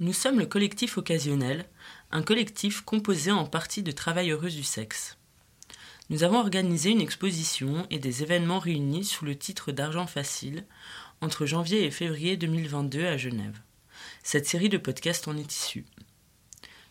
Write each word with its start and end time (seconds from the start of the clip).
Nous 0.00 0.14
sommes 0.14 0.38
le 0.38 0.46
collectif 0.46 0.96
occasionnel, 0.96 1.66
un 2.10 2.22
collectif 2.22 2.80
composé 2.80 3.32
en 3.32 3.44
partie 3.44 3.82
de 3.82 3.92
travailleuses 3.92 4.56
du 4.56 4.62
sexe. 4.62 5.18
Nous 6.08 6.24
avons 6.24 6.38
organisé 6.38 6.88
une 6.88 7.02
exposition 7.02 7.86
et 7.90 7.98
des 7.98 8.22
événements 8.22 8.60
réunis 8.60 9.04
sous 9.04 9.26
le 9.26 9.36
titre 9.36 9.72
d'Argent 9.72 10.06
Facile 10.06 10.64
entre 11.20 11.44
janvier 11.44 11.84
et 11.84 11.90
février 11.90 12.38
2022 12.38 13.04
à 13.04 13.18
Genève. 13.18 13.60
Cette 14.22 14.46
série 14.46 14.70
de 14.70 14.78
podcasts 14.78 15.28
en 15.28 15.36
est 15.36 15.54
issue. 15.54 15.84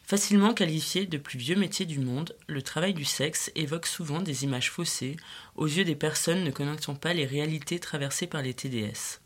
Facilement 0.03 0.53
qualifié 0.53 1.07
de 1.07 1.17
plus 1.17 1.39
vieux 1.39 1.55
métier 1.55 1.87
du 1.87 1.97
monde, 1.97 2.35
le 2.45 2.61
travail 2.61 2.93
du 2.93 3.05
sexe 3.05 3.51
évoque 3.55 3.87
souvent 3.87 4.21
des 4.21 4.43
images 4.43 4.69
faussées 4.69 5.17
aux 5.55 5.65
yeux 5.65 5.83
des 5.83 5.95
personnes 5.95 6.43
ne 6.43 6.51
connaissant 6.51 6.93
pas 6.93 7.13
les 7.13 7.25
réalités 7.25 7.79
traversées 7.79 8.27
par 8.27 8.43
les 8.43 8.53
TDS. 8.53 9.19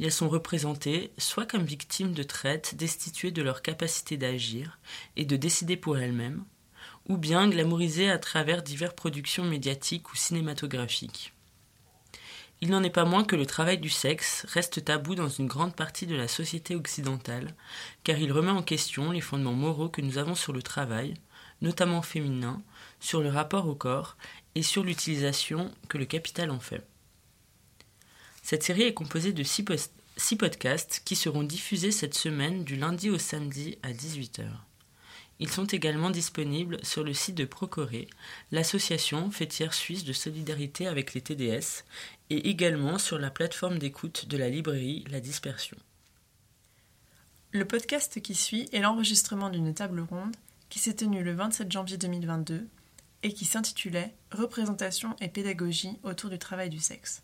Elles 0.00 0.12
sont 0.12 0.28
représentées 0.28 1.12
soit 1.18 1.46
comme 1.46 1.64
victimes 1.64 2.12
de 2.12 2.22
traite 2.22 2.76
destituées 2.76 3.32
de 3.32 3.42
leur 3.42 3.62
capacité 3.62 4.16
d'agir 4.16 4.78
et 5.16 5.24
de 5.24 5.36
décider 5.36 5.76
pour 5.76 5.98
elles-mêmes, 5.98 6.44
ou 7.08 7.16
bien 7.16 7.48
glamourisées 7.48 8.10
à 8.10 8.18
travers 8.18 8.62
diverses 8.62 8.94
productions 8.94 9.44
médiatiques 9.44 10.12
ou 10.12 10.16
cinématographiques. 10.16 11.32
Il 12.60 12.70
n'en 12.70 12.82
est 12.82 12.90
pas 12.90 13.04
moins 13.04 13.24
que 13.24 13.36
le 13.36 13.46
travail 13.46 13.78
du 13.78 13.88
sexe 13.88 14.44
reste 14.48 14.84
tabou 14.84 15.14
dans 15.14 15.28
une 15.28 15.46
grande 15.46 15.76
partie 15.76 16.06
de 16.06 16.16
la 16.16 16.26
société 16.26 16.74
occidentale, 16.74 17.54
car 18.02 18.18
il 18.18 18.32
remet 18.32 18.50
en 18.50 18.62
question 18.62 19.12
les 19.12 19.20
fondements 19.20 19.52
moraux 19.52 19.88
que 19.88 20.00
nous 20.00 20.18
avons 20.18 20.34
sur 20.34 20.52
le 20.52 20.62
travail, 20.62 21.14
notamment 21.60 22.02
féminin, 22.02 22.62
sur 22.98 23.20
le 23.20 23.28
rapport 23.28 23.68
au 23.68 23.76
corps 23.76 24.16
et 24.56 24.62
sur 24.62 24.82
l'utilisation 24.82 25.72
que 25.88 25.98
le 25.98 26.04
capital 26.04 26.50
en 26.50 26.58
fait. 26.58 26.84
Cette 28.48 28.62
série 28.62 28.84
est 28.84 28.94
composée 28.94 29.34
de 29.34 29.42
six, 29.42 29.62
podcasts 30.38 31.02
qui 31.04 31.16
seront 31.16 31.42
diffusés 31.42 31.90
cette 31.90 32.14
semaine 32.14 32.64
du 32.64 32.76
lundi 32.76 33.10
au 33.10 33.18
samedi 33.18 33.76
à 33.82 33.92
18h. 33.92 34.46
Ils 35.38 35.50
sont 35.50 35.66
également 35.66 36.08
disponibles 36.08 36.82
sur 36.82 37.04
le 37.04 37.12
site 37.12 37.34
de 37.34 37.44
Procoré, 37.44 38.08
l'association 38.50 39.30
fêtière 39.30 39.74
suisse 39.74 40.02
de 40.02 40.14
solidarité 40.14 40.86
avec 40.86 41.12
les 41.12 41.20
TDS, 41.20 41.84
et 42.30 42.48
également 42.48 42.96
sur 42.96 43.18
la 43.18 43.30
plateforme 43.30 43.78
d'écoute 43.78 44.28
de 44.28 44.38
la 44.38 44.48
librairie 44.48 45.04
La 45.10 45.20
Dispersion. 45.20 45.76
Le 47.50 47.66
podcast 47.66 48.22
qui 48.22 48.34
suit 48.34 48.70
est 48.72 48.80
l'enregistrement 48.80 49.50
d'une 49.50 49.74
table 49.74 50.00
ronde 50.00 50.36
qui 50.70 50.78
s'est 50.78 50.96
tenue 50.96 51.22
le 51.22 51.34
27 51.34 51.70
janvier 51.70 51.98
2022 51.98 52.66
et 53.24 53.32
qui 53.34 53.44
s'intitulait 53.44 54.14
Représentation 54.32 55.16
et 55.20 55.28
pédagogie 55.28 55.98
autour 56.02 56.30
du 56.30 56.38
travail 56.38 56.70
du 56.70 56.80
sexe. 56.80 57.22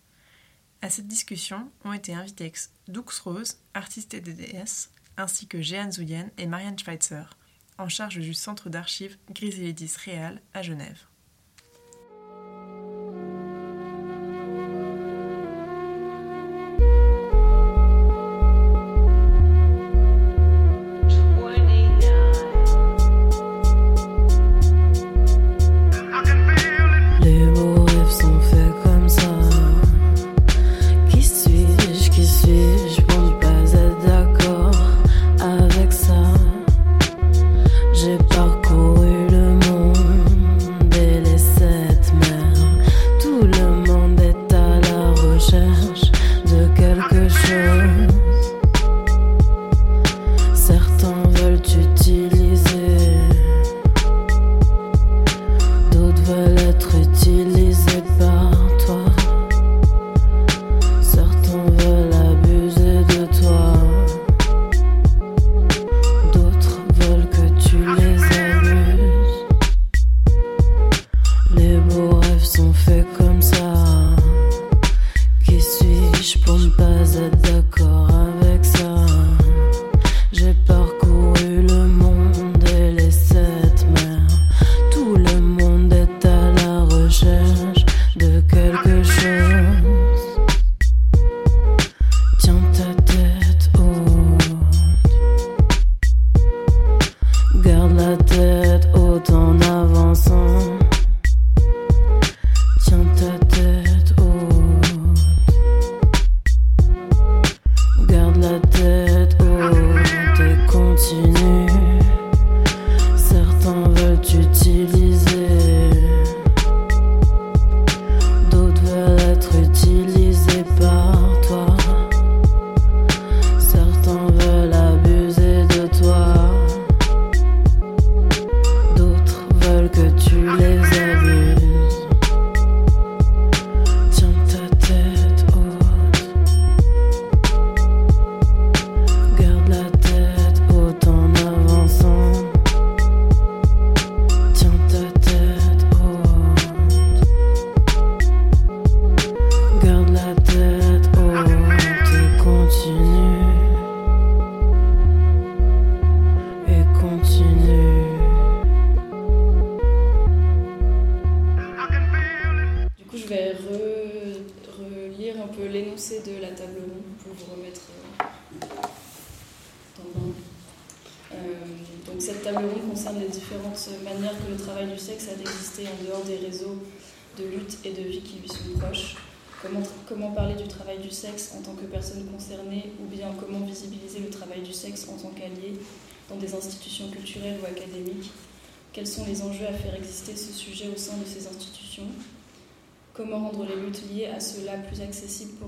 À 0.84 0.90
cette 0.90 1.08
discussion 1.08 1.70
ont 1.86 1.94
été 1.94 2.12
invités 2.12 2.52
Dux 2.88 3.00
Rose, 3.24 3.56
artiste 3.72 4.12
et 4.12 4.20
DDS, 4.20 4.90
ainsi 5.16 5.46
que 5.46 5.62
Jeanne 5.62 5.90
Zouyen 5.90 6.30
et 6.36 6.44
Marianne 6.44 6.78
Schweitzer, 6.78 7.38
en 7.78 7.88
charge 7.88 8.18
du 8.18 8.34
centre 8.34 8.68
d'archives 8.68 9.16
Griselidis 9.30 9.94
Réal 10.05 10.42
à 10.52 10.60
Genève. 10.60 11.06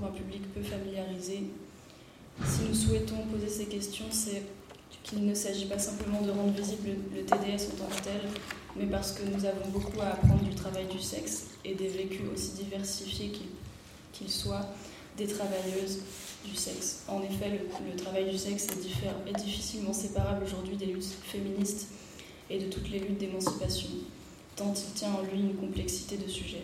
Un 0.05 0.11
public 0.11 0.41
peu 0.53 0.61
familiarisé 0.61 1.43
Si 2.45 2.61
nous 2.67 2.75
souhaitons 2.75 3.25
poser 3.31 3.49
ces 3.49 3.65
questions, 3.65 4.05
c'est 4.11 4.43
qu'il 5.03 5.25
ne 5.25 5.33
s'agit 5.33 5.65
pas 5.65 5.79
simplement 5.79 6.21
de 6.21 6.31
rendre 6.31 6.53
visible 6.53 6.89
le 7.15 7.23
TDS 7.23 7.71
en 7.73 7.77
tant 7.77 7.95
que 7.95 8.03
tel, 8.03 8.21
mais 8.75 8.85
parce 8.85 9.13
que 9.13 9.23
nous 9.23 9.45
avons 9.45 9.69
beaucoup 9.69 9.99
à 10.01 10.07
apprendre 10.07 10.43
du 10.43 10.53
travail 10.53 10.85
du 10.85 10.99
sexe 10.99 11.47
et 11.63 11.73
des 11.73 11.87
vécus 11.87 12.21
aussi 12.33 12.51
diversifiés 12.51 13.31
qu'ils 14.11 14.31
soient 14.31 14.67
des 15.17 15.27
travailleuses 15.27 15.99
du 16.45 16.55
sexe. 16.55 17.03
En 17.07 17.21
effet, 17.23 17.59
le, 17.89 17.95
travail 17.95 18.29
du 18.29 18.37
sexe 18.37 18.67
est, 18.67 19.29
est 19.29 19.33
difficilement 19.33 19.93
séparable 19.93 20.43
aujourd'hui 20.45 20.75
des 20.75 20.85
luttes 20.87 21.15
féministes 21.23 21.87
et 22.49 22.59
de 22.59 22.65
toutes 22.65 22.89
les 22.89 22.99
luttes 22.99 23.17
d'émancipation, 23.17 23.89
tant 24.55 24.73
il 24.73 24.93
tient 24.93 25.13
en 25.13 25.21
lui 25.23 25.39
une 25.39 25.55
complexité 25.55 26.17
de 26.17 26.27
sujets. 26.27 26.63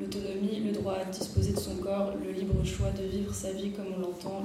L'autonomie, 0.00 0.60
le 0.64 0.72
droit 0.72 0.94
à 0.94 1.04
disposer 1.04 1.52
de 1.52 1.58
son 1.58 1.76
corps, 1.76 2.14
le 2.24 2.30
libre 2.30 2.64
choix 2.64 2.90
de 2.90 3.04
vivre 3.04 3.34
sa 3.34 3.52
vie 3.52 3.72
comme 3.72 3.86
on 3.96 4.00
l'entend, 4.00 4.44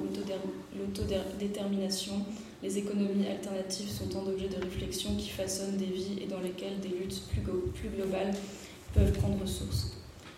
l'autodétermination, 0.78 2.26
les 2.64 2.78
économies 2.78 3.28
alternatives 3.28 3.90
sont 3.90 4.08
tant 4.08 4.24
d'objets 4.24 4.48
de 4.48 4.64
réflexion 4.64 5.16
qui 5.16 5.30
façonnent 5.30 5.78
des 5.78 5.86
vies 5.86 6.20
et 6.22 6.28
dans 6.28 6.40
lesquelles 6.40 6.80
des 6.80 6.88
luttes 6.88 7.22
plus, 7.30 7.90
globales 7.90 8.34
peuvent 8.94 9.12
prendre 9.12 9.46
source. 9.46 9.98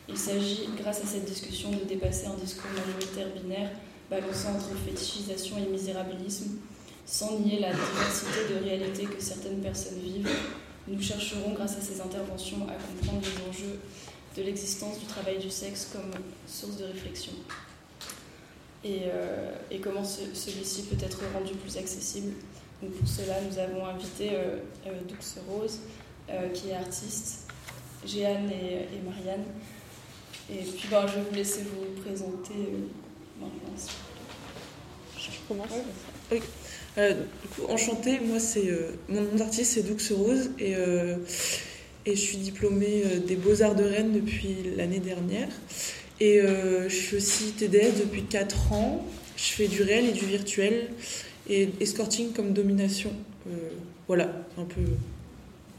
Il 0.10 0.18
s'agit, 0.18 0.70
grâce 0.78 1.04
à 1.04 1.08
cette 1.08 1.26
discussion, 1.26 1.72
de 1.72 1.84
dépasser 1.88 2.28
un 2.28 2.36
discours 2.36 2.72
majoritaire 2.72 3.28
binaire, 3.42 3.70
balançant 4.10 4.56
entre 4.56 4.76
fétichisation 4.86 5.58
et 5.60 5.70
misérabilisme, 5.70 6.58
sans 7.06 7.40
nier 7.40 7.60
la 7.60 7.72
diversité 7.72 8.54
de 8.54 8.64
réalités 8.64 9.06
que 9.06 9.22
certaines 9.22 9.62
personnes 9.62 10.00
vivent. 10.00 10.30
Nous 10.88 11.02
chercherons, 11.02 11.54
grâce 11.54 11.78
à 11.78 11.82
ces 11.82 12.02
interventions, 12.02 12.68
à 12.68 12.74
comprendre 12.74 13.22
les 13.22 13.50
enjeux 13.50 13.80
de 14.36 14.44
l'existence 14.44 15.00
du 15.00 15.06
travail 15.06 15.40
du 15.40 15.50
sexe 15.50 15.90
comme 15.94 16.12
source 16.48 16.78
de 16.78 16.86
réflexion. 16.86 17.34
Et, 18.84 19.04
euh, 19.06 19.52
comment 19.82 20.04
celui-ci 20.04 20.84
peut 20.84 21.04
être 21.04 21.20
rendu 21.34 21.54
plus 21.54 21.78
accessible. 21.78 22.34
Donc 22.82 22.92
pour 22.92 23.08
cela, 23.08 23.36
nous 23.42 23.58
avons 23.58 23.86
invité 23.86 24.32
euh, 24.34 24.58
euh 24.86 24.92
Dux 25.08 25.40
Rose, 25.50 25.80
euh, 26.30 26.50
qui 26.50 26.70
est 26.70 26.76
artiste, 26.76 27.48
Jeanne 28.06 28.52
et, 28.52 29.00
Marianne. 29.04 29.46
Et 30.52 30.64
puis 30.64 30.88
ben, 30.92 31.08
je 31.08 31.16
vais 31.16 31.22
vous 31.22 31.36
laisser 31.36 31.64
vous 31.64 32.02
présenter 32.02 32.54
maintenant. 33.40 33.74
Je 35.18 35.30
commence 35.48 35.70
oui. 36.32 36.40
du 36.98 37.48
coup, 37.50 37.72
enchantée, 37.72 38.20
moi 38.20 38.40
c'est 38.40 38.70
mon 39.10 39.22
nom 39.22 39.36
d'artiste 39.36 39.74
c'est 39.74 39.84
Dux 39.84 40.14
Rose 40.14 40.52
et 40.60 40.76
et 42.06 42.16
je 42.16 42.22
suis 42.22 42.38
diplômée 42.38 43.04
euh, 43.06 43.20
des 43.20 43.36
Beaux-Arts 43.36 43.76
de 43.76 43.84
Rennes 43.84 44.14
depuis 44.14 44.58
l'année 44.76 45.00
dernière. 45.00 45.50
Et 46.20 46.40
euh, 46.40 46.88
je 46.88 46.96
suis 46.96 47.18
aussi 47.18 47.52
TDS 47.54 48.00
depuis 48.00 48.24
4 48.24 48.74
ans. 48.74 49.06
Je 49.36 49.44
fais 49.44 49.68
du 49.68 49.82
réel 49.82 50.06
et 50.06 50.12
du 50.14 50.26
virtuel 50.26 50.92
et 51.50 51.70
escorting 51.80 52.32
comme 52.32 52.54
domination. 52.54 53.12
Euh, 53.50 53.70
voilà, 54.08 54.30
un 54.58 54.64
peu 54.64 54.82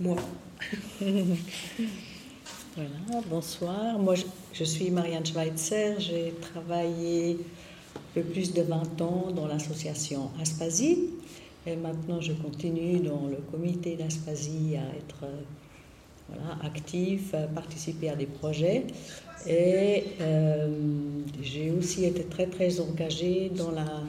moi. 0.01 0.17
voilà, 1.01 2.91
bonsoir. 3.31 3.99
Moi, 3.99 4.15
je, 4.53 4.65
suis 4.65 4.91
Marianne 4.91 5.25
Schweitzer. 5.25 5.95
J'ai 5.99 6.35
travaillé 6.41 7.39
peu 8.15 8.23
plus 8.23 8.53
de 8.53 8.63
20 8.63 9.01
ans 9.01 9.29
dans 9.35 9.47
l'association 9.47 10.31
Aspasie. 10.41 11.11
Et 11.67 11.77
maintenant, 11.77 12.21
je 12.21 12.33
continue 12.33 12.99
dans 13.01 13.27
le 13.27 13.39
comité 13.51 13.97
d'Aspasie 13.97 14.77
à 14.77 14.97
être 14.97 15.27
voilà, 16.29 16.59
actif, 16.65 17.35
participer 17.55 18.11
à 18.11 18.17
des 18.17 18.27
projets. 18.27 18.87
Et 19.47 20.03
euh, 20.21 20.69
j'ai 21.41 21.71
aussi 21.71 22.05
été 22.05 22.25
très 22.25 22.47
très 22.47 22.81
engagée 22.81 23.51
dans 23.55 23.71
la, 23.71 24.03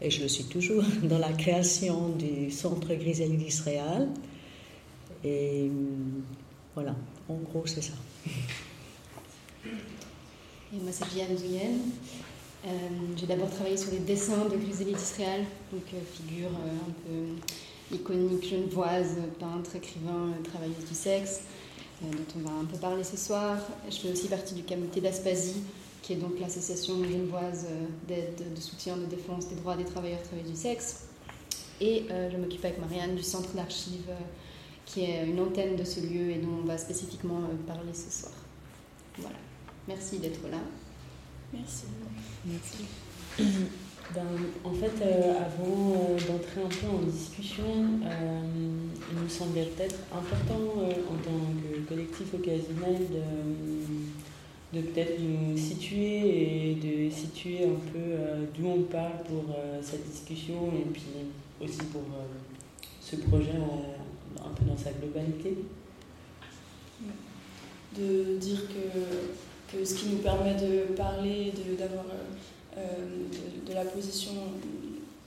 et 0.00 0.10
je 0.10 0.22
le 0.22 0.28
suis 0.28 0.44
toujours, 0.44 0.84
dans 1.02 1.18
la 1.18 1.32
création 1.32 2.10
du 2.10 2.50
centre 2.50 2.94
Griselli 2.94 3.36
d'Israël. 3.36 4.08
Et 5.24 5.70
voilà, 6.74 6.94
en 7.28 7.34
gros 7.34 7.66
c'est 7.66 7.82
ça. 7.82 7.94
Et 9.64 10.78
moi 10.80 10.92
c'est 10.92 11.08
Diane 11.12 11.36
Zouyen. 11.36 11.72
Euh, 12.66 12.70
j'ai 13.16 13.26
d'abord 13.26 13.50
travaillé 13.50 13.76
sur 13.76 13.90
les 13.90 13.98
dessins 13.98 14.44
de 14.44 14.56
Griselli 14.56 14.92
d'Israël, 14.92 15.44
donc 15.72 15.82
euh, 15.94 15.98
figure 16.14 16.50
un 16.50 16.92
peu 17.06 17.40
iconique 17.92 18.48
genevoise, 18.48 19.16
peintre, 19.38 19.76
écrivain, 19.76 20.32
travailleuse 20.44 20.84
du 20.88 20.94
sexe. 20.94 21.42
Euh, 22.02 22.10
dont 22.10 22.40
on 22.40 22.48
va 22.48 22.54
un 22.60 22.64
peu 22.66 22.76
parler 22.76 23.04
ce 23.04 23.16
soir. 23.16 23.56
Je 23.88 23.96
fais 23.96 24.12
aussi 24.12 24.28
partie 24.28 24.54
du 24.54 24.62
comité 24.62 25.00
d'Aspasie, 25.00 25.62
qui 26.02 26.12
est 26.12 26.16
donc 26.16 26.38
l'association 26.38 27.02
genevoise 27.02 27.66
euh, 27.70 27.86
d'aide, 28.06 28.54
de 28.54 28.60
soutien, 28.60 28.98
de 28.98 29.06
défense 29.06 29.48
des 29.48 29.54
droits 29.54 29.76
des 29.76 29.84
travailleurs 29.84 30.22
travailleuses 30.22 30.50
du 30.50 30.56
sexe. 30.56 31.06
Et 31.80 32.04
euh, 32.10 32.30
je 32.30 32.36
m'occupe 32.36 32.64
avec 32.64 32.78
Marianne 32.78 33.16
du 33.16 33.22
centre 33.22 33.50
d'archives, 33.54 34.10
qui 34.84 35.04
est 35.04 35.26
une 35.26 35.40
antenne 35.40 35.76
de 35.76 35.84
ce 35.84 36.00
lieu 36.00 36.30
et 36.30 36.36
dont 36.36 36.58
on 36.62 36.66
va 36.66 36.76
spécifiquement 36.76 37.40
parler 37.66 37.94
ce 37.94 38.20
soir. 38.20 38.34
Voilà. 39.18 39.36
Merci 39.88 40.18
d'être 40.18 40.46
là. 40.50 40.58
Merci. 41.54 41.84
Merci. 42.44 43.62
Ben, 44.14 44.22
en 44.64 44.72
fait, 44.72 44.92
euh, 45.02 45.32
avant 45.32 45.92
euh, 45.92 46.14
d'entrer 46.14 46.62
un 46.64 46.68
peu 46.68 46.86
en 46.86 47.02
discussion, 47.02 47.64
euh, 47.64 48.40
il 49.12 49.22
nous 49.22 49.28
semblait 49.28 49.64
peut-être 49.64 49.98
important 50.12 50.54
en 50.54 51.16
tant 51.22 51.40
que 51.60 51.88
collectif 51.88 52.34
occasionnel 52.34 53.02
de, 54.72 54.80
peut-être 54.80 55.20
nous 55.20 55.56
situer 55.56 56.70
et 56.70 56.74
de 56.74 57.10
situer 57.10 57.64
un 57.64 57.92
peu 57.92 58.46
d'où 58.54 58.68
on 58.68 58.82
parle 58.82 59.22
pour 59.26 59.56
cette 59.80 60.06
discussion 60.10 60.70
et 60.78 60.84
puis 60.92 61.06
aussi 61.62 61.78
pour 61.90 62.02
ce 63.00 63.16
projet 63.16 63.52
un 64.44 64.50
peu 64.50 64.64
dans 64.64 64.76
sa 64.76 64.90
globalité. 64.92 65.56
De 67.96 68.36
dire 68.36 68.60
que, 68.68 69.76
que 69.76 69.84
ce 69.84 69.94
qui 69.94 70.08
nous 70.10 70.18
permet 70.18 70.54
de 70.54 70.92
parler, 70.94 71.52
d'avoir 71.78 72.04
euh, 72.04 72.36
de, 72.76 73.74
la 73.74 73.84
position 73.84 74.32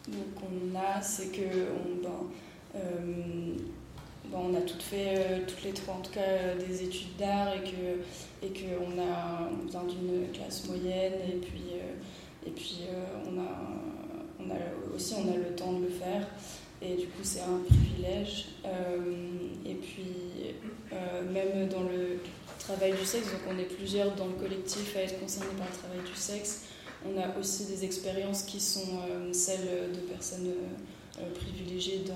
qu'on 0.08 0.78
a, 0.78 1.02
c'est 1.02 1.28
que 1.28 1.42
on, 1.42 2.02
ben, 2.02 2.10
euh, 2.76 3.54
ben, 4.32 4.56
a 4.56 4.62
toutes 4.62 4.84
fait, 4.84 5.16
euh, 5.18 5.40
toutes 5.48 5.64
les 5.64 5.74
trois 5.74 5.96
en 5.96 6.02
tout 6.02 6.12
cas, 6.12 6.56
des 6.56 6.84
études 6.84 7.16
d'art 7.18 7.54
et 7.54 7.64
que 7.64 8.46
et 8.46 8.50
qu'on 8.50 9.00
a 9.02 9.50
on 9.52 9.66
vient 9.68 9.84
d'une 9.84 10.32
classe 10.32 10.68
moyenne 10.68 11.14
et 11.28 11.38
puis 11.38 11.74
et 12.46 12.52
puis 12.52 12.82
on 13.26 13.40
a 13.40 13.70
on 14.40 14.50
a 14.52 14.96
aussi 14.96 15.16
on 15.18 15.32
a 15.32 15.36
le 15.36 15.56
temps 15.56 15.74
de 15.74 15.86
le 15.86 15.90
faire 15.90 16.28
et 16.82 16.96
du 16.96 17.08
coup 17.08 17.24
c'est 17.24 17.42
un 17.42 17.60
privilège. 17.68 18.50
Et 19.66 19.76
puis 19.76 20.56
même 21.34 21.68
dans 21.70 21.84
le 21.84 22.20
travail 22.58 22.94
du 22.94 23.06
sexe 23.06 23.28
donc 23.28 23.42
on 23.50 23.58
est 23.60 23.64
plusieurs 23.76 24.16
dans 24.16 24.28
le 24.28 24.34
collectif 24.34 24.96
à 24.96 25.02
être 25.02 25.20
concernés 25.20 25.54
par 25.58 25.68
le 25.68 25.78
travail 25.78 26.00
du 26.10 26.16
sexe 26.16 26.66
on 27.06 27.18
a 27.20 27.38
aussi 27.40 27.66
des 27.66 27.86
expériences 27.86 28.44
qui 28.44 28.60
sont 28.60 29.00
euh, 29.10 29.32
celles 29.32 29.92
de 29.94 30.00
personnes 30.02 30.48
euh, 30.48 31.22
euh, 31.22 31.34
privilégiées 31.34 32.04
dans, 32.06 32.16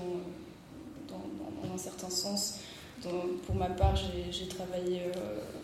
un 1.72 1.78
certain 1.78 2.10
sens. 2.10 2.60
pour 3.02 3.56
ma 3.56 3.68
part, 3.68 3.96
j'ai 3.96 4.46
travaillé, 4.46 5.00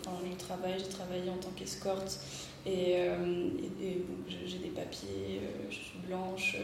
enfin, 0.05 0.17
j'ai 0.27 0.89
travaillé 0.89 1.31
en 1.31 1.37
tant 1.37 1.51
qu'escorte 1.55 2.19
et, 2.67 2.97
j'ai 4.29 4.59
des 4.59 4.71
papiers, 4.71 5.41
je 5.71 5.75
suis 5.75 5.99
blanche, 6.05 6.57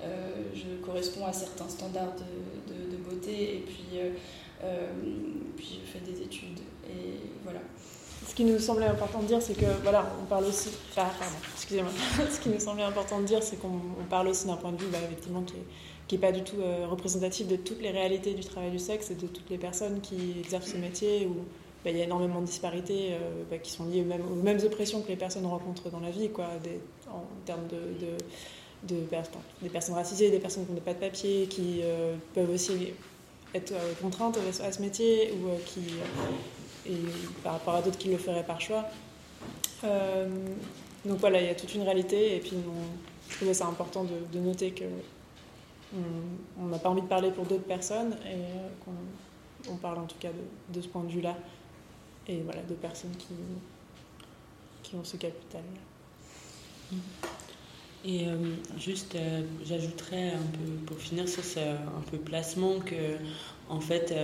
je 0.00 0.82
corresponds 0.82 1.26
à 1.26 1.34
certains 1.34 1.68
standards 1.68 2.14
de, 2.66 2.96
beauté 2.96 3.56
et 3.56 3.64
puis, 3.66 3.98
je 5.58 5.92
fais 5.92 6.00
des 6.10 6.22
études. 6.22 6.60
Ce 8.26 8.34
qui 8.34 8.44
nous 8.44 8.58
semblait 8.58 8.86
important 8.86 9.20
de 9.20 9.26
dire, 9.26 9.42
c'est 9.42 9.54
que 9.54 9.66
voilà, 9.82 10.12
on 10.20 10.24
parle 10.26 10.44
aussi. 10.44 10.70
pardon, 10.94 11.12
excusez-moi. 11.54 11.90
ce 12.30 12.40
qui 12.40 12.48
nous 12.48 12.60
semblait 12.60 12.84
important 12.84 13.20
de 13.20 13.26
dire, 13.26 13.42
c'est 13.42 13.56
qu'on 13.56 13.80
parle 14.08 14.28
aussi 14.28 14.46
d'un 14.46 14.56
point 14.56 14.72
de 14.72 14.78
vue, 14.78 14.88
bah, 14.90 14.98
effectivement, 15.04 15.42
qui 16.06 16.14
n'est 16.14 16.20
pas 16.20 16.32
du 16.32 16.42
tout 16.42 16.60
euh, 16.60 16.86
représentatif 16.88 17.46
de 17.46 17.56
toutes 17.56 17.80
les 17.80 17.90
réalités 17.90 18.34
du 18.34 18.44
travail 18.44 18.70
du 18.70 18.78
sexe 18.78 19.10
et 19.10 19.14
de 19.14 19.26
toutes 19.26 19.48
les 19.50 19.58
personnes 19.58 20.00
qui 20.00 20.36
exercent 20.38 20.72
ce 20.72 20.76
métier 20.76 21.26
où 21.26 21.36
bah, 21.84 21.90
il 21.90 21.98
y 21.98 22.00
a 22.00 22.04
énormément 22.04 22.40
de 22.40 22.46
disparités 22.46 23.12
euh, 23.12 23.44
bah, 23.50 23.58
qui 23.58 23.70
sont 23.70 23.84
liées 23.86 24.02
aux 24.02 24.42
mêmes, 24.42 24.58
oppressions 24.64 25.02
que 25.02 25.08
les 25.08 25.16
personnes 25.16 25.46
rencontrent 25.46 25.90
dans 25.90 26.00
la 26.00 26.10
vie, 26.10 26.30
quoi, 26.30 26.46
en 27.10 27.24
termes 27.44 27.66
de, 27.68 28.06
de, 28.86 28.94
des 29.62 29.68
personnes 29.68 29.94
racisées, 29.94 30.30
des 30.30 30.38
personnes 30.38 30.66
qui 30.66 30.72
n'ont 30.72 30.80
pas 30.80 30.94
de 30.94 30.98
papier, 30.98 31.46
qui 31.46 31.80
euh, 31.82 32.16
peuvent 32.34 32.50
aussi 32.50 32.92
être 33.54 33.72
contraintes 34.02 34.38
à 34.62 34.72
ce 34.72 34.82
métier 34.82 35.32
ou 35.32 35.48
qui 35.64 35.80
et 36.88 36.96
par 37.42 37.54
rapport 37.54 37.74
à 37.74 37.82
d'autres 37.82 37.98
qui 37.98 38.08
le 38.08 38.18
feraient 38.18 38.44
par 38.44 38.60
choix. 38.60 38.84
Euh, 39.84 40.26
donc 41.04 41.18
voilà, 41.18 41.40
il 41.40 41.46
y 41.46 41.50
a 41.50 41.54
toute 41.54 41.74
une 41.74 41.82
réalité 41.82 42.36
et 42.36 42.40
puis 42.40 42.56
je 43.28 43.36
trouvais 43.36 43.54
ça 43.54 43.66
important 43.66 44.04
de, 44.04 44.38
noter 44.38 44.72
que 44.72 44.84
on 46.60 46.66
n'a 46.66 46.78
pas 46.78 46.90
envie 46.90 47.02
de 47.02 47.06
parler 47.06 47.30
pour 47.30 47.46
d'autres 47.46 47.64
personnes 47.64 48.12
et 48.26 48.34
euh, 48.34 48.68
qu'on 48.84 49.72
on 49.72 49.76
parle 49.76 49.98
en 49.98 50.06
tout 50.06 50.18
cas 50.20 50.28
de, 50.68 50.80
ce 50.80 50.88
point 50.88 51.02
de 51.02 51.10
vue-là 51.10 51.36
et 52.26 52.40
voilà, 52.42 52.62
de 52.62 52.74
personnes 52.74 53.14
qui, 53.18 53.34
qui 54.82 54.96
ont 54.96 55.04
ce 55.04 55.16
capital. 55.16 55.62
Et 58.04 58.26
juste, 58.78 59.16
j'ajouterais 59.64 60.30
un 60.30 60.38
peu, 60.38 60.72
pour 60.86 60.98
finir 60.98 61.28
sur 61.28 61.42
ce 61.42 61.58
un 61.58 62.02
peu 62.10 62.16
placement, 62.16 62.78
que, 62.80 63.16
en 63.68 63.80
fait, 63.80 64.14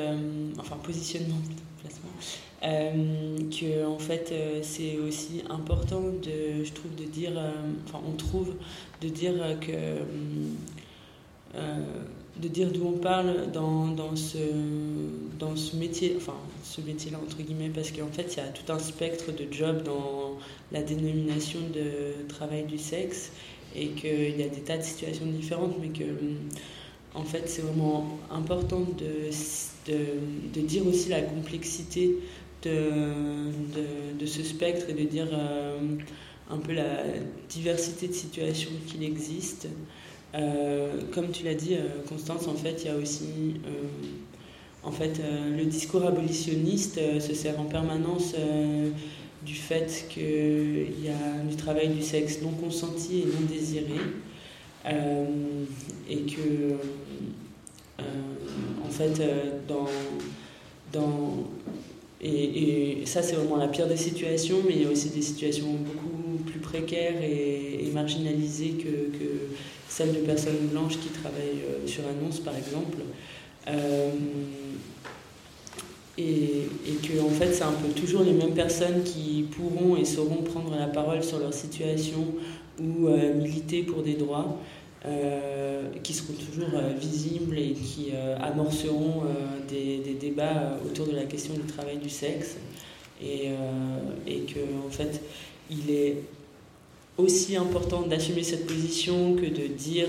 enfin, 0.59 0.77
positionnement 0.77 1.41
placement, 1.81 2.11
que, 2.65 3.87
en 3.87 3.99
fait, 3.99 4.33
c'est 4.63 4.99
aussi 4.99 5.43
important, 5.51 6.01
de, 6.01 6.65
je 6.65 6.73
trouve, 6.73 6.95
de 6.97 7.05
dire, 7.05 7.33
enfin, 7.87 8.01
on 8.07 8.17
trouve, 8.17 8.55
de 9.01 9.09
dire 9.09 9.35
que 9.61 10.01
de 12.41 12.49
dire 12.49 12.71
d'où 12.73 12.87
on 12.87 12.99
parle 12.99 13.51
dans, 13.53 13.87
dans, 13.89 14.17
ce, 14.17 14.39
dans 15.39 15.55
ce 15.55 15.77
métier, 15.77 16.15
enfin 16.17 16.35
ce 16.65 16.81
métier-là 16.81 17.19
entre 17.23 17.37
guillemets, 17.43 17.71
parce 17.73 17.93
qu'en 17.93 18.09
fait 18.09 18.35
il 18.35 18.39
y 18.39 18.41
a 18.41 18.49
tout 18.49 18.73
un 18.73 18.79
spectre 18.79 19.33
de 19.33 19.53
jobs 19.53 19.83
dans 19.85 20.37
la 20.73 20.83
dénomination 20.83 21.61
de 21.73 22.27
travail 22.29 22.65
du 22.65 22.79
sexe 22.79 23.31
et 23.77 23.89
qu'il 23.89 24.39
y 24.39 24.43
a 24.43 24.49
des 24.49 24.63
tas 24.63 24.79
de 24.79 24.83
situations 24.83 25.27
différentes, 25.27 25.77
mais 25.81 25.89
que 25.89 26.05
en 27.15 27.23
fait 27.23 27.49
c'est 27.49 27.63
vraiment 27.63 28.19
important 28.33 28.81
de, 28.99 29.93
de, 29.93 30.61
dire 30.61 30.85
aussi 30.87 31.11
la 31.11 31.23
complexité 31.23 32.17
de, 32.65 34.19
de, 34.19 34.27
ce 34.27 34.43
spectre 34.43 34.87
et 34.89 34.95
de 34.95 35.05
dire 35.05 35.29
euh, 35.33 35.79
un 36.51 36.59
peu 36.59 36.73
la 36.73 37.03
diversité 37.49 38.09
de 38.09 38.13
situations 38.13 38.71
qu'il 38.87 39.03
existe. 39.05 39.69
Euh, 40.35 41.01
comme 41.13 41.31
tu 41.31 41.45
l'as 41.45 41.55
dit, 41.55 41.75
euh, 41.75 42.03
Constance, 42.09 42.49
en 42.49 42.55
fait, 42.55 42.83
il 42.83 42.87
y 42.87 42.91
a 42.91 42.97
aussi 42.97 43.61
euh, 43.67 43.87
en 44.83 44.91
fait, 44.91 45.19
le 45.57 45.65
discours 45.65 46.05
abolitionniste 46.05 47.01
se 47.19 47.33
sert 47.33 47.59
en 47.59 47.65
permanence 47.65 48.35
du 49.41 49.55
fait 49.55 50.07
qu'il 50.11 51.03
y 51.03 51.09
a 51.09 51.43
du 51.49 51.57
travail 51.57 51.89
du 51.89 52.03
sexe 52.03 52.43
non 52.43 52.51
consenti 52.51 53.21
et 53.21 53.25
non 53.25 53.47
désiré. 53.49 53.95
et 54.87 56.17
que, 56.27 56.75
en 57.99 58.91
fait, 58.91 59.23
dans 59.67 59.87
et, 62.25 63.03
ça, 63.05 63.23
c'est 63.23 63.37
vraiment 63.37 63.57
la 63.57 63.69
pire 63.69 63.87
des 63.87 63.97
situations, 63.97 64.59
mais 64.67 64.75
il 64.75 64.83
y 64.83 64.87
a 64.87 64.91
aussi 64.91 65.11
des 65.11 65.23
situations 65.23 65.67
beaucoup 65.73 66.43
plus 66.47 66.59
précaires 66.59 67.23
et, 67.23 67.91
marginalisées 67.93 68.75
que, 68.79 69.17
que 69.17 69.31
celle 69.89 70.13
de 70.13 70.19
personnes 70.19 70.67
blanches 70.73 70.99
qui 70.99 71.09
travaillent 71.11 71.63
euh, 71.69 71.87
sur 71.87 72.03
annonce, 72.09 72.41
par 72.41 72.57
exemple. 72.57 72.99
Euh, 73.69 74.11
et, 76.19 76.67
que 77.03 77.21
en 77.21 77.29
fait 77.29 77.53
c'est 77.53 77.65
un 77.65 77.73
peu 77.73 77.89
toujours 77.89 78.23
les 78.23 78.33
mêmes 78.33 78.55
personnes 78.55 79.03
qui 79.03 79.47
pourront 79.51 79.97
et 79.97 80.05
sauront 80.05 80.43
prendre 80.43 80.77
la 80.79 80.87
parole 80.87 81.23
sur 81.25 81.39
leur 81.39 81.53
situation 81.53 82.25
ou 82.81 83.09
euh, 83.09 83.35
militer 83.35 83.83
pour 83.83 84.03
des 84.03 84.15
droits 84.15 84.59
qui 86.03 86.15
seront 86.15 86.33
toujours 86.33 86.81
visibles 86.99 87.59
et 87.59 87.73
qui 87.73 88.13
amorceront 88.41 89.25
des, 89.69 90.17
débats 90.19 90.79
autour 90.85 91.07
de 91.07 91.15
la 91.15 91.25
question 91.25 91.55
du 91.55 91.63
travail 91.63 91.99
du 91.99 92.09
sexe 92.09 92.57
et, 93.23 93.51
et 94.27 94.41
que 94.41 94.61
en 94.87 94.91
fait 94.91 95.21
il 95.71 95.91
est 95.91 96.17
aussi 97.19 97.57
important 97.57 98.03
d'assumer 98.03 98.43
cette 98.43 98.67
position 98.67 99.35
que 99.35 99.47
de 99.47 99.67
dire 99.69 100.09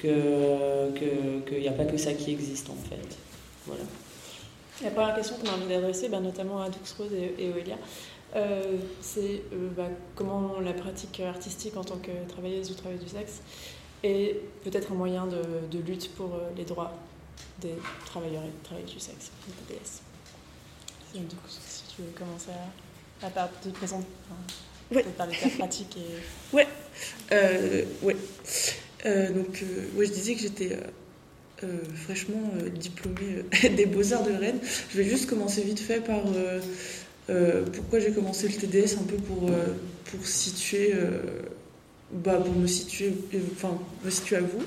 qu'il 0.00 1.60
n'y 1.60 1.68
a 1.68 1.72
pas 1.72 1.84
que 1.84 1.96
ça 1.96 2.12
qui 2.12 2.30
existe 2.30 2.70
en 2.70 2.76
fait. 2.88 3.16
Voilà. 3.66 3.82
La 4.82 4.90
première 4.90 5.14
question 5.16 5.36
qu'on 5.36 5.48
a 5.48 5.54
envie 5.54 5.68
d'adresser, 5.68 6.08
bah, 6.08 6.20
notamment 6.20 6.62
à 6.62 6.68
Dux 6.68 6.78
Rose 6.96 7.12
et, 7.12 7.44
et 7.44 7.52
euh, 8.36 8.76
c'est 9.00 9.42
euh, 9.52 9.68
bah, 9.76 9.88
comment 10.14 10.60
la 10.60 10.72
pratique 10.72 11.20
artistique 11.20 11.76
en 11.76 11.82
tant 11.82 11.96
que 11.96 12.10
travailleuse 12.28 12.70
ou 12.70 12.74
travailleuse 12.74 13.04
du 13.04 13.10
sexe 13.10 13.40
est 14.02 14.40
peut-être 14.64 14.92
un 14.92 14.94
moyen 14.94 15.26
de, 15.26 15.42
de 15.70 15.78
lutte 15.82 16.14
pour 16.14 16.34
euh, 16.34 16.50
les 16.56 16.64
droits 16.64 16.92
des 17.60 17.74
travailleurs 18.06 18.42
et 18.44 18.64
travailleuses 18.64 18.92
du 18.92 19.00
sexe, 19.00 19.30
des 19.46 19.74
TDS. 19.74 20.02
Donc, 21.14 21.40
si 21.48 21.82
tu 21.94 22.02
veux 22.02 22.12
commencer 22.16 22.50
à, 23.22 23.26
à 23.26 23.48
te 23.48 23.68
présenter. 23.70 24.06
Ouais. 24.90 25.02
Parler 25.16 25.36
de 25.36 25.50
ta 25.50 25.56
pratique 25.56 25.96
et... 25.96 26.56
Ouais. 26.56 26.66
Euh, 27.32 27.84
ouais. 28.02 28.16
Euh, 29.06 29.32
donc, 29.32 29.62
euh, 29.62 29.98
ouais, 29.98 30.06
je 30.06 30.12
disais 30.12 30.34
que 30.34 30.40
j'étais 30.40 30.78
fraîchement 32.04 32.52
diplômée 32.74 33.44
des 33.76 33.86
Beaux-Arts 33.86 34.24
de 34.24 34.32
Rennes. 34.32 34.60
Je 34.90 34.98
vais 34.98 35.04
juste 35.04 35.28
commencer 35.28 35.62
vite 35.62 35.80
fait 35.80 36.00
par 36.00 36.22
pourquoi 37.74 37.98
j'ai 37.98 38.12
commencé 38.12 38.48
le 38.48 38.54
TDS, 38.54 38.96
un 38.98 39.04
peu 39.04 39.16
pour, 39.16 39.50
pour 40.04 40.26
situer, 40.26 40.94
bah, 42.12 42.36
pour 42.36 42.54
me 42.54 42.66
situer, 42.66 43.12
enfin, 43.52 43.78
me 44.04 44.10
situer 44.10 44.36
à 44.36 44.40
vous. 44.40 44.62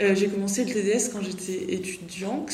j'ai 0.14 0.28
commencé 0.28 0.64
le 0.64 0.72
TDS 0.72 1.10
quand 1.12 1.22
j'étais 1.22 1.74
étudiante. 1.74 2.52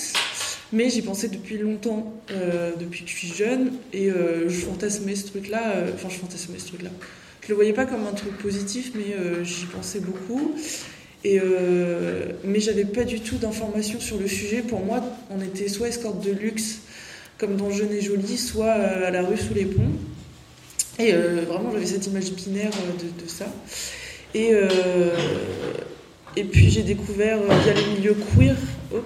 Mais 0.72 0.90
j'y 0.90 1.02
pensais 1.02 1.28
depuis 1.28 1.58
longtemps, 1.58 2.12
euh, 2.32 2.72
depuis 2.78 3.04
que 3.04 3.10
je 3.10 3.16
suis 3.16 3.28
jeune, 3.28 3.72
et 3.92 4.10
euh, 4.10 4.48
je 4.48 4.60
fantasmais 4.60 5.14
ce 5.14 5.26
truc-là. 5.26 5.76
Euh, 5.76 5.90
enfin, 5.94 6.08
je 6.10 6.16
fantasmais 6.16 6.58
ce 6.58 6.68
truc-là. 6.68 6.90
Je 7.42 7.48
le 7.48 7.54
voyais 7.54 7.72
pas 7.72 7.86
comme 7.86 8.04
un 8.06 8.12
truc 8.12 8.36
positif, 8.38 8.92
mais 8.96 9.14
j'y 9.44 9.66
pensais 9.66 10.00
beaucoup. 10.00 10.52
Et 11.22 11.40
mais 12.42 12.58
j'avais 12.58 12.84
pas 12.84 13.04
du 13.04 13.20
tout 13.20 13.36
d'informations 13.36 14.00
sur 14.00 14.18
le 14.18 14.26
sujet. 14.26 14.62
Pour 14.62 14.80
moi, 14.80 15.00
on 15.30 15.40
était 15.40 15.68
soit 15.68 15.86
escorte 15.86 16.24
de 16.24 16.32
luxe, 16.32 16.80
comme 17.38 17.54
dans 17.54 17.70
Jeune 17.70 17.92
et 17.92 18.00
Jolie, 18.00 18.36
soit 18.36 18.72
à 18.72 19.12
la 19.12 19.22
rue 19.22 19.36
sous 19.36 19.54
les 19.54 19.64
ponts. 19.64 19.92
Et 20.98 21.12
vraiment, 21.12 21.70
j'avais 21.72 21.86
cette 21.86 22.06
image 22.06 22.32
binaire 22.32 22.70
de, 22.70 23.22
de 23.22 23.28
ça. 23.28 23.46
Et, 24.34 24.52
et 26.36 26.44
puis 26.44 26.70
j'ai 26.70 26.82
découvert 26.82 27.38
via 27.42 27.72
les 27.74 27.86
milieux 27.86 28.16
queer. 28.34 28.56
Oh, 28.94 29.02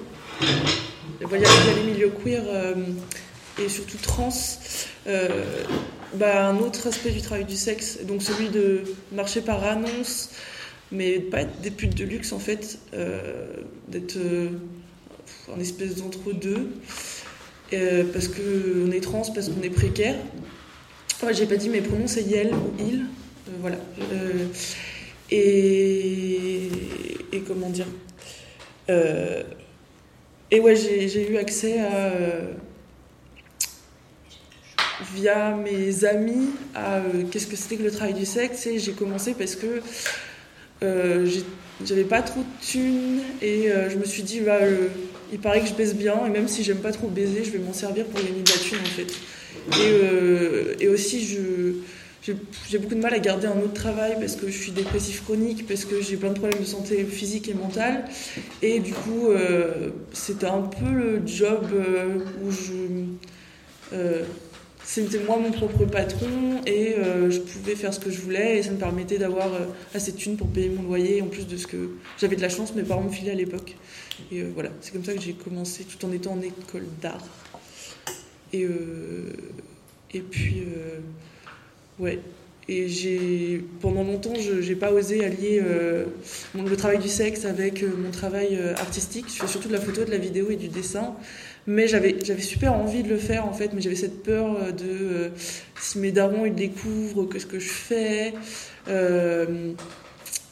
il 1.22 1.42
y 1.42 1.44
a 1.44 1.74
les 1.74 1.92
milieux 1.92 2.10
queer 2.24 2.42
euh, 2.46 2.74
et 3.62 3.68
surtout 3.68 3.98
trans, 3.98 4.32
euh, 5.06 5.28
bah, 6.14 6.46
un 6.48 6.58
autre 6.58 6.86
aspect 6.86 7.10
du 7.10 7.20
travail 7.20 7.44
du 7.44 7.56
sexe, 7.56 7.98
donc 8.06 8.22
celui 8.22 8.48
de 8.48 8.82
marcher 9.12 9.42
par 9.42 9.62
annonce, 9.64 10.30
mais 10.90 11.18
pas 11.20 11.42
être 11.42 11.60
des 11.60 11.70
putes 11.70 11.94
de 11.94 12.04
luxe 12.04 12.32
en 12.32 12.38
fait, 12.38 12.78
euh, 12.94 13.52
d'être 13.88 14.16
un 15.54 15.60
espèce 15.60 15.96
d'entre-deux, 15.96 16.70
parce 18.12 18.28
qu'on 18.28 18.90
est 18.90 19.02
trans, 19.02 19.22
parce 19.34 19.48
qu'on 19.48 19.62
est 19.62 19.70
précaire. 19.70 20.16
Enfin, 21.22 21.32
j'ai 21.32 21.46
pas 21.46 21.56
dit 21.56 21.68
mes 21.68 21.82
pronoms, 21.82 22.06
c'est 22.06 22.22
Yel 22.22 22.54
ou 22.54 22.72
Il, 22.78 23.06
voilà. 23.60 23.76
et, 25.30 26.68
et 27.32 27.40
comment 27.40 27.68
dire 27.68 27.86
et 30.52 30.58
ouais, 30.58 30.74
j'ai 30.74 31.30
eu 31.30 31.36
accès 31.36 31.78
à, 31.78 31.94
euh, 31.94 32.52
via 35.14 35.54
mes 35.54 36.04
amis 36.04 36.48
à 36.74 36.96
euh, 36.96 37.24
qu'est-ce 37.30 37.46
que 37.46 37.54
c'était 37.54 37.76
que 37.76 37.84
le 37.84 37.90
travail 37.92 38.14
du 38.14 38.26
sexe. 38.26 38.66
Et 38.66 38.80
j'ai 38.80 38.92
commencé 38.92 39.34
parce 39.34 39.54
que 39.54 39.80
euh, 40.82 41.30
j'avais 41.84 42.04
pas 42.04 42.22
trop 42.22 42.40
de 42.40 42.66
thunes 42.66 43.20
et 43.40 43.68
je 43.90 43.96
me 43.96 44.04
suis 44.04 44.24
dit, 44.24 44.40
bah, 44.40 44.58
il 45.32 45.38
paraît 45.38 45.60
que 45.60 45.68
je 45.68 45.74
baise 45.74 45.94
bien 45.94 46.26
et 46.26 46.30
même 46.30 46.48
si 46.48 46.64
j'aime 46.64 46.80
pas 46.80 46.92
trop 46.92 47.06
baiser, 47.06 47.44
je 47.44 47.50
vais 47.52 47.58
m'en 47.58 47.72
servir 47.72 48.06
pour 48.06 48.20
gagner 48.20 48.42
de 48.42 48.50
la 48.50 48.58
thune 48.58 48.78
en 48.82 48.90
fait. 48.90 49.06
Et, 49.78 50.84
et 50.84 50.88
aussi, 50.88 51.24
je 51.24 51.74
j'ai 52.68 52.78
beaucoup 52.78 52.94
de 52.94 53.00
mal 53.00 53.14
à 53.14 53.18
garder 53.18 53.46
un 53.46 53.58
autre 53.58 53.72
travail 53.72 54.16
parce 54.20 54.36
que 54.36 54.46
je 54.48 54.56
suis 54.56 54.72
dépressif 54.72 55.24
chronique, 55.24 55.66
parce 55.66 55.84
que 55.84 56.02
j'ai 56.02 56.16
plein 56.16 56.30
de 56.30 56.38
problèmes 56.38 56.60
de 56.60 56.66
santé 56.66 57.04
physique 57.04 57.48
et 57.48 57.54
mentale. 57.54 58.04
Et 58.62 58.80
du 58.80 58.92
coup, 58.92 59.28
euh, 59.28 59.90
c'était 60.12 60.46
un 60.46 60.62
peu 60.62 60.90
le 60.90 61.22
job 61.26 61.66
euh, 61.72 62.18
où 62.42 62.50
je. 62.50 63.94
Euh, 63.94 64.24
c'était 64.82 65.20
moi 65.20 65.36
mon 65.36 65.52
propre 65.52 65.84
patron 65.84 66.62
et 66.66 66.96
je 67.28 67.38
pouvais 67.38 67.76
faire 67.76 67.94
ce 67.94 68.00
que 68.00 68.10
je 68.10 68.20
voulais 68.20 68.58
et 68.58 68.62
ça 68.62 68.72
me 68.72 68.76
permettait 68.76 69.18
d'avoir 69.18 69.48
assez 69.94 70.10
de 70.10 70.16
thunes 70.16 70.36
pour 70.36 70.48
payer 70.48 70.68
mon 70.68 70.82
loyer 70.82 71.22
en 71.22 71.26
plus 71.26 71.46
de 71.46 71.56
ce 71.56 71.68
que 71.68 71.90
j'avais 72.18 72.34
de 72.34 72.40
la 72.40 72.48
chance, 72.48 72.74
mes 72.74 72.82
parents 72.82 73.02
me 73.02 73.10
filaient 73.10 73.30
à 73.30 73.36
l'époque. 73.36 73.76
Et 74.32 74.42
voilà, 74.42 74.70
c'est 74.80 74.92
comme 74.92 75.04
ça 75.04 75.14
que 75.14 75.20
j'ai 75.20 75.34
commencé 75.34 75.84
tout 75.84 76.04
en 76.04 76.10
étant 76.10 76.32
en 76.32 76.40
école 76.40 76.86
d'art. 77.00 77.22
Et, 78.52 78.66
et 80.12 80.20
puis. 80.20 80.64
Ouais. 81.98 82.18
Et 82.72 82.88
j'ai, 82.88 83.64
pendant 83.80 84.04
longtemps, 84.04 84.34
je 84.36 84.52
n'ai 84.52 84.76
pas 84.76 84.92
osé 84.92 85.24
allier 85.24 85.60
euh, 85.60 86.04
le 86.54 86.76
travail 86.76 86.98
du 86.98 87.08
sexe 87.08 87.44
avec 87.44 87.82
euh, 87.82 87.90
mon 87.98 88.12
travail 88.12 88.50
euh, 88.52 88.76
artistique. 88.76 89.24
Je 89.26 89.40
fais 89.40 89.48
surtout 89.48 89.66
de 89.66 89.72
la 89.72 89.80
photo, 89.80 90.04
de 90.04 90.10
la 90.12 90.18
vidéo 90.18 90.50
et 90.50 90.56
du 90.56 90.68
dessin. 90.68 91.16
Mais 91.66 91.88
j'avais, 91.88 92.16
j'avais 92.22 92.42
super 92.42 92.72
envie 92.72 93.02
de 93.02 93.08
le 93.08 93.16
faire 93.16 93.44
en 93.44 93.52
fait, 93.52 93.72
mais 93.74 93.80
j'avais 93.80 93.96
cette 93.96 94.22
peur 94.22 94.72
de 94.72 95.30
si 95.80 95.98
mes 95.98 96.12
darons 96.12 96.46
ils 96.46 96.54
découvrent 96.54 97.24
qu'est-ce 97.24 97.46
que 97.46 97.58
je 97.58 97.68
fais. 97.68 98.34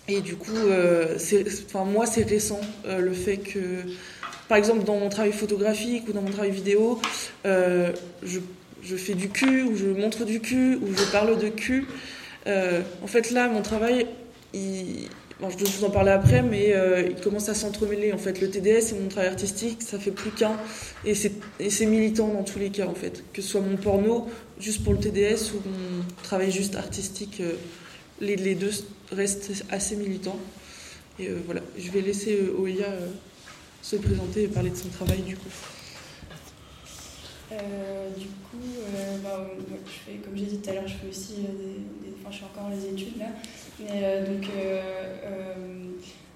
et 0.09 0.21
du 0.21 0.35
coup, 0.37 0.53
c'est, 1.17 1.47
moi 1.87 2.05
c'est 2.05 2.25
récent 2.25 2.61
le 2.87 3.13
fait 3.13 3.39
que, 3.39 3.59
par 4.49 4.59
exemple, 4.59 4.85
dans 4.85 4.99
mon 4.99 5.09
travail 5.09 5.33
photographique 5.33 6.09
ou 6.09 6.13
dans 6.13 6.23
mon 6.23 6.31
travail 6.31 6.51
vidéo, 6.51 7.01
je 7.45 8.41
je 8.83 8.97
fais 8.97 9.15
du 9.15 9.29
cul, 9.29 9.63
ou 9.63 9.77
je 9.77 9.87
montre 9.87 10.25
du 10.25 10.41
cul, 10.41 10.77
ou 10.77 10.95
je 10.97 11.05
parle 11.11 11.39
de 11.39 11.49
cul. 11.49 11.87
Euh, 12.47 12.83
en 13.03 13.07
fait, 13.07 13.31
là, 13.31 13.49
mon 13.49 13.63
travail, 13.63 14.07
je 14.55 14.57
vais 15.41 15.65
vous 15.65 15.85
en 15.85 15.91
parler 15.91 16.11
après, 16.11 16.43
mais 16.43 16.75
euh, 16.75 17.09
il 17.09 17.21
commence 17.21 17.49
à 17.49 17.55
s'entremêler. 17.55 18.13
En 18.13 18.19
fait, 18.19 18.41
le 18.41 18.51
TDS 18.51 18.93
et 18.93 18.99
mon 19.01 19.09
travail 19.09 19.29
artistique, 19.29 19.83
ça 19.83 19.99
fait 19.99 20.11
plus 20.11 20.31
qu'un. 20.31 20.57
Et 21.05 21.15
c'est 21.15 21.87
militant 21.87 22.29
dans 22.29 22.45
tous 22.45 22.59
les 22.59 22.71
cas, 22.71 22.87
en 22.87 22.95
fait. 22.95 23.25
Que 23.33 23.43
ce 23.43 23.49
soit 23.49 23.61
mon 23.61 23.77
porno, 23.77 24.29
juste 24.59 24.85
pour 24.85 24.93
le 24.93 25.01
TDS, 25.01 25.53
ou 25.55 25.69
mon 25.69 26.05
travail 26.23 26.51
juste 26.51 26.77
artistique, 26.77 27.41
euh, 27.41 27.53
les, 28.21 28.55
deux 28.55 28.71
restent 29.13 29.65
assez 29.71 29.97
militants. 29.97 30.39
Et 31.19 31.29
euh, 31.29 31.39
voilà, 31.45 31.63
je 31.77 31.91
vais 31.91 32.01
laisser 32.01 32.39
Oya 32.59 32.87
se 33.83 33.97
présenter 33.97 34.45
et 34.45 34.49
parler 34.49 34.71
de 34.71 34.77
son 34.77 34.89
travail, 34.89 35.23
du 35.23 35.37
coup. 35.37 35.49
du 37.51 38.27
coup, 38.27 38.69
bah, 39.23 39.47
je 39.87 39.91
fais, 39.91 40.19
comme 40.19 40.37
j'ai 40.37 40.47
dit 40.47 40.59
tout 40.59 40.71
à 40.71 40.75
l'heure, 40.75 40.89
je 40.89 40.95
fais 40.95 41.09
aussi 41.09 41.35
des, 41.35 42.13
enfin, 42.21 42.31
je 42.31 42.37
suis 42.37 42.45
encore 42.45 42.71
les 42.71 42.87
études 42.87 43.19
là, 43.19 43.27
mais 43.81 44.25
donc 44.27 44.47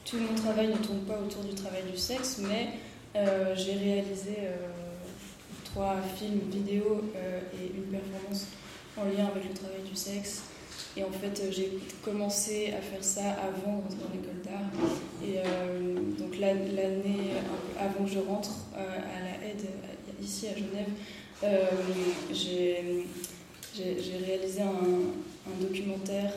tout 0.04 0.18
mon 0.18 0.34
travail 0.34 0.68
ne 0.68 0.76
tourne 0.76 1.00
pas 1.00 1.18
autour 1.18 1.42
du 1.44 1.54
travail 1.54 1.82
du 1.90 1.96
sexe, 1.96 2.38
mais 2.38 2.70
euh, 3.16 3.54
j'ai 3.56 3.72
réalisé 3.72 4.36
euh, 4.40 4.68
trois 5.64 5.96
films, 6.16 6.40
vidéos 6.50 7.02
euh, 7.16 7.40
et 7.54 7.66
une 7.76 7.84
performance 7.84 8.46
en 8.96 9.04
lien 9.04 9.28
avec 9.30 9.48
le 9.48 9.54
travail 9.54 9.82
du 9.88 9.96
sexe. 9.96 10.42
Et 10.96 11.04
en 11.04 11.10
fait, 11.10 11.42
j'ai 11.50 11.78
commencé 12.04 12.72
à 12.78 12.80
faire 12.82 13.02
ça 13.02 13.30
avant 13.32 13.82
dans 13.98 14.10
l'école 14.12 14.42
d'art. 14.44 14.70
Et 15.24 15.38
donc 16.18 16.38
l'année 16.38 17.30
avant 17.78 18.04
que 18.04 18.10
je 18.10 18.18
rentre 18.18 18.50
à 18.74 18.80
la 18.80 19.48
aide 19.48 19.66
ici 20.20 20.48
à 20.48 20.54
Genève, 20.54 20.88
j'ai 22.32 24.16
réalisé 24.26 24.62
un, 24.62 25.60
documentaire 25.60 26.32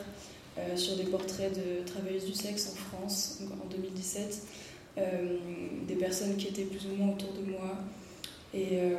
euh, 0.58 0.76
sur 0.76 0.96
des 0.96 1.04
portraits 1.04 1.52
de 1.54 1.86
travailleuses 1.86 2.24
du 2.26 2.34
sexe 2.34 2.72
en 2.72 2.76
France, 2.76 3.40
en 3.62 3.68
2017, 3.68 4.42
euh, 4.98 5.36
des 5.86 5.94
personnes 5.94 6.36
qui 6.36 6.48
étaient 6.48 6.64
plus 6.64 6.86
ou 6.86 6.96
moins 6.96 7.12
autour 7.12 7.32
de 7.34 7.50
moi. 7.50 7.76
Euh, 8.54 8.96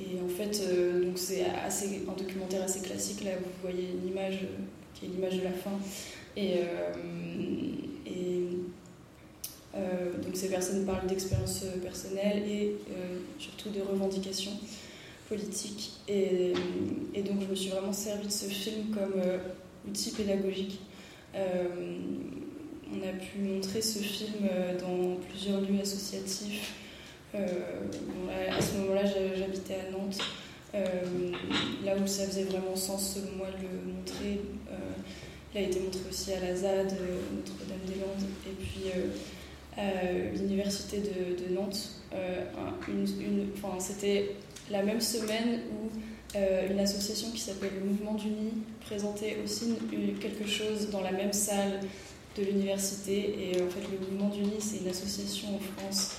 et 0.00 0.20
en 0.20 0.28
fait, 0.28 0.62
donc 1.02 1.18
c'est 1.18 1.44
un 1.44 2.12
documentaire 2.16 2.64
assez 2.64 2.80
classique. 2.80 3.24
Là, 3.24 3.32
vous 3.38 3.50
voyez 3.62 3.90
une 3.90 4.08
image 4.08 4.40
qui 4.94 5.06
est 5.06 5.08
l'image 5.08 5.38
de 5.38 5.44
la 5.44 5.52
fin. 5.52 5.78
Et, 6.36 6.60
et 8.06 8.46
donc 10.22 10.34
ces 10.34 10.48
personnes 10.48 10.86
parlent 10.86 11.06
d'expériences 11.06 11.64
personnelles 11.82 12.42
et 12.48 12.76
surtout 13.38 13.70
de 13.70 13.80
revendications 13.80 14.52
politiques. 15.28 15.92
Et, 16.08 16.52
et, 17.14 17.22
donc 17.22 17.42
je 17.42 17.46
me 17.46 17.54
suis 17.54 17.70
vraiment 17.70 17.92
servi 17.92 18.26
de 18.26 18.32
ce 18.32 18.46
film 18.46 18.94
comme 18.94 19.20
outil 19.88 20.12
pédagogique. 20.12 20.80
Euh, 21.34 21.64
on 22.92 22.98
a 23.08 23.12
pu 23.12 23.38
montrer 23.38 23.80
ce 23.80 24.00
film 24.00 24.48
euh, 24.50 24.78
dans 24.78 25.16
plusieurs 25.28 25.60
lieux 25.60 25.80
associatifs. 25.80 26.74
Euh, 27.34 27.46
à 28.50 28.60
ce 28.60 28.76
moment-là, 28.78 29.02
j'habitais 29.04 29.74
à 29.74 29.90
Nantes. 29.92 30.18
là 31.84 31.94
où 32.02 32.06
ça 32.06 32.26
faisait 32.26 32.44
vraiment 32.44 32.76
sens 32.76 33.14
selon 33.14 33.36
moi 33.36 33.48
de 33.48 33.62
le 33.62 33.92
montrer. 33.92 34.40
il 35.54 35.58
a 35.58 35.64
été 35.64 35.80
montré 35.80 36.00
aussi 36.08 36.32
à 36.32 36.40
la 36.40 36.54
ZAD, 36.54 36.92
Notre-Dame-des-Landes, 37.34 38.28
et 38.46 38.64
puis 38.64 38.92
à 39.76 40.12
l'université 40.32 40.98
de, 40.98 41.54
Nantes. 41.54 41.90
C'était 43.78 44.36
la 44.70 44.82
même 44.82 45.00
semaine 45.00 45.60
où 45.72 45.90
euh, 46.36 46.68
une 46.70 46.78
association 46.78 47.30
qui 47.32 47.40
s'appelle 47.40 47.72
le 47.80 47.86
Mouvement 47.86 48.14
du 48.14 48.28
Nid 48.28 48.52
présentait 48.80 49.38
aussi 49.44 49.74
quelque 50.20 50.48
chose 50.48 50.88
dans 50.90 51.00
la 51.00 51.10
même 51.10 51.32
salle 51.32 51.80
de 52.38 52.44
l'université. 52.44 53.50
Et 53.50 53.62
en 53.62 53.68
fait, 53.68 53.80
le 53.90 53.98
Mouvement 53.98 54.28
du 54.28 54.42
Nid, 54.42 54.60
c'est 54.60 54.78
une 54.78 54.88
association 54.88 55.56
en 55.56 55.58
France 55.58 56.12
euh, 56.12 56.16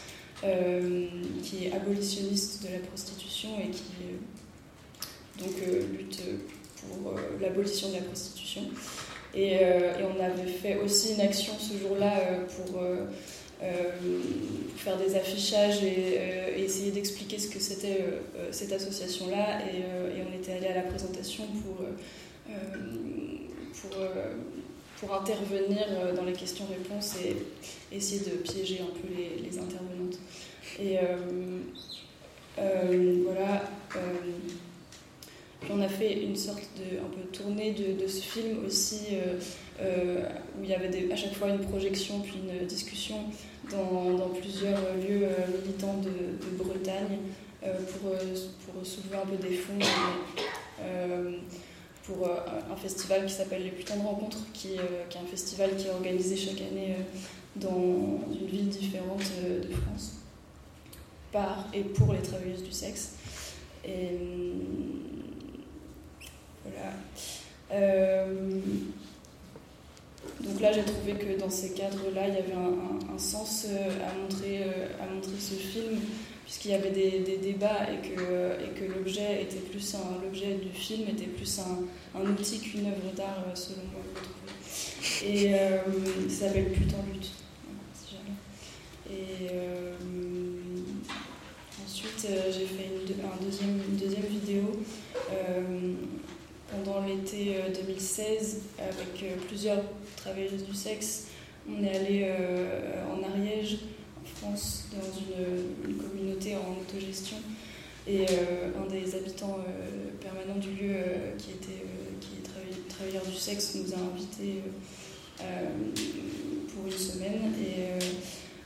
qui 1.44 1.66
est 1.66 1.74
abolitionniste 1.74 2.64
de 2.64 2.74
la 2.74 2.80
prostitution 2.80 3.50
et 3.60 3.70
qui 3.70 3.92
euh, 4.04 5.44
donc 5.44 5.56
lutte 5.98 6.22
pour 6.76 7.14
l'abolition 7.40 7.90
de 7.90 7.96
la 7.96 8.02
prostitution. 8.02 8.64
Et, 9.34 9.60
on 10.02 10.22
avait 10.22 10.52
fait 10.52 10.78
aussi 10.78 11.14
une 11.14 11.22
action 11.22 11.54
ce 11.58 11.78
jour-là 11.78 12.20
pour 12.56 12.82
euh, 13.64 14.20
faire 14.76 14.98
des 14.98 15.16
affichages 15.16 15.84
et, 15.84 16.18
euh, 16.18 16.58
essayer 16.58 16.90
d'expliquer 16.90 17.38
ce 17.38 17.48
que 17.48 17.60
c'était 17.60 18.00
euh, 18.02 18.48
cette 18.50 18.72
association-là. 18.72 19.60
Et, 19.72 19.84
on 20.28 20.36
était 20.36 20.54
allé 20.54 20.68
à 20.68 20.76
la 20.76 20.82
présentation 20.82 21.44
pour, 21.46 21.86
pour, 23.80 24.00
pour 25.02 25.14
intervenir 25.14 26.14
dans 26.16 26.24
les 26.24 26.32
questions-réponses 26.32 27.16
et 27.26 27.36
essayer 27.94 28.22
de 28.22 28.38
piéger 28.38 28.80
un 28.82 28.94
peu 28.94 29.08
les, 29.14 29.58
intervenantes. 29.58 30.20
Et 30.80 30.98
voilà. 33.26 33.64
Puis 35.60 35.72
on 35.74 35.82
a 35.82 35.90
fait 35.90 36.24
une 36.24 36.36
sorte 36.36 36.64
de 36.78 37.00
un 37.00 37.10
peu 37.10 37.22
tournée 37.32 37.74
de, 37.74 38.08
ce 38.08 38.22
film 38.22 38.66
aussi, 38.66 39.18
où 39.80 40.64
il 40.64 40.70
y 40.70 40.74
avait 40.74 41.12
à 41.12 41.16
chaque 41.16 41.34
fois 41.34 41.50
une 41.50 41.60
projection 41.60 42.22
puis 42.22 42.36
une 42.48 42.66
discussion 42.68 43.26
dans, 43.70 44.30
plusieurs 44.30 44.80
lieux 44.96 45.24
euh, 45.24 45.62
militants 45.62 46.02
de, 46.02 46.64
Bretagne 46.64 47.20
euh, 47.64 47.74
pour, 47.74 48.12
euh, 48.12 48.18
pour, 48.66 48.86
soulever 48.86 49.16
un 49.16 49.26
peu 49.26 49.38
des 49.38 49.56
fonds 49.56 49.74
pour 52.04 52.28
un 52.28 52.76
festival 52.76 53.26
qui 53.26 53.34
s'appelle 53.34 53.64
Les 53.64 53.70
Putains 53.72 53.98
de 53.98 54.02
Rencontres, 54.02 54.40
qui, 54.54 54.74
est 54.74 55.18
un 55.18 55.28
festival 55.30 55.76
qui 55.76 55.88
est 55.88 55.92
organisé 55.92 56.36
chaque 56.36 56.62
année 56.62 56.96
dans 57.56 58.20
une 58.32 58.48
ville 58.48 58.70
différente 58.70 59.24
de 59.42 59.72
France, 59.74 60.14
par 61.32 61.68
et 61.74 61.84
pour 61.84 62.14
les 62.14 62.22
travailleuses 62.22 62.64
du 62.64 62.72
sexe. 62.72 63.14
Et 63.86 64.18
voilà. 66.64 66.94
Donc 70.44 70.60
là, 70.60 70.72
j'ai 70.72 70.84
trouvé 70.84 71.14
que 71.14 71.40
dans 71.40 71.50
ces 71.50 71.72
cadres-là, 71.72 72.28
il 72.28 72.34
y 72.34 72.38
avait 72.38 72.54
un, 72.54 73.18
sens 73.18 73.68
euh, 73.70 73.90
à 74.08 74.14
montrer, 74.20 74.64
euh, 74.64 74.88
à 75.00 75.14
montrer 75.14 75.38
ce 75.40 75.54
film, 75.54 76.00
puisqu'il 76.52 76.72
y 76.72 76.74
avait 76.74 76.92
des, 76.92 77.38
débats 77.38 77.88
et 77.90 78.10
que, 78.10 78.62
et 78.62 78.78
que 78.78 78.94
l'objet 78.94 79.44
était 79.44 79.62
plus 79.62 79.96
l'objet 80.22 80.56
du 80.56 80.78
film 80.78 81.08
était 81.08 81.28
plus 81.28 81.60
un, 81.60 82.20
un 82.20 82.26
outil 82.30 82.60
qu'une 82.60 82.88
œuvre 82.88 83.14
d'art, 83.16 83.46
euh, 83.48 83.56
selon 83.56 83.84
moi. 83.94 84.02
Et 85.26 85.54
ça 86.30 86.48
s'appelle 86.48 86.74
Putain 86.74 86.98
lutte. 87.14 87.32
Et 89.10 89.48
ensuite, 91.86 92.28
j'ai 92.28 92.66
fait 92.66 92.90
une, 92.90 93.26
un 93.26 93.46
deuxième, 93.46 93.80
deuxième 93.98 94.26
vidéo 94.26 94.82
pendant 96.70 97.06
l'été 97.06 97.56
2016 97.74 98.62
avec 98.78 99.38
plusieurs 99.48 99.84
travailleuse 100.18 100.66
du 100.66 100.74
sexe. 100.74 101.28
On 101.70 101.84
est 101.84 101.96
allé 101.96 102.22
euh, 102.26 103.04
en 103.14 103.22
Ariège, 103.24 103.76
en 103.76 104.01
Dans 104.42 104.56
une, 104.56 105.98
communauté 105.98 106.56
en 106.56 106.82
autogestion. 106.82 107.38
Et 108.08 108.22
euh, 108.22 108.72
un 108.76 108.90
des 108.90 109.16
habitants 109.16 109.60
euh, 109.60 110.10
permanents 110.20 110.60
du 110.60 110.72
lieu, 110.72 110.96
qui, 111.38 111.52
était, 111.52 111.86
qui 112.20 112.38
est 112.40 112.90
travailleur, 112.90 113.24
du 113.24 113.36
sexe, 113.36 113.76
nous 113.76 113.94
a 113.94 113.98
invités 113.98 114.64
pour 115.38 116.86
une 116.86 116.92
semaine. 116.92 117.54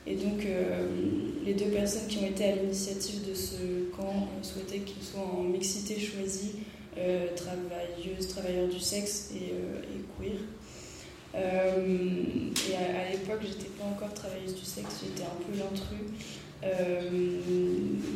Et, 0.06 0.14
donc, 0.14 0.46
les 1.44 1.54
deux 1.54 1.66
personnes 1.66 2.06
qui 2.08 2.18
ont 2.18 2.26
été 2.26 2.44
à 2.44 2.56
l'initiative 2.56 3.28
de 3.28 3.34
ce 3.34 3.90
camp 3.96 4.28
souhaitaient 4.42 4.80
qu'il 4.80 5.02
soit 5.02 5.20
en 5.20 5.42
mixité 5.42 5.98
choisie, 6.00 6.52
travailleuse, 7.36 8.28
travailleurs 8.28 8.68
du 8.68 8.80
sexe 8.80 9.32
et 9.34 9.52
queer. 10.18 10.38
Euh, 11.36 12.50
et 12.70 12.76
à, 12.76 13.10
l'époque, 13.10 13.40
j'étais 13.42 13.70
pas 13.78 13.84
encore 13.84 14.12
travailleuse 14.14 14.54
du 14.54 14.64
sexe, 14.64 15.02
j'étais 15.02 15.24
un 15.24 15.36
peu 15.36 15.58
l'intrus. 15.58 16.08
Euh, 16.64 17.10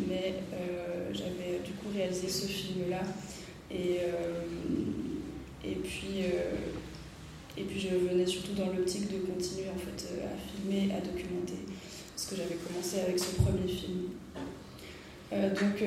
mais 0.08 0.34
euh, 0.54 1.10
j'avais 1.12 1.60
du 1.64 1.72
coup 1.72 1.88
réalisé 1.94 2.28
ce 2.28 2.46
film-là. 2.46 3.02
Et, 3.70 3.98
et, 5.64 5.74
puis, 5.76 6.24
et 7.56 7.62
puis 7.62 7.78
je 7.78 7.94
venais 7.94 8.26
surtout 8.26 8.54
dans 8.54 8.66
l'optique 8.66 9.12
de 9.12 9.18
continuer 9.18 9.68
en 9.72 9.78
fait, 9.78 10.08
à 10.24 10.34
filmer, 10.36 10.92
à 10.92 11.00
documenter, 11.00 11.60
parce 12.16 12.26
que 12.26 12.34
j'avais 12.34 12.56
commencé 12.56 12.98
avec 12.98 13.16
ce 13.16 13.36
premier 13.36 13.68
film. 13.68 14.08
donc 15.30 15.84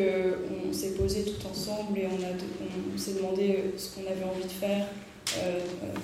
on 0.65 0.71
s'est 0.71 0.93
posé 0.93 1.25
tout 1.25 1.45
ensemble 1.45 1.99
et 1.99 2.07
on, 2.07 2.93
on 2.95 2.97
s'est 2.97 3.15
demandé 3.15 3.73
ce 3.75 3.95
qu'on 3.95 4.09
avait 4.09 4.23
envie 4.23 4.45
de 4.45 4.49
faire, 4.49 4.87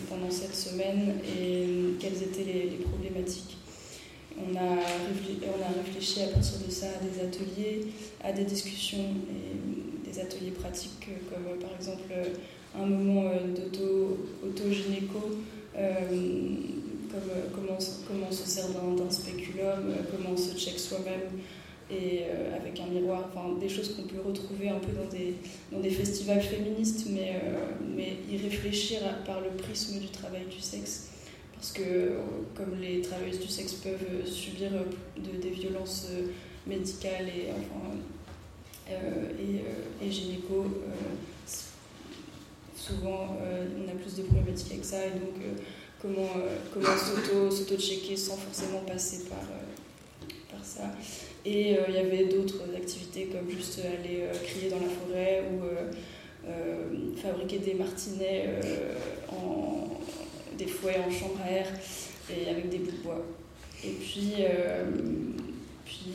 pendant 0.10 0.32
cette 0.32 0.56
semaine 0.56 1.16
et 1.24 1.96
quelles 2.00 2.24
étaient 2.24 2.44
les, 2.44 2.86
problématiques. 2.86 3.58
On 4.38 4.56
a, 4.56 4.60
on 4.60 5.62
a 5.62 5.84
réfléchi 5.84 6.22
à 6.22 6.28
partir 6.28 6.60
de 6.66 6.72
ça 6.72 6.88
à 6.88 7.04
des 7.04 7.22
ateliers, 7.22 7.88
à 8.24 8.32
des 8.32 8.46
discussions 8.46 9.14
et 9.30 10.10
des 10.10 10.20
ateliers 10.20 10.52
pratiques 10.52 11.10
comme 11.30 11.60
par 11.60 11.76
exemple 11.76 12.14
un 12.78 12.86
moment 12.86 13.32
euh, 13.32 13.48
d'auto-gynéco 14.44 15.20
comme 17.12 17.22
comment, 17.54 17.78
comment 18.08 18.28
on 18.30 18.34
se 18.34 18.48
sert 18.48 18.68
d'un 18.70 19.10
spéculum, 19.10 19.96
comment 20.12 20.32
on 20.34 20.38
se 20.38 20.56
check 20.56 20.80
soi-même 20.80 21.42
et 21.92 22.26
avec 22.56 22.80
un 22.80 22.86
miroir, 22.88 23.32
enfin 23.34 23.58
des 23.60 23.70
choses 23.70 23.96
qu'on 23.96 24.04
peut 24.04 24.22
retrouver 24.26 24.70
un 24.70 24.80
peu 24.80 24.92
dans 24.92 25.10
des, 25.10 25.36
dans 25.72 25.80
des 25.80 25.90
festivals 25.90 26.42
féministes, 26.42 27.08
mais, 27.10 27.42
mais 27.96 28.18
y 28.32 28.38
réfléchir 28.38 29.00
par 29.26 29.42
le 29.42 29.50
prisme 29.50 30.00
du 30.00 30.08
travail 30.08 30.46
du 30.46 30.60
sexe. 30.60 31.10
Parce 31.54 31.72
que 31.72 32.18
comme 32.56 32.80
les 32.80 33.02
travailleuses 33.02 33.40
du 33.40 33.48
sexe 33.48 33.74
peuvent 33.74 34.26
subir 34.26 34.70
de, 35.18 35.42
des 35.42 35.50
violences 35.50 36.08
médicales 36.68 37.28
et, 37.28 37.50
enfin, 37.52 37.98
et, 38.88 40.06
et 40.06 40.12
gynéco, 40.12 40.66
souvent 42.90 43.38
euh, 43.42 43.66
on 43.78 43.90
a 43.90 43.96
plus 43.96 44.16
de 44.16 44.24
problématiques 44.24 44.72
avec 44.72 44.86
ça 44.86 45.06
et 45.06 45.12
donc 45.12 45.36
euh, 45.42 45.62
comment, 46.02 46.30
euh, 46.38 46.58
comment 46.74 47.52
s'auto-checker 47.52 48.16
sans 48.16 48.38
forcément 48.38 48.80
passer 48.80 49.26
par, 49.30 49.46
par 50.52 50.66
ça. 50.66 50.92
Et 51.46 51.76
il 51.88 51.94
y 51.94 51.98
avait 51.98 52.26
d'autres 52.26 52.64
activités 52.76 53.28
comme 53.28 53.50
juste 53.50 53.80
aller 53.80 54.26
crier 54.44 54.70
dans 54.70 54.80
la 54.80 54.90
forêt 54.90 55.44
ou 55.52 57.16
fabriquer 57.16 57.60
des 57.60 57.76
martinets, 57.76 58.50
en, 59.32 59.88
des 60.58 60.68
fouets 60.68 60.98
en 60.98 61.10
chambre 61.10 61.40
à 61.44 61.52
air 61.52 61.68
et 62.30 62.50
avec 62.50 62.70
des 62.70 62.80
bouts 62.80 62.92
de 62.92 63.04
bois. 63.04 63.26
Et 63.86 63.92
puis, 63.92 64.34
puis 65.86 66.14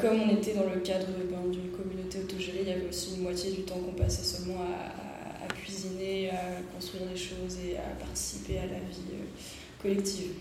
comme 0.00 0.22
on 0.22 0.36
était 0.36 0.54
dans 0.54 0.72
le 0.72 0.80
cadre 0.80 1.06
ben, 1.30 1.50
d'une 1.50 1.70
communauté 1.70 2.20
autogérée, 2.20 2.60
il 2.62 2.68
y 2.68 2.72
avait 2.72 2.88
aussi 2.88 3.16
une 3.16 3.22
moitié 3.22 3.52
du 3.52 3.62
temps 3.62 3.78
qu'on 3.78 3.92
passait 3.92 4.24
seulement 4.24 4.62
à 4.62 5.12
cuisiner, 5.52 6.30
à 6.30 6.62
construire 6.74 7.06
des 7.06 7.16
choses 7.16 7.58
et 7.64 7.76
à 7.76 7.94
participer 7.98 8.58
à 8.58 8.66
la 8.66 8.78
vie 8.78 9.12
euh, 9.14 9.24
collective. 9.80 10.32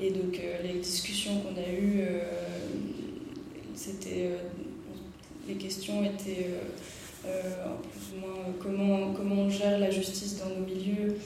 Et 0.00 0.10
donc 0.10 0.38
euh, 0.38 0.62
les 0.62 0.80
discussions 0.80 1.40
qu'on 1.40 1.56
a 1.60 1.68
eues, 1.68 2.00
euh, 2.00 2.24
c'était, 3.74 4.30
les 5.46 5.54
questions 5.54 6.04
étaient 6.04 6.48
plus 7.22 8.16
ou 8.16 8.20
moins 8.20 8.44
comment, 8.60 9.12
comment 9.12 9.42
on 9.42 9.50
gère 9.50 9.78
la 9.78 9.90
justice 9.90 10.38
dans 10.38 10.48
nos 10.48 10.66
milieux, 10.66 11.16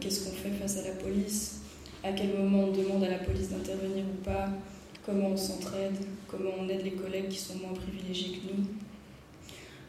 qu'est-ce 0.00 0.24
qu'on 0.24 0.34
fait 0.34 0.50
face 0.50 0.78
à 0.78 0.88
la 0.88 0.94
police, 0.94 1.60
à 2.02 2.12
quel 2.12 2.36
moment 2.36 2.64
on 2.64 2.72
demande 2.72 3.04
à 3.04 3.08
la 3.08 3.18
police 3.18 3.50
d'intervenir 3.50 4.04
ou 4.04 4.24
pas, 4.24 4.48
comment 5.06 5.28
on 5.28 5.36
s'entraide, 5.36 5.96
comment 6.28 6.50
on 6.58 6.68
aide 6.68 6.82
les 6.82 6.92
collègues 6.92 7.28
qui 7.28 7.38
sont 7.38 7.56
moins 7.56 7.72
privilégiés 7.72 8.38
que 8.38 8.52
nous. 8.52 8.64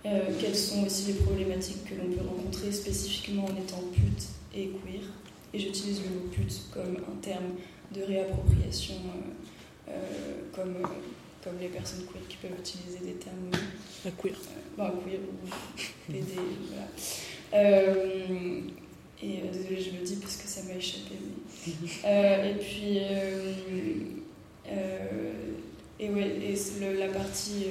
Euh, 0.05 0.19
quelles 0.39 0.55
sont 0.55 0.85
aussi 0.85 1.05
les 1.07 1.13
problématiques 1.13 1.85
que 1.85 1.95
l'on 1.95 2.11
peut 2.11 2.27
rencontrer 2.27 2.71
spécifiquement 2.71 3.45
en 3.45 3.55
étant 3.55 3.81
pute 3.93 4.27
et 4.53 4.67
queer. 4.67 5.01
Et 5.53 5.59
j'utilise 5.59 6.01
le 6.03 6.09
mot 6.09 6.27
pute 6.29 6.63
comme 6.73 6.97
un 6.97 7.21
terme 7.21 7.53
de 7.93 8.03
réappropriation, 8.03 8.95
euh, 8.95 9.91
euh, 9.91 9.93
comme, 10.53 10.77
comme 11.43 11.59
les 11.59 11.67
personnes 11.67 12.05
queer 12.11 12.27
qui 12.27 12.37
peuvent 12.37 12.57
utiliser 12.59 12.99
des 12.99 13.13
termes. 13.13 13.51
queer. 14.21 14.35
Ben, 14.77 14.91
queer 15.05 15.19
ou 15.19 16.11
PD, 16.11 16.33
voilà. 16.69 16.87
et 19.21 19.41
désolé, 19.51 19.81
je 19.81 19.97
le 19.97 20.05
dis 20.05 20.15
parce 20.17 20.37
que 20.37 20.47
ça 20.47 20.63
m'a 20.63 20.75
échappé. 20.75 21.15
Mais... 22.03 22.49
et 22.51 22.55
puis. 22.55 22.97
et 25.99 26.09
ouais, 26.09 26.37
et 26.41 26.95
la 26.95 27.07
partie 27.07 27.67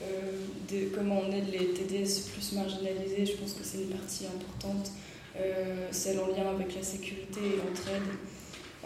euh, 0.00 0.30
de 0.70 0.94
comment 0.94 1.22
on 1.26 1.32
aide 1.32 1.50
les 1.50 1.72
TDS 1.72 2.30
plus 2.32 2.52
marginalisés, 2.52 3.26
je 3.26 3.32
pense 3.32 3.54
que 3.54 3.64
c'est 3.64 3.78
une 3.78 3.88
partie 3.88 4.26
importante, 4.26 4.92
euh, 5.36 5.88
celle 5.90 6.20
en 6.20 6.28
lien 6.28 6.48
avec 6.48 6.74
la 6.76 6.82
sécurité 6.82 7.40
et 7.40 7.56
l'entraide. 7.56 8.02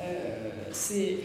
Euh, 0.02 0.50
c'est 0.72 1.18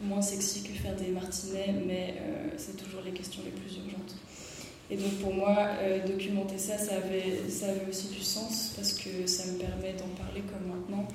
moins 0.00 0.22
sexy 0.22 0.62
que 0.62 0.72
faire 0.72 0.94
des 0.96 1.08
martinets, 1.08 1.74
mais 1.86 2.14
c'est 2.56 2.76
toujours 2.76 3.00
les 3.04 3.10
questions 3.10 3.42
les 3.44 3.50
plus 3.50 3.78
urgentes. 3.78 4.14
Et 4.90 4.96
donc 4.96 5.18
pour 5.20 5.34
moi, 5.34 5.70
documenter 6.06 6.56
ça, 6.56 6.78
ça 6.78 6.96
avait, 6.96 7.48
ça 7.48 7.70
avait 7.70 7.90
aussi 7.90 8.08
du 8.08 8.20
sens 8.20 8.72
parce 8.76 8.92
que 8.92 9.26
ça 9.26 9.50
me 9.50 9.58
permet 9.58 9.94
d'en 9.94 10.08
parler 10.22 10.42
comme 10.42 10.68
maintenant. 10.72 11.08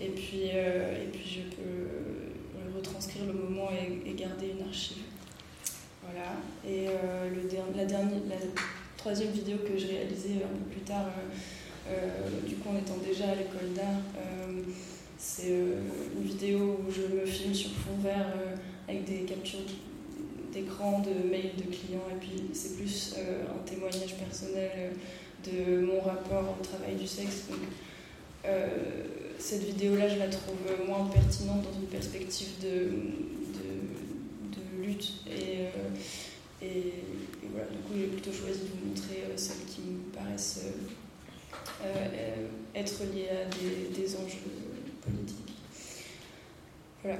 Et 0.00 0.08
puis, 0.08 0.46
et 0.46 1.08
puis 1.12 1.22
je 1.24 1.56
peux 1.56 2.76
retranscrire 2.76 3.24
le 3.24 3.34
moment 3.34 3.70
et 4.04 4.12
garder 4.14 4.52
une 4.58 4.66
archive. 4.66 5.04
Voilà. 6.04 6.36
Et 6.66 6.88
euh, 6.88 7.30
le 7.30 7.76
la, 7.76 7.84
dernière, 7.84 8.18
la 8.28 8.36
troisième 8.96 9.30
vidéo 9.30 9.58
que 9.58 9.78
j'ai 9.78 9.98
réalisée 9.98 10.42
un 10.44 10.56
peu 10.56 10.70
plus 10.70 10.82
tard, 10.82 11.06
euh, 11.06 11.90
euh, 11.90 12.46
du 12.46 12.56
coup 12.56 12.70
en 12.70 12.78
étant 12.78 12.96
déjà 13.06 13.30
à 13.30 13.34
l'école 13.34 13.72
d'art, 13.74 14.02
c'est 15.26 15.48
une 15.48 16.22
vidéo 16.22 16.78
où 16.86 16.92
je 16.92 17.02
me 17.02 17.24
filme 17.24 17.54
sur 17.54 17.70
fond 17.70 17.96
vert 18.02 18.34
avec 18.86 19.04
des 19.04 19.20
captures 19.20 19.60
d'écran 20.52 21.00
de 21.00 21.28
mails 21.30 21.56
de 21.56 21.62
clients 21.62 22.06
et 22.12 22.18
puis 22.20 22.50
c'est 22.52 22.76
plus 22.76 23.16
un 23.18 23.64
témoignage 23.64 24.14
personnel 24.16 24.92
de 25.44 25.80
mon 25.80 26.00
rapport 26.00 26.56
au 26.60 26.62
travail 26.62 26.96
du 26.96 27.06
sexe. 27.06 27.48
Donc, 27.48 27.60
cette 29.38 29.64
vidéo-là, 29.64 30.08
je 30.08 30.18
la 30.18 30.28
trouve 30.28 30.56
moins 30.86 31.06
pertinente 31.06 31.62
dans 31.62 31.80
une 31.80 31.86
perspective 31.86 32.58
de, 32.62 32.90
lutte. 34.80 35.12
Et, 35.26 35.60
euh, 35.60 36.62
et, 36.62 36.92
voilà, 37.50 37.66
du 37.68 37.78
coup, 37.78 37.94
j'ai 37.96 38.06
plutôt 38.06 38.32
choisi 38.32 38.60
de 38.60 38.66
vous 38.66 38.88
montrer 38.88 39.24
euh, 39.24 39.36
celles 39.36 39.64
qui 39.66 39.80
me 39.82 40.12
paraissent 40.12 40.64
euh, 41.84 42.46
être 42.74 43.02
liées 43.14 43.28
à 43.28 43.44
des, 43.46 43.98
des 43.98 44.16
enjeux 44.16 44.63
Voilà. 47.02 47.18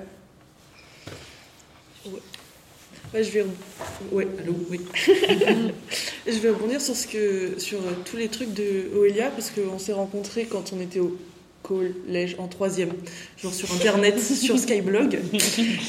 Ouais. 2.07 3.23
je 3.23 3.31
vais 3.31 3.45
ouais, 4.13 4.27
allô, 4.43 4.55
oui. 4.71 4.81
je 6.27 6.39
vais 6.39 6.51
rebondir 6.51 6.81
sur 6.81 6.97
ce 6.97 7.07
que 7.07 7.59
sur 7.59 7.79
tous 8.05 8.17
les 8.17 8.29
trucs 8.29 8.53
de 8.53 8.91
Oelia 8.97 9.31
parce 9.31 9.51
qu'on 9.51 9.79
s'est 9.79 9.93
rencontrés 9.93 10.47
quand 10.47 10.73
on 10.73 10.81
était 10.81 11.01
au 11.01 11.19
collège 11.65 12.37
en 12.39 12.47
troisième, 12.47 12.93
genre 13.43 13.53
sur 13.53 13.73
internet, 13.75 14.21
sur 14.21 14.59
Skyblog. 14.59 15.19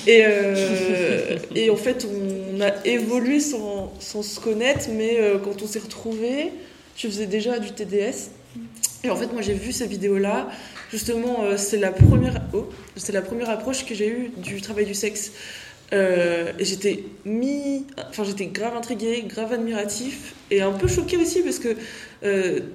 Et, 0.07 0.23
euh, 0.25 1.37
et 1.53 1.69
en 1.69 1.75
fait, 1.75 2.07
on 2.09 2.61
a 2.61 2.85
évolué 2.85 3.39
sans, 3.39 3.93
sans 3.99 4.23
se 4.23 4.39
connaître, 4.39 4.87
mais 4.91 5.17
euh, 5.19 5.37
quand 5.37 5.61
on 5.61 5.67
s'est 5.67 5.79
retrouvés, 5.79 6.51
je 6.95 7.07
faisais 7.07 7.27
déjà 7.27 7.59
du 7.59 7.71
TDS. 7.71 8.31
Et 9.03 9.09
en 9.09 9.15
fait, 9.15 9.31
moi, 9.31 9.41
j'ai 9.41 9.53
vu 9.53 9.71
ces 9.71 9.85
vidéos-là. 9.85 10.49
Justement, 10.91 11.43
euh, 11.43 11.57
c'est 11.57 11.77
la 11.77 11.91
première, 11.91 12.41
oh, 12.53 12.69
c'est 12.95 13.13
la 13.13 13.21
première 13.21 13.49
approche 13.49 13.85
que 13.85 13.95
j'ai 13.95 14.07
eue 14.07 14.31
du 14.37 14.61
travail 14.61 14.85
du 14.85 14.93
sexe. 14.93 15.31
et 15.91 16.65
j'étais 16.65 17.03
mi, 17.23 17.85
enfin 18.09 18.23
j'étais 18.25 18.47
grave 18.47 18.75
intriguée, 18.75 19.23
grave 19.27 19.53
admiratif 19.53 20.33
et 20.51 20.61
un 20.61 20.73
peu 20.73 20.87
choquée 20.87 21.15
aussi 21.15 21.41
parce 21.41 21.59
que 21.59 21.77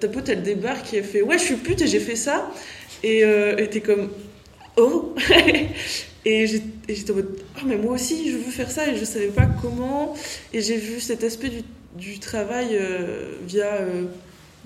ta 0.01 0.09
pote 0.09 0.29
elle 0.31 0.43
débarque 0.43 0.95
et 0.95 0.99
elle 0.99 1.05
fait 1.05 1.21
ouais 1.21 1.37
je 1.37 1.45
suis 1.45 1.57
pute 1.57 1.83
et 1.83 1.87
j'ai 1.87 2.01
fait 2.01 2.17
ça 2.17 2.51
et 3.03 3.25
euh, 3.25 3.67
t'es 3.67 3.81
comme, 3.81 4.11
oh 4.77 5.15
Et 6.25 6.47
j'étais 6.47 7.13
en 7.13 7.15
mode, 7.15 7.39
oh, 7.57 7.61
mais 7.65 7.77
moi 7.77 7.95
aussi, 7.95 8.31
je 8.31 8.37
veux 8.37 8.51
faire 8.51 8.71
ça 8.71 8.87
et 8.87 8.97
je 8.97 9.05
savais 9.05 9.29
pas 9.29 9.47
comment. 9.63 10.15
Et 10.53 10.61
j'ai 10.61 10.77
vu 10.77 11.01
cet 11.01 11.25
aspect 11.25 11.51
du, 11.97 12.19
travail 12.19 12.69
euh, 12.73 13.33
via 13.47 13.73
euh, 13.73 14.05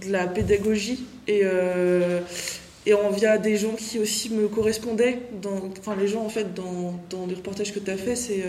de 0.04 0.10
la 0.10 0.26
pédagogie 0.26 1.04
et, 1.28 1.42
euh, 1.44 2.20
et 2.86 2.94
en, 2.94 3.10
via 3.10 3.38
des 3.38 3.56
gens 3.56 3.74
qui 3.74 3.98
aussi 3.98 4.30
me 4.30 4.48
correspondaient. 4.48 5.20
Dans, 5.40 5.70
enfin, 5.78 5.96
les 5.96 6.08
gens, 6.08 6.24
en 6.24 6.28
fait, 6.28 6.54
dans, 6.54 7.00
dans 7.10 7.26
les 7.26 7.34
reportages 7.34 7.72
que 7.72 7.78
tu 7.78 7.90
as 7.90 7.96
fait, 7.96 8.16
c'est 8.16 8.44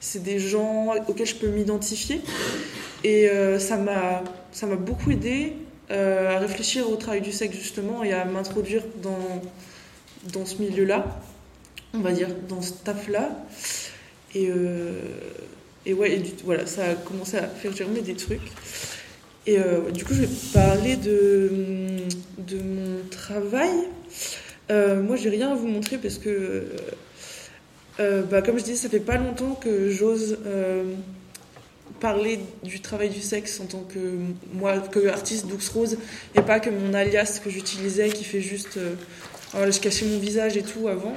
c'est 0.00 0.22
des 0.22 0.38
gens 0.38 0.94
auxquels 1.08 1.26
je 1.26 1.34
peux 1.34 1.48
m'identifier. 1.48 2.20
Et 3.02 3.28
ça 3.58 3.76
m'a 3.76 4.76
beaucoup 4.76 5.10
aidé 5.10 5.54
euh, 5.90 6.36
à 6.36 6.38
réfléchir 6.38 6.90
au 6.90 6.96
travail 6.96 7.22
du 7.22 7.32
sexe 7.32 7.56
justement 7.56 8.04
et 8.04 8.12
à 8.12 8.26
m'introduire 8.26 8.82
dans, 9.02 10.44
ce 10.44 10.60
milieu-là, 10.60 11.18
on 11.94 12.00
va 12.00 12.12
dire, 12.12 12.28
dans 12.46 12.60
ce 12.60 12.72
taf-là. 12.72 13.30
Et, 14.34 14.50
euh, 14.50 15.00
et 15.86 15.94
ouais, 15.94 16.22
voilà, 16.44 16.66
ça 16.66 16.84
a 16.84 16.94
commencé 16.94 17.38
à 17.38 17.48
faire 17.48 17.74
germer 17.74 18.02
des 18.02 18.14
trucs. 18.14 18.52
Et 19.48 19.58
euh, 19.58 19.90
du 19.90 20.04
coup, 20.04 20.14
je 20.14 20.22
vais 20.22 20.28
parler 20.52 20.96
de, 20.96 21.50
de 22.38 22.58
mon 22.58 23.00
travail. 23.10 23.70
moi, 24.70 25.16
j'ai 25.16 25.30
rien 25.30 25.50
à 25.50 25.54
vous 25.54 25.66
montrer 25.66 25.98
parce 25.98 26.18
que, 26.18 26.66
bah, 27.98 28.42
comme 28.42 28.58
je 28.58 28.64
disais, 28.64 28.76
ça 28.76 28.88
fait 28.88 29.00
pas 29.00 29.16
longtemps 29.16 29.54
que 29.54 29.90
j'ose 29.90 30.38
parler 32.00 32.40
du 32.62 32.80
travail 32.80 33.10
du 33.10 33.20
sexe 33.20 33.60
en 33.60 33.66
tant 33.66 33.82
que 33.82 33.98
moi, 34.52 34.78
que 34.78 35.08
artiste 35.08 35.46
Dux 35.46 35.68
Rose, 35.72 35.98
et 36.34 36.42
pas 36.42 36.60
que 36.60 36.70
mon 36.70 36.94
alias 36.94 37.40
que 37.42 37.50
j'utilisais 37.50 38.08
qui 38.10 38.24
fait 38.24 38.40
juste. 38.40 38.76
Euh, 38.76 39.70
je 39.70 39.80
cachais 39.80 40.04
mon 40.04 40.18
visage 40.18 40.56
et 40.56 40.62
tout 40.62 40.88
avant. 40.88 41.16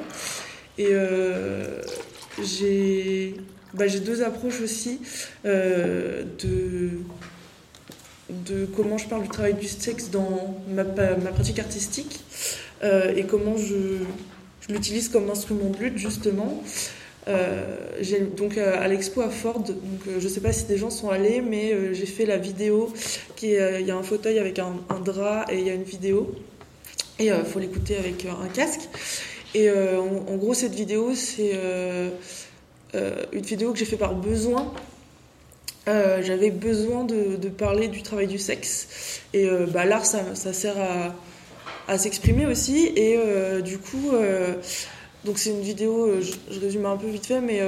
Et 0.78 0.88
euh, 0.92 1.82
j'ai 2.42 3.36
bah, 3.74 3.88
deux 3.88 4.24
approches 4.24 4.62
aussi 4.62 5.02
euh, 5.46 6.24
de, 6.40 6.92
de 8.46 8.66
comment 8.66 8.98
je 8.98 9.08
parle 9.08 9.24
du 9.24 9.30
travail 9.30 9.54
du 9.54 9.68
sexe 9.68 10.10
dans 10.10 10.58
ma, 10.70 10.84
pratique 10.84 11.60
artistique 11.60 12.22
et 12.84 13.24
comment 13.24 13.58
je 13.58 13.76
l'utilise 14.72 15.10
comme 15.10 15.30
instrument 15.30 15.70
de 15.70 15.78
lutte 15.78 15.98
justement. 15.98 16.64
j'ai 18.00 18.22
donc 18.22 18.58
à 18.58 18.88
l'expo 18.88 19.22
à 19.22 19.30
Ford, 19.30 19.60
donc 19.60 19.78
je 20.20 20.28
sais 20.28 20.40
pas 20.42 20.52
si 20.52 20.66
des 20.66 20.78
gens 20.78 20.90
sont 20.90 21.10
allés, 21.10 21.42
mais 21.42 21.94
j'ai 21.94 22.06
fait 22.06 22.26
la 22.26 22.38
vidéo 22.38 22.92
qui 23.36 23.52
il 23.52 23.86
y 23.86 23.92
a 23.92 23.98
un 23.98 24.04
fauteuil 24.04 24.40
avec 24.40 24.60
un, 24.60 24.74
drap 25.04 25.46
et 25.52 25.60
il 25.60 25.68
y 25.68 25.70
a 25.70 25.74
une 25.74 25.84
vidéo 25.84 26.34
et 27.20 27.28
il 27.28 27.46
faut 27.46 27.60
l'écouter 27.60 27.98
avec 27.98 28.26
un 28.26 28.48
casque. 28.48 28.90
Et 29.54 29.70
en, 29.70 30.36
gros 30.38 30.54
cette 30.54 30.74
vidéo 30.74 31.14
c'est 31.14 31.54
une 32.94 33.42
vidéo 33.42 33.74
que 33.74 33.80
j'ai 33.80 33.86
fait 33.86 33.98
par 33.98 34.16
besoin 34.16 34.74
euh, 35.88 36.22
j'avais 36.22 36.52
besoin 36.52 37.04
de, 37.04 37.50
parler 37.50 37.88
du 37.88 38.04
travail 38.04 38.28
du 38.28 38.38
sexe. 38.38 39.22
Et 39.34 39.46
euh, 39.46 39.66
bah, 39.66 39.86
l'art, 39.86 40.06
ça, 40.06 40.54
sert 40.54 40.76
à, 41.88 41.98
s'exprimer 41.98 42.46
aussi. 42.46 42.92
Et 42.96 43.18
euh, 43.18 43.62
du 43.62 43.78
coup, 43.78 44.12
donc 45.26 45.38
c'est 45.38 45.50
une 45.50 45.62
vidéo, 45.62 46.22
je, 46.22 46.60
résume 46.60 46.86
un 46.86 46.98
peu 46.98 47.08
vite 47.08 47.26
fait, 47.26 47.42
mais 47.42 47.62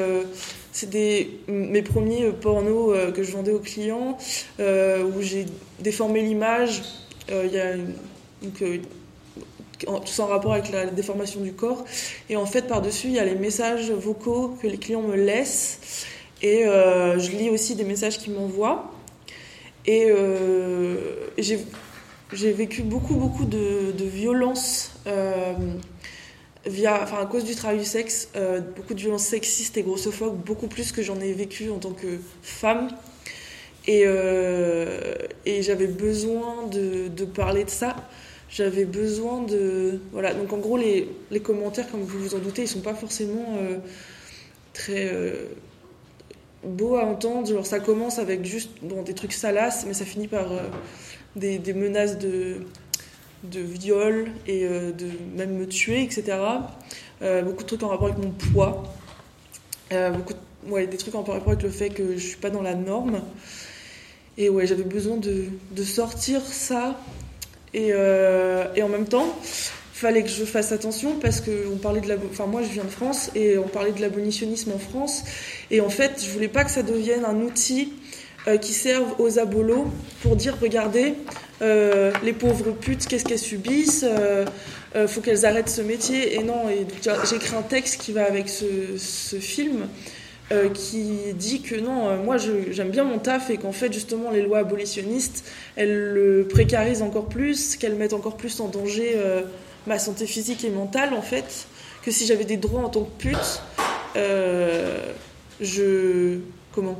c'est 0.72 1.28
mes 1.48 1.82
premiers 1.82 2.32
pornos 2.32 2.96
que 3.14 3.24
je 3.24 3.32
vendais 3.32 3.52
aux 3.52 3.60
clients, 3.60 4.18
où 4.60 5.22
j'ai 5.22 5.46
déformé 5.80 6.22
l'image. 6.22 6.84
Il 7.30 7.54
y 7.54 8.82
tout 9.86 10.22
en 10.22 10.28
rapport 10.28 10.54
avec 10.54 10.72
la 10.72 10.86
déformation 10.86 11.42
du 11.42 11.54
corps. 11.54 11.84
Et 12.30 12.38
en 12.38 12.46
fait, 12.46 12.68
par-dessus, 12.68 13.08
il 13.08 13.14
y 13.14 13.20
a 13.20 13.26
les 13.26 13.36
messages 13.36 13.92
vocaux 13.92 14.56
que 14.62 14.68
les 14.68 14.78
clients 14.78 15.02
me 15.02 15.16
laissent. 15.16 16.06
Et 16.44 16.66
euh, 16.66 17.18
je 17.18 17.32
lis 17.32 17.50
aussi 17.50 17.74
des 17.76 17.86
messages 17.86 18.20
qu'ils 18.20 18.34
m'envoient. 18.34 18.92
Et 19.86 20.08
euh, 20.10 20.98
j'ai 21.38 22.52
vécu 22.52 22.84
beaucoup, 22.84 23.16
beaucoup 23.16 23.46
de, 23.46 23.94
de 23.94 24.04
violences 24.04 24.92
euh, 25.08 25.54
via, 26.66 27.02
enfin, 27.02 27.20
à 27.22 27.26
cause 27.26 27.46
du 27.46 27.56
travail 27.56 27.80
du 27.80 27.86
sexe, 27.86 28.30
beaucoup 28.76 28.94
de 28.94 29.00
violences 29.00 29.24
sexistes 29.24 29.78
et 29.78 29.84
grossophobes, 29.84 30.38
beaucoup 30.44 30.68
plus 30.68 30.92
que 30.92 31.02
j'en 31.02 31.20
ai 31.20 31.32
vécu 31.34 31.70
en 31.70 31.80
tant 31.80 31.92
que 31.92 32.20
femme. 32.42 32.90
Et, 33.88 34.04
et 35.46 35.62
j'avais 35.62 35.88
besoin 35.88 36.68
de, 36.68 37.08
de, 37.10 37.26
parler 37.26 37.66
de 37.66 37.70
ça. 37.70 37.96
J'avais 38.50 38.86
besoin 38.86 39.42
de. 39.42 40.00
Voilà, 40.14 40.34
donc 40.34 40.54
en 40.54 40.58
gros, 40.58 40.78
les, 40.78 41.10
les, 41.32 41.42
commentaires, 41.42 41.90
comme 41.92 42.02
vous 42.02 42.20
vous 42.20 42.36
en 42.36 42.40
doutez, 42.40 42.62
ils 42.62 42.68
sont 42.68 42.82
pas 42.82 42.94
forcément 42.94 43.60
très 44.74 45.12
beau 46.64 46.96
à 46.96 47.06
entendre. 47.06 47.66
Ça 47.66 47.80
commence 47.80 48.20
avec 48.20 48.46
juste 48.46 48.72
bon, 48.82 49.04
des 49.04 49.14
trucs 49.14 49.34
salaces, 49.34 49.86
mais 49.88 49.94
ça 49.94 50.06
finit 50.06 50.28
par 50.28 50.52
euh, 50.52 50.62
des, 51.36 51.74
menaces 51.74 52.18
de, 52.18 52.66
viol 53.44 54.28
et 54.48 54.66
euh, 54.66 54.92
de 54.92 55.08
même 55.36 55.56
me 55.56 55.68
tuer, 55.68 56.04
etc. 56.04 56.38
Euh, 57.22 57.42
beaucoup 57.42 57.64
de 57.64 57.68
trucs 57.68 57.84
en 57.84 57.90
rapport 57.90 58.08
avec 58.08 58.24
mon 58.24 58.32
poids. 58.32 58.84
beaucoup 59.92 60.34
des 60.70 60.98
trucs 60.98 61.16
en 61.16 61.24
rapport 61.24 61.36
avec 61.36 61.64
le 61.64 61.70
fait 61.70 61.90
que 61.90 62.14
je 62.14 62.26
suis 62.26 62.38
pas 62.38 62.50
dans 62.50 62.62
la 62.62 62.76
norme. 62.76 63.22
Et 64.38 64.50
ouais, 64.50 64.66
j'avais 64.66 64.84
besoin 64.84 65.18
de, 65.18 65.84
sortir 65.84 66.42
ça. 66.42 67.00
Et 67.74 67.94
en 67.94 68.90
même 68.90 69.06
temps, 69.08 69.36
fallait 70.04 70.24
que 70.24 70.30
je 70.30 70.44
fasse 70.44 70.74
attention 70.74 71.16
parce 71.22 71.40
que 71.40 71.50
parlait 71.78 72.02
de 72.02 72.10
la, 72.10 72.16
enfin 72.30 72.46
moi 72.46 72.62
je 72.62 72.68
viens 72.68 72.84
de 72.84 72.90
France 72.90 73.32
et 73.36 73.58
on 73.58 73.70
parlait 73.70 73.94
de 73.94 74.02
l'abolitionnisme 74.02 74.74
en 74.74 74.78
France. 74.78 75.24
Et 75.72 75.80
en 75.80 75.90
fait 75.90 76.22
je 76.22 76.30
voulais 76.30 76.50
pas 76.50 76.66
que 76.66 76.72
ça 76.72 76.84
devienne 76.84 77.24
un 77.24 77.42
outil 77.42 77.94
euh, 78.50 78.58
qui 78.58 78.74
serve 78.74 79.16
aux 79.20 79.40
abolos 79.40 79.88
pour 80.22 80.36
dire 80.36 80.58
regardez 80.62 81.14
euh, 81.62 82.12
les 82.22 82.34
pauvres 82.34 82.72
putes 82.72 83.08
qu'est-ce 83.08 83.24
qu'elles 83.24 83.40
subissent 83.40 84.06
euh, 84.06 84.44
euh 84.98 85.08
faut 85.08 85.22
qu'elles 85.22 85.46
arrêtent 85.46 85.70
ce 85.70 85.82
métier. 85.82 86.36
Et 86.36 86.44
non 86.44 86.70
et 86.70 86.86
j'ai 87.02 87.36
écrit 87.38 87.56
un 87.56 87.62
texte 87.62 88.02
qui 88.02 88.12
va 88.12 88.26
avec 88.26 88.50
ce, 88.50 89.38
film 89.40 89.88
qui 90.76 91.34
dit 91.34 91.64
que 91.64 91.74
non, 91.74 92.16
moi 92.18 92.38
j'aime 92.38 92.92
bien 92.92 93.04
mon 93.04 93.18
taf 93.18 93.50
et 93.50 93.58
qu'en 93.58 93.72
fait 93.72 93.92
justement 93.92 94.30
les 94.30 94.44
lois 94.44 94.60
abolitionnistes 94.60 95.46
elles 95.76 96.14
le 96.14 96.46
précarisent 96.48 97.02
encore 97.02 97.28
plus, 97.28 97.76
qu'elles 97.76 97.96
mettent 97.96 98.14
encore 98.14 98.38
plus 98.38 98.60
en 98.60 98.68
danger 98.68 99.16
ma 99.88 100.00
santé 100.00 100.26
physique 100.26 100.64
et 100.64 100.70
mentale 100.70 101.14
en 101.14 101.22
fait 101.22 101.68
que 102.04 102.12
si 102.12 102.26
j'avais 102.26 102.46
des 102.46 102.58
droits 102.58 102.82
en 102.82 102.90
tant 102.90 103.04
que 103.04 103.18
pute 103.18 103.62
euh, 104.16 105.12
je 105.62 106.40
comment? 106.72 107.00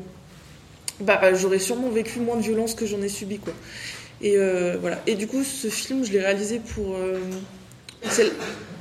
Bah 1.00 1.34
j'aurais 1.34 1.60
sûrement 1.60 1.90
vécu 1.90 2.20
moins 2.20 2.38
de 2.38 2.42
violence 2.42 2.76
que 2.76 2.86
j'en 2.86 3.02
ai 3.02 3.10
subi 3.10 3.40
quoi. 3.40 3.54
Et 4.22 4.38
euh, 4.38 4.78
voilà. 4.80 5.02
Et 5.08 5.16
du 5.16 5.28
coup 5.28 5.44
ce 5.44 5.68
film 5.68 6.06
je 6.06 6.12
l'ai 6.12 6.22
réalisé 6.22 6.60
pour 6.60 6.96
euh, 6.96 7.20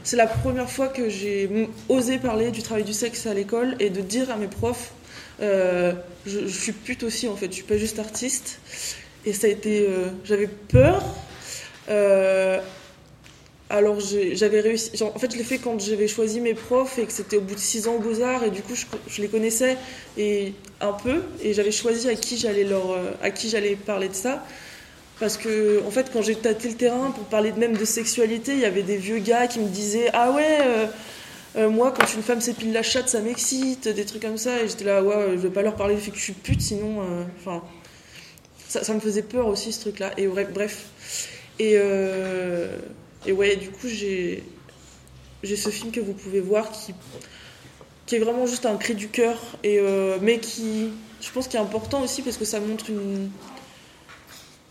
c'est 0.05 0.17
la 0.17 0.27
première 0.27 0.71
fois 0.71 0.89
que 0.89 1.09
j'ai 1.09 1.69
osé 1.89 2.19
parler 2.19 2.51
du 2.51 2.63
travail 2.63 2.85
du 2.85 2.93
sexe 2.93 3.27
à 3.27 3.35
l'école 3.35 3.77
et 3.81 3.91
de 3.91 4.01
dire 4.01 4.31
à 4.31 4.37
mes 4.37 4.49
profs 4.49 4.93
euh, 5.41 5.93
je, 6.27 6.41
je, 6.41 6.61
suis 6.61 6.73
pute 6.73 7.03
aussi 7.03 7.29
en 7.29 7.37
fait. 7.37 7.47
Je 7.47 7.53
suis 7.53 7.65
pas 7.65 7.77
juste 7.77 7.99
artiste. 7.99 8.61
Et 9.25 9.33
ça 9.33 9.47
a 9.47 9.51
été 9.51 9.87
euh, 9.89 10.09
j'avais 10.25 10.49
peur 10.49 11.03
euh, 11.89 12.61
alors 13.73 13.99
j'avais 14.01 14.61
réussi. 14.61 15.03
En 15.03 15.19
fait, 15.19 15.33
je 15.33 15.39
l'ai 15.39 15.45
fait 15.45 15.57
quand 15.57 15.81
j'avais 15.81 16.07
choisi 16.07 16.41
mes 16.43 16.53
profs 16.53 16.99
et 16.99 17.07
que 17.07 17.13
c'était 17.13 17.39
au 17.39 17.41
bout 17.41 17.55
de 17.55 17.61
six 17.61 17.89
ans 17.89 17.95
aux 17.95 18.01
Beaux-Arts 18.01 18.45
et 18.45 18.51
du 18.51 18.61
coup, 18.61 18.75
je, 18.75 19.23
les 19.23 19.29
connaissais 19.29 19.79
et 20.19 20.53
un 20.83 20.93
peu 20.93 21.23
et 21.43 21.55
j'avais 21.55 21.73
choisi 21.73 22.07
à 22.09 22.15
qui 22.15 22.37
j'allais 22.37 22.65
leur, 22.65 22.91
euh, 22.91 23.13
à 23.23 23.31
qui 23.31 23.49
j'allais 23.49 23.75
parler 23.75 24.09
de 24.09 24.15
ça. 24.15 24.45
Parce 25.21 25.39
que, 25.39 25.83
en 25.87 25.91
fait, 25.91 26.11
quand 26.13 26.21
j'ai 26.21 26.35
tâté 26.35 26.69
le 26.69 26.75
terrain 26.75 27.13
pour 27.13 27.25
parler 27.25 27.53
même 27.53 27.75
de 27.77 27.85
sexualité, 27.87 28.53
il 28.53 28.61
y 28.61 28.67
avait 28.67 28.83
des 28.83 28.97
vieux 28.99 29.19
gars 29.21 29.47
qui 29.47 29.59
me 29.59 29.69
disaient 29.69 30.11
Ah 30.13 30.33
ouais, 30.33 30.59
euh, 30.61 30.87
euh, 31.57 31.71
moi, 31.71 31.95
quand 31.97 32.13
une 32.15 32.23
femme 32.23 32.43
s'épile 32.43 32.75
la 32.75 32.83
chatte, 32.83 33.09
ça 33.09 33.21
m'excite, 33.21 33.89
des 33.89 34.05
trucs 34.05 34.23
comme 34.23 34.37
ça. 34.37 34.63
Et 34.63 34.69
j'étais 34.69 34.85
là, 34.85 35.03
ouais, 35.03 35.31
je 35.33 35.41
vais 35.41 35.51
pas 35.51 35.63
leur 35.63 35.77
parler 35.77 35.95
du 35.95 36.01
fait 36.03 36.11
que 36.11 36.19
je 36.19 36.25
suis 36.25 36.33
pute, 36.35 36.61
sinon. 36.61 37.01
Enfin. 37.41 37.63
Ça, 38.69 38.85
ça, 38.85 38.93
me 38.95 39.01
faisait 39.01 39.23
peur 39.23 39.47
aussi, 39.47 39.73
ce 39.73 39.81
truc-là. 39.81 40.11
Et 40.19 40.27
bref. 40.27 40.89
Et. 41.59 41.79
Et 43.27 43.33
ouais, 43.33 43.57
du 43.57 43.71
coup, 43.71 43.89
j'ai 43.89 44.43
ce 45.45 45.71
film 45.71 45.93
que 45.93 46.01
vous 46.01 46.13
pouvez 46.13 46.41
voir 46.41 46.71
qui, 46.71 46.95
qui 48.07 48.17
est 48.17 48.19
vraiment 48.19 48.47
juste 48.47 48.67
un 48.67 48.77
cri 48.77 48.95
du 48.95 49.09
cœur, 49.09 49.39
euh, 49.65 50.19
mais 50.21 50.39
qui, 50.39 50.91
je 51.21 51.31
pense, 51.31 51.49
qui 51.49 51.57
est 51.57 51.61
important 51.61 52.03
aussi 52.03 52.23
parce 52.23 52.37
que 52.37 52.45
ça 52.45 52.61
montre 52.61 52.91
une. 52.91 53.31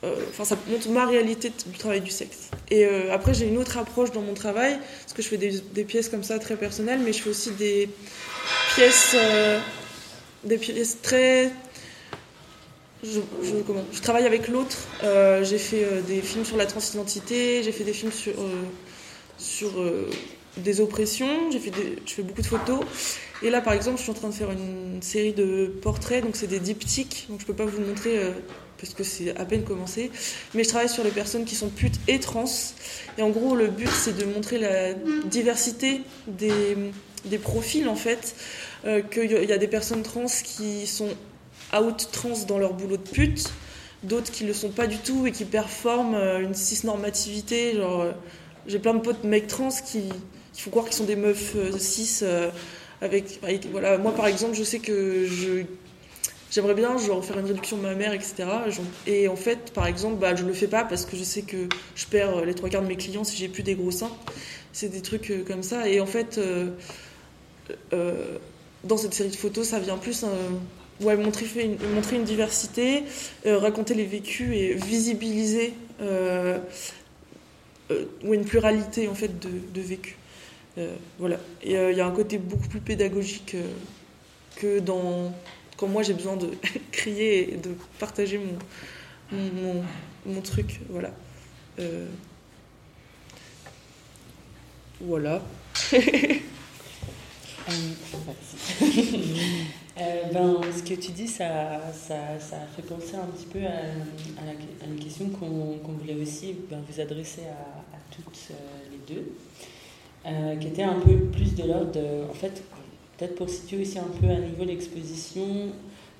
Euh, 0.03 0.15
enfin, 0.29 0.45
ça 0.45 0.57
montre 0.67 0.89
ma 0.89 1.05
réalité 1.05 1.51
du 1.67 1.77
travail 1.77 2.01
du 2.01 2.09
sexe. 2.09 2.49
Et 2.71 2.85
euh, 2.85 3.13
après, 3.13 3.33
j'ai 3.35 3.47
une 3.47 3.57
autre 3.57 3.77
approche 3.77 4.11
dans 4.11 4.21
mon 4.21 4.33
travail, 4.33 4.79
parce 5.01 5.13
que 5.13 5.21
je 5.21 5.27
fais 5.27 5.37
des, 5.37 5.59
des, 5.59 5.83
pièces 5.83 6.09
comme 6.09 6.23
ça 6.23 6.39
très 6.39 6.55
personnelles, 6.55 6.99
mais 7.05 7.13
je 7.13 7.21
fais 7.21 7.29
aussi 7.29 7.51
des 7.51 7.87
pièces, 8.73 9.15
des 10.43 10.57
pièces 10.57 10.97
très 11.03 11.51
je, 13.03 14.01
travaille 14.01 14.25
avec 14.25 14.47
l'autre. 14.47 14.77
Euh, 15.03 15.43
j'ai 15.43 15.57
fait 15.57 15.83
euh, 15.83 16.01
des 16.01 16.21
films 16.21 16.45
sur 16.45 16.57
la 16.57 16.65
transidentité, 16.65 17.63
j'ai 17.63 17.71
fait 17.71 17.83
des 17.83 17.93
films 17.93 18.11
sur, 18.11 18.33
euh, 18.39 18.63
sur 19.37 19.71
des 20.57 20.81
oppressions, 20.81 21.51
j'ai 21.51 21.59
fait 21.59 21.71
je 22.05 22.13
fais 22.13 22.23
beaucoup 22.23 22.41
de 22.41 22.47
photos. 22.47 22.79
Et 23.43 23.49
là, 23.49 23.61
par 23.61 23.73
exemple, 23.73 23.97
je 23.97 24.03
suis 24.03 24.11
en 24.11 24.15
train 24.15 24.29
de 24.29 24.33
faire 24.33 24.51
une 24.51 25.01
série 25.01 25.33
de 25.33 25.65
portraits, 25.81 26.23
donc 26.23 26.35
c'est 26.35 26.47
des 26.47 26.59
diptyques, 26.59 27.25
donc 27.29 27.41
je 27.41 27.45
peux 27.45 27.55
pas 27.55 27.65
vous 27.65 27.81
montrer 27.81 28.19
euh, 28.19 28.31
parce 28.77 28.93
que 28.93 29.03
c'est 29.03 29.35
à 29.35 29.45
peine 29.45 29.63
commencé. 29.63 30.11
Mais 30.53 30.63
je 30.63 30.69
travaille 30.69 30.89
sur 30.89 31.03
les 31.03 31.09
personnes 31.09 31.45
qui 31.45 31.55
sont 31.55 31.69
putes 31.69 31.99
et 32.07 32.19
trans. 32.19 32.45
Et 33.17 33.23
en 33.23 33.29
gros, 33.29 33.55
le 33.55 33.67
but, 33.67 33.89
c'est 33.89 34.15
de 34.15 34.25
montrer 34.25 34.59
la 34.59 34.93
diversité 35.25 36.01
des, 36.27 36.77
des 37.25 37.37
profils, 37.37 37.87
en 37.87 37.95
fait. 37.95 38.35
Qu'il 39.11 39.31
y 39.31 39.53
a 39.53 39.59
des 39.59 39.67
personnes 39.67 40.01
trans 40.01 40.25
qui 40.43 40.87
sont 40.87 41.09
out 41.77 42.09
trans 42.11 42.45
dans 42.47 42.57
leur 42.57 42.73
boulot 42.73 42.97
de 42.97 43.09
pute, 43.09 43.51
d'autres 44.03 44.31
qui 44.31 44.43
le 44.45 44.53
sont 44.53 44.69
pas 44.69 44.87
du 44.87 44.97
tout 44.97 45.27
et 45.27 45.31
qui 45.31 45.45
performent 45.45 46.15
euh, 46.15 46.39
une 46.39 46.53
cis-normativité. 46.53 47.75
Genre, 47.75 48.01
euh, 48.01 48.11
j'ai 48.67 48.79
plein 48.79 48.93
de 48.93 48.99
potes 48.99 49.23
mecs 49.23 49.47
trans 49.47 49.69
qui, 49.69 50.09
qui 50.53 50.61
font 50.61 50.71
croire 50.71 50.85
qu'ils 50.85 50.95
sont 50.95 51.05
des 51.05 51.15
meufs 51.15 51.55
euh, 51.55 51.77
cis. 51.77 52.23
avec, 53.01 53.39
voilà, 53.71 53.97
moi 53.97 54.13
par 54.13 54.27
exemple, 54.27 54.55
je 54.55 54.63
sais 54.63 54.79
que 54.79 55.25
je 55.27 55.63
j'aimerais 56.51 56.73
bien 56.73 56.97
genre 56.97 57.23
faire 57.23 57.39
une 57.39 57.45
réduction 57.45 57.77
de 57.77 57.83
ma 57.83 57.95
mère, 57.95 58.11
etc. 58.11 58.43
Et 59.07 59.29
en 59.29 59.37
fait, 59.37 59.71
par 59.73 59.87
exemple, 59.87 60.17
bah, 60.19 60.35
je 60.35 60.43
le 60.43 60.51
fais 60.51 60.67
pas 60.67 60.83
parce 60.83 61.05
que 61.05 61.15
je 61.15 61.23
sais 61.23 61.43
que 61.43 61.69
je 61.95 62.05
perds 62.05 62.43
les 62.43 62.53
trois 62.53 62.67
quarts 62.69 62.81
de 62.81 62.87
mes 62.87 62.97
clients 62.97 63.23
si 63.23 63.37
j'ai 63.37 63.47
plus 63.47 63.63
des 63.63 63.75
gros 63.75 63.91
seins. 63.91 64.11
C'est 64.73 64.89
des 64.89 65.01
trucs 65.01 65.45
comme 65.47 65.63
ça. 65.63 65.87
Et 65.87 66.01
en 66.01 66.05
fait, 66.05 66.39
dans 68.83 68.97
cette 68.97 69.13
série 69.13 69.29
de 69.29 69.35
photos, 69.35 69.69
ça 69.69 69.79
vient 69.79 69.97
plus 69.97 70.25
ouais, 71.01 71.17
montrer, 71.17 71.45
une, 71.63 71.77
montrer 71.93 72.15
une 72.15 72.23
diversité, 72.23 73.03
euh, 73.45 73.57
raconter 73.57 73.93
les 73.93 74.05
vécus 74.05 74.55
et 74.55 74.73
visibiliser 74.73 75.73
euh, 76.01 76.59
euh, 77.91 78.05
une 78.23 78.45
pluralité 78.45 79.07
en 79.07 79.15
fait 79.15 79.39
de, 79.39 79.49
de 79.73 79.81
vécus. 79.81 80.15
Voilà. 81.19 81.37
Et 81.61 81.73
il 81.73 81.97
y 81.97 82.01
a 82.01 82.07
un 82.07 82.11
côté 82.11 82.37
beaucoup 82.39 82.67
plus 82.67 82.79
pédagogique 82.79 83.55
que 84.55 84.79
dans 84.79 85.31
quand 85.77 85.87
moi 85.87 86.01
j'ai 86.01 86.13
besoin 86.13 86.37
de 86.37 86.49
crier 86.91 87.53
et 87.53 87.57
de 87.57 87.71
partager 87.99 88.39
mon, 88.39 88.57
mon, 89.37 89.83
mon 90.25 90.41
truc. 90.41 90.79
Voilà. 90.89 91.11
voilà. 95.01 95.43
Euh, 100.01 100.23
ben, 100.33 100.59
ce 100.75 100.81
que 100.81 100.99
tu 100.99 101.11
dis, 101.11 101.27
ça, 101.27 101.79
ça, 101.93 102.39
ça 102.39 102.57
fait 102.75 102.81
penser 102.81 103.15
un 103.15 103.27
petit 103.27 103.45
peu 103.45 103.59
à, 103.59 104.85
une 104.85 104.99
question 104.99 105.29
qu'on 105.29 105.91
voulait 105.93 106.15
aussi 106.15 106.55
ben, 106.69 106.79
vous 106.89 106.99
adresser 106.99 107.41
à, 107.41 107.97
toutes 108.09 108.49
les 108.91 109.15
deux, 109.15 109.31
euh, 110.25 110.55
qui 110.57 110.67
était 110.67 110.83
un 110.83 110.99
peu 110.99 111.15
plus 111.31 111.55
de 111.55 111.63
l'ordre, 111.63 111.99
en 112.29 112.33
fait, 112.33 112.63
peut-être 113.17 113.35
pour 113.35 113.49
situer 113.49 113.83
aussi 113.83 113.99
un 113.99 114.09
peu 114.19 114.27
à 114.27 114.39
niveau 114.39 114.65
l'exposition, 114.65 115.69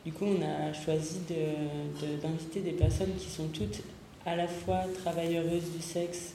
du 0.05 0.11
coup, 0.11 0.25
on 0.25 0.41
a 0.41 0.73
choisi 0.73 1.19
d'inviter 2.21 2.59
de, 2.59 2.65
des 2.65 2.71
personnes 2.71 3.13
qui 3.17 3.29
sont 3.29 3.47
toutes 3.47 3.81
à 4.25 4.35
la 4.35 4.47
fois 4.47 4.83
travailleuses 5.03 5.71
du 5.75 5.81
sexe 5.81 6.33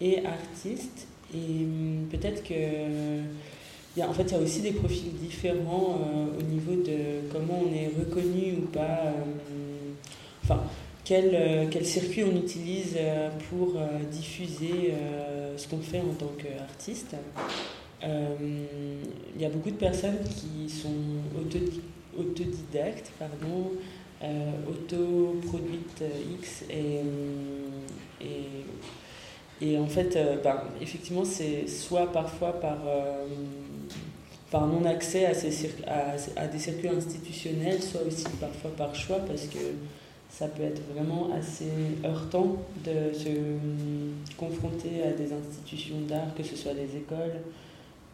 et 0.00 0.24
artistes. 0.24 1.06
Et 1.34 1.64
hum, 1.64 2.06
peut-être 2.10 2.42
que. 2.42 2.54
En 4.06 4.12
fait, 4.12 4.24
il 4.24 4.32
y 4.32 4.34
a 4.34 4.38
aussi 4.38 4.60
des 4.60 4.72
profils 4.72 5.12
différents 5.14 5.98
euh, 6.00 6.38
au 6.38 6.42
niveau 6.42 6.80
de 6.82 7.28
comment 7.32 7.64
on 7.66 7.74
est 7.74 7.90
reconnu 7.98 8.58
ou 8.62 8.66
pas. 8.66 9.06
Euh, 9.06 9.92
enfin, 10.44 10.62
quel, 11.04 11.30
euh, 11.34 11.66
quel, 11.70 11.84
circuit 11.84 12.22
on 12.22 12.36
utilise 12.36 12.96
pour 13.48 13.74
diffuser 14.12 14.92
ce 15.56 15.66
qu'on 15.68 15.78
fait 15.78 16.00
en 16.00 16.14
tant 16.14 16.32
qu'artiste. 16.38 17.16
Il 18.02 19.40
y 19.40 19.44
a 19.44 19.48
beaucoup 19.48 19.70
de 19.70 19.76
personnes 19.76 20.18
qui 20.22 20.68
sont 20.68 20.88
autodidactes, 22.18 23.10
pardon, 23.18 23.72
autoproduites 24.68 26.04
X 26.40 26.64
et, 26.70 27.00
et, 28.20 29.66
et, 29.66 29.78
en 29.78 29.86
fait, 29.86 30.18
ben, 30.44 30.62
effectivement, 30.80 31.24
c'est 31.24 31.66
soit 31.66 32.12
parfois 32.12 32.60
par 32.60 32.78
par 34.50 34.66
non-accès 34.66 35.26
à, 35.26 35.32
à, 35.86 36.42
à, 36.42 36.46
des 36.46 36.58
circuits 36.58 36.88
institutionnels, 36.88 37.82
soit 37.82 38.02
aussi 38.06 38.24
parfois 38.40 38.70
par 38.76 38.94
choix, 38.94 39.18
parce 39.18 39.46
que 39.46 39.58
ça 40.30 40.46
peut 40.48 40.62
être 40.62 40.82
vraiment 40.94 41.30
assez 41.34 41.70
heurtant 42.04 42.56
de 42.84 43.12
se 43.12 43.28
confronter 44.36 45.02
à 45.02 45.12
des 45.12 45.32
institutions 45.32 46.00
d'art, 46.08 46.34
que 46.36 46.42
ce 46.42 46.56
soit 46.56 46.74
les 46.74 46.96
écoles 46.96 47.40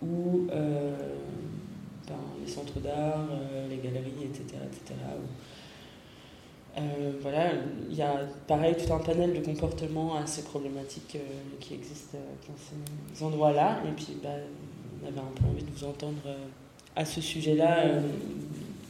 ou 0.03 0.47
euh, 0.53 0.97
ben, 2.09 2.15
les 2.45 2.51
centres 2.51 2.81
d'art, 2.81 3.27
euh, 3.31 3.69
les 3.69 3.77
galeries, 3.77 4.25
etc. 4.25 4.59
etc. 4.67 4.95
Euh, 6.77 7.13
voilà, 7.21 7.53
il 7.89 7.95
y 7.95 8.03
a 8.03 8.21
pareil 8.49 8.75
tout 8.77 8.93
un 8.93 8.99
panel 8.99 9.33
de 9.33 9.41
comportements 9.41 10.17
assez 10.17 10.43
problématiques 10.43 11.19
qui 11.61 11.75
existent 11.75 12.19
dans 12.49 12.55
ces 13.17 13.25
endroits-là. 13.25 13.79
Bah, 14.23 14.31
on 15.05 15.09
avait 15.09 15.21
un 15.21 15.33
peu 15.35 15.45
envie 15.47 15.63
de 15.63 15.71
vous 15.71 15.85
entendre 15.85 16.23
à 16.97 17.05
ce 17.05 17.21
sujet-là. 17.21 18.01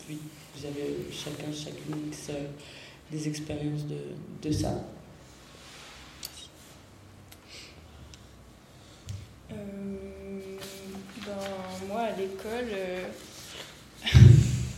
puis, 0.07 0.18
vous 0.57 0.66
avez 0.66 0.96
chacun, 1.11 1.53
chacune 1.53 2.11
des 3.11 3.29
expériences 3.29 3.87
de, 3.87 4.48
de 4.48 4.53
ça 4.53 4.85
euh, 9.53 9.55
ben, 11.27 11.88
Moi, 11.88 12.00
à 12.00 12.16
l'école, 12.16 12.68
euh, 12.72 13.05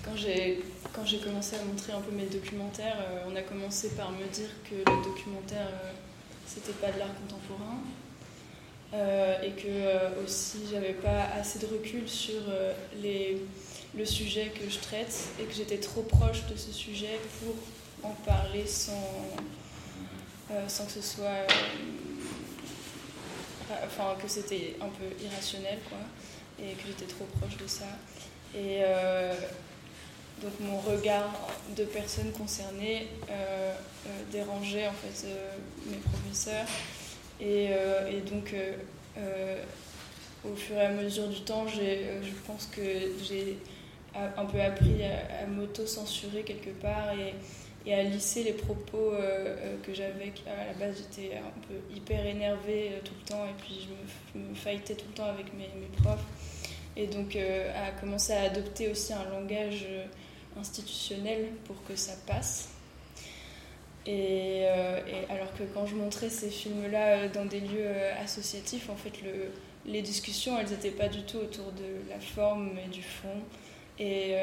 quand 0.05 0.16
j'ai 0.16 0.62
quand 0.96 1.05
j'ai 1.05 1.18
commencé 1.18 1.57
à 1.57 1.64
montrer 1.64 1.92
un 1.92 2.01
peu 2.01 2.11
mes 2.11 2.25
documentaires, 2.25 2.96
euh, 2.99 3.25
on 3.31 3.37
a 3.37 3.42
commencé 3.42 3.90
par 3.90 4.11
me 4.12 4.27
dire 4.33 4.49
que 4.64 4.77
le 4.77 5.05
documentaire, 5.05 5.68
euh, 5.85 5.92
c'était 6.46 6.72
pas 6.72 6.90
de 6.90 6.99
l'art 6.99 7.14
contemporain. 7.20 7.77
Euh, 8.94 9.42
et 9.42 9.51
que 9.51 10.22
aussi 10.25 10.59
j'avais 10.70 10.92
pas 10.94 11.25
assez 11.38 11.59
de 11.59 11.66
recul 11.66 12.09
sur 12.09 12.40
les, 13.03 13.42
le 13.96 14.05
sujet 14.05 14.53
que 14.55 14.70
je 14.70 14.79
traite 14.79 15.29
et 15.40 15.44
que 15.44 15.53
j'étais 15.53 15.79
trop 15.79 16.03
proche 16.03 16.46
de 16.46 16.57
ce 16.57 16.70
sujet 16.70 17.18
pour 17.40 17.55
en 18.09 18.14
parler 18.25 18.66
sans, 18.66 18.92
euh, 20.51 20.68
sans 20.68 20.85
que 20.85 20.92
ce 20.92 21.03
soit. 21.03 21.25
Euh, 21.27 21.46
enfin, 23.85 24.14
que 24.22 24.29
c'était 24.29 24.77
un 24.81 24.88
peu 24.88 25.25
irrationnel, 25.25 25.79
quoi, 25.88 25.99
et 26.61 26.75
que 26.75 26.83
j'étais 26.87 27.07
trop 27.07 27.25
proche 27.40 27.57
de 27.57 27.66
ça. 27.66 27.88
Et 28.55 28.83
euh, 28.85 29.35
donc, 30.42 30.53
mon 30.61 30.79
regard 30.79 31.33
de 31.77 31.85
personnes 31.85 32.31
concernées 32.33 33.09
dérangeait 34.31 34.87
en 34.87 34.92
fait 34.92 35.27
mes 35.87 35.96
professeurs. 35.96 36.66
Et, 37.40 37.66
et 37.66 38.20
donc, 38.31 38.55
au 40.44 40.55
fur 40.55 40.77
et 40.77 40.87
à 40.87 40.90
mesure 40.90 41.29
du 41.29 41.40
temps, 41.40 41.66
je 41.66 42.31
pense 42.46 42.66
que 42.66 42.83
j'ai 43.22 43.59
un 44.37 44.44
peu 44.44 44.61
appris 44.61 45.03
à, 45.05 45.46
m'auto-censurer 45.46 46.42
quelque 46.42 46.70
part 46.70 47.12
et, 47.18 47.35
à 47.92 48.03
lisser 48.03 48.42
les 48.42 48.53
propos 48.53 49.12
euh, 49.12 49.20
euh, 49.20 49.77
que 49.85 49.94
j'avais. 49.94 50.33
À 50.46 50.66
la 50.66 50.72
base, 50.75 50.96
j'étais 50.96 51.37
un 51.37 51.61
peu 51.68 51.94
hyper 51.94 52.27
énervée 52.27 52.90
euh, 52.92 53.01
tout 53.05 53.14
le 53.22 53.29
temps 53.29 53.44
et 53.44 53.55
puis 53.62 53.87
je 54.35 54.40
me, 54.40 54.49
me 54.49 54.55
faillitais 54.57 54.94
tout 54.94 55.07
le 55.09 55.14
temps 55.14 55.27
avec 55.27 55.53
mes, 55.55 55.68
mes 55.81 56.03
profs. 56.03 56.25
Et 56.96 57.07
donc, 57.07 57.37
à 57.37 57.90
commencer 58.01 58.33
à 58.33 58.44
adopter 58.44 58.90
aussi 58.90 59.12
un 59.12 59.29
langage 59.31 59.87
institutionnel 60.59 61.49
pour 61.66 61.77
que 61.85 61.94
ça 61.94 62.14
passe. 62.27 62.70
Et, 64.07 64.61
et, 64.61 65.31
alors 65.31 65.53
que 65.55 65.64
quand 65.75 65.87
je 65.87 65.97
montrais 65.97 66.31
ces 66.31 66.49
films-là 66.51 67.29
dans 67.29 67.45
des 67.45 67.61
lieux 67.61 67.90
associatifs, 68.23 68.88
en 68.88 68.97
fait, 68.97 69.23
le, 69.23 69.51
les 69.85 70.03
discussions, 70.03 70.59
elles 70.59 70.71
n'étaient 70.71 70.90
pas 70.90 71.09
du 71.09 71.23
tout 71.23 71.38
autour 71.38 71.73
de 71.73 72.09
la 72.09 72.21
forme 72.21 72.79
et 72.79 72.88
du 72.88 73.03
fond. 73.03 73.40
Et, 73.99 74.35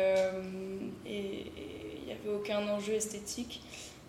il 1.05 2.05
n'y 2.05 2.11
avait 2.11 2.35
aucun 2.35 2.67
enjeu 2.67 2.93
esthétique. 2.93 3.61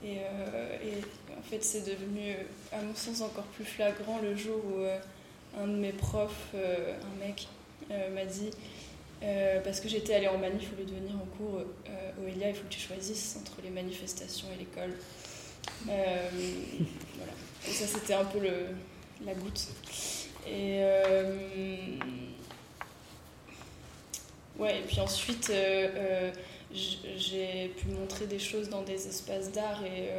Et, 0.05 0.19
euh, 0.19 1.01
en 1.39 1.43
fait, 1.43 1.63
c'est 1.63 1.83
devenu, 1.83 2.37
à 2.73 2.81
mon 2.83 2.95
sens, 2.95 3.21
encore 3.21 3.45
plus 3.45 3.65
flagrant 3.65 4.19
le 4.23 4.35
jour 4.35 4.61
où 4.65 4.81
euh, 4.81 4.99
un 5.61 5.67
de 5.67 5.77
mes 5.77 5.93
profs, 5.93 6.49
euh, 6.55 6.95
un 6.95 7.25
mec, 7.25 7.49
m'a 8.15 8.25
dit 8.25 8.51
parce 9.63 9.81
que 9.81 9.89
j'étais 9.89 10.15
allée 10.15 10.29
en 10.29 10.39
manif 10.39 10.71
au 10.73 10.77
lieu 10.79 10.85
de 10.85 10.95
venir 10.95 11.15
en 11.17 11.27
cours, 11.37 11.61
euh, 11.61 12.29
il 12.29 12.55
faut 12.55 12.63
que 12.63 12.73
tu 12.73 12.81
choisisses 12.81 13.37
entre 13.41 13.61
les 13.63 13.71
manifestations 13.71 14.49
et 14.55 14.59
l'école. 14.59 14.95
Voilà. 15.87 17.33
Et 17.67 17.71
ça, 17.71 17.87
c'était 17.87 18.15
un 18.15 18.25
peu 18.25 18.39
la 19.25 19.35
goutte. 19.35 19.69
Et, 20.47 20.81
et 24.61 24.83
puis 24.87 25.01
ensuite, 25.01 25.51
j'ai 26.75 27.69
pu 27.77 27.89
montrer 27.89 28.27
des 28.27 28.39
choses 28.39 28.69
dans 28.69 28.83
des 28.83 29.07
espaces 29.07 29.53
d'art 29.53 29.83
et, 29.85 30.11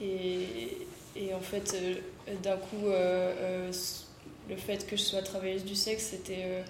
euh, 0.00 1.36
en 1.36 1.40
fait, 1.40 1.74
euh, 1.74 2.34
d'un 2.42 2.56
coup, 2.56 2.86
euh, 2.86 3.70
le 4.48 4.56
fait 4.56 4.86
que 4.86 4.96
je 4.96 5.02
sois 5.02 5.22
travailleuse 5.22 5.64
du 5.64 5.74
sexe, 5.74 6.08
c'était 6.10 6.64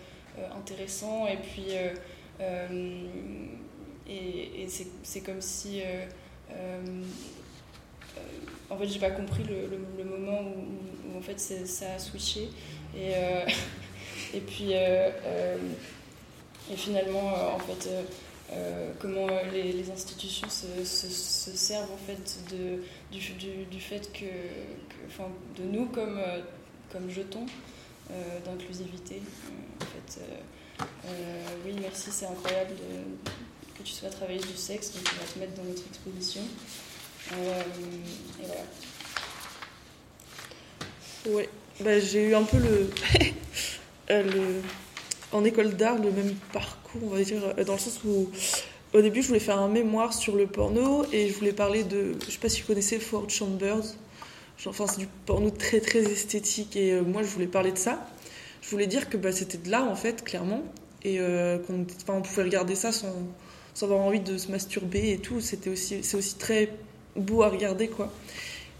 intéressant 0.56 1.26
et 1.26 1.36
puis 1.36 1.68
c'est 5.02 5.20
comme 5.20 5.40
si 5.40 5.82
en 8.70 8.76
fait 8.76 8.88
j'ai 8.88 8.98
pas 8.98 9.10
compris 9.10 9.44
le, 9.44 10.04
moment 10.04 10.42
où, 10.42 11.18
en 11.18 11.20
fait 11.20 11.38
ça 11.38 11.94
a 11.94 11.98
switché 11.98 12.48
et, 12.96 13.12
et 14.34 14.40
puis 14.40 14.72
et 14.72 16.76
finalement 16.76 17.54
en 17.54 17.58
fait 17.58 17.88
euh, 18.54 18.92
comment 18.98 19.28
les, 19.50 19.90
institutions 19.90 20.48
se, 20.50 20.84
se, 20.84 21.08
se, 21.08 21.56
servent 21.56 21.92
en 21.92 21.96
fait 21.96 22.38
de, 22.50 22.82
du, 23.10 23.80
fait 23.80 24.12
que, 24.12 24.26
de 25.60 25.66
nous 25.66 25.86
comme, 25.86 26.18
euh, 26.18 26.40
comme 26.92 27.10
jetons 27.10 27.46
euh, 28.10 28.40
d'inclusivité. 28.44 29.22
en 29.80 29.84
fait, 29.84 30.20
oui, 31.64 31.76
merci, 31.80 32.10
c'est 32.10 32.26
incroyable 32.26 32.74
que 33.78 33.82
tu 33.82 33.92
sois 33.92 34.10
travailleuse 34.10 34.46
du 34.46 34.56
sexe, 34.56 34.92
donc 34.92 35.02
on 35.06 35.24
va 35.24 35.32
te 35.32 35.38
mettre 35.38 35.54
dans 35.54 35.68
notre 35.68 35.86
exposition. 35.86 36.42
Et 37.32 38.46
voilà. 38.46 38.64
Ouais, 41.26 41.48
bah, 41.80 42.00
j'ai 42.00 42.28
eu 42.28 42.34
un 42.34 42.42
peu 42.42 42.58
le, 42.58 42.90
le 44.22 44.60
en 45.32 45.44
école 45.44 45.74
d'art 45.74 45.98
le 45.98 46.10
même 46.10 46.34
parcours, 46.52 47.00
on 47.04 47.08
va 47.16 47.22
dire, 47.22 47.54
dans 47.66 47.72
le 47.72 47.78
sens 47.78 48.00
où 48.04 48.28
au 48.92 49.00
début 49.00 49.22
je 49.22 49.28
voulais 49.28 49.40
faire 49.40 49.58
un 49.58 49.68
mémoire 49.68 50.12
sur 50.12 50.36
le 50.36 50.46
porno 50.46 51.06
et 51.12 51.28
je 51.28 51.34
voulais 51.34 51.52
parler 51.52 51.84
de, 51.84 52.14
je 52.26 52.30
sais 52.30 52.38
pas 52.38 52.48
si 52.48 52.60
vous 52.60 52.66
connaissez 52.66 52.98
Ford 52.98 53.28
Chambers, 53.28 53.84
enfin 54.66 54.86
c'est 54.86 54.98
du 54.98 55.08
porno 55.26 55.50
très 55.50 55.80
très 55.80 56.00
esthétique 56.00 56.76
et 56.76 56.92
euh, 56.92 57.02
moi 57.02 57.22
je 57.22 57.28
voulais 57.28 57.46
parler 57.46 57.72
de 57.72 57.78
ça. 57.78 58.06
Je 58.60 58.70
voulais 58.70 58.86
dire 58.86 59.08
que 59.10 59.16
bah, 59.16 59.32
c'était 59.32 59.58
de 59.58 59.70
l'art 59.70 59.88
en 59.90 59.96
fait, 59.96 60.22
clairement, 60.22 60.62
et 61.02 61.18
euh, 61.18 61.58
qu'on 61.58 61.84
on 62.08 62.22
pouvait 62.22 62.44
regarder 62.44 62.76
ça 62.76 62.92
sans, 62.92 63.12
sans 63.74 63.86
avoir 63.86 64.00
envie 64.00 64.20
de 64.20 64.38
se 64.38 64.50
masturber 64.50 65.12
et 65.12 65.18
tout. 65.18 65.40
C'était 65.40 65.70
aussi, 65.70 66.04
c'est 66.04 66.16
aussi 66.16 66.36
très 66.36 66.70
beau 67.16 67.42
à 67.42 67.48
regarder 67.48 67.88
quoi. 67.88 68.12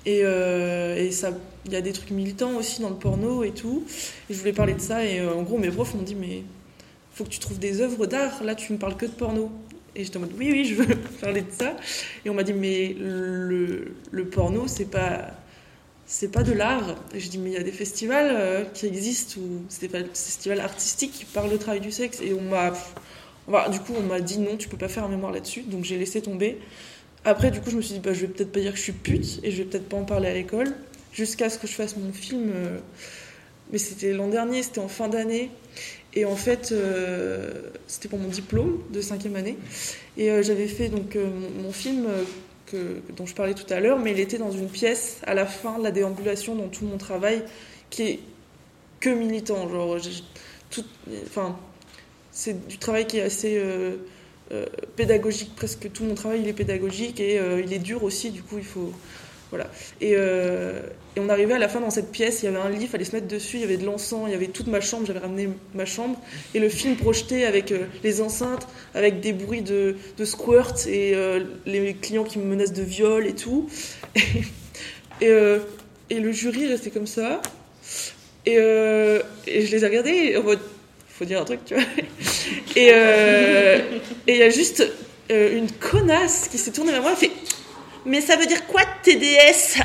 Et, 0.05 0.21
et 0.21 1.13
ça, 1.13 1.31
il 1.65 1.73
y 1.73 1.77
a 1.77 1.81
des 1.81 1.93
trucs 1.93 2.11
militants 2.11 2.57
aussi 2.57 2.83
dans 2.83 2.89
le 2.89 2.97
porno 2.97 3.45
et 3.45 3.53
tout. 3.53 3.85
Et 4.29 4.35
je 4.35 4.39
voulais 4.39 4.53
parler 4.53 4.75
de 4.75 4.81
ça. 4.81 5.05
Et 5.05 5.25
en 5.25 5.43
gros, 5.43 5.59
mes 5.59 5.71
profs 5.71 5.95
m'ont 5.95 6.03
dit 6.03 6.17
Mais 6.17 6.43
faut 7.15 7.23
que 7.23 7.29
tu 7.29 7.39
trouves 7.39 7.61
des 7.61 7.81
œuvres 7.81 8.07
d'art. 8.07 8.43
Là, 8.43 8.57
tu 8.57 8.73
me 8.73 8.79
parles 8.79 8.97
que 8.97 9.07
de 9.07 9.13
porno. 9.13 9.53
Et 9.95 10.03
j'étais 10.03 10.17
en 10.17 10.21
mode 10.21 10.33
Oui, 10.37 10.51
oui, 10.51 10.65
je 10.65 10.75
veux 10.75 10.97
parler 11.21 11.43
de 11.43 11.53
ça. 11.53 11.77
Et 12.25 12.31
on 12.31 12.35
m'a 12.35 12.43
dit 12.43 12.53
Mais 12.53 12.97
le, 12.99 13.95
le 14.11 14.25
porno, 14.27 14.67
c'est 14.67 14.91
pas 14.91 15.31
c'est 16.13 16.31
pas 16.31 16.43
de 16.43 16.53
l'art. 16.53 16.95
Et 17.15 17.21
je 17.21 17.31
dis, 17.31 17.39
mais 17.39 17.51
il 17.51 17.55
y 17.55 17.59
a 17.59 17.63
des 17.63 17.73
festivals 17.73 18.31
euh, 18.31 18.65
qui 18.65 18.87
existent, 18.87 19.41
ou 19.41 19.63
c'est 19.71 19.89
des 19.89 20.05
festivals 20.13 20.61
artistiques 20.61 21.13
qui 21.13 21.25
parlent 21.25 21.51
de 21.51 21.57
travail 21.57 21.81
du 21.81 21.91
sexe. 21.91 22.21
Et 22.21 22.35
on 22.35 22.43
m'a. 22.43 23.69
du 23.71 23.81
coup, 23.81 23.95
on 23.97 24.03
m'a 24.03 24.21
dit 24.21 24.39
non, 24.39 24.59
tu 24.59 24.69
peux 24.69 24.77
pas 24.77 24.89
faire 24.89 25.05
un 25.05 25.09
mémoire 25.09 25.33
là-dessus. 25.33 25.63
Donc 25.63 25.85
j'ai 25.85 25.97
laissé 25.97 26.21
tomber. 26.21 26.59
Après, 27.25 27.51
du 27.51 27.61
coup, 27.61 27.71
je 27.71 27.77
me 27.77 27.83
suis 27.83 27.95
dit, 27.95 28.01
bah, 28.01 28.13
je 28.13 28.23
vais 28.23 28.29
peut-être 28.29 28.53
pas 28.53 28.61
dire 28.61 28.73
que 28.73 28.79
je 28.79 28.83
suis 28.83 28.93
pute, 28.93 29.41
et 29.43 29.51
je 29.51 29.59
vais 29.59 29.65
peut-être 29.65 29.89
pas 29.89 29.97
en 29.97 30.05
parler 30.05 30.29
à 30.29 30.35
l'école, 30.35 30.75
jusqu'à 31.13 31.51
ce 31.51 31.59
que 31.59 31.67
je 31.67 31.73
fasse 31.73 31.97
mon 31.97 32.13
film. 32.13 32.51
Euh, 32.55 32.79
mais 33.71 33.79
c'était 33.79 34.13
l'an 34.13 34.29
dernier, 34.29 34.63
c'était 34.63 34.81
en 34.81 34.89
fin 34.89 35.09
d'année. 35.09 35.51
Et 36.15 36.25
en 36.25 36.37
fait, 36.37 36.73
euh, 36.73 37.71
c'était 37.87 38.09
pour 38.09 38.19
mon 38.19 38.29
diplôme 38.29 38.83
de 38.91 39.01
cinquième 39.01 39.37
année. 39.37 39.57
Et 40.19 40.43
j'avais 40.43 40.69
fait 40.69 40.89
donc 40.89 41.17
mon 41.63 41.73
film 41.73 42.07
dont 43.17 43.27
je 43.27 43.35
parlais 43.35 43.55
tout 43.55 43.73
à 43.73 43.81
l'heure, 43.81 43.99
mais 43.99 44.13
il 44.13 44.21
était 44.21 44.39
dans 44.39 44.51
une 44.51 44.69
pièce 44.69 45.21
à 45.25 45.35
la 45.35 45.47
fin 45.47 45.79
de 45.79 45.85
la 45.85 45.91
déambulation 45.91 46.55
dans 46.55 46.69
tout 46.69 46.85
mon 46.85 46.99
travail 46.99 47.43
qui 47.91 48.03
est 48.03 48.21
que 49.01 49.11
militant. 49.11 49.69
Genre, 49.69 49.99
tout, 50.71 50.85
enfin, 51.27 51.59
c'est 52.31 52.67
du 52.67 52.79
travail 52.79 53.07
qui 53.07 53.19
est 53.19 53.23
assez 53.23 53.57
euh, 53.57 53.63
euh, 53.63 53.97
pédagogique. 54.97 55.55
Presque 55.57 55.91
tout 55.93 56.05
mon 56.05 56.15
travail 56.15 56.41
il 56.43 56.49
est 56.49 56.53
pédagogique 56.53 57.21
et 57.21 57.39
euh, 57.39 57.63
il 57.65 57.73
est 57.73 57.79
dur 57.79 58.05
aussi. 58.05 58.31
Du 58.31 58.43
coup, 58.43 58.59
il 58.59 58.65
faut 58.65 58.93
voilà. 59.53 59.67
Euh, 60.03 60.81
et, 61.15 61.21
on 61.21 61.29
arrivait 61.29 61.53
à 61.53 61.59
la 61.59 61.69
fin 61.69 61.79
dans 61.79 61.91
cette 61.91 62.11
pièce, 62.11 62.43
il 62.43 62.47
y 62.47 62.49
avait 62.49 62.57
un 62.57 62.71
lit, 62.71 62.79
il 62.81 62.89
fallait 62.89 63.05
se 63.05 63.15
mettre 63.15 63.29
dessus, 63.29 63.59
il 63.59 63.61
y 63.61 63.65
avait 63.65 63.77
de 63.77 63.85
l'encens, 63.85 64.23
il 64.27 64.33
y 64.33 64.35
avait 64.35 64.47
toute 64.47 64.67
ma 64.67 64.81
chambre, 64.81 65.05
j'avais 65.07 65.19
ramené 65.19 65.51
ma 65.75 65.85
chambre, 65.85 66.19
et 66.55 66.59
le 66.59 66.71
film 66.71 66.97
projeté 66.97 67.45
avec 67.45 67.71
euh, 67.71 67.85
les 68.03 68.23
enceintes, 68.23 68.67
avec 68.95 69.21
des 69.21 69.35
bruits 69.35 69.61
de, 69.61 69.95
squirt 70.25 70.87
et 70.87 71.15
euh, 71.15 71.45
les 71.67 71.93
clients 71.93 72.25
qui 72.25 72.39
me 72.39 72.47
menacent 72.47 72.73
de 72.73 72.83
viol 72.83 73.27
et 73.27 73.35
tout. 73.35 73.69
Et, 75.21 75.31
et, 76.11 76.19
le 76.19 76.33
jury 76.33 76.67
restait 76.67 76.91
comme 76.91 77.07
ça. 77.07 77.41
Et, 78.45 78.55
et 78.55 78.57
je 78.57 79.71
les 79.71 79.85
ai 79.85 79.87
regardés 79.87 80.37
en 80.37 80.43
mode, 80.43 80.59
faut 81.23 81.29
dire 81.29 81.41
un 81.41 81.45
truc, 81.45 81.65
tu 81.65 81.75
vois. 81.75 81.85
Et 82.77 82.93
il 84.29 84.37
y 84.37 84.43
a 84.43 84.51
juste 84.51 84.87
une 85.31 85.71
connasse 85.73 86.49
qui 86.49 86.59
s'est 86.59 86.73
tournée 86.73 86.93
vers 86.93 87.03
moi 87.03 87.13
et 87.13 87.17
fait 87.17 87.31
mais 88.05 88.21
ça 88.21 88.37
veut 88.37 88.47
dire 88.47 88.67
quoi 88.67 88.83
TDS 89.03 89.81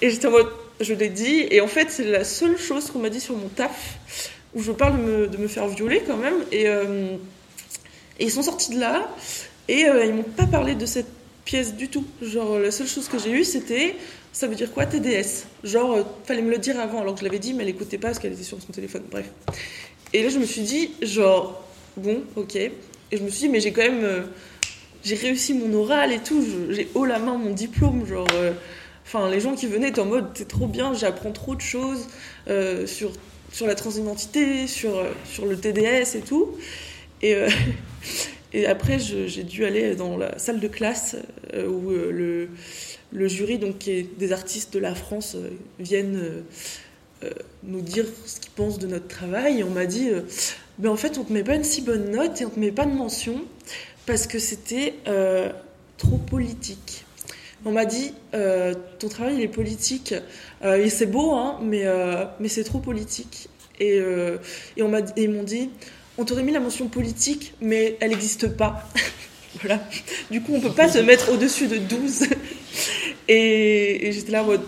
Et 0.00 0.10
j'étais 0.10 0.26
en 0.26 0.30
mode, 0.30 0.48
je 0.80 0.94
l'ai 0.94 1.08
dit, 1.08 1.46
et 1.50 1.60
en 1.60 1.66
fait, 1.66 1.90
c'est 1.90 2.04
la 2.04 2.24
seule 2.24 2.58
chose 2.58 2.90
qu'on 2.90 2.98
m'a 2.98 3.10
dit 3.10 3.20
sur 3.20 3.36
mon 3.36 3.48
taf, 3.48 3.98
où 4.54 4.62
je 4.62 4.72
parle 4.72 5.28
de 5.30 5.36
me, 5.36 5.48
faire 5.48 5.68
violer 5.68 6.02
quand 6.06 6.16
même, 6.16 6.36
et, 6.50 6.68
euh, 6.68 7.16
et, 8.18 8.24
ils 8.24 8.30
sont 8.30 8.42
sortis 8.42 8.74
de 8.74 8.80
là, 8.80 9.08
et 9.68 9.86
euh, 9.86 10.04
ils 10.04 10.14
m'ont 10.14 10.22
pas 10.22 10.46
parlé 10.46 10.74
de 10.74 10.86
cette 10.86 11.08
pièce 11.44 11.74
du 11.74 11.88
tout. 11.88 12.04
Genre, 12.22 12.58
la 12.58 12.70
seule 12.70 12.88
chose 12.88 13.08
que 13.08 13.18
j'ai 13.18 13.30
eue, 13.30 13.44
c'était, 13.44 13.96
ça 14.32 14.46
veut 14.46 14.54
dire 14.54 14.72
quoi 14.72 14.86
TDS 14.86 15.44
Genre, 15.64 15.92
euh, 15.92 16.02
fallait 16.24 16.42
me 16.42 16.50
le 16.50 16.58
dire 16.58 16.80
avant, 16.80 17.02
alors 17.02 17.14
que 17.14 17.20
je 17.20 17.24
l'avais 17.24 17.38
dit, 17.38 17.52
mais 17.52 17.64
elle 17.64 17.70
écoutait 17.70 17.98
pas 17.98 18.08
parce 18.08 18.18
qu'elle 18.18 18.32
était 18.32 18.42
sur 18.42 18.60
son 18.62 18.72
téléphone, 18.72 19.02
bref. 19.10 19.26
Et 20.12 20.22
là, 20.22 20.28
je 20.28 20.38
me 20.38 20.44
suis 20.44 20.62
dit, 20.62 20.90
genre, 21.02 21.64
bon, 21.96 22.22
ok. 22.36 22.56
Et 22.56 22.72
je 23.12 23.22
me 23.22 23.28
suis 23.28 23.46
dit, 23.46 23.48
mais 23.48 23.60
j'ai 23.60 23.72
quand 23.72 23.82
même 23.82 24.26
j'ai 25.04 25.14
réussi 25.14 25.54
mon 25.54 25.72
oral 25.74 26.12
et 26.12 26.18
tout, 26.18 26.44
j'ai 26.70 26.88
haut 26.94 27.04
la 27.04 27.18
main 27.18 27.36
mon 27.36 27.52
diplôme, 27.52 28.06
genre. 28.06 28.26
Euh, 28.34 28.52
enfin, 29.06 29.30
les 29.30 29.40
gens 29.40 29.54
qui 29.54 29.66
venaient 29.66 29.88
étaient 29.88 30.00
en 30.00 30.06
mode, 30.06 30.26
c'est 30.34 30.48
trop 30.48 30.66
bien, 30.66 30.92
j'apprends 30.94 31.32
trop 31.32 31.54
de 31.54 31.60
choses 31.60 32.08
euh, 32.48 32.86
sur, 32.86 33.12
sur 33.52 33.66
la 33.66 33.74
transidentité, 33.74 34.66
sur, 34.66 34.98
euh, 34.98 35.12
sur 35.24 35.46
le 35.46 35.56
TDS 35.56 36.16
et 36.16 36.20
tout. 36.20 36.56
Et, 37.22 37.36
et 38.52 38.66
après, 38.66 38.98
j'ai 38.98 39.44
dû 39.44 39.64
aller 39.64 39.94
dans 39.94 40.16
la 40.16 40.38
salle 40.38 40.60
de 40.60 40.68
classe 40.68 41.16
où 41.54 41.90
le, 41.90 42.48
le, 43.12 43.28
jury, 43.28 43.58
donc, 43.58 43.78
qui 43.78 43.92
est 43.92 44.18
des 44.18 44.32
artistes 44.32 44.72
de 44.74 44.78
la 44.78 44.94
France, 44.94 45.36
viennent 45.78 46.44
nous 47.64 47.80
dire 47.80 48.04
ce 48.26 48.40
qu'ils 48.40 48.50
pensent 48.52 48.78
de 48.78 48.86
notre 48.86 49.08
travail. 49.08 49.60
Et 49.60 49.64
on 49.64 49.70
m'a 49.70 49.86
dit, 49.86 50.10
ben, 50.78 50.90
en 50.90 50.96
fait, 50.96 51.18
on 51.18 51.24
te 51.24 51.32
met 51.32 51.42
pas 51.42 51.54
une 51.54 51.64
si 51.64 51.82
bonne 51.82 52.10
note 52.10 52.40
et 52.40 52.44
on 52.44 52.50
te 52.50 52.60
met 52.60 52.72
pas 52.72 52.86
de 52.86 52.92
mention 52.92 53.42
parce 54.08 54.26
que 54.26 54.38
c'était 54.38 54.94
euh, 55.06 55.50
trop 55.98 56.16
politique. 56.16 57.04
On 57.66 57.72
m'a 57.72 57.84
dit, 57.84 58.14
euh, 58.32 58.74
ton 58.98 59.08
travail 59.08 59.34
il 59.34 59.42
est 59.42 59.48
politique, 59.48 60.14
euh, 60.64 60.82
et 60.82 60.88
c'est 60.88 61.06
beau, 61.06 61.32
hein, 61.32 61.58
mais, 61.62 61.84
mais 62.40 62.48
c'est 62.48 62.64
trop 62.64 62.78
politique. 62.78 63.48
Et, 63.80 63.98
et 64.76 64.82
on 64.82 64.88
m'a, 64.88 65.00
ils 65.16 65.30
m'ont 65.30 65.42
dit, 65.42 65.70
on 66.16 66.24
t'aurait 66.24 66.42
mis 66.42 66.52
la 66.52 66.60
mention 66.60 66.88
politique, 66.88 67.52
mais 67.60 67.96
elle 68.00 68.10
n'existe 68.10 68.48
pas. 68.48 68.88
voilà. 69.60 69.80
Du 70.30 70.40
coup, 70.40 70.54
on 70.54 70.60
peut 70.60 70.72
pas 70.72 70.88
se 70.88 70.98
mettre 70.98 71.30
au-dessus 71.30 71.68
de 71.68 71.76
12. 71.76 72.24
et, 73.28 74.10
j'étais 74.10 74.32
là 74.32 74.42
en 74.42 74.46
mode, 74.46 74.62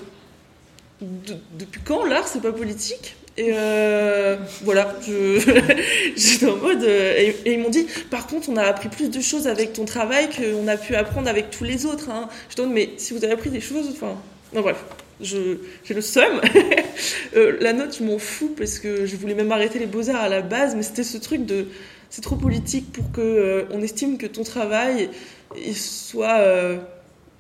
depuis 1.01 1.81
quand 1.85 2.05
l'art 2.05 2.29
c'est 2.29 2.43
pas 2.43 2.53
politique? 2.53 3.17
Et 3.37 3.53
euh, 3.55 4.37
voilà, 4.65 4.95
j'étais 6.17 6.47
en 6.47 6.57
mode. 6.57 6.83
Euh, 6.83 7.33
et, 7.47 7.53
ils 7.53 7.59
m'ont 7.59 7.71
dit, 7.71 7.87
par 8.11 8.27
contre, 8.27 8.51
on 8.51 8.57
a 8.57 8.65
appris 8.65 8.89
plus 8.89 9.09
de 9.09 9.21
choses 9.21 9.47
avec 9.47 9.73
ton 9.73 9.85
travail 9.85 10.29
qu'on 10.29 10.69
a 10.69 10.77
pu 10.77 10.95
apprendre 10.95 11.29
avec 11.29 11.51
tous 11.51 11.65
les 11.65 11.87
autres. 11.87 12.11
Hein. 12.11 12.29
Je 12.51 12.57
demande, 12.57 12.75
mais 12.75 12.91
si 12.99 13.15
vous 13.15 13.25
avez 13.25 13.33
appris 13.33 13.51
des 13.51 13.61
choses, 13.61 13.89
enfin. 13.91 14.17
Non, 14.53 14.63
bref, 14.63 14.85
j'ai 15.23 15.59
le 15.95 16.01
seum. 16.01 16.41
euh, 17.37 17.57
la 17.61 17.73
note, 17.73 17.97
je 17.99 18.05
m'en 18.05 18.19
fous 18.19 18.55
parce 18.59 18.79
que 18.79 19.07
je 19.07 19.17
voulais 19.17 19.35
même 19.35 19.53
arrêter 19.53 19.79
les 19.79 19.87
beaux-arts 19.87 20.21
à 20.21 20.29
la 20.29 20.43
base, 20.43 20.75
mais 20.75 20.83
c'était 20.83 21.05
ce 21.05 21.17
truc 21.17 21.47
de. 21.47 21.69
C'est 22.11 22.23
trop 22.23 22.37
politique 22.37 22.93
pour 22.93 23.11
qu'on 23.13 23.21
euh, 23.23 23.65
on 23.71 23.81
estime 23.81 24.19
que 24.19 24.27
ton 24.27 24.43
travail 24.43 25.09
il 25.57 25.77
soit, 25.77 26.45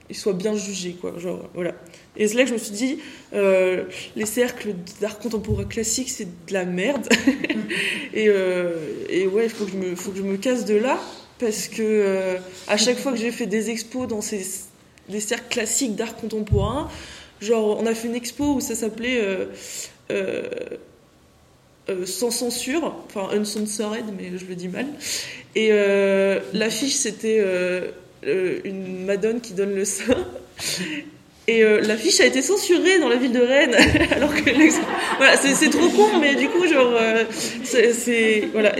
il 0.08 0.16
soit 0.16 0.32
bien 0.32 0.56
jugé, 0.56 0.96
quoi. 1.00 1.14
Genre, 1.18 1.48
voilà. 1.54 1.74
Et 2.16 2.26
c'est 2.26 2.36
là 2.36 2.42
que 2.42 2.48
je 2.48 2.54
me 2.54 2.58
suis 2.58 2.72
dit, 2.72 2.98
euh, 3.34 3.84
les 4.16 4.26
cercles 4.26 4.74
d'art 5.00 5.18
contemporain 5.18 5.64
classique, 5.64 6.10
c'est 6.10 6.24
de 6.24 6.52
la 6.52 6.64
merde. 6.64 7.08
et, 8.14 8.28
euh, 8.28 8.72
et, 9.08 9.26
ouais, 9.26 9.44
il 9.44 9.50
faut, 9.50 9.64
que 9.64 9.70
je 9.70 9.76
me, 9.76 9.94
que 9.94 10.16
je 10.16 10.22
me 10.22 10.36
casse 10.36 10.64
de 10.64 10.74
là, 10.74 10.98
parce 11.38 11.68
que 11.68 11.82
euh, 11.82 12.36
à 12.66 12.76
chaque 12.76 12.98
fois 12.98 13.12
que 13.12 13.18
j'ai 13.18 13.30
fait 13.30 13.46
des 13.46 13.70
expos 13.70 14.08
dans 14.08 14.20
ces, 14.20 14.44
des 15.08 15.20
cercles 15.20 15.48
classiques 15.48 15.94
d'art 15.94 16.16
contemporain, 16.16 16.88
genre, 17.40 17.78
on 17.80 17.86
a 17.86 17.94
fait 17.94 18.08
une 18.08 18.16
expo 18.16 18.54
où 18.54 18.60
ça 18.60 18.74
s'appelait 18.74 19.22
Sans 22.04 22.30
censure, 22.30 22.94
enfin 23.06 23.28
uncensored, 23.32 24.04
mais 24.16 24.36
je 24.36 24.44
le 24.46 24.56
dis 24.56 24.68
mal. 24.68 24.86
Et 25.54 25.70
l'affiche, 26.52 26.94
c'était 26.94 27.40
une 28.24 29.04
madone 29.04 29.40
qui 29.40 29.54
donne 29.54 29.74
le 29.74 29.84
sein. 29.84 30.26
Et 31.46 31.64
euh, 31.64 31.80
l'affiche 31.80 32.20
a 32.20 32.26
été 32.26 32.42
censurée 32.42 32.98
dans 32.98 33.08
la 33.08 33.16
ville 33.16 33.32
de 33.32 33.40
Rennes, 33.40 33.74
alors 34.12 34.32
que 34.34 34.50
voilà, 35.16 35.36
c'est 35.36 35.70
trop 35.70 35.88
con, 35.88 36.18
mais 36.20 36.34
du 36.36 36.48
coup, 36.48 36.66
genre, 36.66 36.92
euh, 36.94 37.24
c'est 37.64 38.48
voilà, 38.52 38.72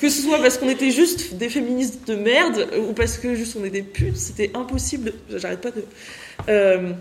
que 0.00 0.08
ce 0.08 0.22
soit 0.22 0.38
parce 0.38 0.58
qu'on 0.58 0.68
était 0.68 0.90
juste 0.90 1.34
des 1.34 1.48
féministes 1.48 2.08
de 2.08 2.16
merde 2.16 2.68
ou 2.78 2.94
parce 2.94 3.18
que 3.18 3.34
juste 3.34 3.56
on 3.60 3.64
était 3.64 3.82
putes, 3.82 4.16
c'était 4.16 4.50
impossible. 4.54 5.12
J'arrête 5.30 5.60
pas 5.60 5.70
de. 5.70 5.84
Euh, 6.48 6.92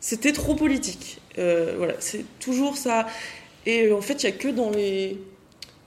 c'était 0.00 0.32
trop 0.32 0.54
politique. 0.54 1.18
voilà, 1.36 1.94
c'est 1.98 2.24
toujours 2.38 2.76
ça. 2.76 3.06
Et 3.66 3.92
en 3.92 4.00
fait, 4.00 4.22
il 4.22 4.26
y 4.26 4.28
a 4.28 4.32
que 4.32 4.48
dans 4.48 4.70
les. 4.70 5.18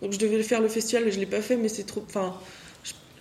Donc 0.02 0.12
je 0.12 0.20
devais 0.20 0.44
faire 0.44 0.62
le 0.62 0.68
festival, 0.68 1.06
mais 1.06 1.12
je 1.12 1.20
l'ai 1.20 1.26
pas 1.26 1.42
fait, 1.42 1.56
mais 1.56 1.70
c'est 1.70 1.86
trop. 1.86 2.04
Enfin, 2.06 2.36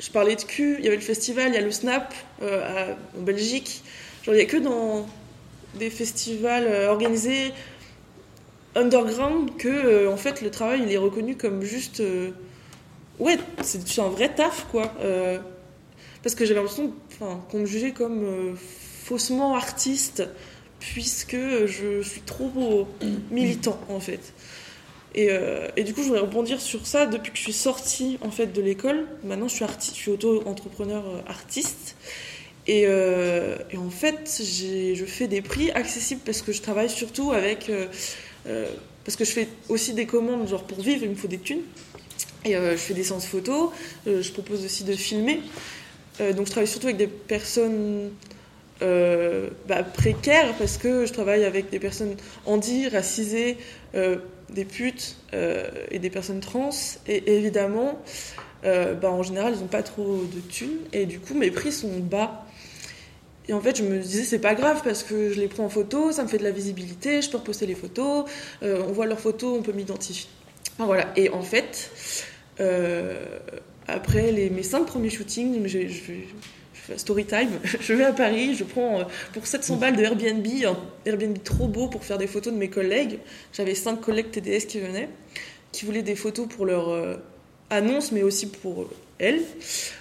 je, 0.00 0.10
parlais 0.10 0.34
de 0.34 0.42
cul. 0.42 0.76
Il 0.80 0.84
y 0.84 0.88
avait 0.88 0.96
le 0.96 1.02
festival, 1.02 1.48
il 1.48 1.54
y 1.54 1.58
a 1.58 1.62
le 1.62 1.70
Snap 1.70 2.12
en 2.42 3.22
Belgique. 3.22 3.82
Genre, 4.24 4.34
il 4.34 4.38
y 4.38 4.42
a 4.42 4.46
que 4.46 4.58
dans 4.58 5.06
des 5.74 5.90
festivals 5.90 6.66
euh, 6.66 6.88
organisés 6.88 7.52
underground 8.74 9.56
que 9.56 9.68
euh, 9.68 10.10
en 10.10 10.16
fait 10.16 10.40
le 10.40 10.50
travail 10.50 10.82
il 10.84 10.92
est 10.92 10.98
reconnu 10.98 11.36
comme 11.36 11.62
juste 11.62 12.00
euh, 12.00 12.30
ouais 13.18 13.38
c'est 13.62 13.98
un 14.00 14.08
vrai 14.08 14.34
taf 14.34 14.66
quoi. 14.70 14.92
Parce 16.22 16.36
que 16.36 16.44
j'avais 16.44 16.60
l'impression 16.60 16.94
qu'on 17.18 17.58
me 17.58 17.66
jugeait 17.66 17.90
comme 17.90 18.56
faussement 18.56 19.56
artiste 19.56 20.22
puisque 20.78 21.36
je 21.66 22.00
suis 22.00 22.20
trop 22.20 22.86
militant 23.30 23.78
en 23.88 23.98
fait. 23.98 24.32
Et, 25.14 25.28
et, 25.76 25.82
du 25.82 25.92
coup 25.94 26.02
je 26.02 26.06
voudrais 26.06 26.20
rebondir 26.20 26.60
sur 26.60 26.86
ça. 26.86 27.06
Depuis 27.06 27.32
que 27.32 27.38
je 27.38 27.42
suis 27.42 27.52
sortie 27.52 28.18
en 28.22 28.30
fait 28.30 28.46
de 28.46 28.62
l'école 28.62 29.04
maintenant 29.24 29.48
je 29.48 29.54
suis 29.56 29.64
artiste 29.64 29.96
je 29.96 30.00
suis 30.00 30.10
auto-entrepreneur 30.12 31.04
artiste 31.26 31.96
euh, 32.68 33.56
et, 33.70 33.76
en 33.76 33.90
fait, 33.90 34.40
je 34.40 35.04
fais 35.04 35.26
des 35.26 35.42
prix 35.42 35.70
accessibles 35.72 36.20
parce 36.24 36.42
que 36.42 36.52
je 36.52 36.62
travaille 36.62 36.90
surtout 36.90 37.32
avec. 37.32 37.68
Euh, 37.68 37.86
euh, 38.46 38.66
parce 39.04 39.16
que 39.16 39.24
je 39.24 39.32
fais 39.32 39.48
aussi 39.68 39.94
des 39.94 40.06
commandes, 40.06 40.46
genre 40.48 40.62
pour 40.62 40.80
vivre, 40.80 41.02
il 41.02 41.10
me 41.10 41.14
faut 41.14 41.28
des 41.28 41.38
thunes. 41.38 41.62
Et 42.44 42.54
je 42.54 42.76
fais 42.76 42.94
des 42.94 43.04
séances 43.04 43.26
photos, 43.26 43.70
je 44.04 44.30
propose 44.32 44.64
aussi 44.64 44.82
de 44.82 44.94
filmer. 44.94 45.40
donc 46.18 46.46
je 46.46 46.50
travaille 46.50 46.66
surtout 46.66 46.88
avec 46.88 46.96
des 46.96 47.06
personnes 47.06 48.10
bah, 48.80 49.84
précaire 49.94 50.52
parce 50.58 50.76
que 50.76 51.06
je 51.06 51.12
travaille 51.12 51.44
avec 51.44 51.70
des 51.70 51.78
personnes 51.78 52.16
handies, 52.44 52.88
racisées, 52.88 53.58
des 53.94 54.64
putes 54.64 55.18
et 55.32 56.00
des 56.00 56.10
personnes 56.10 56.40
trans. 56.40 56.70
Et 57.06 57.36
évidemment, 57.36 58.00
bah, 58.64 59.10
en 59.10 59.22
général, 59.22 59.54
ils 59.54 59.60
n'ont 59.60 59.68
pas 59.68 59.84
trop 59.84 60.22
de 60.24 60.40
thunes 60.40 60.78
et 60.92 61.06
du 61.06 61.20
coup, 61.20 61.34
mes 61.34 61.52
prix 61.52 61.70
sont 61.70 61.98
bas. 61.98 62.44
Et 63.52 63.54
en 63.54 63.60
fait, 63.60 63.76
je 63.76 63.84
me 63.84 63.98
disais, 63.98 64.24
c'est 64.24 64.40
pas 64.40 64.54
grave 64.54 64.80
parce 64.82 65.04
que 65.04 65.32
je 65.32 65.38
les 65.38 65.46
prends 65.46 65.66
en 65.66 65.68
photo, 65.68 66.10
ça 66.10 66.24
me 66.24 66.28
fait 66.28 66.38
de 66.38 66.42
la 66.42 66.50
visibilité, 66.50 67.22
je 67.22 67.30
peux 67.30 67.36
reposter 67.36 67.66
les 67.66 67.74
photos, 67.74 68.24
on 68.62 68.92
voit 68.92 69.06
leurs 69.06 69.20
photos, 69.20 69.58
on 69.58 69.62
peut 69.62 69.72
m'identifier. 69.72 70.28
voilà. 70.78 71.12
Et 71.16 71.28
en 71.28 71.42
fait, 71.42 71.90
après 73.86 74.32
les, 74.32 74.50
mes 74.50 74.62
cinq 74.62 74.86
premiers 74.86 75.10
shootings, 75.10 75.66
je, 75.66 75.78
story 76.96 77.24
time, 77.24 77.50
je 77.80 77.92
vais 77.92 78.04
à 78.04 78.12
Paris, 78.12 78.54
je 78.54 78.64
prends 78.64 79.00
euh, 79.00 79.04
pour 79.32 79.46
700 79.46 79.76
balles 79.76 79.96
de 79.96 80.02
Airbnb, 80.02 80.46
un 80.64 80.76
Airbnb 81.06 81.36
trop 81.42 81.68
beau 81.68 81.88
pour 81.88 82.04
faire 82.04 82.18
des 82.18 82.26
photos 82.26 82.52
de 82.52 82.58
mes 82.58 82.68
collègues. 82.68 83.18
J'avais 83.52 83.74
cinq 83.74 84.00
collègues 84.00 84.30
TDS 84.30 84.66
qui 84.66 84.80
venaient, 84.80 85.08
qui 85.70 85.84
voulaient 85.84 86.02
des 86.02 86.16
photos 86.16 86.46
pour 86.48 86.66
leur 86.66 86.88
euh, 86.88 87.16
annonce, 87.70 88.12
mais 88.12 88.22
aussi 88.22 88.48
pour 88.48 88.88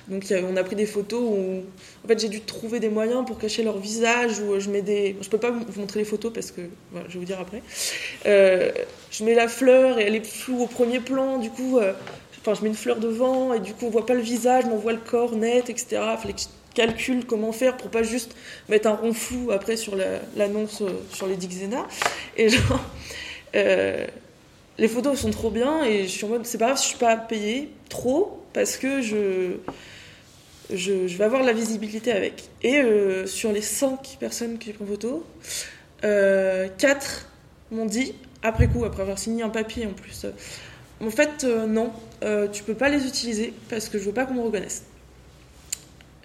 Donc 0.07 0.25
on 0.31 0.57
a 0.57 0.63
pris 0.63 0.75
des 0.75 0.85
photos 0.85 1.21
où 1.21 1.63
en 2.03 2.07
fait 2.07 2.19
j'ai 2.19 2.29
dû 2.29 2.41
trouver 2.41 2.79
des 2.79 2.89
moyens 2.89 3.25
pour 3.25 3.37
cacher 3.37 3.63
leur 3.63 3.77
visage 3.77 4.39
ou 4.39 4.59
je 4.59 4.69
mets 4.69 4.81
des 4.81 5.15
je 5.21 5.29
peux 5.29 5.37
pas 5.37 5.51
vous 5.51 5.79
montrer 5.79 5.99
les 5.99 6.05
photos 6.05 6.33
parce 6.33 6.51
que 6.51 6.61
je 7.07 7.13
vais 7.13 7.19
vous 7.19 7.25
dire 7.25 7.39
après. 7.39 7.61
Euh, 8.25 8.71
je 9.11 9.23
mets 9.23 9.35
la 9.35 9.47
fleur 9.47 9.99
et 9.99 10.03
elle 10.03 10.15
est 10.15 10.25
floue 10.25 10.63
au 10.63 10.67
premier 10.67 10.99
plan 10.99 11.37
du 11.37 11.49
coup 11.49 11.79
enfin 12.39 12.53
je 12.55 12.61
mets 12.61 12.69
une 12.69 12.75
fleur 12.75 12.97
devant 12.97 13.53
et 13.53 13.59
du 13.59 13.73
coup 13.73 13.85
on 13.85 13.89
voit 13.89 14.05
pas 14.05 14.15
le 14.15 14.21
visage 14.21 14.65
mais 14.65 14.73
on 14.73 14.77
voit 14.77 14.93
le 14.93 14.99
corps 14.99 15.35
net 15.35 15.69
etc 15.69 16.01
fallait 16.17 16.33
que 16.33 16.41
calcul 16.73 17.25
comment 17.25 17.51
faire 17.51 17.77
pour 17.77 17.89
pas 17.89 18.03
juste 18.03 18.35
mettre 18.69 18.87
un 18.87 18.95
rond 18.95 19.13
flou 19.13 19.51
après 19.51 19.77
sur 19.77 19.95
l'annonce 20.35 20.81
euh, 20.81 20.89
sur 21.13 21.27
les 21.27 21.35
Dixena. 21.35 21.87
Et 22.37 22.49
genre, 22.49 22.79
euh, 23.55 24.07
les 24.77 24.87
photos 24.87 25.19
sont 25.19 25.31
trop 25.31 25.49
bien 25.49 25.83
et 25.83 26.03
je 26.03 26.09
suis 26.09 26.25
en 26.25 26.29
mode, 26.29 26.45
c'est 26.45 26.57
pas 26.57 26.67
grave 26.67 26.77
si 26.77 26.85
je 26.85 26.89
suis 26.89 26.99
pas 26.99 27.17
payée 27.17 27.69
trop 27.89 28.40
parce 28.53 28.77
que 28.77 29.01
je, 29.01 29.57
je, 30.73 30.91
vais 31.17 31.23
avoir 31.23 31.43
la 31.43 31.53
visibilité 31.53 32.11
avec. 32.11 32.49
Et 32.63 32.79
euh, 32.79 33.25
sur 33.25 33.51
les 33.51 33.61
5 33.61 34.17
personnes 34.19 34.57
qui 34.57 34.73
prennent 34.73 34.87
photo, 34.87 35.25
4 36.01 37.29
m'ont 37.71 37.85
dit, 37.85 38.15
après 38.43 38.67
coup, 38.67 38.85
après 38.85 39.01
avoir 39.01 39.19
signé 39.19 39.43
un 39.43 39.49
papier 39.49 39.85
en 39.85 39.93
plus, 39.93 40.25
en 40.99 41.09
fait, 41.09 41.43
non, 41.43 41.91
tu 42.51 42.63
peux 42.63 42.75
pas 42.75 42.89
les 42.89 43.07
utiliser 43.07 43.53
parce 43.69 43.89
que 43.89 43.97
je 43.97 44.03
veux 44.05 44.13
pas 44.13 44.25
qu'on 44.25 44.35
me 44.35 44.41
reconnaisse 44.41 44.83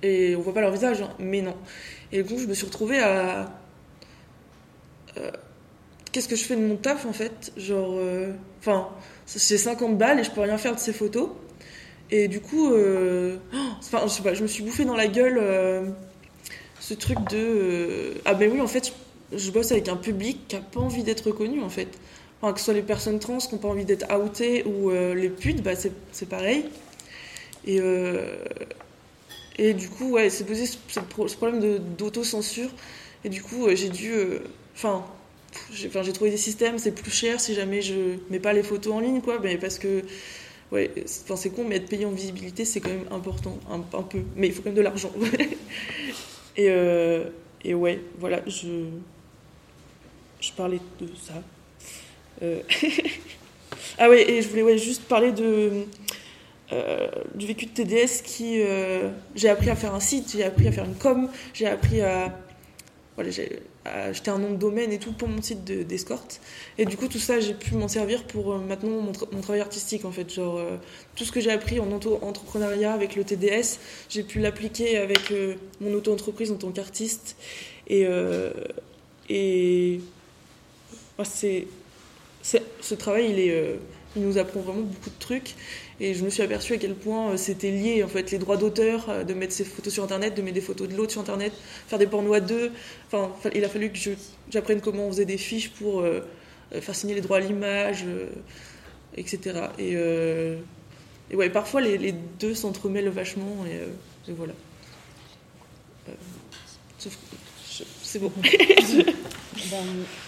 et 0.02 0.36
on 0.36 0.40
voit 0.40 0.54
pas 0.54 0.60
leur 0.60 0.70
visage, 0.70 1.02
hein. 1.02 1.10
mais 1.18 1.42
non. 1.42 1.56
Et 2.12 2.22
du 2.22 2.28
coup, 2.28 2.38
je 2.38 2.46
me 2.46 2.54
suis 2.54 2.66
retrouvée 2.66 2.98
à. 3.00 3.50
Euh, 5.16 5.30
qu'est-ce 6.12 6.28
que 6.28 6.36
je 6.36 6.44
fais 6.44 6.56
de 6.56 6.66
mon 6.66 6.76
taf 6.76 7.06
en 7.06 7.12
fait? 7.12 7.52
Genre. 7.56 7.94
Euh, 7.98 8.32
enfin, 8.60 8.88
c'est 9.26 9.58
50 9.58 9.98
balles 9.98 10.20
et 10.20 10.24
je 10.24 10.30
peux 10.30 10.40
rien 10.40 10.58
faire 10.58 10.74
de 10.74 10.80
ces 10.80 10.92
photos. 10.92 11.30
Et 12.10 12.28
du 12.28 12.40
coup, 12.40 12.72
euh, 12.72 13.36
enfin, 13.78 14.02
je 14.04 14.08
sais 14.08 14.22
pas, 14.22 14.34
je 14.34 14.42
me 14.42 14.46
suis 14.46 14.62
bouffé 14.62 14.84
dans 14.84 14.96
la 14.96 15.08
gueule 15.08 15.40
ce 16.80 16.94
truc 16.94 17.18
de. 17.30 18.14
ah, 18.24 18.34
ben 18.34 18.50
oui, 18.52 18.60
en 18.60 18.66
fait, 18.66 18.92
je 19.32 19.50
bosse 19.50 19.72
avec 19.72 19.88
un 19.88 19.96
public 19.96 20.46
qui 20.48 20.56
a 20.56 20.60
pas 20.60 20.80
envie 20.80 21.02
d'être 21.02 21.26
reconnu 21.26 21.62
en 21.62 21.68
fait. 21.68 21.88
Enfin, 22.40 22.52
que 22.52 22.58
ce 22.60 22.66
soit 22.66 22.74
les 22.74 22.82
personnes 22.82 23.18
trans 23.18 23.38
qui 23.38 23.54
n'ont 23.54 23.60
pas 23.60 23.68
envie 23.68 23.84
d'être 23.84 24.06
outées 24.14 24.64
ou 24.64 24.90
les 24.90 25.30
putes, 25.30 25.62
bah, 25.62 25.72
c'est 25.74 26.28
pareil. 26.28 26.66
Et, 27.66 27.80
et 29.58 29.74
du 29.74 29.88
coup, 29.88 30.10
ouais, 30.10 30.30
c'est 30.30 30.44
posé 30.44 30.66
ce, 30.66 31.00
problème 31.00 31.78
d'autocensure. 31.96 32.70
Et 33.24 33.28
du 33.28 33.42
coup, 33.42 33.66
j'ai 33.74 33.88
dû. 33.88 34.12
Euh, 34.12 34.40
enfin, 34.74 35.04
j'ai 35.72 36.12
trouvé 36.12 36.30
des 36.30 36.36
systèmes, 36.36 36.78
c'est 36.78 36.92
plus 36.92 37.10
cher 37.10 37.40
si 37.40 37.54
jamais 37.54 37.80
je 37.80 37.94
mets 38.30 38.38
pas 38.38 38.52
les 38.52 38.62
photos 38.62 38.94
en 38.94 39.00
ligne, 39.00 39.20
quoi. 39.20 39.38
Mais 39.42 39.56
parce 39.56 39.78
que. 39.78 40.02
Ouais, 40.72 40.90
c'est 41.06 41.50
con, 41.50 41.64
mais 41.64 41.76
être 41.76 41.88
payé 41.88 42.06
en 42.06 42.10
visibilité, 42.10 42.64
c'est 42.64 42.80
quand 42.80 42.90
même 42.90 43.06
important, 43.12 43.58
un, 43.70 44.02
peu. 44.02 44.18
Mais 44.34 44.48
il 44.48 44.52
faut 44.52 44.62
quand 44.62 44.70
même 44.70 44.76
de 44.76 44.82
l'argent. 44.82 45.12
et, 46.56 46.68
euh, 46.68 47.24
et 47.64 47.74
ouais, 47.74 48.00
voilà, 48.18 48.40
je. 48.46 48.88
Je 50.40 50.52
parlais 50.52 50.80
de 51.00 51.06
ça. 51.16 51.42
Euh, 52.42 52.60
ah 53.98 54.10
ouais, 54.10 54.30
et 54.30 54.42
je 54.42 54.48
voulais 54.48 54.76
juste 54.76 55.04
parler 55.04 55.32
de 55.32 55.86
euh, 56.72 57.08
du 57.34 57.46
vécu 57.46 57.66
de 57.66 57.70
TDS 57.70 58.22
qui 58.24 58.60
euh, 58.60 59.10
j'ai 59.34 59.48
appris 59.48 59.70
à 59.70 59.76
faire 59.76 59.94
un 59.94 60.00
site, 60.00 60.32
j'ai 60.32 60.44
appris 60.44 60.66
à 60.68 60.72
faire 60.72 60.84
une 60.84 60.96
com, 60.96 61.30
j'ai 61.54 61.66
appris 61.66 62.00
à 62.00 62.36
voilà, 63.14 63.30
j'ai 63.30 63.62
acheté 63.92 64.30
un 64.30 64.38
nom 64.38 64.50
de 64.50 64.56
domaine 64.56 64.92
et 64.92 64.98
tout 64.98 65.12
pour 65.12 65.28
mon 65.28 65.42
site 65.42 65.64
d'escorte. 65.64 66.40
et 66.78 66.84
du 66.84 66.96
coup, 66.96 67.08
tout 67.08 67.18
ça, 67.18 67.40
j'ai 67.40 67.54
pu 67.54 67.74
m'en 67.74 67.88
servir 67.88 68.24
pour 68.24 68.52
euh, 68.52 68.58
maintenant 68.58 69.00
mon, 69.00 69.40
travail 69.40 69.60
artistique 69.60 70.04
en 70.04 70.12
fait. 70.12 70.32
Genre, 70.32 70.60
tout 71.14 71.24
ce 71.24 71.32
que 71.32 71.40
j'ai 71.40 71.50
appris 71.50 71.80
en 71.80 71.90
auto-entrepreneuriat 71.92 72.92
avec 72.92 73.16
le 73.16 73.24
TDS, 73.24 73.78
j'ai 74.08 74.22
pu 74.22 74.40
l'appliquer 74.40 74.98
avec 74.98 75.32
mon 75.80 75.92
auto-entreprise 75.94 76.50
en 76.50 76.56
tant 76.56 76.70
qu'artiste. 76.70 77.36
Et, 77.88 78.06
et 79.28 80.00
c'est, 81.24 81.66
ce 82.42 82.94
travail, 82.94 83.30
il, 83.30 83.38
est, 83.38 83.78
il 84.16 84.22
nous 84.22 84.38
apprend 84.38 84.60
vraiment 84.60 84.82
beaucoup 84.82 85.10
de 85.10 85.18
trucs. 85.18 85.54
Et 86.00 86.14
je 86.14 86.24
me 86.24 86.30
suis 86.30 86.42
aperçue 86.42 86.74
à 86.74 86.76
quel 86.76 86.94
point 86.94 87.30
euh, 87.30 87.36
c'était 87.36 87.70
lié, 87.70 88.02
en 88.02 88.08
fait, 88.08 88.30
les 88.30 88.38
droits 88.38 88.56
d'auteur, 88.56 89.08
euh, 89.08 89.24
de 89.24 89.34
mettre 89.34 89.52
ses 89.52 89.64
photos 89.64 89.92
sur 89.92 90.04
Internet, 90.04 90.34
de 90.34 90.42
mettre 90.42 90.54
des 90.54 90.60
photos 90.60 90.88
de 90.88 90.96
l'autre 90.96 91.12
sur 91.12 91.20
Internet, 91.20 91.52
faire 91.88 91.98
des 91.98 92.06
pornos 92.06 92.34
à 92.34 92.40
deux. 92.40 92.72
Enfin, 93.06 93.32
il 93.54 93.64
a 93.64 93.68
fallu 93.68 93.90
que 93.90 93.98
j'apprenne 94.50 94.80
comment 94.80 95.06
on 95.06 95.10
faisait 95.10 95.24
des 95.24 95.38
fiches 95.38 95.70
pour 95.70 96.00
euh, 96.00 96.20
faire 96.80 96.94
signer 96.94 97.14
les 97.14 97.20
droits 97.20 97.38
à 97.38 97.40
l'image, 97.40 98.04
etc. 99.16 99.68
Et, 99.78 99.92
et, 99.92 101.36
ouais, 101.36 101.48
parfois 101.48 101.80
les, 101.80 101.96
les 101.96 102.12
deux 102.12 102.54
s'entremêlent 102.54 103.08
vachement, 103.08 103.64
et, 103.66 104.32
voilà. 104.32 104.52
C'est 108.06 108.18
bon. 108.18 108.32
Ben, 109.70 109.78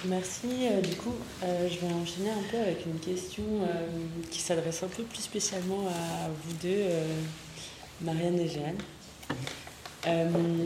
merci. 0.06 0.48
Euh, 0.62 0.80
du 0.80 0.96
coup, 0.96 1.14
euh, 1.44 1.68
je 1.68 1.78
vais 1.78 1.92
enchaîner 1.92 2.30
un 2.30 2.50
peu 2.50 2.56
avec 2.56 2.84
une 2.86 2.98
question 2.98 3.44
euh, 3.62 3.86
qui 4.30 4.40
s'adresse 4.40 4.82
un 4.82 4.88
peu 4.88 5.04
plus 5.04 5.20
spécialement 5.20 5.86
à 5.86 6.28
vous 6.28 6.54
deux, 6.62 6.86
Marianne 8.00 8.40
et 8.40 8.48
Jeanne. 8.48 8.78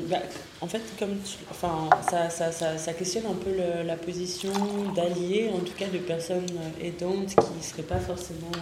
Bah, 0.09 0.19
en 0.61 0.69
fait, 0.69 0.81
comme 0.99 1.19
enfin, 1.51 1.91
ça, 2.09 2.31
ça, 2.31 2.53
ça, 2.53 2.79
ça, 2.79 2.93
questionne 2.95 3.27
un 3.27 3.35
peu 3.35 3.51
la 3.85 3.97
position 3.97 4.53
d'alliés, 4.95 5.51
en 5.53 5.59
tout 5.59 5.75
cas 5.77 5.89
de 5.89 5.99
personnes 5.99 6.47
aidantes 6.81 7.35
qui 7.35 7.57
ne 7.59 7.63
seraient 7.63 7.83
pas 7.83 7.99
forcément 7.99 8.53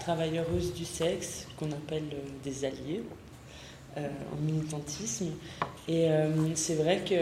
travailleuses 0.00 0.72
du 0.72 0.84
sexe, 0.84 1.46
qu'on 1.58 1.72
appelle 1.72 2.16
des 2.44 2.64
alliés 2.64 3.02
en 3.96 4.40
militantisme. 4.42 5.32
Et 5.88 6.08
c'est 6.54 6.74
vrai 6.74 7.02
que 7.08 7.14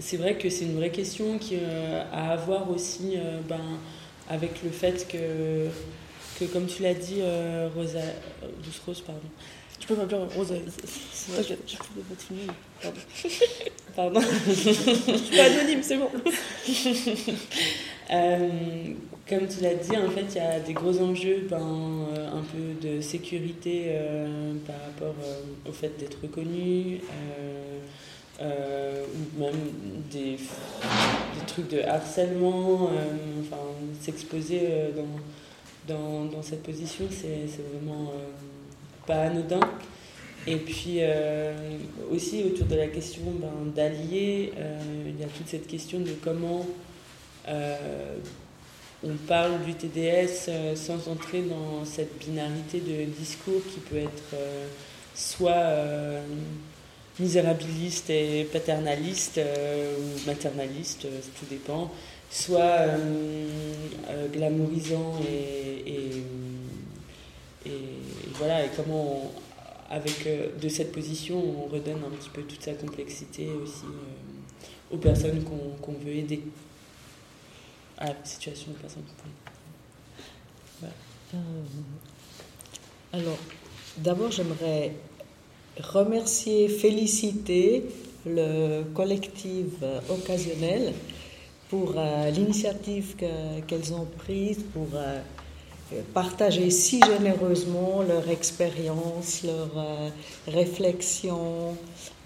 c'est 0.00 0.16
vrai 0.16 0.36
que 0.36 0.48
c'est 0.48 0.64
une 0.64 0.76
vraie 0.76 0.90
question 0.90 1.38
qui, 1.38 1.56
euh, 1.56 2.02
à 2.12 2.32
avoir 2.32 2.70
aussi 2.70 3.14
euh, 3.16 3.40
ben, 3.48 3.78
avec 4.28 4.62
le 4.64 4.70
fait 4.70 5.06
que, 5.08 5.68
que 6.38 6.50
comme 6.50 6.66
tu 6.66 6.82
l'as 6.82 6.94
dit, 6.94 7.18
euh, 7.20 7.68
Rosa, 7.74 8.00
Douce 8.64 8.80
Rose, 8.86 9.02
pardon. 9.02 9.20
Tu 9.78 9.86
peux 9.86 9.94
m'appeler 9.94 10.18
Rosa. 10.36 10.54
je, 10.56 11.42
je, 11.42 11.54
je 11.66 11.76
peux 11.76 12.00
pas 12.02 12.14
te 12.14 12.32
Pardon. 12.82 14.20
pardon. 14.20 14.20
je 14.46 14.52
suis 14.52 15.36
pas 15.36 15.44
anonyme, 15.44 15.82
c'est 15.82 15.96
bon. 15.96 16.10
Comme 19.30 19.46
tu 19.46 19.62
l'as 19.62 19.74
dit, 19.74 19.96
en 19.96 20.10
fait, 20.10 20.26
il 20.34 20.36
y 20.36 20.40
a 20.40 20.60
des 20.60 20.72
gros 20.72 21.00
enjeux, 21.00 21.46
ben, 21.48 21.56
un 21.58 22.42
peu 22.42 22.88
de 22.88 23.00
sécurité 23.00 23.96
par 24.66 24.76
rapport 24.86 25.14
au 25.66 25.72
fait 25.72 25.96
d'être 25.98 26.18
reconnu. 26.20 27.00
Euh, 28.40 29.04
ou 29.04 29.38
même 29.38 29.54
des, 30.10 30.38
trucs 31.46 31.68
de 31.68 31.82
harcèlement, 31.82 32.84
euh, 32.84 33.42
enfin, 33.42 33.60
s'exposer 34.00 34.60
euh, 34.62 34.88
dans, 35.86 36.42
cette 36.42 36.62
position, 36.62 37.04
c'est 37.10 37.50
vraiment 37.74 38.12
pas 39.06 39.24
anodin. 39.24 39.60
Et 40.46 40.56
puis 40.56 41.00
aussi 42.10 42.44
autour 42.44 42.66
de 42.66 42.76
la 42.76 42.86
question 42.86 43.22
ben, 43.38 43.72
d'allier, 43.74 44.52
il 45.06 45.20
y 45.20 45.24
a 45.24 45.26
toute 45.26 45.48
cette 45.48 45.66
question 45.66 46.00
de 46.00 46.12
comment 46.24 46.64
on 49.02 49.16
parle 49.26 49.62
du 49.64 49.74
TDS 49.74 50.50
sans 50.76 51.08
entrer 51.08 51.42
dans 51.42 51.84
cette 51.84 52.18
binarité 52.18 52.80
de 52.80 53.04
discours 53.04 53.62
qui 53.72 53.80
peut 53.80 53.96
être 53.96 54.36
soit 55.14 56.22
misérabiliste 57.20 58.10
et 58.10 58.44
paternaliste 58.44 59.38
euh, 59.38 59.96
ou 59.98 60.26
maternaliste, 60.26 61.04
euh, 61.04 61.20
tout 61.38 61.46
dépend, 61.48 61.90
soit 62.30 62.60
euh, 62.60 63.46
glamourisant 64.32 65.20
et, 65.28 65.94
et, 67.66 67.72
voilà, 68.34 68.64
et 68.64 68.68
comment 68.74 69.30
avec 69.90 70.26
de 70.60 70.68
cette 70.68 70.92
position, 70.92 71.36
on 71.36 71.66
redonne 71.66 71.98
un 72.06 72.16
petit 72.16 72.30
peu 72.30 72.42
toute 72.42 72.62
sa 72.62 72.72
complexité 72.72 73.48
aussi 73.62 73.84
aux 74.90 74.96
personnes 74.96 75.42
qu'on 75.42 75.92
veut 75.92 76.14
aider 76.14 76.42
la 78.06 78.16
situation 78.24 78.72
personnes. 78.72 79.02
alors, 83.12 83.38
d'abord, 83.98 84.30
j'aimerais 84.30 84.94
remercier, 85.78 86.68
féliciter 86.68 87.84
le 88.26 88.82
collectif 88.94 89.66
occasionnel 90.08 90.92
pour 91.70 91.94
euh, 91.96 92.30
l'initiative 92.30 93.14
qu'elles 93.16 93.94
ont 93.94 94.06
prise 94.18 94.64
pour 94.74 94.88
euh, 94.94 95.20
partager 96.12 96.68
si 96.70 97.00
généreusement 97.00 98.02
leur 98.02 98.28
expérience, 98.28 99.44
leur 99.44 99.70
euh, 99.76 100.08
réflexion, 100.48 101.76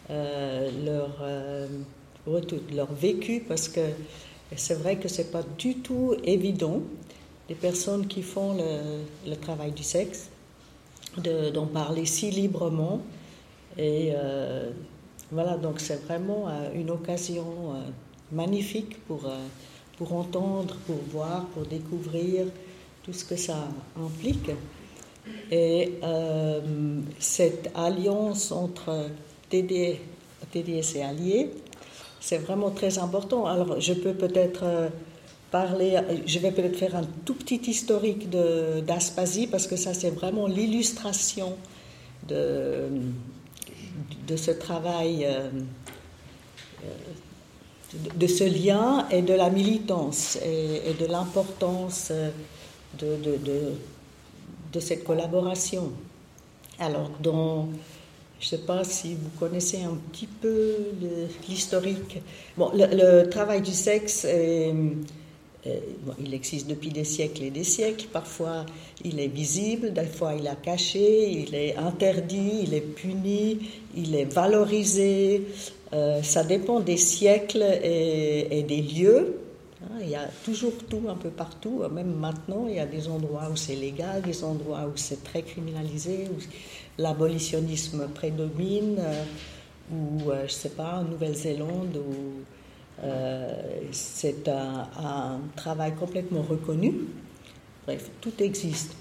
leur, 0.08 1.24
leur 2.26 2.92
vécu, 2.92 3.42
parce 3.46 3.68
que 3.68 3.80
c'est 4.56 4.74
vrai 4.74 4.96
que 4.96 5.08
c'est 5.08 5.30
pas 5.30 5.42
du 5.58 5.76
tout 5.76 6.14
évident 6.24 6.80
des 7.48 7.54
personnes 7.54 8.06
qui 8.06 8.22
font 8.22 8.56
le, 9.26 9.34
travail 9.36 9.72
du 9.72 9.82
sexe 9.82 10.28
d'en 11.18 11.66
parler 11.66 12.06
si 12.06 12.30
librement 12.30 13.02
et 13.76 14.12
voilà, 15.34 15.56
donc 15.56 15.80
c'est 15.80 15.96
vraiment 16.04 16.48
euh, 16.48 16.70
une 16.74 16.90
occasion 16.90 17.44
euh, 17.74 17.80
magnifique 18.30 19.04
pour, 19.06 19.26
euh, 19.26 19.46
pour 19.98 20.12
entendre, 20.14 20.76
pour 20.86 20.96
voir, 21.10 21.46
pour 21.46 21.64
découvrir 21.64 22.46
tout 23.02 23.12
ce 23.12 23.24
que 23.24 23.36
ça 23.36 23.68
implique. 24.00 24.50
Et 25.50 25.94
cette 27.18 27.70
alliance 27.74 28.52
entre 28.52 29.08
TD, 29.48 29.98
TDS 30.52 30.96
et 30.96 31.02
Alliés, 31.02 31.50
c'est 32.24 32.38
vraiment 32.38 32.70
très 32.70 32.98
important. 32.98 33.44
Alors, 33.46 33.80
je 33.80 33.92
peux 33.92 34.14
peut-être 34.14 34.64
parler, 35.50 35.98
je 36.24 36.38
vais 36.38 36.52
peut-être 36.52 36.76
faire 36.76 36.96
un 36.96 37.04
tout 37.26 37.34
petit 37.34 37.60
historique 37.70 38.30
d'Aspasie, 38.30 39.46
parce 39.46 39.66
que 39.66 39.76
ça, 39.76 39.92
c'est 39.92 40.08
vraiment 40.08 40.46
l'illustration 40.46 41.52
de 44.26 44.36
ce 44.36 44.50
travail, 44.50 45.24
euh, 45.24 45.48
euh, 46.84 46.88
de 48.16 48.26
ce 48.26 48.44
lien 48.44 49.06
et 49.10 49.22
de 49.22 49.34
la 49.34 49.50
militance 49.50 50.38
et, 50.44 50.94
de 50.98 51.06
l'importance 51.06 52.08
euh, 52.10 52.30
de, 52.98 53.16
de, 54.72 54.80
cette 54.80 55.04
collaboration. 55.04 55.92
Alors, 56.80 57.10
dans, 57.20 57.68
je 58.44 58.54
ne 58.54 58.60
sais 58.60 58.66
pas 58.66 58.84
si 58.84 59.14
vous 59.14 59.30
connaissez 59.38 59.84
un 59.84 59.96
petit 60.12 60.26
peu 60.26 60.76
l'historique. 61.48 62.20
Bon, 62.58 62.70
le, 62.74 63.24
travail 63.30 63.62
du 63.62 63.72
sexe 63.72 64.26
est 64.26 64.70
euh, 65.66 65.78
il 66.20 66.34
existe 66.34 66.68
depuis 66.68 66.90
des 66.90 67.04
siècles 67.04 67.44
et 67.44 67.50
des 67.50 67.64
siècles. 67.64 68.06
Parfois, 68.12 68.66
il 69.02 69.18
est 69.18 69.28
visible, 69.28 69.94
des 69.94 70.04
fois, 70.04 70.34
il 70.34 70.46
est 70.46 70.60
caché, 70.62 71.30
il 71.30 71.54
est 71.54 71.74
interdit, 71.76 72.64
il 72.64 72.74
est 72.74 72.82
puni, 72.82 73.60
il 73.96 74.14
est 74.14 74.26
valorisé. 74.26 75.46
Euh, 75.94 76.22
ça 76.22 76.44
dépend 76.44 76.80
des 76.80 76.98
siècles 76.98 77.64
et, 77.82 78.62
des 78.68 78.82
lieux. 78.82 79.38
Hein, 79.84 80.00
il 80.02 80.10
y 80.10 80.16
a 80.16 80.28
toujours 80.44 80.74
tout 80.90 81.04
un 81.08 81.14
peu 81.14 81.30
partout. 81.30 81.82
Même 81.90 82.14
maintenant, 82.14 82.66
il 82.68 82.74
y 82.74 82.80
a 82.80 82.86
des 82.86 83.08
endroits 83.08 83.48
où 83.50 83.56
c'est 83.56 83.76
légal, 83.76 84.20
des 84.20 84.44
endroits 84.44 84.84
où 84.86 84.96
c'est 84.96 85.24
très 85.24 85.40
criminalisé, 85.40 86.28
l'abolitionnisme 86.98 88.08
prédomine, 88.08 88.96
euh, 88.98 89.24
ou, 89.92 90.30
je 90.30 90.42
ne 90.42 90.48
sais 90.48 90.70
pas, 90.70 91.00
en 91.00 91.04
Nouvelle-Zélande, 91.04 91.96
où 91.96 92.42
euh, 93.02 93.80
c'est 93.92 94.48
un, 94.48 95.40
travail 95.56 95.94
complètement 95.94 96.42
reconnu. 96.42 96.94
Bref, 97.86 98.10
tout 98.20 98.32
existe. 98.38 98.94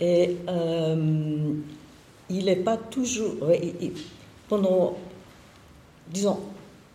Et 0.00 0.36
euh, 0.48 1.52
il 2.30 2.44
n'est 2.46 2.56
pas 2.56 2.76
toujours. 2.76 3.34
pendant. 4.48 4.96
Disons, 6.10 6.38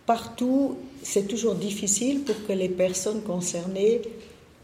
partout, 0.06 0.76
c'est 1.02 1.26
toujours 1.26 1.54
difficile 1.54 2.22
pour 2.22 2.46
que 2.46 2.52
les 2.52 2.68
personnes 2.68 3.22
concernées 3.22 4.02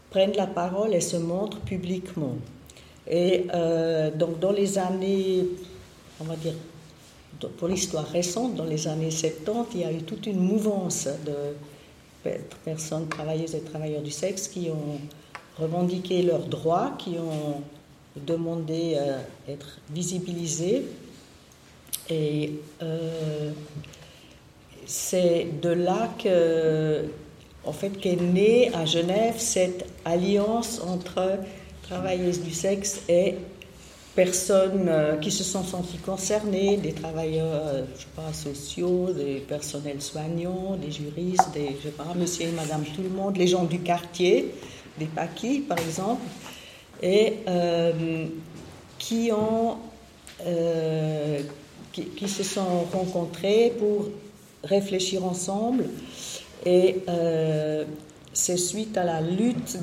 prennent 0.09 0.35
la 0.35 0.47
parole 0.47 0.93
et 0.93 1.01
se 1.01 1.17
montrent 1.17 1.59
publiquement. 1.59 2.35
Et 3.09 3.45
euh, 3.53 4.11
donc, 4.11 4.39
dans 4.39 4.51
les 4.51 4.77
années, 4.77 5.45
on 6.19 6.25
va 6.25 6.35
dire, 6.35 6.53
pour 7.57 7.67
l'histoire 7.67 8.05
récente, 8.05 8.55
dans 8.55 8.65
les 8.65 8.87
années 8.87 9.11
70, 9.11 9.69
il 9.75 9.81
y 9.81 9.83
a 9.83 9.91
eu 9.91 10.01
toute 10.03 10.25
une 10.27 10.39
mouvance 10.39 11.07
de 11.25 11.55
personnes 12.65 13.07
travailleuses 13.07 13.55
et 13.55 13.61
travailleurs 13.61 14.01
du 14.01 14.11
sexe 14.11 14.47
qui 14.47 14.69
ont 14.69 14.99
revendiqué 15.57 16.21
leurs 16.23 16.45
droits, 16.45 16.93
qui 16.97 17.15
ont 17.17 17.61
demandé 18.25 18.95
euh, 18.97 19.19
être 19.47 19.79
visibilisés. 19.91 20.83
Et 22.09 22.53
euh, 22.81 23.51
c'est 24.85 25.47
de 25.61 25.69
là 25.69 26.09
que, 26.21 27.03
fait, 27.73 27.89
qu'est 27.89 28.15
née 28.15 28.73
à 28.73 28.85
Genève 28.85 29.35
cette 29.37 29.85
alliance 30.05 30.81
entre 30.81 31.37
travailleuses 31.87 32.41
du 32.41 32.51
sexe 32.51 33.01
et 33.07 33.35
personnes 34.15 34.87
euh, 34.89 35.15
qui 35.17 35.31
se 35.31 35.43
sont 35.43 35.63
senties 35.63 35.99
concernées, 35.99 36.77
des 36.77 36.91
travailleurs, 36.91 37.51
euh, 37.51 37.83
je 37.95 38.01
sais 38.01 38.07
pas, 38.15 38.33
sociaux, 38.33 39.11
des 39.13 39.35
personnels 39.35 40.01
soignants, 40.01 40.75
des 40.75 40.91
juristes, 40.91 41.51
des, 41.53 41.77
je 41.79 41.89
sais 41.89 41.95
pas, 41.95 42.13
monsieur 42.15 42.47
et 42.47 42.51
madame 42.51 42.83
tout 42.83 43.03
le 43.03 43.09
monde, 43.09 43.37
les 43.37 43.47
gens 43.47 43.63
du 43.63 43.79
quartier, 43.79 44.53
des 44.97 45.05
paquis 45.05 45.59
par 45.59 45.77
exemple, 45.77 46.23
et 47.01 47.35
euh, 47.47 48.25
qui 48.97 49.31
ont, 49.31 49.77
qui, 51.93 52.27
se 52.27 52.43
sont 52.43 52.85
rencontrés 52.91 53.73
pour 53.77 54.07
réfléchir 54.63 55.23
ensemble 55.23 55.85
et 56.65 56.95
c'est 58.37 58.57
suite 58.57 58.95
à 58.99 59.03
la 59.03 59.19
lutte 59.19 59.79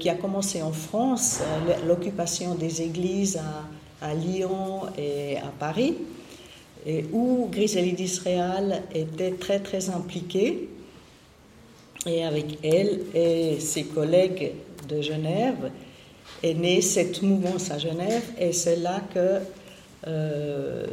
qui 0.00 0.08
a 0.10 0.16
commencé 0.16 0.60
en 0.60 0.72
France, 0.72 1.38
euh, 1.40 1.86
l'occupation 1.86 2.56
des 2.56 2.82
églises 2.82 3.40
à, 4.02 4.12
Lyon 4.12 4.82
et 4.98 5.36
à 5.36 5.52
Paris, 5.56 5.94
et 6.84 7.04
où 7.12 7.48
Griselide 7.50 7.94
d'Israël 7.94 8.82
était 8.92 9.30
très 9.32 9.60
très 9.60 9.88
impliquée. 9.88 10.68
Et 12.06 12.24
avec 12.24 12.58
elle 12.64 13.02
et 13.14 13.60
ses 13.60 13.84
collègues 13.84 14.52
de 14.88 15.00
Genève 15.00 15.70
est 16.42 16.54
née 16.54 16.80
cette 16.80 17.22
mouvance 17.22 17.70
à 17.70 17.78
Genève, 17.78 18.24
et 18.38 18.52
c'est 18.52 18.76
là 18.76 19.00
que 19.14 19.38
euh, 20.06 20.84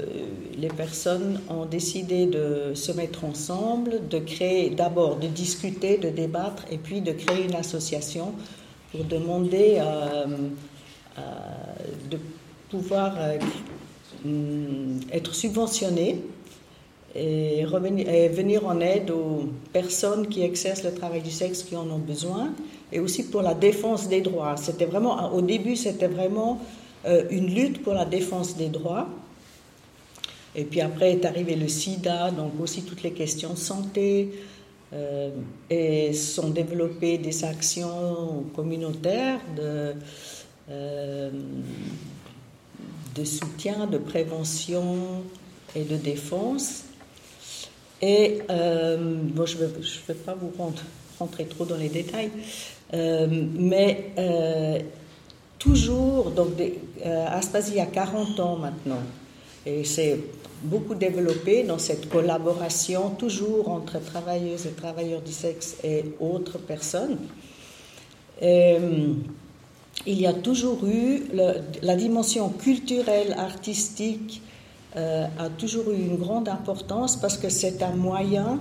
les 0.57 0.70
personnes 0.70 1.39
ont 1.47 1.66
décidé 1.66 2.26
de 2.26 2.74
se 2.74 2.91
mettre 2.91 3.26
ensemble, 3.26 4.07
de 4.09 4.18
créer, 4.18 4.72
d'abord 4.72 5.18
de 5.18 5.28
discuter, 5.28 5.97
de 5.97 6.09
débattre, 6.09 6.66
et 6.72 6.78
puis 6.78 7.01
de 7.01 7.11
créer 7.11 7.45
une 7.45 7.55
association 7.55 8.32
pour 8.91 9.03
demander 9.03 9.78
euh, 9.78 10.26
euh, 11.18 11.22
de 12.09 12.18
pouvoir 12.70 13.16
être 15.11 15.36
subventionné 15.36 16.22
et, 17.14 17.59
et 17.59 18.30
venir 18.30 18.66
en 18.66 18.80
aide 18.80 19.11
aux 19.11 19.49
personnes 19.72 20.28
qui 20.28 20.41
exercent 20.41 20.84
le 20.84 20.93
travail 20.93 21.22
du 21.22 21.30
sexe 21.30 21.61
qui 21.61 21.76
en 21.76 21.88
ont 21.91 21.99
besoin, 21.99 22.51
et 22.91 22.99
aussi 22.99 23.24
pour 23.24 23.43
la 23.43 23.53
défense 23.53 24.07
des 24.07 24.22
droits. 24.22 24.55
C'était 24.57 24.86
vraiment, 24.86 25.32
au 25.34 25.41
début, 25.41 25.76
c'était 25.76 26.07
vraiment 26.07 26.59
une 27.06 27.54
lutte 27.54 27.84
pour 27.84 27.93
la 27.93 28.06
défense 28.06 28.56
des 28.56 28.70
droits. 28.70 29.10
Et 30.56 30.66
puis 30.66 30.82
après 30.82 31.14
est 31.14 31.26
arrivé 31.26 31.56
le 31.56 31.68
sida, 31.68 32.32
donc 32.32 32.60
aussi 32.62 32.84
toutes 32.84 33.04
les 33.04 33.12
questions 33.12 33.56
santé, 33.56 34.30
euh, 34.93 35.32
et 35.70 36.14
sont 36.14 36.49
développées 36.49 37.18
des 37.18 37.43
actions 37.43 38.45
communautaires 38.56 39.39
de, 39.58 39.93
euh, 40.70 41.32
soutien, 43.24 43.88
de 43.88 43.97
prévention 43.97 45.24
et 45.76 45.84
de 45.84 45.97
défense. 45.97 46.84
Et 48.01 48.41
bon, 48.47 49.45
je 49.45 49.58
ne 49.58 49.66
vais, 49.66 49.80
vais, 50.08 50.14
pas 50.14 50.36
vous 50.36 50.51
rentrer 51.18 51.45
trop 51.45 51.64
dans 51.66 51.78
les 51.78 51.88
détails, 51.88 52.32
mais 52.91 54.12
toujours, 55.64 56.32
donc 56.32 56.49
euh, 56.59 57.26
Aspasie 57.30 57.80
a 57.80 57.86
40 57.86 58.39
ans 58.41 58.57
maintenant, 58.57 59.01
et 59.66 59.86
c'est 59.86 60.20
beaucoup 60.61 60.93
développé 60.93 61.64
dans 61.64 61.80
cette 61.80 62.09
collaboration 62.09 63.11
toujours 63.11 63.70
entre 63.70 63.99
travailleuses 64.03 64.66
et 64.66 64.72
travailleurs 64.72 65.22
du 65.22 65.32
sexe 65.32 65.78
et 65.84 66.03
autres 66.20 66.57
personnes. 66.57 67.18
Euh, 68.41 69.14
il 70.05 70.20
y 70.20 70.28
a 70.28 70.34
toujours 70.34 70.86
eu 70.86 71.24
la 71.82 71.95
dimension 71.95 72.49
culturelle, 72.49 73.36
artistique 73.38 74.41
a 74.95 75.49
toujours 75.57 75.91
eu 75.91 75.95
une 75.95 76.18
grande 76.18 76.49
importance 76.49 77.16
parce 77.16 77.38
que 77.38 77.49
c'est 77.49 77.82
un 77.84 77.95
moyen 77.95 78.59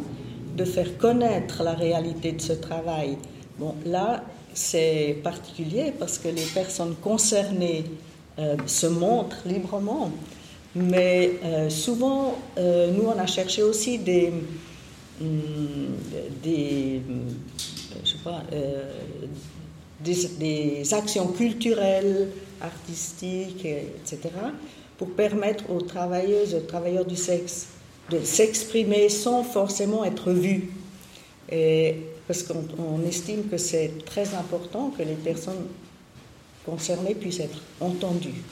de 0.57 0.65
faire 0.65 0.99
connaître 0.99 1.63
la 1.63 1.73
réalité 1.73 2.33
de 2.33 2.41
ce 2.41 2.53
travail. 2.53 3.17
Bon, 3.59 3.75
là, 3.87 4.23
c'est 4.55 5.17
particulier 5.23 5.93
parce 5.99 6.19
que 6.19 6.29
les 6.29 6.45
personnes 6.55 6.95
concernées 7.03 7.85
se 8.67 8.87
montrent 8.87 9.47
librement, 9.47 10.11
mais 10.75 11.33
souvent, 11.69 12.39
nous, 12.57 13.07
on 13.07 13.19
a 13.19 13.27
cherché 13.27 13.63
aussi 13.63 13.99
des, 13.99 14.33
hum, 15.21 15.97
des 16.43 17.03
des, 20.05 20.95
actions 20.95 21.29
culturelles, 21.29 22.29
artistiques, 22.61 23.65
etc., 23.65 24.31
pour 24.99 25.11
permettre 25.11 25.71
aux 25.71 25.81
travailleuses 25.81 26.55
aux 26.55 26.61
travailleurs 26.61 27.05
du 27.05 27.17
sexe 27.17 27.69
de 28.11 28.21
s'exprimer 28.21 29.09
sans 29.09 29.43
forcément 29.43 30.05
être 30.05 30.31
vus. 30.31 30.71
Et, 31.51 31.97
parce 32.27 32.43
qu'on 32.43 33.03
estime 33.07 33.49
que 33.49 33.57
c'est 33.57 34.05
très 34.05 34.35
important 34.35 34.91
que 34.91 35.03
les 35.03 35.15
personnes 35.15 35.67
concernées 36.65 37.15
puissent 37.15 37.41
être 37.41 37.61
entendues. 37.81 38.43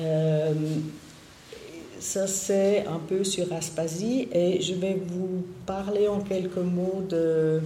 Euh, 0.00 0.52
ça, 1.98 2.26
c'est 2.26 2.86
un 2.86 2.98
peu 2.98 3.24
sur 3.24 3.52
Aspasie 3.52 4.28
et 4.32 4.60
je 4.60 4.74
vais 4.74 5.00
vous 5.06 5.44
parler 5.64 6.08
en 6.08 6.20
quelques 6.20 6.56
mots 6.56 7.02
de, 7.08 7.60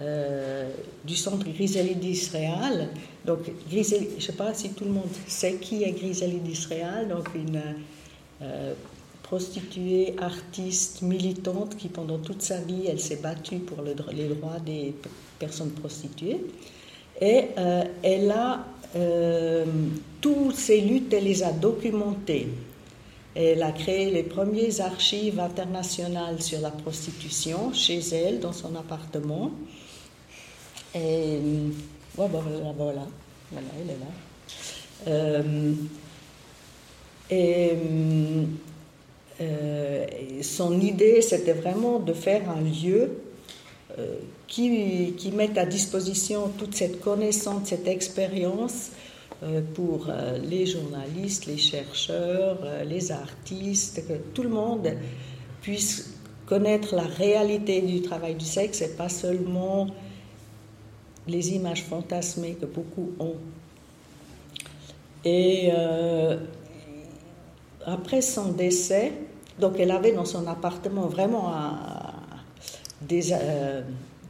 euh, 0.00 0.70
du 1.04 1.14
centre 1.14 1.46
Griselidis 1.48 2.30
Réal. 2.32 2.88
Donc, 3.24 3.40
je 3.70 3.78
ne 3.78 3.82
sais 3.84 4.32
pas 4.36 4.52
si 4.54 4.70
tout 4.70 4.84
le 4.84 4.90
monde 4.90 5.10
sait 5.28 5.54
qui 5.54 5.84
est 5.84 5.92
Griselidis 5.92 6.66
Réal, 6.68 7.08
donc 7.08 7.28
une 7.34 7.62
euh, 8.42 8.74
prostituée, 9.32 10.14
artiste, 10.18 11.00
militante 11.00 11.78
qui 11.78 11.88
pendant 11.88 12.18
toute 12.18 12.42
sa 12.42 12.58
vie, 12.58 12.84
elle 12.86 13.00
s'est 13.00 13.16
battue 13.16 13.60
pour 13.60 13.82
les 13.82 13.94
droits 13.94 14.60
des 14.60 14.94
personnes 15.38 15.70
prostituées. 15.70 16.44
Et 17.18 17.46
euh, 17.56 17.82
elle 18.02 18.30
a 18.30 18.66
toutes 20.20 20.54
ces 20.54 20.82
luttes, 20.82 21.14
elle 21.14 21.24
les 21.24 21.42
a 21.42 21.50
documentées. 21.50 22.48
Elle 23.34 23.62
a 23.62 23.72
créé 23.72 24.10
les 24.10 24.22
premières 24.22 24.82
archives 24.82 25.40
internationales 25.40 26.42
sur 26.42 26.60
la 26.60 26.70
prostitution 26.70 27.72
chez 27.72 28.00
elle, 28.12 28.38
dans 28.38 28.52
son 28.52 28.76
appartement. 28.76 29.50
Et 30.94 31.38
voilà, 32.14 32.38
voilà, 32.76 33.06
voilà, 33.50 33.68
elle 33.80 33.90
est 33.90 33.98
là. 33.98 34.12
Euh, 35.08 35.72
et 37.30 37.72
euh, 39.40 40.06
son 40.42 40.80
idée, 40.80 41.22
c'était 41.22 41.52
vraiment 41.52 41.98
de 41.98 42.12
faire 42.12 42.42
un 42.50 42.60
lieu 42.60 43.10
euh, 43.98 44.16
qui, 44.46 45.14
qui 45.16 45.32
mette 45.32 45.58
à 45.58 45.66
disposition 45.66 46.50
toute 46.58 46.74
cette 46.74 47.00
connaissance, 47.00 47.68
cette 47.68 47.86
expérience 47.86 48.90
pour 49.74 50.08
les 50.48 50.66
journalistes, 50.66 51.46
les 51.46 51.56
chercheurs, 51.56 52.58
les 52.86 53.10
artistes, 53.10 54.06
que 54.06 54.12
tout 54.32 54.44
le 54.44 54.50
monde 54.50 54.88
puisse 55.62 56.12
connaître 56.46 56.94
la 56.94 57.02
réalité 57.02 57.80
du 57.80 58.02
travail 58.02 58.36
du 58.36 58.44
sexe 58.44 58.82
et 58.82 58.90
pas 58.94 59.08
seulement 59.08 59.88
les 61.26 61.54
images 61.54 61.82
fantasmées 61.82 62.56
que 62.60 62.66
beaucoup 62.66 63.12
ont. 63.18 63.36
Et 65.24 65.70
euh, 65.72 66.36
après 67.86 68.22
son 68.22 68.52
décès, 68.52 69.12
donc 69.58 69.74
elle 69.78 69.90
avait 69.90 70.12
dans 70.12 70.24
son 70.24 70.46
appartement 70.46 71.06
vraiment 71.06 71.52
euh, 73.10 73.82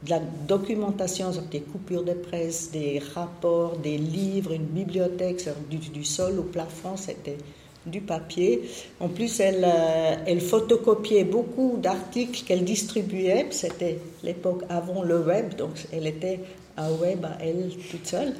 de 0.03 0.09
la 0.09 0.19
documentation, 0.47 1.31
des 1.51 1.61
coupures 1.61 2.03
de 2.03 2.13
presse, 2.13 2.71
des 2.71 3.01
rapports, 3.13 3.77
des 3.77 3.97
livres, 3.97 4.51
une 4.51 4.65
bibliothèque 4.65 5.47
du, 5.69 6.03
sol 6.03 6.39
au 6.39 6.43
plafond, 6.43 6.97
c'était 6.97 7.37
du 7.85 8.01
papier. 8.01 8.69
En 8.99 9.09
plus, 9.09 9.39
elle, 9.39 9.63
euh, 9.65 10.39
photocopiait 10.39 11.23
beaucoup 11.23 11.77
d'articles 11.81 12.43
qu'elle 12.45 12.63
distribuait. 12.63 13.47
C'était 13.51 13.99
l'époque 14.23 14.63
avant 14.69 15.03
le 15.03 15.19
web, 15.19 15.55
donc 15.55 15.71
elle 15.91 16.07
était 16.07 16.39
à 16.77 16.91
web 16.91 17.25
à 17.25 17.37
elle 17.41 17.71
toute 17.91 18.07
seule. 18.07 18.33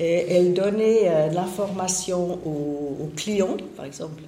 Et 0.00 0.32
elle 0.32 0.54
donnait 0.54 1.08
euh, 1.08 1.28
l'information 1.28 2.38
aux, 2.44 3.10
clients, 3.16 3.56
par 3.76 3.84
exemple, 3.84 4.22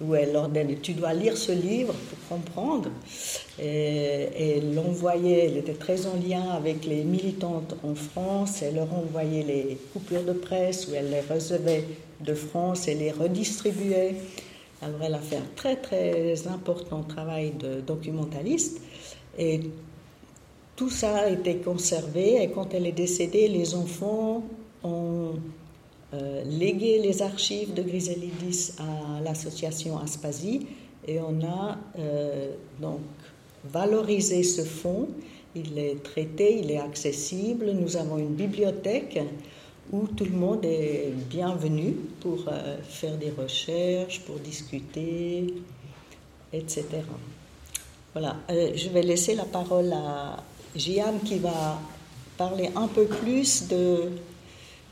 où 0.00 0.14
elle 0.14 0.32
leur 0.32 0.48
donnait 0.48 0.78
Tu 0.82 0.92
dois 0.92 1.14
lire 1.14 1.36
ce 1.36 1.52
livre 1.52 1.94
pour 1.94 2.38
comprendre. 2.38 2.90
Elle 3.58 4.74
l'envoyait, 4.74 5.46
elle 5.46 5.56
était 5.56 5.74
très 5.74 6.06
en 6.06 6.14
lien 6.16 6.50
avec 6.50 6.84
les 6.84 7.04
militantes 7.04 7.76
en 7.82 7.94
France. 7.94 8.62
Elle 8.62 8.76
leur 8.76 8.92
envoyait 8.92 9.42
les 9.42 9.78
coupures 9.92 10.24
de 10.24 10.32
presse 10.32 10.88
où 10.88 10.94
elle 10.94 11.10
les 11.10 11.20
recevait 11.20 11.84
de 12.20 12.34
France 12.34 12.88
et 12.88 12.94
les 12.94 13.10
redistribuait. 13.10 14.16
Alors 14.82 15.00
elle 15.02 15.14
a 15.14 15.20
fait 15.20 15.36
un 15.36 15.48
très 15.54 15.76
très 15.76 16.46
important 16.48 17.02
travail 17.02 17.52
de 17.52 17.80
documentaliste. 17.80 18.80
Et 19.38 19.60
tout 20.76 20.90
ça 20.90 21.16
a 21.16 21.30
été 21.30 21.56
conservé 21.56 22.42
et 22.42 22.50
quand 22.50 22.74
elle 22.74 22.86
est 22.86 22.92
décédée, 22.92 23.48
les 23.48 23.74
enfants 23.74 24.42
ont 24.84 25.32
euh, 26.14 26.44
légué 26.44 27.00
les 27.00 27.20
archives 27.20 27.74
de 27.74 27.82
Griselidis 27.82 28.72
à 28.78 29.20
l'association 29.22 29.98
Aspasie 29.98 30.64
et 31.06 31.18
on 31.20 31.44
a 31.44 31.78
euh, 31.98 32.52
donc 32.80 33.00
valorisé 33.64 34.44
ce 34.44 34.62
fonds. 34.62 35.08
Il 35.56 35.76
est 35.78 36.00
traité, 36.04 36.60
il 36.60 36.70
est 36.70 36.78
accessible. 36.78 37.72
Nous 37.72 37.96
avons 37.96 38.18
une 38.18 38.34
bibliothèque 38.34 39.18
où 39.92 40.06
tout 40.06 40.26
le 40.26 40.36
monde 40.36 40.64
est 40.64 41.12
bienvenu 41.28 41.96
pour 42.20 42.44
euh, 42.48 42.76
faire 42.82 43.16
des 43.16 43.30
recherches, 43.30 44.20
pour 44.20 44.36
discuter, 44.36 45.54
etc. 46.52 46.84
Voilà, 48.12 48.36
je 48.48 48.88
vais 48.90 49.02
laisser 49.02 49.34
la 49.34 49.44
parole 49.44 49.92
à 49.92 50.36
Jeanne 50.76 51.18
qui 51.24 51.38
va 51.38 51.80
parler 52.36 52.70
un 52.76 52.86
peu 52.86 53.04
plus 53.04 53.66
de, 53.68 54.10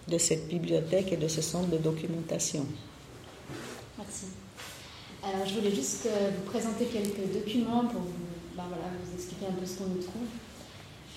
de 0.09 0.19
cette 0.19 0.49
bibliothèque 0.49 1.13
et 1.13 1.17
de 1.17 1.29
ce 1.29 1.41
centre 1.41 1.69
de 1.69 1.79
documentation. 1.79 2.67
Merci. 3.99 4.27
Alors, 5.23 5.47
je 5.47 5.55
voulais 5.55 5.75
juste 5.75 6.07
euh, 6.07 6.31
vous 6.37 6.51
présenter 6.51 6.85
quelques 6.85 7.33
documents 7.33 7.87
pour 7.87 8.03
vous, 8.03 8.29
ben 8.57 8.65
vous 8.65 9.15
expliquer 9.15 9.47
un 9.47 9.53
peu 9.53 9.65
ce 9.65 9.79
qu'on 9.79 9.95
y 9.97 10.05
trouve. 10.05 10.29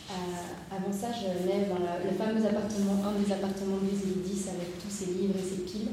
Euh, 0.10 0.76
avant 0.76 0.94
ça, 0.94 1.08
je 1.12 1.46
lève 1.46 1.68
dans 1.68 1.80
le 1.80 2.16
fameux 2.18 2.46
appartement, 2.46 3.04
un 3.04 3.20
des 3.20 3.32
appartements 3.32 3.78
de 3.78 4.22
10 4.24 4.48
avec 4.48 4.80
tous 4.80 4.90
ses 4.90 5.12
livres 5.12 5.36
et 5.38 5.44
ses 5.44 5.64
piles. 5.64 5.92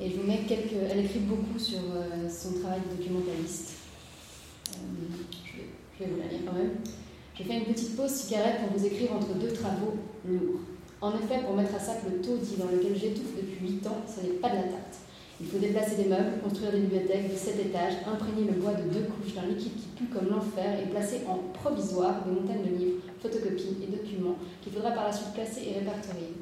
Et 0.00 0.10
je 0.10 0.16
vous 0.16 0.26
mets 0.26 0.44
quelques. 0.46 0.78
Elle 0.90 1.04
écrit 1.04 1.20
beaucoup 1.20 1.58
sur 1.58 1.78
euh, 1.78 2.28
son 2.30 2.60
travail 2.60 2.80
de 2.88 2.96
documentaliste. 2.96 3.72
je, 4.70 5.58
vais, 5.58 5.68
je 5.98 6.04
vous 6.04 6.20
la 6.20 6.28
lire 6.28 6.40
quand 6.46 6.54
même. 6.54 6.76
J'ai 7.36 7.44
fait 7.44 7.58
une 7.58 7.64
petite 7.64 7.96
pause 7.96 8.10
cigarette 8.10 8.60
pour 8.60 8.78
vous 8.78 8.86
écrire 8.86 9.12
entre 9.12 9.34
deux 9.34 9.52
travaux 9.52 9.94
lourds. 10.24 10.60
En 11.02 11.10
effet, 11.10 11.42
pour 11.44 11.56
mettre 11.56 11.74
à 11.74 11.80
sac 11.80 11.98
le 12.06 12.22
taudis 12.22 12.54
dans 12.56 12.70
lequel 12.70 12.94
j'étouffe 12.94 13.34
depuis 13.34 13.58
8 13.74 13.86
ans, 13.88 14.06
ce 14.06 14.22
n'est 14.22 14.38
pas 14.38 14.50
de 14.50 14.54
la 14.54 14.70
tarte. 14.70 15.02
Il 15.40 15.48
faut 15.48 15.58
déplacer 15.58 15.96
des 15.96 16.08
meubles, 16.08 16.38
construire 16.40 16.70
des 16.70 16.78
bibliothèques 16.78 17.32
de 17.32 17.36
7 17.36 17.58
étages, 17.58 17.94
imprégner 18.06 18.46
le 18.46 18.62
bois 18.62 18.74
de 18.74 18.86
deux 18.86 19.10
couches 19.10 19.34
d'un 19.34 19.50
liquide 19.50 19.74
qui 19.74 19.88
pue 19.96 20.06
comme 20.14 20.30
l'enfer 20.30 20.78
et 20.78 20.88
placer 20.88 21.22
en 21.26 21.38
provisoire 21.58 22.22
des 22.24 22.30
montagnes 22.30 22.62
de 22.70 22.78
livres, 22.78 23.02
photocopies 23.20 23.82
et 23.82 23.90
documents 23.90 24.36
qu'il 24.62 24.72
faudra 24.72 24.92
par 24.92 25.06
la 25.06 25.12
suite 25.12 25.34
placer 25.34 25.62
et 25.66 25.80
répertorier. 25.80 26.38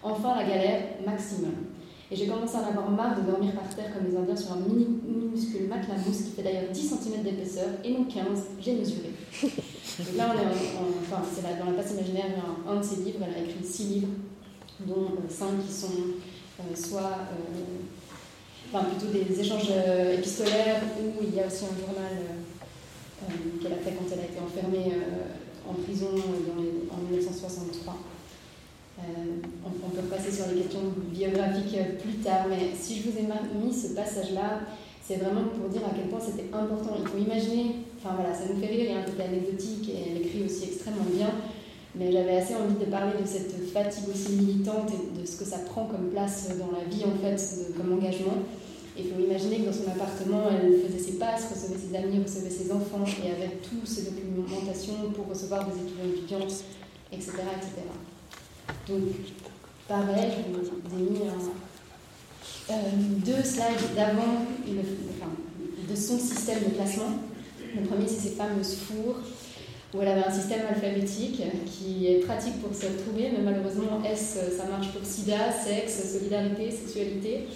Enfin, 0.00 0.36
la 0.36 0.44
galère 0.44 0.82
maximum. 1.04 1.74
Et 2.08 2.14
j'ai 2.14 2.28
commencé 2.28 2.54
à 2.54 2.60
en 2.60 2.68
avoir 2.68 2.90
marre 2.92 3.18
de 3.18 3.28
dormir 3.28 3.50
par 3.50 3.68
terre 3.74 3.90
comme 3.92 4.06
les 4.08 4.16
Indiens 4.16 4.36
sur 4.36 4.52
un 4.52 4.62
minuscule 4.62 5.66
matelas 5.66 5.98
mousse 6.06 6.22
qui 6.22 6.30
fait 6.36 6.42
d'ailleurs 6.44 6.70
10 6.70 6.80
cm 6.80 7.22
d'épaisseur 7.24 7.66
et 7.82 7.90
non 7.90 8.04
15, 8.04 8.22
j'ai 8.60 8.74
mesuré. 8.76 9.10
Là, 10.16 10.34
on 10.34 10.40
est 10.40 10.44
enfin, 11.02 11.22
c'est 11.32 11.42
dans 11.42 11.66
la 11.66 11.72
place 11.72 11.92
imaginaire, 11.92 12.26
il 12.28 12.70
un, 12.70 12.76
de 12.76 12.82
ses 12.82 12.96
livres, 12.96 13.20
elle 13.22 13.42
a 13.42 13.46
écrit 13.46 13.64
6 13.64 13.84
livres, 13.84 14.08
dont 14.80 15.08
5 15.28 15.44
euh, 15.44 15.48
qui 15.64 15.72
sont 15.72 15.86
euh, 16.60 16.74
soit, 16.74 17.18
euh, 17.30 18.72
enfin 18.72 18.86
plutôt 18.86 19.12
des 19.12 19.40
échanges 19.40 19.70
épistolaires, 20.12 20.82
où 21.00 21.22
il 21.22 21.34
y 21.34 21.40
a 21.40 21.46
aussi 21.46 21.64
un 21.64 21.78
journal 21.78 22.12
qu'elle 23.62 23.72
a 23.72 23.76
fait 23.76 23.92
quand 23.92 24.04
elle 24.12 24.20
a 24.20 24.24
été 24.24 24.40
enfermée 24.40 24.92
en 25.66 25.74
prison 25.74 26.10
en 26.90 27.10
1963. 27.10 27.96
Euh, 28.98 29.02
on, 29.64 29.90
peut 29.90 30.02
passer 30.02 30.30
sur 30.30 30.46
les 30.48 30.62
questions 30.62 30.80
biographiques 31.10 31.98
plus 32.00 32.14
tard, 32.18 32.46
mais 32.48 32.70
si 32.78 33.00
je 33.00 33.10
vous 33.10 33.18
ai 33.18 33.22
mis 33.58 33.72
ce 33.72 33.88
passage-là, 33.88 34.60
c'est 35.02 35.16
vraiment 35.16 35.48
pour 35.48 35.68
dire 35.68 35.82
à 35.84 35.90
quel 35.94 36.08
point 36.08 36.20
c'était 36.20 36.48
important. 36.52 36.96
Il 37.00 37.06
faut 37.06 37.18
imaginer, 37.18 37.76
enfin 38.04 38.16
voilà, 38.16 38.34
ça 38.34 38.44
nous 38.52 38.60
fait 38.60 38.66
rire, 38.66 38.84
il 38.84 38.90
y 38.90 38.94
a 38.94 38.98
un 38.98 39.02
côté 39.02 39.22
anecdotique 39.22 39.88
et 39.88 40.10
elle 40.10 40.22
écrit 40.22 40.44
aussi 40.44 40.64
extrêmement 40.64 41.08
bien, 41.10 41.30
mais 41.94 42.12
j'avais 42.12 42.36
assez 42.36 42.54
envie 42.54 42.74
de 42.74 42.84
parler 42.90 43.12
de 43.20 43.26
cette 43.26 43.72
fatigue 43.72 44.08
aussi 44.12 44.32
militante 44.32 44.90
et 44.92 45.20
de 45.20 45.26
ce 45.26 45.36
que 45.36 45.44
ça 45.44 45.58
prend 45.58 45.86
comme 45.86 46.10
place 46.10 46.50
dans 46.58 46.70
la 46.76 46.84
vie 46.84 47.04
en 47.04 47.16
fait, 47.18 47.40
comme 47.76 47.92
engagement. 47.94 48.36
il 48.98 49.04
faut 49.04 49.20
imaginer 49.20 49.60
que 49.60 49.66
dans 49.66 49.72
son 49.72 49.90
appartement, 49.90 50.42
elle 50.50 50.80
faisait 50.86 51.12
ses 51.12 51.18
passes, 51.18 51.48
recevait 51.48 51.78
ses 51.78 51.96
amis, 51.96 52.22
recevait 52.22 52.50
ses 52.50 52.70
enfants 52.70 53.04
et 53.24 53.30
avait 53.30 53.56
toutes 53.62 53.86
ses 53.86 54.02
documentations 54.02 55.10
pour 55.14 55.28
recevoir 55.28 55.66
des 55.66 55.80
étudiants 55.80 56.14
étudiantes, 56.14 56.64
etc., 57.10 57.32
etc. 57.56 57.88
Donc, 58.88 59.02
pareil, 59.88 60.30
je 60.46 60.52
vous 60.52 61.00
ai 61.00 61.10
mis 61.10 61.20
euh, 62.70 62.74
deux 63.24 63.42
slides 63.42 63.94
d'avant, 63.96 64.44
enfin, 64.66 65.30
de 65.88 65.96
son 65.96 66.18
système 66.18 66.64
de 66.64 66.74
classement. 66.74 67.12
Le 67.74 67.82
premier, 67.82 68.06
c'est 68.06 68.28
ces 68.28 68.34
fameuses 68.34 68.76
fours 68.76 69.16
où 69.94 70.02
elle 70.02 70.08
avait 70.08 70.24
un 70.24 70.30
système 70.30 70.62
alphabétique 70.68 71.40
qui 71.66 72.06
est 72.08 72.18
pratique 72.18 72.60
pour 72.60 72.74
se 72.74 72.86
retrouver, 72.86 73.30
mais 73.32 73.42
malheureusement, 73.44 74.02
S, 74.04 74.38
ça 74.56 74.66
marche 74.66 74.92
pour 74.92 75.04
sida, 75.04 75.52
sexe, 75.52 76.12
solidarité, 76.12 76.70
sexualité. 76.70 77.46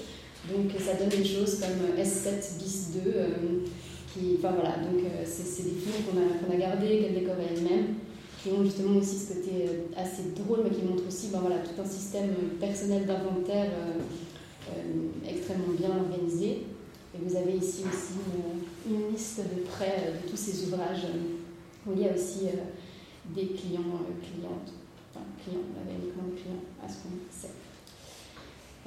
Donc 0.47 0.71
ça 0.81 0.95
donne 0.95 1.09
des 1.09 1.25
choses 1.25 1.59
comme 1.61 2.01
S7 2.01 2.63
bis 2.63 2.91
2, 3.05 3.11
euh, 3.11 3.27
qui, 4.15 4.37
enfin 4.39 4.55
voilà, 4.55 4.77
donc 4.79 5.05
euh, 5.05 5.25
c'est 5.27 5.65
des 5.65 5.71
films 5.71 6.05
qu'on 6.07 6.53
a, 6.53 6.57
gardés, 6.57 7.01
qu'elle 7.01 7.15
décore 7.15 7.35
elle-même, 7.39 7.97
qui 8.43 8.51
ont 8.51 8.65
justement 8.65 8.99
aussi 8.99 9.17
ce 9.19 9.35
côté 9.35 9.67
euh, 9.67 10.01
assez 10.01 10.23
drôle, 10.37 10.61
mais 10.65 10.71
qui 10.71 10.83
montrent 10.83 11.07
aussi 11.09 11.29
ben, 11.33 11.41
voilà, 11.41 11.57
tout 11.57 11.81
un 11.81 11.85
système 11.85 12.31
personnel 12.61 13.05
d'inventaire 13.05 13.71
extrêmement 15.27 15.73
bien 15.79 15.89
organisé. 15.89 16.67
Et 17.19 17.29
vous 17.29 17.37
avez 17.37 17.57
ici 17.57 17.83
aussi 17.89 18.15
une, 18.89 19.13
liste 19.13 19.41
de 19.41 19.63
prêts 19.63 20.13
de 20.13 20.31
tous 20.31 20.37
ces 20.37 20.67
ouvrages 20.67 21.07
où 21.87 21.93
il 21.93 22.03
y 22.03 22.09
a 22.09 22.15
aussi 22.15 22.47
des 23.35 23.47
clients, 23.49 24.01
clientes, 24.23 24.73
enfin 25.11 25.25
clients, 25.43 25.61
on 25.75 25.81
avait 25.83 25.99
uniquement 25.99 26.25
des 26.25 26.41
clients 26.41 26.63
à 26.85 26.89
ce 26.89 26.95
qu'on 26.95 27.11
sait. 27.31 27.55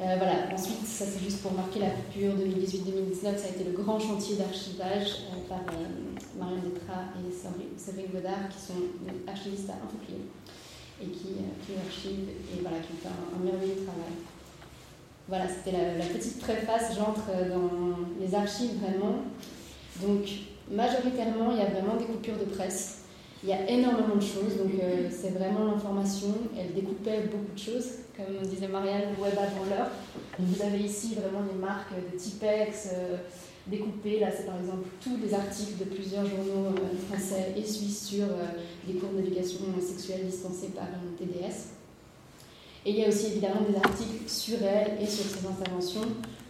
Euh, 0.02 0.16
voilà. 0.18 0.50
Ensuite, 0.52 0.84
ça 0.86 1.06
c'est 1.06 1.24
juste 1.24 1.44
pour 1.44 1.54
marquer 1.54 1.80
la 1.80 1.92
coupure 1.92 2.34
2018-2019, 2.34 3.38
ça 3.38 3.46
a 3.46 3.50
été 3.50 3.64
le 3.64 3.72
grand 3.72 4.00
chantier 4.00 4.36
d'archivage 4.36 5.30
euh, 5.30 5.48
par 5.48 5.60
euh, 5.60 6.40
Marianne 6.40 6.72
et 6.74 7.80
Séverine 7.80 8.12
Godard, 8.12 8.50
qui 8.50 8.60
sont 8.60 8.82
archivistes 9.28 9.70
à 9.70 9.74
Infopier 9.74 10.26
et 11.04 11.06
qui, 11.06 11.38
qui 11.66 11.74
archivent 11.86 12.30
et 12.30 12.62
voilà, 12.62 12.78
qui 12.78 12.94
ont 12.94 13.02
fait 13.02 13.10
un, 13.10 13.44
merveilleux 13.44 13.84
travail. 13.86 14.14
Voilà, 15.28 15.46
c'était 15.48 15.78
la, 15.78 16.06
petite 16.06 16.40
préface, 16.40 16.96
j'entre 16.96 17.28
dans 17.50 17.98
les 18.20 18.36
archives 18.36 18.80
vraiment. 18.82 19.20
Donc, 20.02 20.28
majoritairement, 20.70 21.52
il 21.52 21.58
y 21.58 21.62
a 21.62 21.70
vraiment 21.70 21.96
des 21.96 22.06
coupures 22.06 22.38
de 22.38 22.46
presse. 22.46 23.06
Il 23.44 23.50
y 23.50 23.54
a 23.54 23.70
énormément 23.70 24.16
de 24.16 24.22
choses, 24.22 24.58
donc 24.58 24.72
c'est 25.10 25.30
vraiment 25.30 25.66
l'information. 25.66 26.34
Elle 26.58 26.74
découpait 26.74 27.22
beaucoup 27.32 27.54
de 27.56 27.60
choses 27.60 28.02
comme 28.26 28.48
disait 28.48 28.68
Marianne, 28.68 29.16
web 29.20 29.34
avant 29.34 29.66
l'heure. 29.70 29.90
Vous 30.40 30.62
avez 30.62 30.80
ici 30.80 31.16
vraiment 31.16 31.46
les 31.52 31.60
marques 31.60 31.94
de 31.94 32.18
Tipex 32.18 32.90
euh, 32.94 33.18
découpées. 33.68 34.20
Là, 34.20 34.28
c'est 34.36 34.46
par 34.46 34.60
exemple 34.60 34.88
tous 35.02 35.18
les 35.24 35.34
articles 35.34 35.78
de 35.80 35.86
plusieurs 35.86 36.26
journaux 36.26 36.76
euh, 36.78 36.98
français 37.10 37.54
et 37.56 37.64
suisses 37.64 38.08
sur 38.08 38.26
euh, 38.26 38.46
les 38.88 38.96
cours 38.96 39.10
d'éducation 39.10 39.60
sexuelle 39.80 40.26
dispensés 40.26 40.70
par 40.76 40.88
une 40.88 41.16
TDS. 41.16 41.81
Et 42.86 42.92
il 42.92 43.00
y 43.00 43.06
a 43.06 43.10
aussi 43.10 43.28
évidemment 43.28 43.62
des 43.70 43.76
articles 43.76 44.28
sur 44.28 44.58
elle 44.64 45.02
et 45.02 45.06
sur 45.06 45.26
ses 45.26 45.46
interventions, 45.46 46.02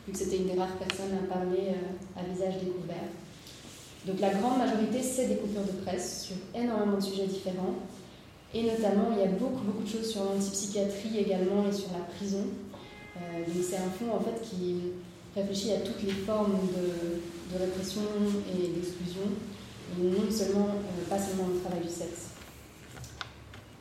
vu 0.08 0.14
que 0.14 0.18
c'était 0.18 0.38
une 0.38 0.48
des 0.48 0.58
rares 0.58 0.78
personnes 0.78 1.18
à 1.24 1.34
parler 1.34 1.76
à 2.16 2.24
visage 2.24 2.60
découvert. 2.64 3.10
Donc 4.06 4.20
la 4.20 4.30
grande 4.30 4.58
majorité, 4.58 5.02
c'est 5.04 5.28
des 5.28 5.36
coupures 5.36 5.62
de 5.62 5.84
presse 5.84 6.24
sur 6.24 6.36
énormément 6.60 6.98
de 6.98 7.04
sujets 7.04 7.28
différents. 7.28 7.76
Et 8.54 8.64
notamment, 8.64 9.10
il 9.12 9.20
y 9.20 9.24
a 9.24 9.32
beaucoup, 9.32 9.64
beaucoup 9.64 9.84
de 9.84 9.90
choses 9.90 10.12
sur 10.12 10.24
l'antipsychiatrie 10.24 11.20
également 11.20 11.68
et 11.68 11.72
sur 11.72 11.92
la 11.94 12.04
prison. 12.16 12.46
Euh, 13.18 13.46
donc 13.46 13.64
c'est 13.64 13.78
un 13.78 13.90
fonds 13.90 14.16
en 14.16 14.20
fait 14.20 14.42
qui 14.42 14.76
réfléchit 15.36 15.74
à 15.74 15.80
toutes 15.80 16.02
les 16.04 16.12
formes 16.12 16.58
de, 16.76 17.58
répression 17.58 18.02
et 18.50 18.68
d'exclusion, 18.70 19.28
et 20.00 20.04
non 20.04 20.32
seulement, 20.32 20.68
euh, 20.70 21.10
pas 21.10 21.20
seulement 21.20 21.48
le 21.54 21.60
travail 21.60 21.82
du 21.82 21.90
sexe. 21.90 22.30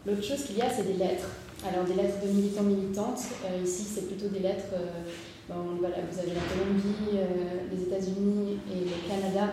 L'autre 0.04 0.24
chose 0.24 0.44
qu'il 0.44 0.58
y 0.58 0.62
a, 0.62 0.68
c'est 0.68 0.82
des 0.82 0.94
lettres. 0.94 1.28
Alors 1.66 1.84
des 1.84 1.94
lettres 1.94 2.24
de 2.24 2.32
militants 2.32 2.62
militantes. 2.62 3.20
Euh, 3.44 3.62
ici, 3.64 3.84
c'est 3.84 4.06
plutôt 4.06 4.28
des 4.28 4.40
lettres. 4.40 4.74
voilà, 5.48 5.96
vous 6.10 6.18
avez 6.18 6.32
la 6.32 6.40
Colombie, 6.40 7.18
les 7.70 7.82
États-Unis 7.82 8.58
et 8.72 8.80
le 8.80 9.08
Canada, 9.08 9.52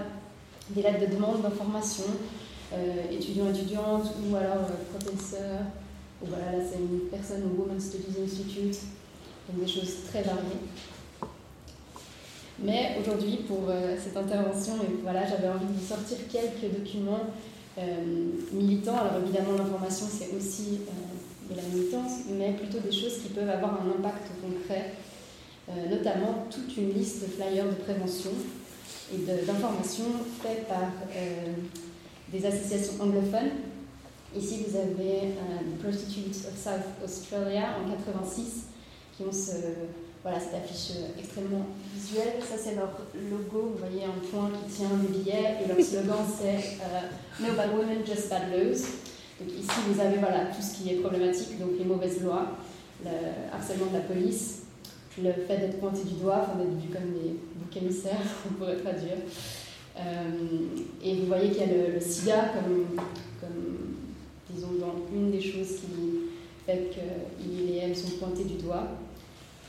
des 0.70 0.82
lettres 0.82 1.08
de 1.08 1.16
demande 1.16 1.42
d'information 1.42 2.06
euh, 2.74 3.10
étudiants, 3.10 3.50
étudiantes, 3.50 4.12
ou 4.28 4.36
alors 4.36 4.68
euh, 4.70 4.98
professeurs, 4.98 5.62
ou 6.22 6.26
voilà, 6.28 6.52
là 6.52 6.64
c'est 6.70 6.80
une 6.80 7.08
personne 7.10 7.44
au 7.44 7.62
Women's 7.62 7.86
Studies 7.86 8.22
Institute, 8.26 8.78
donc 9.48 9.66
des 9.66 9.72
choses 9.72 10.04
très 10.10 10.22
variées. 10.22 10.60
Mais 12.60 12.98
aujourd'hui, 13.00 13.46
pour 13.48 13.70
euh, 13.70 13.96
cette 14.04 14.18
intervention, 14.18 14.74
voilà, 15.02 15.26
j'avais 15.26 15.48
envie 15.48 15.74
de 15.74 15.80
sortir 15.80 16.18
quelques 16.30 16.74
documents 16.78 17.28
militants. 18.52 18.98
Alors 18.98 19.22
évidemment, 19.24 19.56
l'information, 19.56 20.08
c'est 20.10 20.36
aussi 20.36 20.80
de 21.50 21.56
la 21.56 21.64
militance, 21.64 22.12
mais 22.30 22.54
plutôt 22.54 22.80
des 22.80 22.92
choses 22.92 23.20
qui 23.24 23.30
peuvent 23.30 23.50
avoir 23.50 23.82
un 23.82 23.90
impact 23.98 24.28
concret, 24.42 24.94
notamment 25.90 26.46
toute 26.50 26.76
une 26.78 26.94
liste 26.94 27.22
de 27.24 27.28
flyers 27.28 27.66
de 27.66 27.76
prévention 27.76 28.32
et 29.14 29.18
d'informations 29.46 30.12
faits 30.42 30.68
par 30.68 30.92
des 32.32 32.46
associations 32.46 32.94
anglophones. 33.02 33.52
Ici, 34.36 34.66
vous 34.68 34.76
avez 34.78 35.20
euh, 35.24 35.82
Prostitutes 35.82 36.36
of 36.48 36.58
South 36.58 36.84
Australia 37.04 37.78
en 37.80 37.90
86 37.90 38.66
qui 39.16 39.24
ont 39.24 39.32
ce, 39.32 39.56
voilà, 40.22 40.40
cette 40.40 40.54
affiche 40.56 40.98
euh, 40.98 41.20
extrêmement 41.20 41.66
visuelle. 41.96 42.34
Ça, 42.42 42.56
c'est 42.62 42.76
leur 42.76 42.92
logo. 43.16 43.74
Vous 43.74 43.78
voyez 43.78 44.04
un 44.04 44.20
point 44.30 44.52
qui 44.52 44.76
tient 44.76 44.90
des 44.90 45.18
billets 45.18 45.58
et 45.64 45.68
leur 45.68 45.80
slogan, 45.80 46.26
c'est 46.28 46.78
euh, 46.84 47.48
No 47.48 47.56
bad 47.56 47.74
women, 47.74 48.06
just 48.06 48.30
bad 48.30 48.52
laws. 48.52 48.84
Donc 49.40 49.50
ici, 49.50 49.80
vous 49.88 50.00
avez 50.00 50.18
tout 50.18 50.62
ce 50.62 50.76
qui 50.76 50.90
est 50.94 50.98
problématique, 50.98 51.60
donc 51.60 51.72
les 51.78 51.86
mauvaises 51.86 52.22
lois, 52.24 52.58
le 53.04 53.12
harcèlement 53.54 53.88
de 53.88 53.94
la 53.94 54.02
police, 54.02 54.64
le 55.24 55.32
fait 55.32 55.58
d'être 55.58 55.80
pointé 55.80 56.04
du 56.04 56.16
doigt, 56.16 56.42
enfin 56.44 56.60
d'être 56.60 56.78
vu 56.80 56.90
comme 56.90 57.14
des 57.14 57.36
boucs 57.56 57.78
émissaires, 57.82 58.22
on 58.50 58.54
pourrait 58.54 58.78
traduire. 58.78 59.18
Euh, 59.98 60.04
et 61.04 61.16
vous 61.16 61.26
voyez 61.26 61.50
qu'il 61.50 61.60
y 61.60 61.64
a 61.64 61.92
le, 61.94 62.00
sida 62.00 62.54
comme, 62.54 62.86
disons, 64.50 64.74
dans 64.80 64.96
une 65.14 65.32
des 65.32 65.42
choses 65.42 65.78
qui 65.78 66.30
fait 66.66 66.92
qu'ils 66.92 67.76
et 67.76 67.78
elles 67.78 67.96
sont 67.96 68.12
pointés 68.20 68.44
du 68.44 68.62
doigt. 68.62 68.88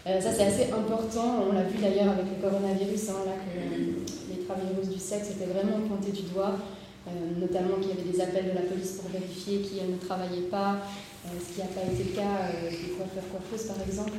Euh, 0.06 0.20
ça, 0.20 0.32
c'est 0.32 0.44
assez 0.44 0.72
important. 0.72 1.44
On 1.48 1.52
l'a 1.52 1.64
vu 1.64 1.78
d'ailleurs 1.78 2.10
avec 2.10 2.26
le 2.26 2.48
coronavirus, 2.48 3.10
hein, 3.10 3.24
là, 3.26 3.32
que 3.32 4.32
les 4.32 4.44
travailleuses 4.44 4.90
du 4.90 4.98
sexe 4.98 5.30
étaient 5.30 5.52
vraiment 5.52 5.80
pointées 5.86 6.12
du 6.12 6.22
doigt, 6.22 6.56
notamment 7.38 7.76
qu'il 7.76 7.90
y 7.90 7.92
avait 7.92 8.10
des 8.10 8.20
appels 8.20 8.50
de 8.50 8.54
la 8.54 8.62
police 8.62 9.00
pour 9.00 9.10
vérifier 9.10 9.60
qui 9.60 9.76
ne 9.76 9.96
travaillait 9.96 10.48
pas, 10.50 10.78
ce 11.24 11.54
qui 11.54 11.60
n'a 11.60 11.66
pas 11.66 11.82
été 11.82 12.04
le 12.10 12.16
cas 12.16 12.50
des 12.70 12.94
coiffeurs 12.94 13.28
coiffeuses, 13.30 13.66
par 13.66 13.80
exemple. 13.86 14.12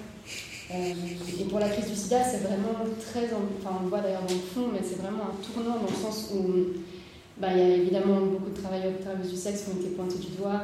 Euh, 0.71 0.93
et 1.39 1.43
pour 1.45 1.59
la 1.59 1.69
crise 1.69 1.89
du 1.89 1.95
sida, 1.95 2.23
c'est 2.23 2.43
vraiment 2.43 2.77
très. 2.99 3.25
Enfin, 3.25 3.77
on 3.79 3.83
le 3.83 3.89
voit 3.89 4.01
d'ailleurs 4.01 4.21
dans 4.21 4.33
le 4.33 4.39
fond, 4.39 4.67
mais 4.71 4.81
c'est 4.83 5.01
vraiment 5.01 5.23
un 5.23 5.41
tournant 5.41 5.79
dans 5.79 5.89
le 5.89 5.95
sens 5.95 6.29
où 6.33 6.79
bah, 7.37 7.47
il 7.53 7.57
y 7.57 7.61
a 7.61 7.75
évidemment 7.75 8.21
beaucoup 8.21 8.51
de 8.51 8.61
travailleurs 8.61 8.93
et 8.99 9.01
travailleuses 9.01 9.31
du 9.31 9.37
sexe 9.37 9.63
qui 9.63 9.71
ont 9.71 9.81
été 9.81 9.89
pointés 9.95 10.19
du 10.19 10.37
doigt 10.37 10.63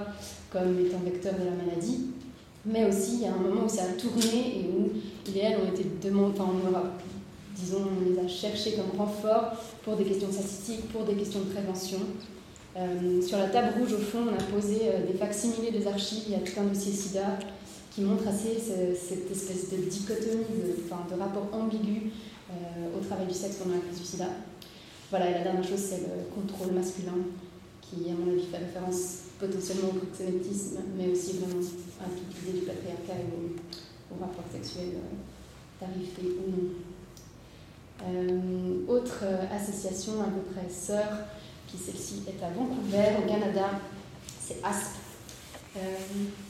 comme 0.51 0.79
étant 0.85 0.99
vecteurs 1.03 1.33
de 1.33 1.45
la 1.45 1.51
maladie. 1.51 2.11
Mais 2.67 2.85
aussi, 2.85 3.15
il 3.15 3.21
y 3.21 3.25
a 3.25 3.33
un 3.33 3.37
moment 3.37 3.65
où 3.65 3.69
ça 3.69 3.83
a 3.83 3.93
tourné 3.99 4.59
et 4.59 4.69
où 4.69 4.91
ils 5.27 5.37
et 5.37 5.55
ont 5.55 5.73
été 5.73 5.85
demandés, 6.03 6.37
disons, 7.55 7.83
on 7.83 8.09
les 8.09 8.19
a 8.19 8.27
cherchés 8.27 8.73
comme 8.73 8.99
renfort 8.99 9.53
pour 9.83 9.95
des 9.95 10.03
questions 10.03 10.31
statistiques, 10.31 10.89
pour 10.91 11.03
des 11.03 11.15
questions 11.15 11.39
de 11.39 11.51
prévention. 11.51 11.99
Euh, 12.77 13.21
sur 13.21 13.37
la 13.37 13.47
table 13.47 13.79
rouge, 13.79 13.93
au 13.93 13.99
fond, 13.99 14.19
on 14.29 14.33
a 14.33 14.43
posé 14.43 14.81
euh, 14.83 15.07
des 15.07 15.17
facsimilés 15.17 15.71
des 15.71 15.87
archives. 15.87 16.23
Il 16.27 16.33
y 16.33 16.35
a 16.35 16.39
tout 16.39 16.59
un 16.59 16.65
dossier 16.65 16.91
SIDA, 16.91 17.39
qui 17.95 18.01
montre 18.01 18.27
assez 18.27 18.59
cette 18.59 19.31
espèce 19.31 19.71
de 19.71 19.77
dichotomie, 19.77 20.43
de, 20.51 20.83
enfin, 20.83 21.07
de 21.09 21.17
rapport 21.17 21.47
ambigu 21.53 22.11
euh, 22.51 22.97
au 22.97 23.03
travail 23.03 23.27
du 23.27 23.33
sexe 23.33 23.55
pendant 23.55 23.75
la 23.75 23.81
crise 23.81 23.99
du 23.99 24.05
sida. 24.05 24.27
Voilà, 25.09 25.29
et 25.29 25.33
la 25.35 25.43
dernière 25.43 25.63
chose, 25.63 25.79
c'est 25.79 26.01
le 26.01 26.27
contrôle 26.35 26.73
masculin, 26.73 27.23
qui, 27.81 28.09
à 28.09 28.13
mon 28.13 28.33
avis, 28.33 28.43
fait 28.51 28.57
référence 28.57 29.31
potentiellement 29.39 29.89
au 29.89 29.99
proxénétisme, 29.99 30.79
mais 30.97 31.07
aussi 31.07 31.37
vraiment 31.37 31.63
à 32.01 32.07
l'idée 32.11 32.59
du 32.59 32.65
patriarcat 32.65 33.13
et 33.13 33.31
au, 34.11 34.19
rapport 34.19 34.43
sexuel 34.51 34.99
tarifé 35.79 36.21
ou 36.21 36.51
non. 36.51 36.69
Euh, 38.03 38.87
autre 38.87 39.23
association 39.51 40.13
à 40.21 40.25
peu 40.25 40.41
près 40.53 40.69
sœur, 40.69 41.07
qui 41.67 41.77
celle-ci 41.77 42.23
est 42.27 42.43
à 42.43 42.49
Vancouver, 42.49 43.17
au 43.23 43.27
Canada, 43.27 43.79
c'est 44.39 44.57
ASP, 44.63 44.95
euh, 45.77 45.79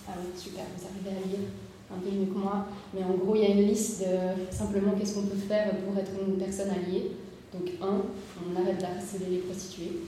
ah 0.08 0.12
oui, 0.20 0.30
super, 0.38 0.64
vous 0.78 0.86
arrivez 0.86 1.18
à 1.18 1.28
lire 1.28 1.48
un 1.90 2.00
peu 2.00 2.12
mieux 2.12 2.28
que 2.28 2.38
moi. 2.38 2.68
Mais 2.94 3.04
en 3.04 3.14
gros, 3.14 3.36
il 3.36 3.42
y 3.42 3.46
a 3.46 3.50
une 3.50 3.68
liste 3.68 4.02
de 4.02 4.54
simplement 4.56 4.94
qu'est-ce 4.94 5.16
qu'on 5.16 5.28
peut 5.28 5.48
faire 5.48 5.72
pour 5.78 5.98
être 5.98 6.12
une 6.28 6.38
personne 6.38 6.70
alliée. 6.70 7.12
Donc, 7.54 7.72
un, 7.82 8.02
on 8.42 8.62
arrête 8.62 8.80
d'harceler 8.80 9.30
les 9.30 9.38
prostituées. 9.38 10.02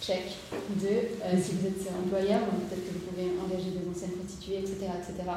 Check. 0.00 0.38
Deux, 0.80 0.86
euh, 0.88 1.34
si 1.42 1.52
vous 1.56 1.66
êtes 1.66 1.90
employeur, 1.90 2.40
peut-être 2.40 2.86
que 2.86 2.92
vous 2.94 3.04
pouvez 3.10 3.32
engager 3.44 3.70
des 3.70 3.84
anciennes 3.90 4.16
prostituées, 4.16 4.58
etc. 4.60 4.86
etc. 4.96 5.28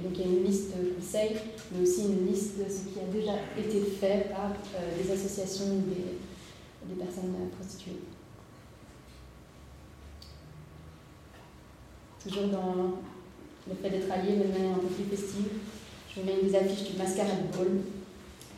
Et 0.00 0.08
donc 0.08 0.16
il 0.16 0.20
y 0.20 0.24
a 0.24 0.38
une 0.38 0.44
liste 0.44 0.70
de 0.76 0.90
conseils, 0.94 1.36
mais 1.70 1.82
aussi 1.82 2.04
une 2.04 2.26
liste 2.26 2.58
de 2.58 2.64
ce 2.64 2.88
qui 2.88 2.98
a 3.00 3.12
déjà 3.12 3.34
été 3.58 3.80
fait 3.82 4.30
par 4.30 4.52
des 4.96 5.12
associations 5.12 5.66
des, 5.66 6.16
des 6.88 7.04
personnes 7.04 7.34
prostituées. 7.58 8.00
Toujours 12.22 12.48
dans 12.48 13.00
le 13.68 13.74
fait 13.74 13.90
d'être 13.90 14.10
allié 14.10 14.36
de 14.36 14.52
manière 14.52 14.74
un 14.74 14.78
peu 14.78 14.88
plus 14.88 15.16
festive, 15.16 15.48
je 16.14 16.20
mets 16.22 16.42
des 16.42 16.54
affiches 16.54 16.90
du 16.90 16.98
Masquerade 16.98 17.50
Ball, 17.56 17.80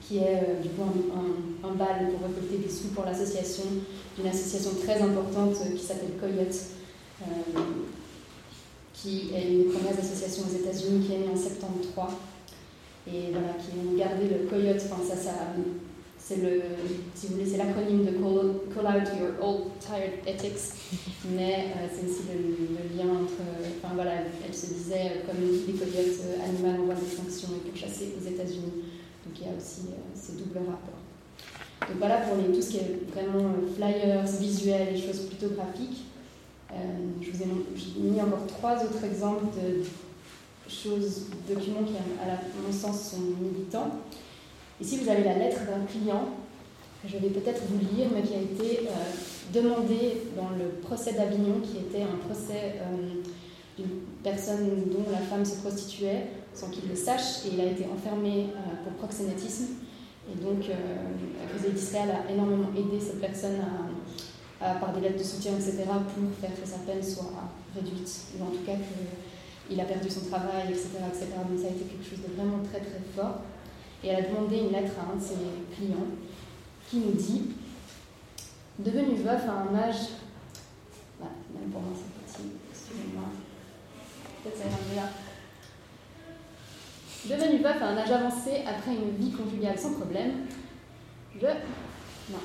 qui 0.01 0.19
est 0.19 0.43
euh, 0.43 0.63
du 0.63 0.69
coup 0.71 0.83
un, 0.83 1.75
bal 1.75 2.11
pour 2.11 2.27
récolter 2.27 2.59
des 2.59 2.69
sous 2.69 2.89
pour 2.89 3.05
l'association, 3.05 3.65
d'une 4.17 4.27
association 4.27 4.71
très 4.83 5.01
importante 5.01 5.57
euh, 5.65 5.77
qui 5.77 5.83
s'appelle 5.83 6.13
Coyote, 6.19 6.57
euh, 7.23 7.61
qui 9.03 9.31
est 9.35 9.51
une 9.51 9.65
des 9.65 9.69
premières 9.71 9.99
associations 9.99 10.45
aux 10.45 10.57
États-Unis 10.57 11.05
qui 11.05 11.15
est 11.15 11.19
née 11.19 11.29
en 11.33 11.37
73. 11.37 12.07
Et 13.09 13.33
voilà, 13.33 13.55
qui 13.59 13.75
ont 13.77 13.99
gardé 13.99 14.29
le 14.29 14.47
Coyote, 14.49 14.81
enfin 14.87 15.03
ça, 15.03 15.17
ça 15.17 15.33
c'est 16.23 16.37
le, 16.37 16.63
si 17.17 17.27
vous 17.27 17.35
voulez, 17.35 17.51
c'est 17.51 17.57
l'acronyme 17.57 18.05
de 18.05 18.13
call, 18.13 18.87
Out 18.87 19.09
Your 19.19 19.35
Old 19.43 19.63
Tired 19.81 20.23
Ethics, 20.25 20.79
mais 21.35 21.67
euh, 21.75 21.89
c'est 21.91 22.07
aussi 22.09 22.23
le, 22.31 22.97
lien 22.97 23.11
entre, 23.11 23.43
enfin 23.83 23.95
voilà, 23.95 24.13
elle 24.47 24.55
se 24.55 24.67
disait, 24.67 25.11
euh, 25.11 25.27
comme 25.27 25.43
les 25.43 25.73
coyotes 25.73 26.21
euh, 26.23 26.45
animales 26.45 26.81
en 26.81 26.85
voie 26.85 26.95
d'extinction 26.95 27.49
et 27.57 27.69
pour 27.69 27.77
chasser 27.77 28.15
aux 28.17 28.25
États-Unis. 28.25 28.87
Donc 29.27 29.35
il 29.35 29.47
y 29.47 29.51
a 29.51 29.57
aussi 29.57 29.91
ces 30.15 30.35
doubles 30.35 30.59
rapports. 30.59 31.03
Donc 31.89 31.99
voilà 31.99 32.19
pour 32.19 32.37
les, 32.37 32.55
tout 32.55 32.63
ce 32.63 32.71
qui 32.71 32.77
est 32.77 33.01
vraiment 33.13 33.55
flyers, 33.75 34.25
visuels 34.25 34.95
et 34.95 34.97
choses 34.97 35.27
plutôt 35.27 35.49
graphiques. 35.55 36.05
Je 37.21 37.31
vous 37.31 37.43
ai 37.43 38.11
mis 38.11 38.21
encore 38.21 38.47
trois 38.47 38.77
autres 38.77 39.05
exemples 39.05 39.47
de 39.57 39.83
choses, 40.69 41.27
documents 41.49 41.85
qui, 41.85 41.95
à, 41.97 42.41
mon 42.65 42.73
sens, 42.73 43.11
sont 43.11 43.21
militants. 43.41 43.91
Ici, 44.81 44.99
vous 44.99 45.09
avez 45.09 45.25
la 45.25 45.39
lettre 45.39 45.61
d'un 45.61 45.85
client, 45.87 46.29
je 47.07 47.17
vais 47.19 47.29
peut-être 47.29 47.63
vous 47.69 47.79
lire, 47.79 48.09
mais 48.15 48.23
qui 48.23 48.35
a 48.35 48.41
été 48.41 48.87
euh, 48.87 48.91
demandé 49.53 50.23
dans 50.37 50.51
le 50.51 50.71
procès 50.83 51.13
d'Avignon, 51.13 51.61
qui 51.63 51.79
était 51.79 52.03
un 52.03 52.17
procès 52.27 52.77
euh, 52.81 53.21
d'une 53.77 53.89
personne 54.23 54.67
dont 54.87 55.11
la 55.11 55.19
femme 55.19 55.45
se 55.45 55.57
prostituait 55.57 56.27
sans 56.55 56.69
qu'il 56.69 56.89
le 56.89 56.97
sache, 56.97 57.45
et 57.47 57.55
il 57.55 57.61
a 57.61 57.65
été 57.65 57.87
enfermé 57.93 58.47
euh, 58.51 58.85
pour 58.85 58.93
proxénétisme. 58.95 59.67
Et 60.31 60.45
donc, 60.45 60.69
euh, 60.69 61.71
d'Israël 61.71 62.11
a 62.11 62.33
énormément 62.33 62.69
aidé 62.77 63.01
cette 63.01 63.21
personne 63.21 63.57
à, 63.61 63.89
par 64.81 64.93
des 64.93 65.01
lettres 65.01 65.19
de 65.19 65.25
soutien, 65.25 65.53
etc., 65.53 65.85
pour 65.87 66.39
faire 66.41 66.55
que 66.55 66.67
sa 66.67 66.79
peine 66.79 67.03
soit 67.03 67.33
réduite, 67.75 68.21
ou 68.39 68.45
en 68.45 68.51
tout 68.51 68.65
cas 68.65 68.77
qu'il 69.69 69.81
a 69.81 69.85
perdu 69.85 70.09
son 70.09 70.27
travail, 70.27 70.71
etc., 70.71 70.89
etc. 71.09 71.27
Donc 71.49 71.59
ça 71.59 71.67
a 71.67 71.71
été 71.71 71.85
quelque 71.85 72.09
chose 72.09 72.23
de 72.23 72.35
vraiment 72.35 72.63
très 72.63 72.81
très 72.81 73.03
fort 73.17 73.41
et 74.05 74.09
elle 74.09 74.25
a 74.25 74.29
demandé 74.29 74.59
une 74.59 74.73
lettre 74.73 74.93
à 74.99 75.13
un 75.13 75.17
de 75.17 75.23
ses 75.23 75.35
clients 75.75 76.07
qui 76.89 76.99
nous 76.99 77.13
dit 77.13 77.51
Devenu 78.79 79.17
veuf 79.17 79.43
à 79.49 79.53
un 79.53 79.75
âge. 79.75 80.09
Même 81.21 81.71
pour 81.71 81.83
moi 81.83 81.93
c'est 81.95 82.33
petit, 82.33 82.49
excusez-moi. 82.71 83.25
Peut-être 84.43 84.59
ça 84.59 84.65
ira 84.65 85.03
là. 85.03 85.09
Devenu 87.25 87.63
veuf 87.63 87.83
à 87.83 87.89
un 87.89 87.97
âge 87.97 88.11
avancé 88.11 88.63
après 88.67 88.95
une 88.95 89.17
vie 89.17 89.31
conjugale 89.31 89.79
sans 89.79 89.93
problème, 89.93 90.47
je. 91.41 91.47
Non. 91.47 92.39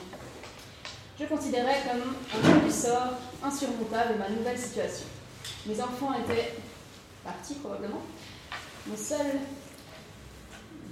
Je 1.20 1.26
considérais 1.26 1.78
comme 1.82 2.14
un 2.38 2.54
jeu 2.54 2.60
du 2.68 2.72
sort 2.72 3.14
insurmontable 3.44 4.20
ma 4.20 4.30
nouvelle 4.30 4.58
situation. 4.58 5.08
Mes 5.66 5.82
enfants 5.82 6.14
étaient 6.14 6.54
partis 7.24 7.56
probablement. 7.56 8.02
Mon 8.86 8.96
seul 8.96 9.42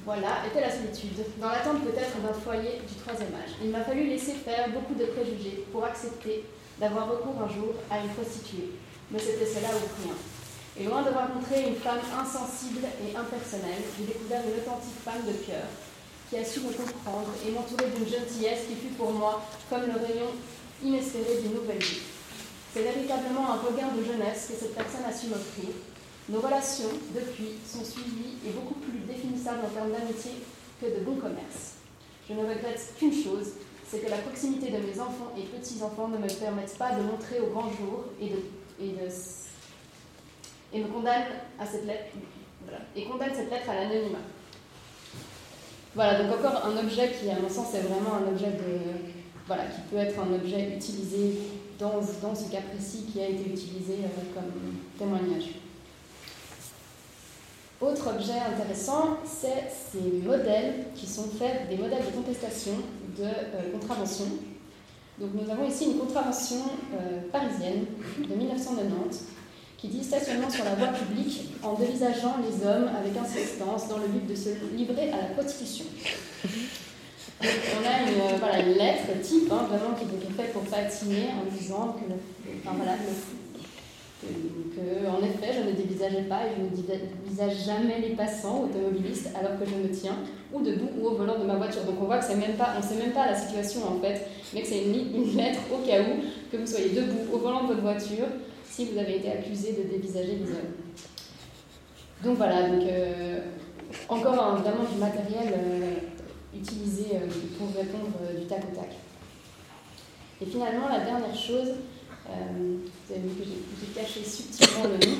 voilà, 0.03 0.45
était 0.47 0.61
la 0.61 0.71
solitude, 0.71 1.23
dans 1.37 1.49
l'attente 1.49 1.83
peut-être 1.83 2.19
d'un 2.21 2.33
foyer 2.33 2.81
du 2.87 2.95
troisième 2.95 3.33
âge. 3.35 3.53
Il 3.63 3.69
m'a 3.69 3.81
fallu 3.81 4.07
laisser 4.07 4.33
faire 4.33 4.69
beaucoup 4.69 4.95
de 4.95 5.05
préjugés 5.05 5.65
pour 5.71 5.85
accepter 5.85 6.43
d'avoir 6.79 7.09
recours 7.09 7.41
un 7.41 7.49
jour 7.49 7.73
à 7.91 7.99
une 7.99 8.09
prostituée. 8.09 8.71
Mais 9.11 9.19
c'était 9.19 9.45
cela 9.45 9.69
ou 9.69 10.03
rien. 10.03 10.13
Et 10.77 10.83
loin 10.85 11.03
de 11.03 11.09
rencontrer 11.09 11.69
une 11.69 11.75
femme 11.75 12.01
insensible 12.19 12.85
et 13.01 13.15
impersonnelle, 13.15 13.81
j'ai 13.97 14.05
découvert 14.05 14.41
une 14.41 14.59
authentique 14.61 14.99
femme 15.03 15.21
de 15.25 15.33
cœur 15.45 15.65
qui 16.35 16.41
a 16.41 16.43
su 16.43 16.59
me 16.59 16.71
comprendre 16.73 17.31
et 17.47 17.51
m'entourer 17.51 17.89
d'une 17.95 18.05
gentillesse 18.05 18.67
qui 18.67 18.75
fut 18.75 18.93
pour 18.95 19.11
moi 19.11 19.41
comme 19.69 19.83
le 19.83 19.93
rayon 19.93 20.31
inespéré 20.83 21.41
d'une 21.41 21.53
nouvelle 21.53 21.81
vie. 21.81 22.01
C'est 22.73 22.83
véritablement 22.83 23.51
un 23.51 23.55
regain 23.55 23.87
de 23.95 24.03
jeunesse 24.03 24.51
que 24.51 24.57
cette 24.59 24.75
personne 24.75 25.05
a 25.07 25.13
su 25.13 25.27
m'offrir, 25.27 25.71
nos 26.27 26.41
relations, 26.41 26.91
depuis, 27.15 27.55
sont 27.65 27.85
suivies 27.85 28.35
et 28.45 28.49
beaucoup 28.49 28.73
plus 28.81 28.99
définissables 29.07 29.63
en 29.63 29.69
termes 29.69 29.91
d'amitié 29.91 30.31
que 30.81 30.87
de 30.87 31.05
bon 31.05 31.15
commerce. 31.15 31.79
Je 32.27 32.33
ne 32.33 32.41
regrette 32.41 32.93
qu'une 32.99 33.13
chose, 33.13 33.53
c'est 33.87 33.99
que 33.99 34.09
la 34.09 34.17
proximité 34.17 34.71
de 34.71 34.77
mes 34.77 34.99
enfants 34.99 35.31
et 35.37 35.43
petits-enfants 35.43 36.09
ne 36.09 36.17
me 36.17 36.27
permette 36.27 36.77
pas 36.77 36.95
de 36.95 37.03
montrer 37.03 37.39
au 37.39 37.47
grand 37.47 37.69
jour 37.69 38.05
et, 38.19 38.27
de, 38.27 38.39
et, 38.81 38.89
de, 38.89 39.07
et 40.73 40.83
me 40.83 40.87
condamne 40.89 41.27
à 41.57 41.65
cette 41.65 41.85
lettre, 41.85 42.11
voilà, 42.65 42.79
et 42.93 43.05
condamne 43.05 43.31
cette 43.33 43.49
lettre 43.49 43.69
à 43.69 43.75
l'anonymat. 43.75 44.19
Voilà, 45.95 46.21
donc 46.21 46.37
encore 46.37 46.65
un 46.65 46.77
objet 46.77 47.09
qui, 47.13 47.29
à 47.29 47.39
mon 47.39 47.47
sens, 47.47 47.73
est 47.73 47.79
vraiment 47.79 48.15
un 48.15 48.27
objet 48.29 48.51
de, 48.51 48.99
voilà, 49.47 49.63
qui 49.63 49.79
peut 49.89 49.95
être 49.95 50.19
un 50.19 50.33
objet 50.33 50.75
utilisé 50.75 51.39
dans, 51.79 52.01
ce 52.01 52.51
cas 52.51 52.61
précis 52.73 53.05
qui 53.11 53.21
a 53.21 53.29
été 53.29 53.49
utilisé 53.49 53.93
euh, 54.03 54.33
comme 54.33 54.51
témoignage. 54.97 55.51
Autre 57.79 58.09
objet 58.13 58.39
intéressant, 58.53 59.19
c'est 59.25 59.69
ces 59.69 60.25
modèles 60.25 60.87
qui 60.95 61.07
sont 61.07 61.29
faits, 61.29 61.69
des 61.69 61.77
modèles 61.77 62.05
de 62.05 62.11
contestation 62.11 62.73
de 63.17 63.23
euh, 63.23 63.71
contravention. 63.71 64.25
Donc 65.17 65.29
nous 65.33 65.49
avons 65.49 65.65
ici 65.65 65.91
une 65.91 65.97
contravention 65.97 66.63
euh, 66.93 67.21
parisienne 67.31 67.85
de 68.17 68.35
1990 68.35 69.27
qui 69.85 69.97
dit 69.97 70.03
stationnement 70.03 70.49
sur 70.49 70.65
la 70.65 70.73
voie 70.75 70.87
publique 70.87 71.49
en 71.61 71.73
dévisageant 71.73 72.35
les 72.41 72.65
hommes 72.65 72.89
avec 72.97 73.15
insistance 73.17 73.87
dans 73.87 73.97
le 73.97 74.07
but 74.07 74.25
de 74.27 74.35
se 74.35 74.49
livrer 74.75 75.11
à 75.11 75.17
la 75.17 75.27
prostitution. 75.35 75.85
on 77.41 77.45
a 77.45 78.01
une, 78.09 78.19
euh, 78.19 78.77
lettre 78.77 79.21
type, 79.21 79.51
hein, 79.51 79.67
vraiment 79.69 79.95
qui 79.95 80.05
est 80.05 80.31
faite 80.31 80.53
pour 80.53 80.63
patiner 80.63 81.27
en 81.39 81.55
disant 81.55 81.95
que 81.99 82.13
en 85.07 85.19
effet, 85.19 85.53
je 85.53 85.69
ne 85.69 85.75
dévisageais 85.75 86.23
pas 86.23 86.39
et 86.47 86.55
je 86.57 86.63
ne 86.63 86.69
dévisage 86.69 87.65
jamais 87.65 87.99
les 87.99 88.15
passants 88.15 88.63
automobilistes 88.63 89.29
alors 89.39 89.59
que 89.59 89.65
je 89.65 89.75
me 89.75 89.93
tiens 89.93 90.17
ou 90.51 90.61
debout 90.61 90.89
ou 90.99 91.07
au 91.09 91.15
volant 91.15 91.37
de 91.37 91.43
ma 91.43 91.55
voiture. 91.55 91.83
Donc 91.83 91.95
on 92.01 92.05
voit 92.05 92.17
que 92.17 92.25
c'est 92.25 92.35
même 92.35 92.55
pas, 92.55 92.73
on 92.75 92.81
sait 92.81 92.95
même 92.95 93.11
pas 93.11 93.27
la 93.27 93.35
situation 93.35 93.81
en 93.87 94.01
fait, 94.01 94.25
mais 94.51 94.61
que 94.61 94.67
c'est 94.67 94.83
une, 94.83 94.95
une, 94.95 95.37
lettre 95.37 95.59
au 95.71 95.85
cas 95.85 96.01
où 96.01 96.23
que 96.51 96.57
vous 96.57 96.65
soyez 96.65 96.89
debout 96.89 97.31
au 97.31 97.37
volant 97.37 97.63
de 97.63 97.67
votre 97.67 97.81
voiture 97.81 98.25
si 98.75 98.85
vous 98.85 98.97
avez 98.97 99.17
été 99.17 99.31
accusé 99.31 99.71
de 99.71 99.83
dévisager 99.89 100.35
les 100.35 100.51
hommes. 100.51 100.73
Donc 102.23 102.35
voilà, 102.35 102.67
donc 102.67 102.83
euh, 102.83 103.39
encore 104.09 104.33
un, 104.33 104.55
vraiment 104.55 104.83
du 104.83 104.99
matériel 104.99 105.53
euh, 105.53 105.91
utilisé 106.53 107.05
euh, 107.13 107.27
pour 107.57 107.69
répondre 107.69 108.11
du 108.37 108.45
tac 108.47 108.59
au 108.69 108.75
tac. 108.75 108.89
Et 110.41 110.45
finalement, 110.45 110.89
la 110.89 111.05
dernière 111.05 111.35
chose, 111.35 111.69
euh, 112.27 112.77
vous 113.07 113.13
avez 113.13 113.21
vu 113.21 113.35
que 113.39 113.45
j'ai 113.45 114.01
caché 114.01 114.21
subtilement 114.23 114.83
le 114.83 115.07
nom. 115.07 115.17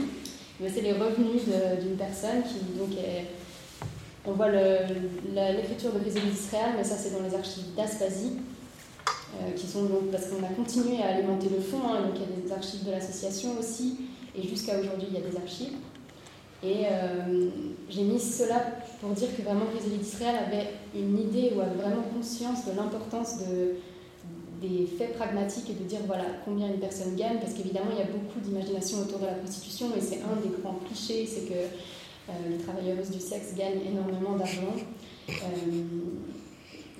C'est 0.60 0.82
les 0.82 0.94
revenus 0.94 1.44
d'une 1.82 1.96
personne 1.98 2.44
qui 2.44 2.78
donc 2.78 2.92
est. 2.98 3.26
On 4.26 4.32
voit 4.32 4.50
l'écriture 4.50 5.94
de 5.94 6.00
Chrysélis 6.00 6.32
d'Israël, 6.32 6.74
mais 6.76 6.84
ça 6.84 6.96
c'est 6.96 7.12
dans 7.12 7.24
les 7.26 7.36
archives 7.36 7.76
d'Aspasie, 7.76 8.34
euh, 8.34 8.55
qui 9.56 9.68
sont 9.68 9.84
donc 9.84 10.12
parce 10.12 10.28
qu'on 10.28 10.44
a 10.44 10.50
continué 10.50 11.02
à 11.02 11.16
alimenter 11.16 11.50
le 11.50 11.62
fonds, 11.62 11.88
hein, 11.88 12.02
donc 12.04 12.14
il 12.16 12.22
y 12.22 12.24
a 12.24 12.46
des 12.46 12.52
archives 12.52 12.86
de 12.86 12.92
l'association 12.92 13.58
aussi, 13.60 13.98
et 14.38 14.48
jusqu'à 14.48 14.80
aujourd'hui 14.80 15.08
il 15.10 15.20
y 15.20 15.24
a 15.24 15.30
des 15.30 15.38
archives. 15.38 15.74
Et 16.64 16.86
euh, 16.86 17.50
j'ai 17.90 18.04
mis 18.04 18.20
cela 18.20 18.60
pour 19.00 19.12
dire 19.12 19.28
que 19.36 19.42
vraiment 19.44 19.66
Chrysélis 19.66 20.00
d'Israël 20.00 20.36
avait 20.48 20.68
une 20.96 21.20
idée 21.20 21.52
ou 21.56 21.62
avait 21.62 21.76
vraiment 21.76 22.02
conscience 22.16 22.66
de 22.66 22.72
l'importance 22.76 23.38
de, 23.40 23.76
des 24.62 24.88
faits 24.88 25.16
pragmatiques 25.16 25.70
et 25.70 25.74
de 25.74 25.84
dire 25.84 26.00
voilà 26.08 26.24
combien 26.44 26.68
une 26.68 26.80
personne 26.80 27.16
gagne, 27.16 27.40
parce 27.40 27.54
qu'évidemment 27.54 27.92
il 27.92 28.00
y 28.00 28.02
a 28.02 28.12
beaucoup 28.12 28.40
d'imagination 28.40 29.00
autour 29.00 29.20
de 29.20 29.26
la 29.26 29.34
prostitution 29.34 29.88
et 29.96 30.02
c'est 30.02 30.22
un 30.22 30.42
des 30.42 30.50
grands 30.62 30.80
clichés, 30.86 31.28
c'est 31.28 31.48
que 31.48 31.60
euh, 32.30 32.32
les 32.50 32.58
travailleuses 32.58 33.12
du 33.12 33.20
sexe 33.20 33.54
gagnent 33.56 33.82
énormément 33.86 34.36
d'argent. 34.36 34.74
Euh, 35.30 35.34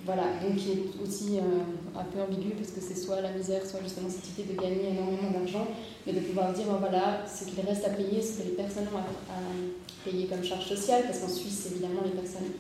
voilà, 0.06 0.24
donc 0.42 0.56
qui 0.56 0.72
est 0.72 0.84
aussi 1.02 1.40
euh, 1.40 2.00
un 2.00 2.04
peu 2.04 2.22
ambigu 2.22 2.52
parce 2.52 2.70
que 2.70 2.80
c'est 2.80 2.96
soit 2.96 3.22
la 3.22 3.32
misère, 3.32 3.66
soit 3.66 3.82
justement 3.82 4.08
cette 4.08 4.28
idée 4.38 4.54
de 4.54 4.60
gagner 4.60 4.90
énormément 4.92 5.32
d'argent, 5.32 5.68
mais 6.06 6.14
de 6.14 6.20
pouvoir 6.20 6.54
dire 6.54 6.66
voilà, 6.80 7.26
ce 7.26 7.46
qu'il 7.46 7.66
reste 7.66 7.86
à 7.86 7.90
payer, 7.90 8.22
ce 8.22 8.40
que 8.40 8.44
les 8.44 8.54
personnes 8.54 8.88
ont 8.94 9.00
à, 9.00 9.40
payer 10.04 10.28
comme 10.28 10.44
charge 10.44 10.68
sociale, 10.68 11.04
parce 11.08 11.20
qu'en 11.20 11.30
Suisse 11.30 11.68
évidemment 11.72 12.02
les 12.06 12.12
personnes 12.12 12.54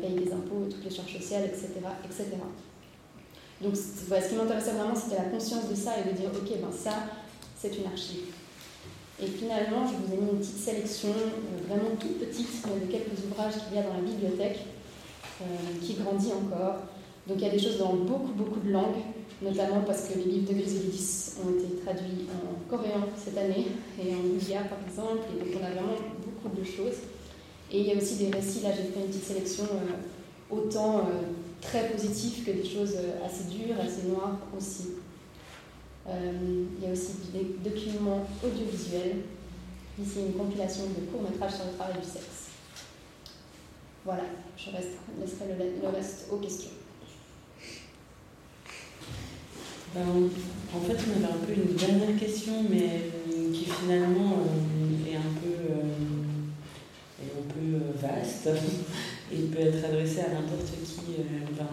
payent 0.00 0.24
des 0.24 0.30
impôts, 0.30 0.68
toutes 0.70 0.84
les 0.84 0.94
charges 0.94 1.14
sociales, 1.14 1.44
etc. 1.46 1.70
etc. 2.04 2.24
Donc 3.62 3.74
ce 3.74 4.28
qui 4.28 4.34
m'intéressait 4.34 4.72
vraiment, 4.72 4.94
c'était 4.94 5.16
la 5.16 5.30
conscience 5.30 5.68
de 5.70 5.74
ça 5.74 5.92
et 5.98 6.10
de 6.10 6.14
dire, 6.14 6.28
ok, 6.28 6.60
ben 6.60 6.70
ça, 6.70 6.92
c'est 7.56 7.74
une 7.78 7.86
archive. 7.86 8.26
Et 9.22 9.26
finalement, 9.26 9.86
je 9.86 9.94
vous 9.96 10.12
ai 10.12 10.16
mis 10.18 10.30
une 10.32 10.38
petite 10.38 10.58
sélection, 10.58 11.14
vraiment 11.66 11.96
toute 11.98 12.18
petite, 12.18 12.62
de 12.62 12.92
quelques 12.92 13.24
ouvrages 13.24 13.54
qu'il 13.64 13.76
y 13.76 13.80
a 13.80 13.82
dans 13.82 13.94
la 13.94 14.02
bibliothèque, 14.02 14.58
qui 15.82 15.94
grandit 15.94 16.32
encore. 16.32 16.76
Donc 17.26 17.38
il 17.38 17.42
y 17.42 17.46
a 17.46 17.50
des 17.50 17.58
choses 17.58 17.78
dans 17.78 17.94
beaucoup, 17.94 18.32
beaucoup 18.32 18.60
de 18.60 18.70
langues, 18.70 19.02
notamment 19.42 19.80
parce 19.86 20.08
que 20.08 20.18
les 20.18 20.24
livres 20.24 20.48
de 20.52 20.58
Griselidis 20.58 21.32
ont 21.44 21.50
été 21.58 21.76
traduits 21.84 22.26
en 22.30 22.70
coréen 22.70 23.06
cette 23.16 23.36
année, 23.36 23.66
et 24.00 24.14
en 24.14 24.20
bulgare 24.20 24.68
par 24.68 24.78
exemple, 24.88 25.26
et 25.34 25.38
donc 25.44 25.60
on 25.60 25.64
a 25.64 25.70
vraiment 25.70 25.98
beaucoup 26.24 26.56
de 26.56 26.64
choses. 26.64 26.98
Et 27.72 27.80
il 27.80 27.86
y 27.88 27.92
a 27.92 27.96
aussi 27.96 28.16
des 28.16 28.30
récits, 28.30 28.60
là 28.60 28.70
j'ai 28.70 28.84
fait 28.84 29.00
une 29.00 29.08
petite 29.08 29.24
sélection 29.24 29.64
autant 30.50 31.08
très 31.60 31.88
positifs 31.88 32.46
que 32.46 32.52
des 32.52 32.64
choses 32.64 32.94
assez 33.24 33.44
dures, 33.44 33.74
assez 33.80 34.06
noires 34.06 34.38
aussi. 34.56 34.90
Euh, 36.08 36.64
il 36.78 36.84
y 36.84 36.88
a 36.88 36.92
aussi 36.92 37.14
des 37.32 37.68
documents 37.68 38.24
audiovisuels. 38.44 39.22
Ici, 40.00 40.18
une 40.28 40.34
compilation 40.34 40.84
de 40.84 41.06
courts-métrages 41.10 41.54
sur 41.54 41.64
le 41.64 41.72
travail 41.72 41.96
du 42.00 42.06
sexe. 42.06 42.35
Voilà, 44.06 44.22
je 44.56 44.70
reste, 44.70 45.00
laisserai 45.20 45.46
le, 45.82 45.88
reste 45.88 46.28
aux 46.30 46.36
questions. 46.36 46.70
Ben, 49.92 50.02
en 50.72 50.80
fait, 50.80 50.92
on 50.92 51.24
avait 51.24 51.32
un 51.32 51.44
peu 51.44 51.52
une 51.52 51.74
dernière 51.74 52.16
question, 52.16 52.52
mais 52.70 53.00
qui 53.52 53.64
finalement 53.64 54.36
euh, 54.44 55.10
est 55.10 55.16
un 55.16 55.34
peu, 55.42 55.72
euh, 55.72 55.90
est 57.20 57.32
un 57.36 57.52
peu 57.52 58.06
vaste 58.06 58.48
et 59.32 59.38
peut 59.46 59.58
être 59.58 59.84
adressée 59.84 60.20
à 60.20 60.34
n'importe 60.34 60.70
qui 60.84 61.24
ben, 61.58 61.66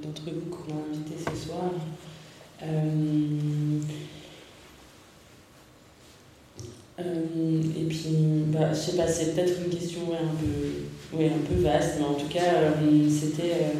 d'entre 0.00 0.22
vous 0.30 0.48
qu'on 0.48 0.74
a 0.74 0.94
invité 0.94 1.16
ce 1.28 1.48
soir. 1.48 1.72
Euh, 2.62 3.80
euh, 7.00 7.62
et 7.76 7.84
puis, 7.88 8.44
bah, 8.46 8.72
je 8.72 8.78
sais 8.78 8.96
pas, 8.96 9.08
c'est 9.08 9.34
peut-être 9.34 9.60
une 9.64 9.70
question 9.70 10.02
un, 10.12 10.34
peu, 10.36 10.84
ouais, 11.14 11.30
un 11.30 11.46
peu 11.46 11.60
vaste, 11.62 11.96
mais 11.98 12.04
en 12.04 12.14
tout 12.14 12.28
cas, 12.28 12.54
euh, 12.54 13.08
c'était 13.08 13.72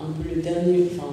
un 0.00 0.06
peu 0.06 0.34
le 0.34 0.42
dernier. 0.42 0.88
Enfin, 0.92 1.08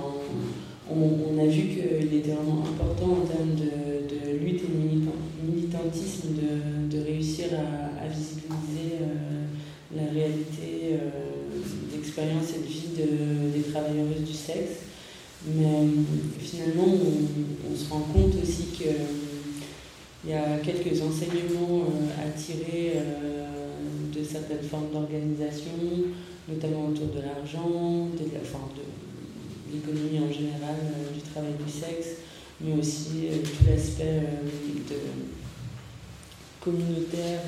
on, 0.89 1.39
a 1.39 1.45
vu 1.45 1.69
qu'il 1.69 2.13
était 2.13 2.31
vraiment 2.31 2.63
important 2.63 3.23
en 3.23 3.25
termes 3.25 3.55
de, 3.55 4.07
de 4.07 4.37
lutte 4.37 4.61
et 4.63 5.45
militantisme 5.45 6.29
de, 6.29 6.95
de 6.95 7.03
réussir 7.03 7.45
à, 7.53 8.07
visibiliser 8.07 8.99
la 9.95 10.03
réalité 10.11 10.99
d'expérience 11.91 12.49
et 12.55 12.59
de 12.59 12.67
vie 12.67 12.89
des 13.55 13.71
travailleuses 13.71 14.27
du 14.27 14.33
sexe. 14.33 14.83
Mais 15.45 15.65
euh, 15.65 15.87
finalement, 16.39 16.85
on, 16.87 17.75
se 17.75 17.89
rend 17.89 18.07
compte 18.13 18.33
aussi 18.41 18.67
qu'il 18.73 18.87
euh, 20.25 20.29
y 20.29 20.33
a 20.33 20.57
quelques 20.63 21.01
enseignements 21.01 21.81
euh, 21.81 22.25
à 22.25 22.29
tirer 22.31 22.93
de 24.13 24.23
certaines 24.23 24.63
formes 24.63 24.91
d'organisation, 24.91 25.71
notamment 26.47 26.87
autour 26.87 27.07
de 27.07 27.21
l'argent, 27.21 28.09
de, 28.17 28.25
l'économie 29.73 30.19
en 30.19 30.31
général, 30.31 30.75
du 31.13 31.21
travail 31.21 31.53
du 31.65 31.71
sexe, 31.71 32.17
mais 32.61 32.73
aussi 32.79 33.27
tout 33.43 33.65
l'aspect 33.67 34.21
communautaire 36.61 37.41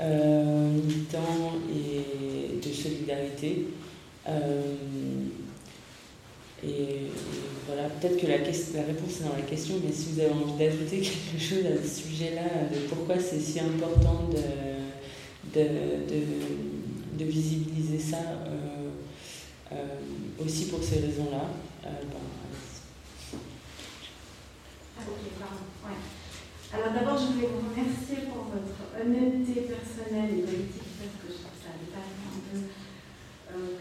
euh, 0.00 0.70
militant 0.70 1.58
et 1.74 2.60
de 2.64 2.72
solidarité. 2.72 3.66
Euh, 4.28 4.74
et, 6.64 7.12
voilà, 7.66 7.88
peut-être 7.88 8.16
que 8.20 8.26
la, 8.26 8.38
la, 8.38 8.86
réponse 8.86 9.20
est 9.20 9.24
dans 9.24 9.36
la 9.36 9.42
question, 9.42 9.74
mais 9.84 9.92
si 9.92 10.12
vous 10.12 10.20
avez 10.20 10.30
envie 10.30 10.58
d'ajouter 10.58 11.00
quelque 11.00 11.38
chose 11.38 11.66
à 11.66 11.76
ce 11.86 12.02
sujet-là, 12.02 12.66
de 12.72 12.88
pourquoi 12.88 13.18
c'est 13.20 13.38
si 13.38 13.60
important 13.60 14.28
de, 14.32 14.40
de, 15.54 17.24
visibiliser 17.24 17.98
ça 17.98 18.16
euh, 18.16 18.90
euh, 19.72 20.00
aussi 20.42 20.66
pour 20.68 20.82
ces 20.82 21.00
raisons-là. 21.00 21.50
Euh, 21.84 21.90
ben, 21.90 22.24
alors 26.72 26.92
d'abord, 26.92 27.18
je 27.18 27.32
voulais 27.32 27.48
vous 27.48 27.68
remercier 27.68 28.28
pour 28.28 28.44
votre 28.48 28.80
honnêteté 28.96 29.68
personnelle 29.68 30.38
et 30.38 30.42
politique, 30.42 30.96
parce 30.98 31.16
que 31.20 31.28
je 31.28 31.38
trouve 31.44 31.58
ça 31.60 31.70
un 31.72 31.80
peu, 32.48 32.58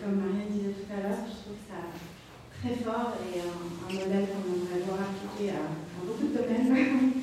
comme 0.01 0.15
Marianne 0.19 0.51
disait 0.51 0.75
tout 0.75 0.91
à 0.91 1.07
l'heure, 1.07 1.23
je 1.25 1.35
trouve 1.43 1.59
ça 1.67 1.79
fort 2.75 3.13
et 3.33 3.39
un, 3.39 3.67
modèle 3.93 4.27
qu'on 4.27 4.51
aimerait 4.53 4.83
voir 4.85 4.99
appliqué 4.99 5.51
à, 5.51 5.63
beaucoup 6.05 6.27
de 6.27 6.33
domaines, 6.37 7.13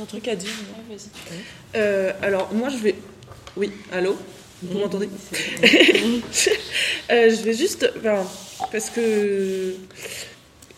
J'ai 0.00 0.04
un 0.04 0.06
truc 0.06 0.28
à 0.28 0.36
dire. 0.36 0.50
Euh, 1.74 2.12
alors, 2.22 2.54
moi, 2.54 2.70
je 2.70 2.78
vais. 2.78 2.94
Oui, 3.54 3.70
allô 3.92 4.16
Vous 4.62 4.78
m'entendez 4.78 5.10
euh, 5.62 7.30
Je 7.30 7.42
vais 7.42 7.52
juste. 7.52 7.86
parce 8.72 8.88
que 8.88 9.74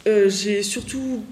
euh, 0.08 0.28
j'ai 0.28 0.64
surtout 0.64 1.24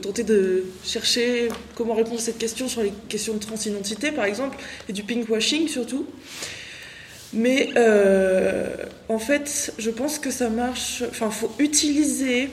tenter 0.00 0.22
de 0.22 0.62
chercher 0.84 1.48
comment 1.74 1.94
répondre 1.94 2.18
à 2.18 2.22
cette 2.22 2.38
question 2.38 2.68
sur 2.68 2.84
les 2.84 2.92
questions 3.08 3.34
de 3.34 3.40
transidentité, 3.40 4.12
par 4.12 4.24
exemple, 4.24 4.56
et 4.88 4.92
du 4.92 5.02
pinkwashing 5.02 5.66
surtout. 5.66 6.06
Mais 7.32 7.70
en 9.08 9.18
fait, 9.18 9.74
je 9.76 9.90
pense 9.90 10.20
que 10.20 10.30
ça 10.30 10.50
marche. 10.50 11.02
Enfin, 11.10 11.30
il 11.30 11.32
faut 11.32 11.52
utiliser 11.58 12.48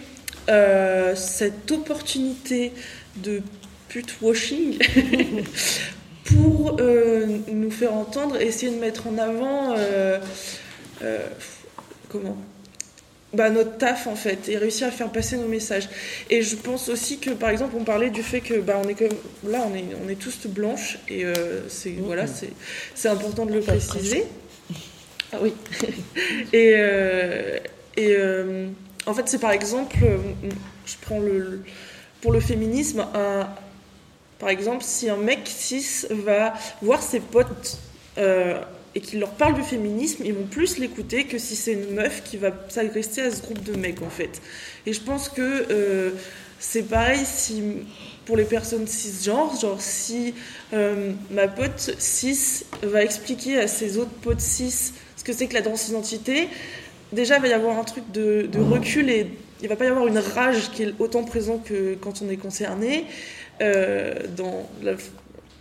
cette 0.48 1.72
opportunité 1.72 2.72
de 3.18 3.44
putwashing 3.90 4.78
pour 6.26 6.78
nous 6.82 7.72
faire 7.72 7.94
entendre, 7.94 8.40
essayer 8.42 8.72
de 8.72 8.80
mettre 8.80 9.08
en 9.08 9.18
avant 9.18 9.76
comment 12.10 12.38
bah, 13.34 13.50
notre 13.50 13.78
taf 13.78 14.08
en 14.08 14.16
fait 14.16 14.48
et 14.50 14.58
réussir 14.58 14.88
à 14.88 14.92
faire 14.92 15.12
passer 15.12 15.38
nos 15.38 15.48
messages. 15.48 15.90
Et 16.30 16.42
je 16.42 16.56
pense 16.56 16.90
aussi 16.90 17.20
que 17.20 17.32
par 17.32 17.50
exemple 17.50 17.76
on 17.78 17.84
parlait 17.84 18.10
du 18.10 18.24
fait 18.24 18.42
que 18.42 18.60
bah, 18.60 18.82
on 18.84 18.88
est 18.88 18.96
comme 18.96 19.16
là 19.52 19.68
on 19.70 19.76
est 19.76 19.86
on 20.04 20.10
est 20.10 20.16
tous 20.16 20.48
blanches 20.48 20.98
et 21.10 21.26
euh, 21.26 21.68
c'est 21.68 21.90
mm-hmm. 21.90 22.02
voilà 22.02 22.28
c'est 22.28 22.52
c'est 22.96 23.10
important 23.10 23.46
de 23.46 23.54
le 23.54 23.62
préciser. 23.62 24.24
Ah 25.34 25.38
oui. 25.42 25.54
et 26.54 26.74
euh, 26.78 27.60
et 27.98 28.16
euh, 28.18 28.68
en 29.06 29.14
fait 29.14 29.28
c'est 29.28 29.40
par 29.40 29.52
exemple 29.52 29.98
je 30.86 30.96
prends 31.02 31.20
le 31.20 31.64
pour 32.22 32.32
le 32.32 32.40
féminisme 32.40 33.06
un, 33.14 33.48
par 34.40 34.50
exemple 34.50 34.84
si 34.84 35.10
un 35.10 35.18
mec 35.18 35.42
cis 35.46 36.06
va 36.10 36.54
voir 36.82 37.02
ses 37.02 37.20
potes 37.20 37.80
et 38.98 39.00
qu'il 39.00 39.20
leur 39.20 39.30
parle 39.30 39.54
du 39.54 39.62
féminisme, 39.62 40.24
ils 40.26 40.34
vont 40.34 40.48
plus 40.48 40.80
l'écouter 40.80 41.26
que 41.26 41.38
si 41.38 41.56
c'est 41.56 41.74
une 41.74 41.94
meuf 41.94 42.24
qui 42.24 42.36
va 42.36 42.50
s'agresser 42.68 43.22
à 43.22 43.30
ce 43.30 43.44
groupe 43.44 43.62
de 43.64 43.76
mecs 43.76 44.02
en 44.02 44.10
fait. 44.10 44.42
Et 44.88 44.94
je 44.94 45.02
pense 45.02 45.30
que 45.30 45.68
euh, 45.70 46.12
c'est 46.60 46.82
pareil 46.82 47.20
si 47.24 47.62
pour 48.26 48.36
les 48.38 48.44
personnes 48.44 48.88
cisgenres, 48.88 49.56
genre 49.62 49.80
si 49.80 50.34
euh, 50.74 51.12
ma 51.30 51.48
pote 51.48 51.94
cis 52.00 52.66
va 52.82 53.04
expliquer 53.04 53.60
à 53.60 53.68
ses 53.68 54.00
autres 54.00 54.10
potes 54.24 54.42
cis 54.42 54.94
ce 55.16 55.24
que 55.24 55.32
c'est 55.32 55.46
que 55.46 55.54
la 55.54 55.62
transidentité, 55.62 56.48
déjà 57.14 57.36
il 57.36 57.42
va 57.44 57.48
y 57.50 57.54
avoir 57.54 57.78
un 57.78 57.84
truc 57.84 58.12
de, 58.12 58.50
recul 58.58 59.12
et 59.12 59.28
il 59.62 59.70
va 59.70 59.76
pas 59.76 59.86
y 59.86 59.90
avoir 59.90 60.08
une 60.08 60.18
rage 60.18 60.72
qui 60.72 60.82
est 60.84 60.94
autant 60.98 61.24
présent 61.24 61.60
que 61.60 61.94
quand 62.02 62.24
on 62.24 62.30
est 62.32 62.38
concerné 62.38 63.06
euh, 63.06 63.47
dans 63.60 64.70
la 64.84 64.94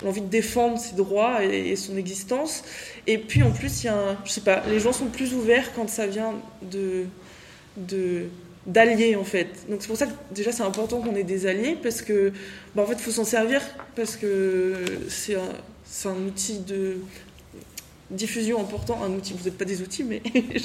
l'envie 0.05 0.21
de 0.21 0.27
défendre 0.27 0.79
ses 0.79 0.95
droits 0.95 1.45
et, 1.45 1.77
son 1.77 1.97
existence. 1.97 2.63
Et 3.07 3.19
puis 3.19 3.43
en 3.43 3.51
plus, 3.51 3.83
il 3.83 3.87
y 3.87 3.89
a 3.89 4.17
je 4.25 4.31
sais 4.31 4.41
pas, 4.41 4.63
les 4.69 4.81
gens 4.81 4.93
sont 4.93 5.07
plus 5.07 5.35
ouverts 5.35 5.73
quand 5.75 5.89
ça 5.89 6.07
vient 6.07 6.35
de, 6.63 7.07
d'alliés 8.67 9.17
en 9.17 9.25
fait. 9.25 9.49
Donc 9.69 9.79
c'est 9.81 9.89
pour 9.89 9.97
ça 9.97 10.07
que 10.07 10.13
déjà 10.33 10.53
c'est 10.53 10.63
important 10.63 11.01
qu'on 11.01 11.15
ait 11.15 11.25
des 11.25 11.47
alliés 11.47 11.77
parce 11.81 12.03
que 12.03 12.33
bah, 12.75 12.83
en 12.83 12.87
fait 12.87 12.99
faut 13.01 13.11
s'en 13.11 13.25
servir 13.25 13.63
parce 13.95 14.17
que 14.17 14.75
c'est 15.09 15.37
un, 15.37 16.11
un 16.11 16.27
outil 16.27 16.59
de 16.59 16.99
diffusion 18.11 18.61
important, 18.61 19.03
un 19.03 19.11
outil, 19.11 19.35
vous 19.37 19.45
n'êtes 19.45 19.59
pas 19.59 19.65
des 19.65 19.83
outils 19.83 20.05
mais 20.05 20.23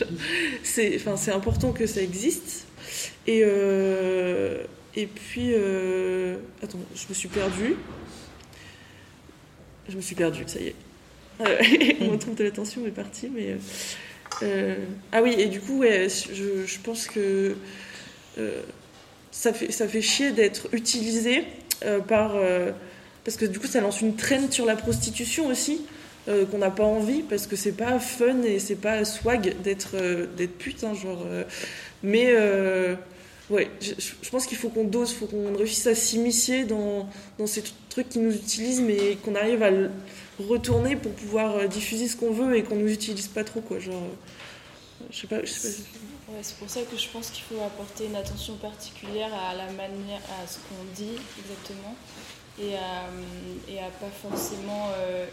c'est, 0.64 0.98
enfin, 0.98 1.32
important 1.34 1.72
que 1.72 1.86
ça 1.88 2.02
existe. 2.02 2.66
Et, 3.28 3.42
euh, 3.44 4.64
et 4.96 5.08
puis, 5.08 5.52
euh, 5.54 6.38
attends, 6.62 6.80
je 6.96 7.06
me 7.08 7.14
suis 7.14 7.30
perdue. 7.30 7.76
Je 9.88 9.96
me 9.96 10.02
suis 10.02 10.16
perdue, 10.16 10.44
ça 10.48 10.60
y 10.60 10.68
est. 10.68 10.76
Euh, 11.42 11.58
on 12.02 12.10
retrouve 12.10 12.36
de 12.36 12.44
l'attention 12.44 12.86
est 12.86 12.92
parti, 12.92 13.30
mais. 13.34 13.52
Euh, 13.52 13.58
euh, 14.44 14.76
ah 15.12 15.22
oui, 15.22 15.36
et 15.38 15.48
du 15.48 15.60
coup, 15.60 15.84
je, 15.84 16.80
pense 16.84 17.08
que 17.08 17.56
ça, 19.32 19.54
fait, 19.54 20.02
chier 20.02 20.32
d'être 20.32 20.68
utilisé 20.74 21.44
par. 22.08 22.36
parce 23.24 23.38
que 23.38 23.46
du 23.46 23.60
coup, 23.60 23.68
ça 23.68 23.82
lance 23.82 24.02
une 24.02 24.16
traîne 24.16 24.52
sur 24.52 24.66
la 24.66 24.76
prostitution 24.76 25.48
aussi. 25.48 25.82
qu'on 26.26 26.58
n'a 26.58 26.72
pas 26.72 26.86
envie 26.86 27.24
parce 27.24 27.46
que 27.46 27.56
c'est 27.56 27.74
pas 27.74 28.00
fun 28.00 28.44
et 28.44 28.60
c'est 28.60 28.76
pas 28.76 29.04
swag 29.06 29.56
d'être 29.62 29.98
pute 30.60 30.84
hein, 30.86 30.94
mais 32.04 32.34
ouais, 33.52 33.70
je, 33.82 34.30
pense 34.30 34.48
qu'il 34.48 34.58
faut 34.58 34.70
qu'on 34.70 34.86
dose, 34.86 35.14
faut 35.14 35.28
qu'on 35.28 35.56
réussisse 35.56 35.88
à 35.88 35.96
s'immiscer 35.96 36.64
dans, 36.64 37.08
dans, 37.38 37.48
ces 37.48 37.64
trucs 37.90 38.10
qui 38.10 38.20
nous 38.20 38.34
utilisent, 38.34 38.82
mais 38.82 39.18
qu'on 39.18 39.36
arrive 39.36 39.62
à 39.62 39.70
le 39.70 39.92
retourner 40.40 40.96
pour 40.96 41.12
pouvoir 41.12 41.56
euh, 41.56 41.68
diffuser 41.68 42.08
ce 42.08 42.16
qu'on 42.16 42.32
veut 42.32 42.56
et 42.56 42.64
qu'on 42.64 42.78
nous 42.78 42.92
utilise 42.92 43.28
pas 43.28 43.44
trop, 43.44 43.62
quoi. 43.62 43.80
Genre, 43.80 43.96
euh, 43.96 45.06
je 45.12 45.22
sais 45.22 45.28
pas. 45.28 45.42
Je 45.44 45.52
sais 45.52 45.68
pas. 45.68 46.34
C'est 46.42 46.56
pour 46.58 46.70
ça 46.70 46.82
que 46.84 46.98
je 46.98 47.10
pense 47.10 47.30
qu'il 47.30 47.44
faut 47.44 47.62
apporter 47.62 48.06
une 48.06 48.16
attention 48.16 48.56
particulière 48.56 49.32
à 49.34 49.54
la 49.54 49.66
manière, 49.74 50.22
à 50.42 50.48
ce 50.48 50.58
qu'on 50.60 50.84
dit 50.96 51.18
exactement, 51.38 51.96
et 52.58 52.76
à, 52.76 53.10
et 53.68 53.80
à 53.80 53.90
pas 53.90 54.10
forcément 54.22 54.88
euh, 54.96 55.26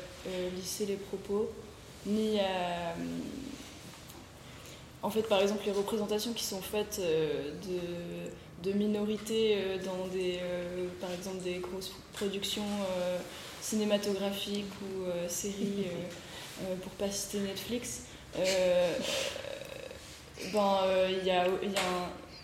lisser 0.56 0.86
les 0.86 0.96
propos, 0.96 1.50
ni 2.04 2.40
à 2.40 2.94
en 5.02 5.10
fait, 5.10 5.22
par 5.22 5.40
exemple, 5.40 5.62
les 5.64 5.72
représentations 5.72 6.32
qui 6.32 6.44
sont 6.44 6.60
faites 6.60 7.00
euh, 7.00 7.52
de, 8.62 8.72
minorités 8.72 9.54
euh, 9.56 9.78
dans 9.84 10.06
des, 10.08 10.38
euh, 10.42 10.88
par 11.00 11.12
exemple, 11.12 11.42
des 11.42 11.58
grosses 11.58 11.92
productions 12.12 12.64
cinématographiques 13.60 14.72
ou 14.82 15.04
séries, 15.28 15.86
pour 16.82 16.92
pas 16.92 17.10
citer 17.10 17.38
Netflix, 17.40 18.04
ben 20.52 20.82
il 21.20 21.26
y 21.26 21.30
a, 21.30 21.46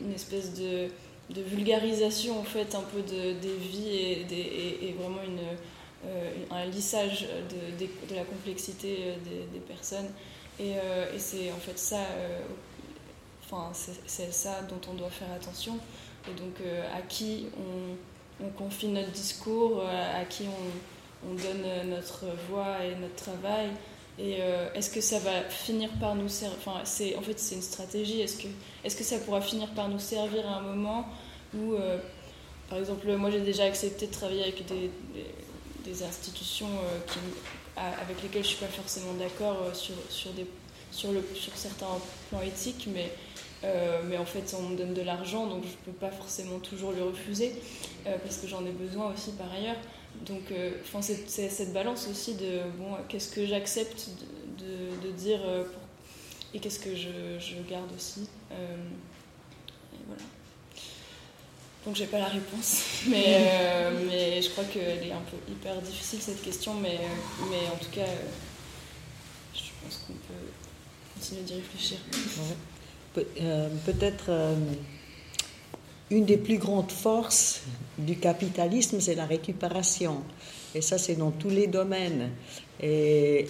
une 0.01 0.13
espèce 0.13 0.55
de, 0.55 0.89
vulgarisation 1.31 2.39
en 2.39 2.45
fait 2.45 2.75
un 2.75 2.83
peu 2.83 3.01
de, 3.01 3.33
des 3.33 3.57
vies 3.57 3.89
et, 3.89 4.95
vraiment 4.99 5.21
un 6.51 6.67
lissage 6.67 7.27
de, 7.79 8.15
la 8.15 8.25
complexité 8.25 9.15
des 9.25 9.61
personnes. 9.61 10.11
Euh, 10.61 11.15
et, 11.15 11.19
c'est 11.19 11.51
en 11.51 11.57
fait 11.57 11.79
ça, 11.79 11.99
euh, 11.99 12.41
enfin, 13.45 13.73
c'est 14.07 14.33
ça 14.33 14.63
dont 14.63 14.81
on 14.91 14.95
doit 14.95 15.11
faire 15.11 15.33
attention. 15.35 15.79
Et 16.29 16.35
donc, 16.35 16.61
euh, 16.61 16.83
à 16.97 17.03
qui 17.03 17.47
on, 17.59 18.49
confie 18.57 18.89
notre 18.89 19.11
discours, 19.11 19.83
à 19.87 20.25
qui 20.25 20.45
on, 20.45 21.29
on, 21.31 21.35
donne 21.35 21.89
notre 21.89 22.27
voix 22.49 22.85
et 22.85 22.95
notre 22.97 23.15
travail. 23.15 23.69
Et 24.19 24.39
est-ce 24.75 24.91
que 24.91 25.01
ça 25.01 25.19
va 25.21 25.43
finir 25.49 25.89
par 26.01 26.15
nous 26.15 26.29
servir 26.29 26.59
enfin, 26.59 26.83
En 26.83 27.23
fait, 27.23 27.39
c'est 27.39 27.55
une 27.55 27.63
stratégie. 27.63 28.21
Est-ce 28.21 28.37
que, 28.37 28.49
est 28.85 28.97
que 28.97 29.05
ça 29.05 29.19
pourra 29.19 29.41
finir 29.41 29.69
par 29.71 29.89
nous 29.89 29.99
servir 29.99 30.47
à 30.49 30.57
un 30.57 30.61
moment 30.61 31.07
où, 31.57 31.75
par 32.69 32.79
exemple, 32.79 33.11
moi 33.17 33.31
j'ai 33.31 33.41
déjà 33.41 33.65
accepté 33.65 34.09
de 34.09 34.13
travailler 34.13 34.43
avec 34.43 34.67
des, 34.67 34.91
des, 35.85 36.03
institutions 36.03 36.69
qui 37.07 37.19
avec 37.77 38.23
lesquels 38.23 38.43
je 38.45 38.49
ne 38.49 38.55
suis 38.55 38.65
pas 38.65 38.71
forcément 38.71 39.15
d'accord 39.15 39.63
euh, 39.63 39.75
sur, 39.75 39.95
sur, 40.09 40.31
sur, 40.91 41.11
sur 41.35 41.57
certains 41.57 41.87
plans 42.31 42.43
éthiques, 42.43 42.89
mais, 42.93 43.11
euh, 43.65 44.01
mais 44.05 44.17
en 44.17 44.25
fait, 44.25 44.55
on 44.59 44.71
me 44.71 44.77
donne 44.77 44.95
de 44.95 45.03
l'argent, 45.03 45.47
donc 45.47 45.65
je 45.65 45.71
ne 45.71 45.93
peux 45.93 45.99
pas 45.99 46.11
forcément 46.11 46.59
toujours 46.59 46.93
le 46.93 47.03
refuser, 47.03 47.53
euh, 48.07 48.17
parce 48.23 48.39
que 48.39 48.47
j'en 48.47 48.65
ai 48.65 48.71
besoin 48.71 49.13
aussi 49.13 49.33
par 49.33 49.53
ailleurs. 49.53 49.77
Donc, 50.25 50.53
enfin 50.85 51.03
c'est 51.03 51.27
cette 51.27 51.73
balance 51.73 52.07
aussi 52.09 52.35
de 52.37 52.61
bon, 52.79 52.95
qu'est-ce 53.09 53.33
que 53.33 53.45
j'accepte 53.47 54.11
de, 54.59 55.09
de, 55.09 55.13
dire 55.13 55.41
et 56.55 56.61
qu'est-ce 56.61 56.79
que 56.79 56.95
je, 56.95 57.41
je, 57.41 57.57
garde 57.69 57.91
aussi. 57.97 58.29
et 58.53 59.99
voilà. 60.07 60.23
Donc 61.85 61.97
j'ai 61.97 62.07
pas 62.07 62.19
la 62.19 62.29
réponse, 62.29 62.83
mais, 63.09 63.25
euh, 63.27 63.91
mais 64.09 64.41
je 64.41 64.49
crois 64.51 64.65
qu'elle 64.65 65.07
est 65.07 65.13
un 65.13 65.23
peu 65.31 65.37
hyper 65.51 65.81
difficile 65.83 66.21
cette 66.21 66.41
question, 66.41 66.75
mais, 66.75 66.95
euh, 66.95 67.45
mais 67.51 67.69
en 67.69 67.77
tout 67.77 67.91
cas, 67.91 68.01
euh, 68.01 68.29
je 69.55 69.61
pense 69.83 70.05
qu'on 70.07 70.15
peut 70.15 71.15
continuer 71.15 71.43
d'y 71.43 71.55
réfléchir. 71.55 71.99
Peut-être 73.85 74.31
une 76.11 76.25
des 76.25 76.39
plus 76.39 76.59
grandes 76.59 76.91
forces 76.91 77.63
du 77.99 78.17
capitalisme, 78.17 78.99
c'est 79.01 79.15
la 79.15 79.27
récupération. 79.27 80.23
Et 80.75 80.81
ça, 80.81 80.99
c'est 80.99 81.15
dans 81.15 81.31
tous 81.31 81.51
les 81.51 81.69
domaines. 81.69 82.31
Et 82.83 83.47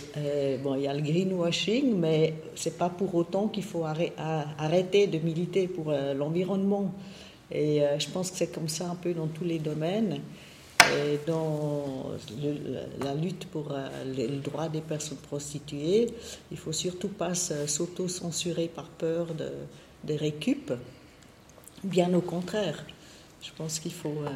bon, 0.62 0.74
il 0.74 0.82
y 0.82 0.86
a 0.86 0.92
le 0.92 1.00
greenwashing, 1.00 1.94
mais 1.96 2.34
c'est 2.54 2.76
pas 2.76 2.90
pour 2.90 3.14
autant 3.14 3.48
qu'il 3.48 3.64
faut 3.64 3.84
arrêter 3.86 5.06
de 5.06 5.18
militer 5.18 5.66
pour 5.66 5.92
l'environnement. 5.92 6.92
Et 7.50 7.82
euh, 7.82 7.98
je 7.98 8.08
pense 8.08 8.30
que 8.30 8.36
c'est 8.38 8.52
comme 8.52 8.68
ça 8.68 8.88
un 8.88 8.94
peu 8.94 9.12
dans 9.14 9.26
tous 9.26 9.44
les 9.44 9.58
domaines. 9.58 10.20
Et 10.80 11.18
dans 11.26 12.10
la 13.00 13.14
lutte 13.14 13.46
pour 13.46 13.72
euh, 13.72 13.88
le 14.04 14.36
droit 14.40 14.68
des 14.68 14.82
personnes 14.82 15.18
prostituées, 15.18 16.08
il 16.50 16.58
faut 16.58 16.72
surtout 16.72 17.08
pas 17.08 17.34
s'auto-censurer 17.34 18.68
par 18.68 18.88
peur 18.88 19.34
de, 19.34 19.50
des 20.02 20.16
récup. 20.16 20.72
Bien 21.82 22.12
au 22.14 22.20
contraire, 22.20 22.84
je 23.42 23.50
pense 23.56 23.78
qu'il 23.78 23.94
faut 23.94 24.22
euh, 24.24 24.30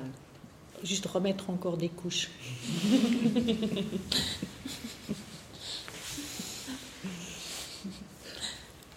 juste 0.85 1.07
remettre 1.07 1.51
encore 1.51 1.77
des 1.77 1.91
couches. 1.91 2.31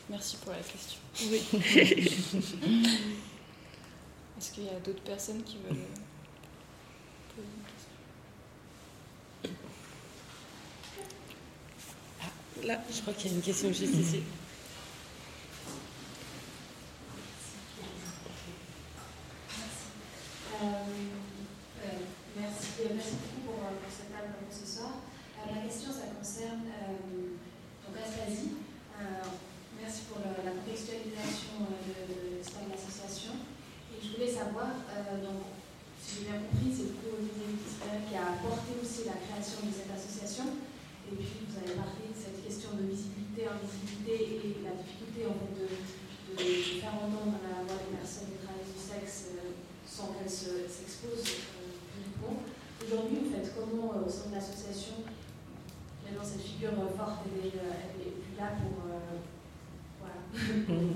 Merci 0.09 0.37
pour 0.37 0.51
la 0.51 0.59
question. 0.59 0.99
Oui. 1.29 1.41
Est-ce 4.41 4.53
qu'il 4.53 4.63
y 4.63 4.69
a 4.69 4.79
d'autres 4.79 5.03
personnes 5.03 5.43
qui 5.43 5.57
veulent 5.57 5.85
poser 7.29 7.45
une 7.45 7.63
question? 7.69 7.91
Ah, 12.19 12.65
Là, 12.65 12.81
je 12.91 13.01
crois 13.01 13.13
qu'il 13.13 13.29
y 13.29 13.33
a 13.35 13.37
une 13.37 13.43
question 13.43 13.71
juste 13.71 13.93
ici. 13.93 14.23
Euh, 20.63 20.65
merci, 22.35 22.67
merci 22.95 23.11
beaucoup 23.11 23.45
pour, 23.45 23.59
cette 23.95 24.11
table 24.11 24.33
ce 24.49 24.65
soir. 24.75 24.93
la 25.53 25.61
question, 25.61 25.91
ça 25.91 26.07
concerne 26.17 26.63
donc 26.65 27.95
Aspasie. 28.03 28.53
merci 29.79 30.01
pour 30.09 30.17
la, 30.17 30.49
contextualisation 30.49 31.61
de, 31.85 31.93
de, 32.11 32.71
l'association. 32.71 33.33
Je 34.01 34.17
voulais 34.17 34.33
savoir, 34.33 34.73
donc, 35.21 35.45
si 36.01 36.25
j'ai 36.25 36.25
bien 36.33 36.41
compris, 36.41 36.73
c'est 36.73 36.89
le 36.89 36.97
co-Olivier 36.97 37.53
qui 37.61 38.15
a 38.17 38.33
apporté 38.33 38.73
aussi 38.81 39.05
la 39.05 39.21
création 39.21 39.61
de 39.69 39.71
cette 39.71 39.93
association. 39.93 40.57
Et 41.05 41.15
puis, 41.15 41.45
vous 41.45 41.57
avez 41.61 41.77
parlé 41.77 42.09
de 42.09 42.17
cette 42.17 42.41
question 42.41 42.73
de 42.81 42.89
visibilité, 42.89 43.45
invisibilité 43.45 44.41
et 44.41 44.65
la 44.65 44.73
difficulté 44.73 45.29
en 45.29 45.37
fait, 45.37 45.53
de, 45.53 45.69
faire 46.81 46.95
entendre 46.95 47.37
la 47.45 47.61
voix 47.61 47.77
des 47.77 47.93
personnes 47.93 48.33
des 48.33 48.41
travailleuses 48.41 48.73
du 48.73 48.81
sexe 48.81 49.37
sans 49.85 50.15
qu'elles 50.15 50.31
s'exposent 50.31 51.45
Aujourd'hui, 52.81 53.17
en 53.19 53.29
fait, 53.29 53.53
comment 53.53 53.93
euh, 53.93 54.07
au 54.07 54.09
sein 54.09 54.29
de 54.29 54.35
l'association, 54.35 54.95
cette 56.23 56.41
figure 56.41 56.73
euh, 56.77 56.97
forte, 56.97 57.25
elle 57.25 57.47
est, 57.47 57.55
euh, 57.55 57.73
elle 57.95 58.11
plus 58.11 58.35
là 58.37 58.51
pour 58.61 58.83
voilà, 59.99 60.19
mhm. 60.67 60.93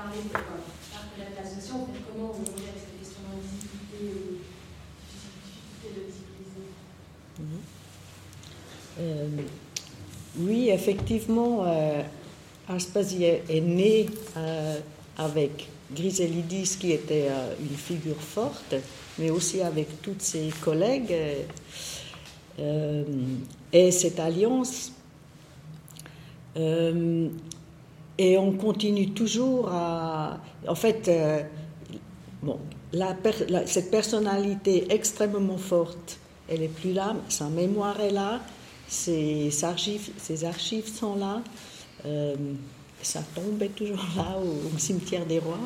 Parler 0.00 0.22
de 0.24 1.36
l'association, 1.36 1.82
en 1.82 1.86
fait, 1.86 2.00
comment 2.10 2.30
aujourd'hui 2.30 2.64
avec 2.68 2.80
cette 2.80 2.98
question 2.98 3.20
d'invisibilité 3.28 4.00
difficulté 5.12 5.88
de 5.96 6.00
visibiliser 6.08 6.66
mhm. 8.98 9.46
Oui, 10.38 10.70
effectivement, 10.70 11.64
euh, 11.64 12.02
Aspasie 12.68 13.24
est 13.24 13.60
né 13.60 14.06
avec 15.18 15.68
Griselidis, 15.92 16.76
qui 16.78 16.92
était 16.92 17.28
une 17.60 17.76
figure 17.76 18.20
forte, 18.20 18.76
mais 19.18 19.30
aussi 19.30 19.60
avec 19.60 20.00
toutes 20.02 20.22
ses 20.22 20.50
collègues. 20.62 21.14
Euh, 22.58 23.04
et 23.72 23.90
cette 23.90 24.20
alliance. 24.20 24.92
Euh, 28.20 28.22
et 28.22 28.38
on 28.38 28.52
continue 28.52 29.10
toujours 29.10 29.68
à. 29.70 30.38
En 30.68 30.74
fait, 30.74 31.08
euh, 31.08 31.42
bon, 32.42 32.58
cette 33.66 33.90
personnalité 33.90 34.86
extrêmement 34.90 35.58
forte, 35.58 36.18
elle 36.48 36.62
est 36.62 36.68
plus 36.68 36.92
là, 36.92 37.16
sa 37.28 37.48
mémoire 37.48 38.00
est 38.00 38.10
là, 38.10 38.40
ses 38.88 39.64
archives, 39.64 40.10
ses 40.18 40.44
archives 40.44 40.88
sont 40.88 41.16
là, 41.16 41.42
sa 43.02 43.20
tombe 43.20 43.62
est 43.62 43.74
toujours 43.74 44.04
là 44.16 44.36
au 44.38 44.78
cimetière 44.78 45.24
des 45.26 45.38
rois. 45.38 45.58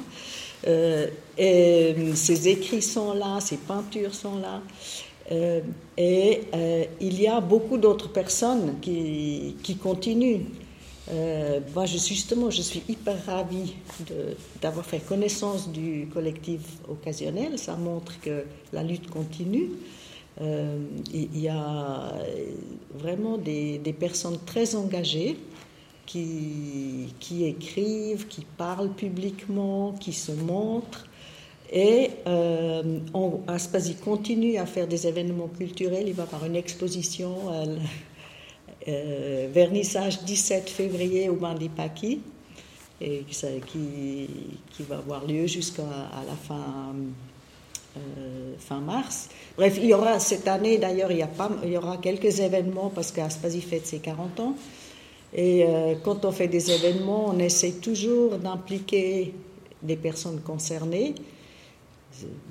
Euh, 0.67 1.09
et 1.37 1.95
ses 2.15 2.49
écrits 2.49 2.83
sont 2.83 3.13
là, 3.15 3.39
ses 3.41 3.57
peintures 3.57 4.15
sont 4.15 4.39
là. 4.39 4.63
Euh, 5.33 5.61
et 5.97 6.43
euh, 6.55 6.85
il 7.01 7.21
y 7.21 7.27
a 7.27 7.41
beaucoup 7.41 7.79
d'autres 7.79 8.11
personnes 8.11 8.79
qui, 8.81 9.57
qui 9.63 9.77
continuent. 9.77 10.43
Moi, 11.75 11.87
je 11.87 11.99
suis 11.99 12.15
justement, 12.15 12.51
je 12.51 12.63
suis 12.63 12.83
hyper 12.89 13.17
ravie 13.27 13.75
d'avoir 14.61 14.87
fait 14.87 15.01
connaissance 15.01 15.69
du 15.71 16.09
collectif 16.13 16.61
occasionnel. 16.89 17.59
Ça 17.59 17.77
montre 17.77 18.21
que 18.21 18.45
la 18.73 18.83
lutte 18.83 19.11
continue. 19.11 19.71
il 20.41 21.39
y 21.39 21.49
a 21.49 22.15
vraiment 22.95 23.37
des, 23.39 23.97
personnes 23.99 24.39
très 24.47 24.75
engagées 24.75 25.37
qui, 26.07 27.15
qui 27.21 27.45
écrivent, 27.45 28.27
qui 28.27 28.47
parlent 28.57 28.93
publiquement, 28.93 29.93
qui 30.01 30.13
se 30.13 30.33
montrent. 30.33 31.07
Et 31.73 32.11
euh, 32.27 33.01
Aspasie 33.49 33.97
continue 33.97 34.59
à 34.59 34.67
faire 34.67 34.87
des 34.87 35.07
événements 35.07 35.49
culturels. 35.49 36.05
Il 36.07 36.15
va 36.15 36.25
par 36.25 36.45
une 36.45 36.57
exposition, 36.57 37.35
euh, 37.51 37.77
euh, 38.87 39.49
vernissage 39.51 40.23
17 40.25 40.69
février 40.69 41.31
au 41.31 41.37
Mandipaki, 41.37 42.21
et 43.01 43.25
qui, 43.31 44.29
va 44.81 44.99
avoir 44.99 45.25
lieu 45.27 45.47
jusqu'à 45.47 45.83
la 45.83 46.35
fin, 46.35 46.95
euh, 47.97 48.55
fin 48.59 48.81
mars. 48.81 49.31
Bref, 49.57 49.79
il 49.79 49.87
y 49.87 49.95
aura 49.95 50.19
cette 50.19 50.47
année, 50.49 50.77
d'ailleurs, 50.77 51.11
il, 51.11 51.27
il, 51.65 51.71
y 51.71 51.77
aura 51.79 51.97
quelques 51.97 52.41
événements 52.41 52.91
parce 52.95 53.11
qu'Aspasie 53.11 53.63
fête 53.63 53.87
ses 53.87 54.01
40 54.01 54.41
ans. 54.41 54.55
Et 55.33 55.65
euh, 55.65 55.95
quand 56.05 56.27
on 56.27 56.33
fait 56.33 56.49
des 56.49 56.71
événements, 56.71 57.29
on 57.29 57.39
essaie 57.39 57.73
toujours 57.73 58.37
d'impliquer 58.37 59.35
des 59.83 59.97
personnes 59.97 60.41
concernées 60.41 61.15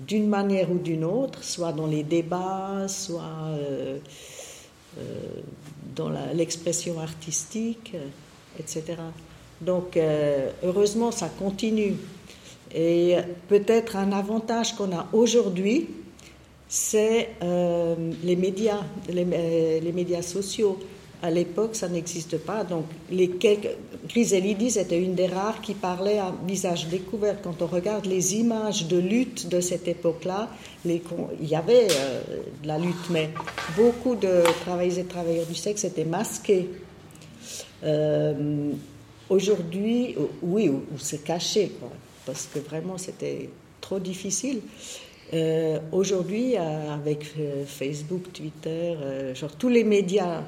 d'une 0.05 0.27
manière 0.27 0.71
ou 0.71 0.77
d'une 0.79 1.05
autre, 1.05 1.43
soit 1.43 1.71
dans 1.71 1.87
les 1.87 2.03
débats, 2.03 2.87
soit 2.87 3.21
dans 5.95 6.09
l'expression 6.33 6.99
artistique, 6.99 7.95
etc. 8.59 8.83
Donc, 9.61 9.97
heureusement, 10.63 11.11
ça 11.11 11.29
continue. 11.29 11.95
Et 12.75 13.15
peut-être 13.47 13.95
un 13.95 14.11
avantage 14.11 14.75
qu'on 14.75 14.91
a 14.91 15.07
aujourd'hui, 15.13 15.87
c'est 16.67 17.29
les 17.41 18.35
médias, 18.35 18.81
les 19.09 19.91
médias 19.93 20.21
sociaux. 20.21 20.79
À 21.23 21.31
l'époque, 21.31 21.77
ça 21.77 21.87
n'existe 21.87 22.37
pas. 22.37 22.65
Donc, 22.65 22.83
les 23.09 23.29
quelques... 23.29 23.69
Griselidis 24.09 24.77
était 24.77 25.01
une 25.01 25.15
des 25.15 25.27
rares 25.27 25.61
qui 25.61 25.73
parlait 25.73 26.19
à 26.19 26.33
visage 26.45 26.87
découvert. 26.87 27.41
Quand 27.41 27.61
on 27.61 27.65
regarde 27.65 28.05
les 28.05 28.35
images 28.35 28.87
de 28.87 28.97
lutte 28.97 29.47
de 29.47 29.61
cette 29.61 29.87
époque-là, 29.87 30.49
il 30.83 30.99
y 31.39 31.55
avait 31.55 31.87
euh, 31.89 32.21
de 32.61 32.67
la 32.67 32.77
lutte, 32.77 33.09
mais 33.09 33.29
beaucoup 33.77 34.15
de 34.15 34.43
travailleurs 34.65 34.99
et 34.99 35.05
travailleurs 35.05 35.45
du 35.45 35.55
sexe 35.55 35.85
étaient 35.85 36.03
masqués. 36.03 36.67
Euh, 37.85 38.71
aujourd'hui, 39.29 40.17
oui, 40.41 40.67
ou, 40.67 40.83
c'est 40.97 41.23
caché, 41.23 41.71
quoi, 41.79 41.89
parce 42.25 42.49
que 42.53 42.59
vraiment 42.59 42.97
c'était 42.97 43.49
trop 43.79 43.99
difficile. 43.99 44.59
Euh, 45.33 45.79
aujourd'hui, 45.93 46.57
avec 46.57 47.33
Facebook, 47.65 48.33
Twitter, 48.33 48.95
genre 49.33 49.55
tous 49.55 49.69
les 49.69 49.85
médias 49.85 50.43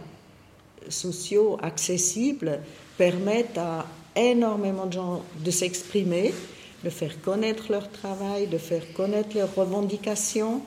sociaux 0.89 1.57
accessibles 1.61 2.59
permettent 2.97 3.57
à 3.57 3.85
énormément 4.15 4.85
de 4.85 4.93
gens 4.93 5.23
de 5.43 5.51
s'exprimer, 5.51 6.33
de 6.83 6.89
faire 6.89 7.21
connaître 7.21 7.71
leur 7.71 7.91
travail, 7.91 8.47
de 8.47 8.57
faire 8.57 8.93
connaître 8.93 9.35
leurs 9.35 9.53
revendications, 9.53 10.61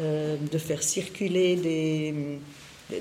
euh, 0.00 0.36
de 0.36 0.58
faire 0.58 0.82
circuler 0.82 1.56
des 1.56 2.14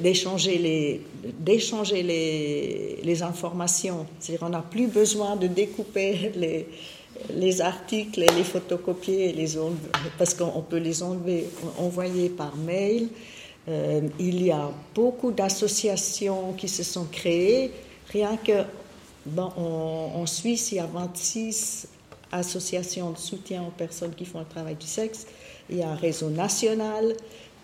d'échanger 0.02 0.58
les, 0.58 1.02
d'échanger 1.40 2.04
les, 2.04 3.00
les 3.04 3.24
informations. 3.24 4.06
C'est-à-dire 4.20 4.46
on 4.46 4.50
n'a 4.50 4.62
plus 4.62 4.88
besoin 4.88 5.38
de 5.38 5.48
découper 5.48 6.32
les, 6.36 6.68
les 7.34 7.62
articles 7.62 8.22
et 8.22 8.28
les 8.36 8.44
photocopier 8.44 9.34
les 9.34 9.58
parce 10.18 10.34
qu'on 10.34 10.62
peut 10.62 10.78
les 10.78 11.04
enlever, 11.04 11.46
envoyer 11.78 12.30
par 12.30 12.56
mail. 12.56 13.10
Euh, 13.68 14.08
il 14.20 14.44
y 14.44 14.52
a 14.52 14.72
beaucoup 14.96 15.32
d'associations 15.32 16.54
qui 16.54 16.68
se 16.68 16.84
sont 16.84 17.06
créées. 17.06 17.72
Rien 18.12 18.38
que 18.38 18.64
en, 19.38 20.26
Suisse, 20.26 20.72
il 20.72 20.76
y 20.76 20.80
a 20.80 20.86
26 20.86 21.90
associations 22.32 23.12
de 23.12 23.18
soutien 23.18 23.64
aux 23.64 23.72
personnes 23.72 24.14
qui 24.16 24.26
font 24.26 24.40
le 24.40 24.46
travail 24.46 24.76
du 24.76 24.86
sexe. 24.86 25.28
Il 25.70 25.78
y 25.78 25.84
a 25.84 25.90
un 25.90 25.96
réseau 25.96 26.30
national 26.30 27.14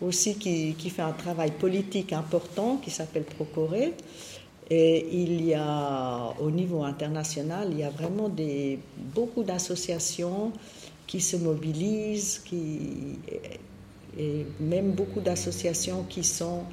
aussi 0.02 0.36
qui, 0.36 0.74
fait 0.90 1.02
un 1.02 1.14
travail 1.14 1.52
politique 1.52 2.12
important 2.12 2.78
qui 2.78 2.92
s'appelle 2.92 3.24
Procoré. 3.24 3.94
Et 4.70 5.08
il 5.12 5.46
y 5.46 5.54
a, 5.54 6.34
au 6.40 6.50
niveau 6.50 6.84
international, 6.84 7.70
il 7.72 7.80
y 7.80 7.84
a 7.84 7.90
vraiment 7.90 8.28
des, 8.28 8.80
beaucoup 9.14 9.44
d'associations 9.44 10.52
qui 11.06 11.22
se 11.22 11.38
mobilisent, 11.38 12.42
qui, 12.46 13.20
et 14.18 14.46
même 14.60 14.92
beaucoup 14.92 15.20
d'associations 15.20 16.04
qui 16.04 16.24
sont 16.24 16.64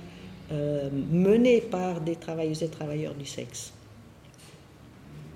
euh, 0.52 0.90
menées 1.10 1.60
par 1.60 2.00
des 2.00 2.16
travailleuses 2.16 2.62
et 2.62 2.68
travailleurs 2.68 3.14
du 3.14 3.26
sexe. 3.26 3.72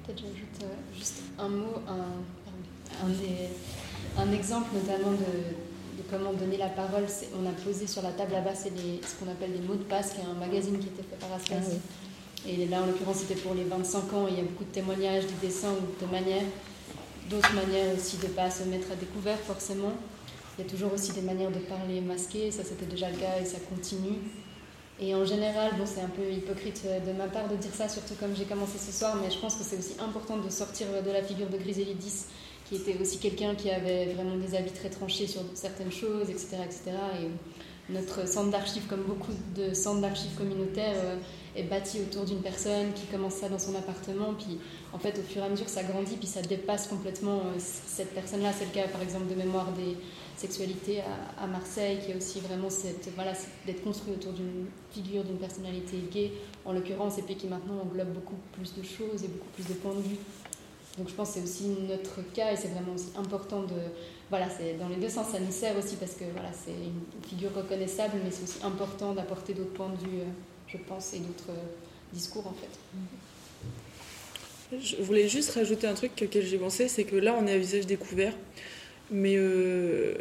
Peut-être 0.04 0.18
j'ajoute 0.18 0.62
euh, 0.64 0.96
juste 0.96 1.22
un 1.38 1.48
mot, 1.48 1.82
un, 1.88 3.06
un, 4.20 4.32
exemple 4.32 4.70
notamment 4.74 5.12
de, 5.12 5.16
de, 5.18 6.02
comment 6.10 6.32
donner 6.32 6.56
la 6.56 6.68
parole. 6.68 7.04
On 7.40 7.48
a 7.48 7.52
posé 7.52 7.86
sur 7.86 8.02
la 8.02 8.10
table 8.10 8.32
là-bas, 8.32 8.54
c'est 8.54 8.70
ce 8.70 9.14
qu'on 9.18 9.30
appelle 9.30 9.52
des 9.52 9.66
mots 9.66 9.76
de 9.76 9.84
passe, 9.84 10.12
qui 10.12 10.20
est 10.20 10.24
un 10.24 10.34
magazine 10.34 10.78
qui 10.78 10.88
était 10.88 11.02
fait 11.02 11.16
par 11.18 11.32
Aspas. 11.32 11.54
Ah 11.60 12.48
et 12.48 12.66
là, 12.66 12.82
en 12.82 12.86
l'occurrence, 12.86 13.18
c'était 13.18 13.40
pour 13.40 13.54
les 13.54 13.64
25 13.64 14.12
ans. 14.12 14.26
il 14.28 14.36
y 14.36 14.40
a 14.40 14.42
beaucoup 14.42 14.64
de 14.64 14.70
témoignages, 14.70 15.24
des 15.24 15.46
dessins 15.46 15.72
ou 15.72 16.04
de 16.04 16.10
manières, 16.10 16.42
d'autres 17.30 17.54
manières 17.54 17.94
aussi 17.96 18.18
de 18.18 18.26
ne 18.26 18.32
pas 18.32 18.50
se 18.50 18.64
mettre 18.64 18.92
à 18.92 18.96
découvert 18.96 19.38
forcément. 19.38 19.92
Il 20.56 20.64
y 20.64 20.66
a 20.66 20.70
toujours 20.70 20.92
aussi 20.92 21.12
des 21.12 21.22
manières 21.22 21.50
de 21.50 21.58
parler 21.58 22.00
masquées, 22.00 22.50
ça 22.50 22.62
c'était 22.64 22.86
déjà 22.86 23.10
le 23.10 23.16
cas 23.16 23.40
et 23.40 23.44
ça 23.44 23.58
continue. 23.68 24.18
Et 25.00 25.12
en 25.14 25.24
général, 25.24 25.72
bon, 25.76 25.84
c'est 25.86 26.00
un 26.00 26.08
peu 26.08 26.30
hypocrite 26.30 26.84
de 26.84 27.12
ma 27.12 27.26
part 27.26 27.48
de 27.48 27.56
dire 27.56 27.74
ça, 27.74 27.88
surtout 27.88 28.14
comme 28.14 28.36
j'ai 28.36 28.44
commencé 28.44 28.78
ce 28.78 28.92
soir, 28.92 29.16
mais 29.20 29.30
je 29.30 29.38
pense 29.38 29.56
que 29.56 29.64
c'est 29.64 29.76
aussi 29.76 29.96
important 29.98 30.36
de 30.36 30.48
sortir 30.48 30.86
de 31.04 31.10
la 31.10 31.22
figure 31.22 31.48
de 31.48 31.56
Griselidis 31.58 32.26
qui 32.68 32.76
était 32.76 32.96
aussi 33.00 33.18
quelqu'un 33.18 33.54
qui 33.54 33.70
avait 33.70 34.06
vraiment 34.14 34.36
des 34.36 34.54
avis 34.54 34.70
très 34.70 34.88
tranchés 34.88 35.26
sur 35.26 35.42
certaines 35.54 35.92
choses, 35.92 36.30
etc. 36.30 36.58
etc. 36.64 36.82
Et 37.22 37.92
notre 37.92 38.26
centre 38.26 38.50
d'archives, 38.50 38.86
comme 38.86 39.02
beaucoup 39.02 39.32
de 39.54 39.74
centres 39.74 40.00
d'archives 40.00 40.34
communautaires, 40.36 40.96
euh, 40.96 41.16
est 41.56 41.64
bâti 41.64 42.00
autour 42.00 42.24
d'une 42.24 42.40
personne 42.40 42.92
qui 42.94 43.06
commence 43.06 43.34
ça 43.34 43.48
dans 43.48 43.58
son 43.58 43.74
appartement, 43.74 44.34
puis 44.34 44.58
en 44.92 44.98
fait 44.98 45.18
au 45.18 45.22
fur 45.22 45.42
et 45.42 45.46
à 45.46 45.48
mesure 45.48 45.68
ça 45.68 45.82
grandit, 45.82 46.16
puis 46.16 46.26
ça 46.26 46.40
dépasse 46.40 46.86
complètement 46.86 47.40
euh, 47.40 47.58
cette 47.58 48.14
personne-là. 48.14 48.52
C'est 48.58 48.64
le 48.64 48.70
cas 48.70 48.88
par 48.88 49.02
exemple 49.02 49.28
de 49.28 49.34
mémoire 49.34 49.70
des 49.72 49.96
sexualités 50.36 51.02
à, 51.38 51.46
Marseille, 51.46 51.98
qui 52.04 52.12
est 52.12 52.16
aussi 52.16 52.40
vraiment 52.40 52.70
cette, 52.70 53.08
voilà, 53.14 53.32
d'être 53.66 53.82
construit 53.82 54.14
autour 54.14 54.32
d'une 54.32 54.66
figure, 54.90 55.24
d'une 55.24 55.38
personnalité 55.38 55.96
gay, 56.10 56.32
en 56.64 56.72
l'occurrence, 56.72 57.18
et 57.18 57.22
puis 57.22 57.36
qui 57.36 57.46
maintenant 57.46 57.80
englobe 57.82 58.12
beaucoup 58.12 58.36
plus 58.52 58.74
de 58.74 58.82
choses 58.82 59.24
et 59.24 59.28
beaucoup 59.28 59.48
plus 59.54 59.66
de 59.66 59.74
points 59.74 59.94
de 59.94 60.02
vue. 60.02 60.18
Donc 60.98 61.08
je 61.08 61.14
pense 61.14 61.30
que 61.30 61.34
c'est 61.34 61.42
aussi 61.42 61.64
notre 61.88 62.22
cas 62.32 62.52
et 62.52 62.56
c'est 62.56 62.68
vraiment 62.68 62.94
aussi 62.94 63.10
important 63.16 63.62
de... 63.62 63.74
Voilà, 64.30 64.46
dans 64.78 64.88
les 64.88 64.96
deux 64.96 65.08
sens, 65.08 65.28
ça 65.28 65.38
nous 65.38 65.52
sert 65.52 65.76
aussi 65.76 65.96
parce 65.96 66.12
que 66.12 66.24
voilà, 66.32 66.50
c'est 66.52 66.70
une 66.70 67.28
figure 67.28 67.52
reconnaissable, 67.54 68.14
mais 68.24 68.30
c'est 68.30 68.44
aussi 68.44 68.64
important 68.64 69.12
d'apporter 69.12 69.54
d'autres 69.54 69.72
points 69.72 69.90
de 69.90 69.98
vue, 69.98 70.20
euh, 70.20 70.24
je 70.66 70.78
pense, 70.78 71.12
et 71.14 71.18
d'autres 71.18 71.50
euh, 71.50 72.12
discours 72.12 72.46
en 72.46 72.54
fait. 72.54 72.70
Je 74.80 75.02
voulais 75.02 75.28
juste 75.28 75.50
rajouter 75.50 75.86
un 75.86 75.94
truc 75.94 76.12
auquel 76.22 76.44
j'ai 76.44 76.58
pensé, 76.58 76.88
c'est 76.88 77.04
que 77.04 77.16
là 77.16 77.36
on 77.38 77.46
est 77.46 77.52
à 77.52 77.58
visage 77.58 77.86
découvert, 77.86 78.32
mais 79.14 79.36
euh, 79.36 80.14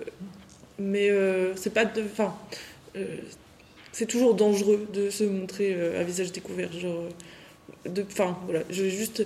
mais 0.80 1.10
c'est 1.56 1.74
pas 1.74 1.86
enfin 2.06 2.34
c'est 3.92 4.06
toujours 4.08 4.34
dangereux 4.34 4.88
de 4.94 5.10
se 5.10 5.24
montrer 5.24 5.76
à 5.98 6.04
visage 6.04 6.32
découvert, 6.32 6.72
genre 6.72 7.10
Enfin, 8.00 8.38
voilà, 8.46 8.62
je, 8.70 8.86
juste, 8.86 9.26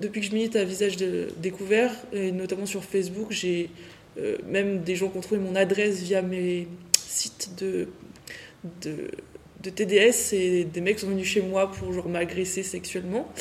depuis 0.00 0.20
que 0.20 0.26
je 0.28 0.32
milite 0.32 0.54
à 0.54 0.62
visage 0.62 0.96
découvert, 1.38 1.92
et 2.12 2.30
notamment 2.30 2.66
sur 2.66 2.84
Facebook, 2.84 3.28
j'ai 3.30 3.68
euh, 4.18 4.36
même 4.46 4.82
des 4.82 4.94
gens 4.94 5.08
qui 5.08 5.18
ont 5.18 5.20
trouvé 5.20 5.40
mon 5.40 5.56
adresse 5.56 6.00
via 6.00 6.22
mes 6.22 6.68
sites 6.96 7.50
de, 7.58 7.88
de, 8.82 9.10
TDS 9.70 10.34
et 10.34 10.64
des 10.64 10.80
mecs 10.80 10.98
sont 10.98 11.08
venus 11.08 11.26
chez 11.26 11.40
moi 11.40 11.72
pour 11.72 11.92
genre 11.92 12.08
m'agresser 12.08 12.62
sexuellement 12.62 13.32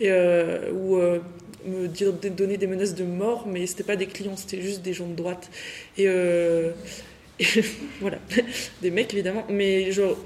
euh, 0.00 0.72
ou 0.72 0.96
euh, 0.96 1.20
me 1.66 1.88
dire, 1.88 2.12
donner 2.12 2.56
des 2.56 2.66
menaces 2.66 2.94
de 2.94 3.04
mort, 3.04 3.46
mais 3.46 3.66
c'était 3.66 3.84
pas 3.84 3.96
des 3.96 4.06
clients, 4.06 4.36
c'était 4.36 4.62
juste 4.62 4.82
des 4.82 4.92
gens 4.92 5.06
de 5.06 5.14
droite. 5.14 5.50
Et, 5.98 6.04
et 7.40 7.64
voilà, 8.00 8.18
des 8.82 8.90
mecs 8.90 9.12
évidemment, 9.12 9.44
mais 9.48 9.92
genre 9.92 10.16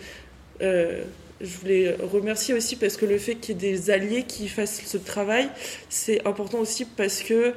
je 1.41 1.59
voulais 1.59 1.97
remercier 2.12 2.55
aussi 2.55 2.77
parce 2.77 2.97
que 2.97 3.07
le 3.07 3.19
fait 3.19 3.37
qu'il 3.37 3.62
y 3.62 3.67
ait 3.67 3.73
des 3.73 3.91
alliés 3.91 4.25
qui 4.25 4.49
fassent 4.49 4.83
ce 4.85 4.99
travail, 4.99 5.49
c'est 5.89 6.27
important 6.27 6.59
aussi 6.59 6.85
parce 6.85 7.23
que 7.23 7.55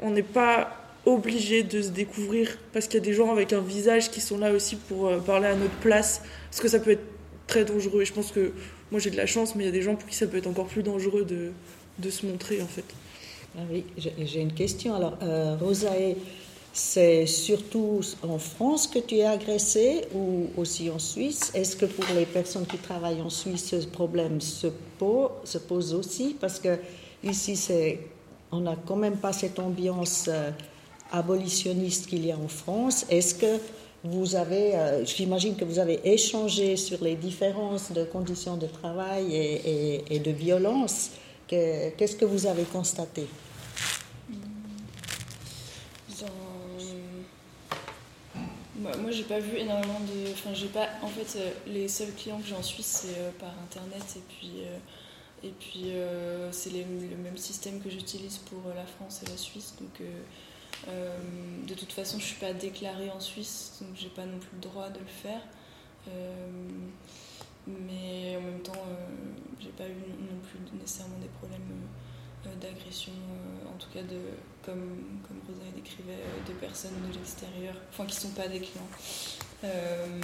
on 0.00 0.10
n'est 0.10 0.22
pas 0.22 0.76
obligé 1.06 1.62
de 1.62 1.82
se 1.82 1.90
découvrir 1.90 2.58
parce 2.72 2.86
qu'il 2.86 2.98
y 2.98 3.02
a 3.02 3.04
des 3.04 3.12
gens 3.12 3.32
avec 3.32 3.52
un 3.52 3.60
visage 3.60 4.10
qui 4.10 4.20
sont 4.20 4.38
là 4.38 4.52
aussi 4.52 4.76
pour 4.76 5.06
euh, 5.08 5.18
parler 5.18 5.48
à 5.48 5.54
notre 5.54 5.74
place 5.76 6.22
parce 6.50 6.60
que 6.60 6.68
ça 6.68 6.78
peut 6.78 6.92
être 6.92 7.04
très 7.46 7.64
dangereux 7.64 8.02
et 8.02 8.04
je 8.04 8.12
pense 8.12 8.30
que 8.30 8.52
moi 8.90 9.00
j'ai 9.00 9.10
de 9.10 9.16
la 9.16 9.26
chance 9.26 9.54
mais 9.54 9.64
il 9.64 9.66
y 9.66 9.70
a 9.70 9.72
des 9.72 9.82
gens 9.82 9.96
pour 9.96 10.08
qui 10.08 10.14
ça 10.14 10.26
peut 10.26 10.36
être 10.36 10.46
encore 10.46 10.66
plus 10.66 10.82
dangereux 10.82 11.24
de, 11.24 11.50
de 11.98 12.10
se 12.10 12.26
montrer 12.26 12.62
en 12.62 12.66
fait. 12.66 12.84
Ah 13.54 13.60
oui, 13.70 13.84
j'ai 13.98 14.40
une 14.40 14.54
question. 14.54 14.94
Alors, 14.94 15.18
euh, 15.22 15.56
c'est 16.72 17.26
surtout 17.26 18.00
en 18.26 18.38
France 18.38 18.86
que 18.86 18.98
tu 18.98 19.16
es 19.16 19.26
agressé 19.26 20.06
ou 20.14 20.46
aussi 20.56 20.88
en 20.88 20.98
Suisse? 20.98 21.52
Est-ce 21.54 21.76
que 21.76 21.84
pour 21.84 22.06
les 22.14 22.24
personnes 22.24 22.64
qui 22.64 22.78
travaillent 22.78 23.20
en 23.20 23.28
Suisse, 23.28 23.66
ce 23.78 23.86
problème 23.86 24.40
se 24.40 24.68
pose, 24.98 25.28
se 25.44 25.58
pose 25.58 25.92
aussi? 25.92 26.34
Parce 26.40 26.58
que 26.58 26.78
ici, 27.22 27.58
on 28.50 28.60
n'a 28.60 28.76
quand 28.86 28.96
même 28.96 29.18
pas 29.18 29.34
cette 29.34 29.58
ambiance 29.58 30.24
euh, 30.28 30.50
abolitionniste 31.10 32.06
qu'il 32.06 32.24
y 32.24 32.32
a 32.32 32.38
en 32.38 32.48
France. 32.48 33.04
Est-ce 33.10 33.34
que 33.34 33.58
vous 34.02 34.34
avez, 34.34 34.74
euh, 34.74 35.04
j'imagine 35.04 35.56
que 35.56 35.66
vous 35.66 35.78
avez 35.78 36.00
échangé 36.04 36.78
sur 36.78 37.04
les 37.04 37.16
différences 37.16 37.92
de 37.92 38.04
conditions 38.04 38.56
de 38.56 38.66
travail 38.66 39.36
et 39.36 40.18
de 40.18 40.30
violence. 40.30 41.10
Qu'est-ce 41.52 42.16
que 42.16 42.24
vous 42.24 42.46
avez 42.46 42.64
constaté? 42.64 43.28
Moi, 48.76 49.10
j'ai 49.10 49.24
pas 49.24 49.38
vu 49.38 49.58
énormément 49.58 50.00
de. 50.00 50.32
Enfin, 50.32 50.54
j'ai 50.54 50.68
pas. 50.68 50.88
En 51.02 51.08
fait, 51.08 51.38
euh, 51.38 51.50
les 51.66 51.88
seuls 51.88 52.12
clients 52.14 52.38
que 52.38 52.46
j'ai 52.46 52.54
en 52.54 52.62
Suisse, 52.62 53.02
c'est 53.04 53.18
euh, 53.18 53.30
par 53.38 53.50
internet 53.50 54.02
et 54.16 54.22
puis. 54.28 54.52
Euh, 54.64 54.78
et 55.44 55.52
puis, 55.58 55.90
c'est 56.52 56.70
le 56.70 57.16
même 57.16 57.36
système 57.36 57.80
que 57.80 57.90
j'utilise 57.90 58.38
pour 58.38 58.62
la 58.76 58.86
France 58.86 59.22
et 59.26 59.30
la 59.30 59.36
Suisse. 59.36 59.74
Donc, 59.80 60.00
de 61.66 61.74
toute 61.74 61.90
façon, 61.90 62.20
je 62.20 62.26
suis 62.26 62.38
pas 62.38 62.52
déclarée 62.52 63.10
en 63.10 63.18
Suisse, 63.18 63.72
donc 63.80 63.90
j'ai 63.96 64.08
pas 64.08 64.24
non 64.24 64.38
plus 64.38 64.54
le 64.54 64.60
droit 64.60 64.88
de 64.88 65.00
le 65.00 65.04
faire. 65.04 65.40
Mais 67.66 68.36
en 68.36 68.40
même 68.40 68.60
temps, 68.60 68.86
j'ai 69.60 69.70
pas 69.70 69.86
eu 69.86 69.94
non 70.20 70.38
plus 70.42 70.58
nécessairement 70.78 71.18
des 71.18 71.28
problèmes 71.28 71.60
d'agression, 72.60 73.12
en 73.66 73.76
tout 73.78 73.88
cas 73.92 74.02
de, 74.02 74.18
comme, 74.64 75.20
comme 75.26 75.40
Rosa 75.46 75.64
décrivait, 75.74 76.12
euh, 76.12 76.48
de 76.48 76.52
personnes 76.54 76.94
de 77.08 77.14
l'extérieur, 77.14 77.74
enfin 77.90 78.04
qui 78.06 78.16
ne 78.16 78.20
sont 78.20 78.30
pas 78.30 78.48
des 78.48 78.58
clients. 78.58 78.88
Euh, 79.64 80.20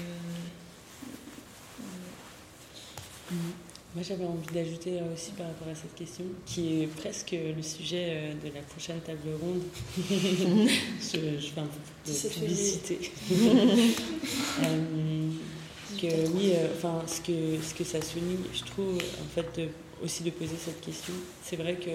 Moi 3.95 4.03
j'avais 4.03 4.25
envie 4.25 4.53
d'ajouter 4.53 5.01
aussi 5.15 5.31
par 5.33 5.47
rapport 5.47 5.69
à 5.69 5.75
cette 5.75 5.95
question, 5.95 6.25
qui 6.45 6.83
est 6.83 6.87
presque 6.87 7.33
le 7.33 7.63
sujet 7.63 8.07
euh, 8.09 8.35
de 8.35 8.49
la 8.55 8.61
prochaine 8.63 9.01
table 9.01 9.31
ronde. 9.41 9.63
je, 9.97 11.39
fais 11.39 11.61
un 11.61 11.67
peu 11.67 11.81
de 12.07 12.29
publicité. 12.29 13.11
que 16.01 16.29
oui, 16.35 16.53
enfin 16.77 17.03
ce 17.07 17.21
que, 17.21 17.63
ce 17.63 17.75
que 17.75 17.85
ça 17.85 18.01
souligne, 18.01 18.45
je 18.55 18.65
trouve, 18.65 18.97
en 18.97 19.29
fait, 19.35 19.69
aussi 20.03 20.23
de 20.23 20.31
poser 20.31 20.57
cette 20.57 20.81
question. 20.81 21.15
C'est 21.43 21.57
vrai 21.57 21.75
que 21.75 21.91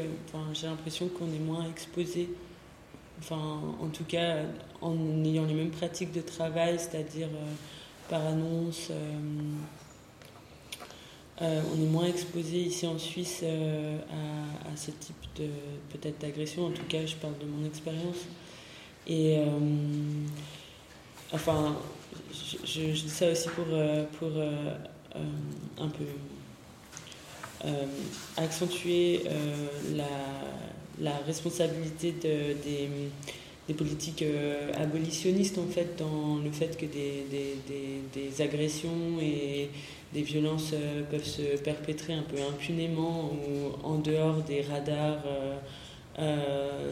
j'ai 0.53 0.67
l'impression 0.67 1.07
qu'on 1.07 1.27
est 1.27 1.39
moins 1.39 1.67
exposé, 1.69 2.29
enfin, 3.19 3.61
en 3.81 3.87
tout 3.87 4.03
cas 4.03 4.43
en 4.81 5.23
ayant 5.23 5.45
les 5.45 5.53
mêmes 5.53 5.71
pratiques 5.71 6.11
de 6.11 6.21
travail, 6.21 6.77
c'est-à-dire 6.77 7.27
euh, 7.27 7.53
par 8.09 8.25
annonce. 8.25 8.89
Euh, 8.91 9.19
euh, 11.41 11.61
on 11.73 11.81
est 11.81 11.87
moins 11.87 12.05
exposé 12.05 12.57
ici 12.57 12.85
en 12.85 12.99
Suisse 12.99 13.43
à, 13.43 14.77
ce 14.77 14.91
type 14.91 15.15
de 15.37 15.47
peut-être 15.89 16.21
d'agression. 16.21 16.67
En 16.67 16.71
tout 16.71 16.83
cas, 16.87 17.05
je 17.05 17.15
parle 17.15 17.37
de 17.39 17.45
mon 17.45 17.65
expérience. 17.65 18.17
Et 19.07 19.39
enfin, 21.33 21.75
je, 22.65 22.81
dis 22.81 23.09
ça 23.09 23.31
aussi 23.31 23.49
pour, 23.49 23.65
pour 24.19 24.31
un 25.79 25.87
peu 25.89 26.05
euh, 27.65 27.85
accentuer 28.35 29.21
euh, 29.25 30.01
la, 30.99 31.17
responsabilité 31.25 32.11
de, 32.11 32.61
des, 32.61 33.73
politiques 33.73 34.21
euh, 34.21 34.69
abolitionnistes 34.75 35.57
en 35.57 35.67
fait 35.67 35.97
dans 35.97 36.39
le 36.43 36.51
fait 36.51 36.77
que 36.77 36.85
des, 36.85 37.23
des, 38.13 38.41
agressions 38.41 39.17
et 39.21 39.69
des 40.13 40.23
violences 40.23 40.73
peuvent 41.09 41.23
se 41.23 41.57
perpétrer 41.63 42.13
un 42.13 42.23
peu 42.23 42.35
impunément 42.41 43.31
ou 43.31 43.87
en 43.87 43.97
dehors 43.97 44.41
des 44.41 44.61
radars 44.61 45.23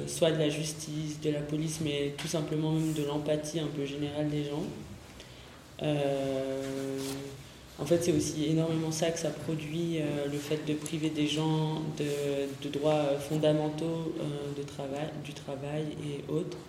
soit 0.08 0.32
de 0.32 0.38
la 0.38 0.50
justice, 0.50 1.20
de 1.22 1.32
la 1.32 1.42
police, 1.42 1.82
mais 1.84 2.14
tout 2.18 2.28
simplement 2.28 2.72
même 2.72 2.94
de 2.94 3.04
l'empathie 3.04 3.60
un 3.60 3.68
peu 3.68 3.86
générale 3.86 4.30
des 4.30 4.46
gens. 4.46 4.64
En 7.82 7.86
fait, 7.86 8.04
c'est 8.04 8.12
aussi 8.12 8.46
énormément 8.46 8.92
ça 8.92 9.10
que 9.10 9.18
ça 9.18 9.32
produit, 9.32 9.98
euh, 9.98 10.28
le 10.32 10.38
fait 10.38 10.64
de 10.68 10.76
priver 10.76 11.10
des 11.10 11.26
gens 11.26 11.82
de, 11.98 12.70
droits 12.70 13.18
fondamentaux 13.18 14.14
euh, 14.20 14.56
de 14.56 14.62
travail, 14.62 15.10
du 15.26 15.34
travail 15.34 15.86
et 16.06 16.32
autres. 16.32 16.60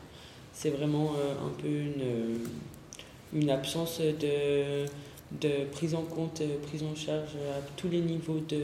C'est 0.54 0.70
vraiment 0.70 1.12
euh, 1.12 1.46
un 1.46 1.50
peu 1.60 1.68
une, 3.34 3.50
absence 3.50 4.00
de, 4.00 4.86
prise 5.72 5.94
en 5.94 6.02
compte, 6.02 6.42
prise 6.68 6.82
en 6.82 6.94
charge 6.94 7.36
à 7.56 7.60
tous 7.76 7.90
les 7.90 8.00
niveaux 8.00 8.40
de, 8.48 8.62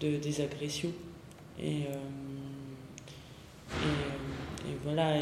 de 0.00 0.18
des 0.18 0.40
agressions. 0.42 0.92
Et, 1.62 1.84
voilà. 4.84 5.14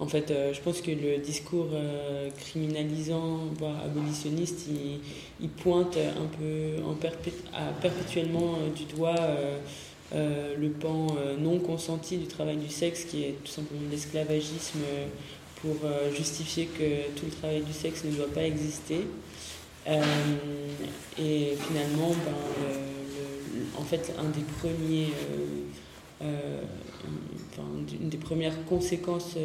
En 0.00 0.08
fait, 0.08 0.30
euh, 0.30 0.52
je 0.52 0.60
pense 0.60 0.80
que 0.80 0.90
le 0.90 1.18
discours 1.18 1.68
euh, 1.72 2.28
criminalisant, 2.36 3.38
voire 3.58 3.76
abolitionniste, 3.84 4.66
il, 5.40 5.48
pointe 5.48 5.96
un 5.96 6.26
peu 6.38 6.82
en 6.84 6.94
perpétuellement 7.80 8.54
euh, 8.54 8.70
du 8.74 8.84
doigt 8.84 9.14
le 10.12 10.68
pan 10.68 11.08
non 11.40 11.58
consenti 11.58 12.18
du 12.18 12.26
travail 12.26 12.56
du 12.56 12.68
sexe, 12.68 13.04
qui 13.04 13.24
est 13.24 13.34
tout 13.42 13.50
simplement 13.50 13.80
l'esclavagisme 13.90 14.78
pour 15.56 15.74
justifier 16.14 16.66
que 16.66 17.10
tout 17.18 17.26
le 17.26 17.32
travail 17.32 17.62
du 17.62 17.72
sexe 17.72 18.04
ne 18.04 18.12
doit 18.12 18.32
pas 18.32 18.44
exister. 18.44 19.00
et 19.88 21.56
finalement, 21.66 22.10
ben, 22.10 23.76
en 23.76 23.82
fait, 23.82 24.14
un 24.16 24.28
des 24.28 24.44
premiers 24.60 25.08
une 27.58 28.08
des 28.08 28.16
premières 28.16 28.64
conséquences 28.66 29.36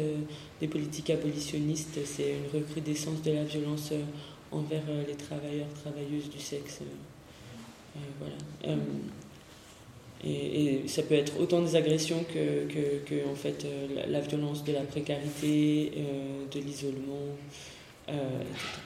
des 0.60 0.68
politiques 0.68 1.10
abolitionnistes, 1.10 1.98
c'est 2.04 2.34
une 2.34 2.60
recrudescence 2.60 3.22
de 3.22 3.32
la 3.32 3.44
violence 3.44 3.92
envers 4.52 4.82
les 5.06 5.14
travailleurs, 5.14 5.68
travailleuses 5.82 6.28
du 6.30 6.38
sexe. 6.38 6.80
voilà. 8.18 8.76
Et, 10.24 10.82
ça 10.86 11.02
peut 11.02 11.14
être 11.14 11.40
autant 11.40 11.62
des 11.62 11.76
agressions 11.76 12.24
que, 12.24 12.66
que, 13.04 13.30
en 13.30 13.34
fait, 13.34 13.66
la, 14.08 14.20
violence 14.20 14.64
de 14.64 14.72
la 14.72 14.82
précarité, 14.82 15.92
de 16.52 16.60
l'isolement, 16.60 17.36
etc. 18.08 18.80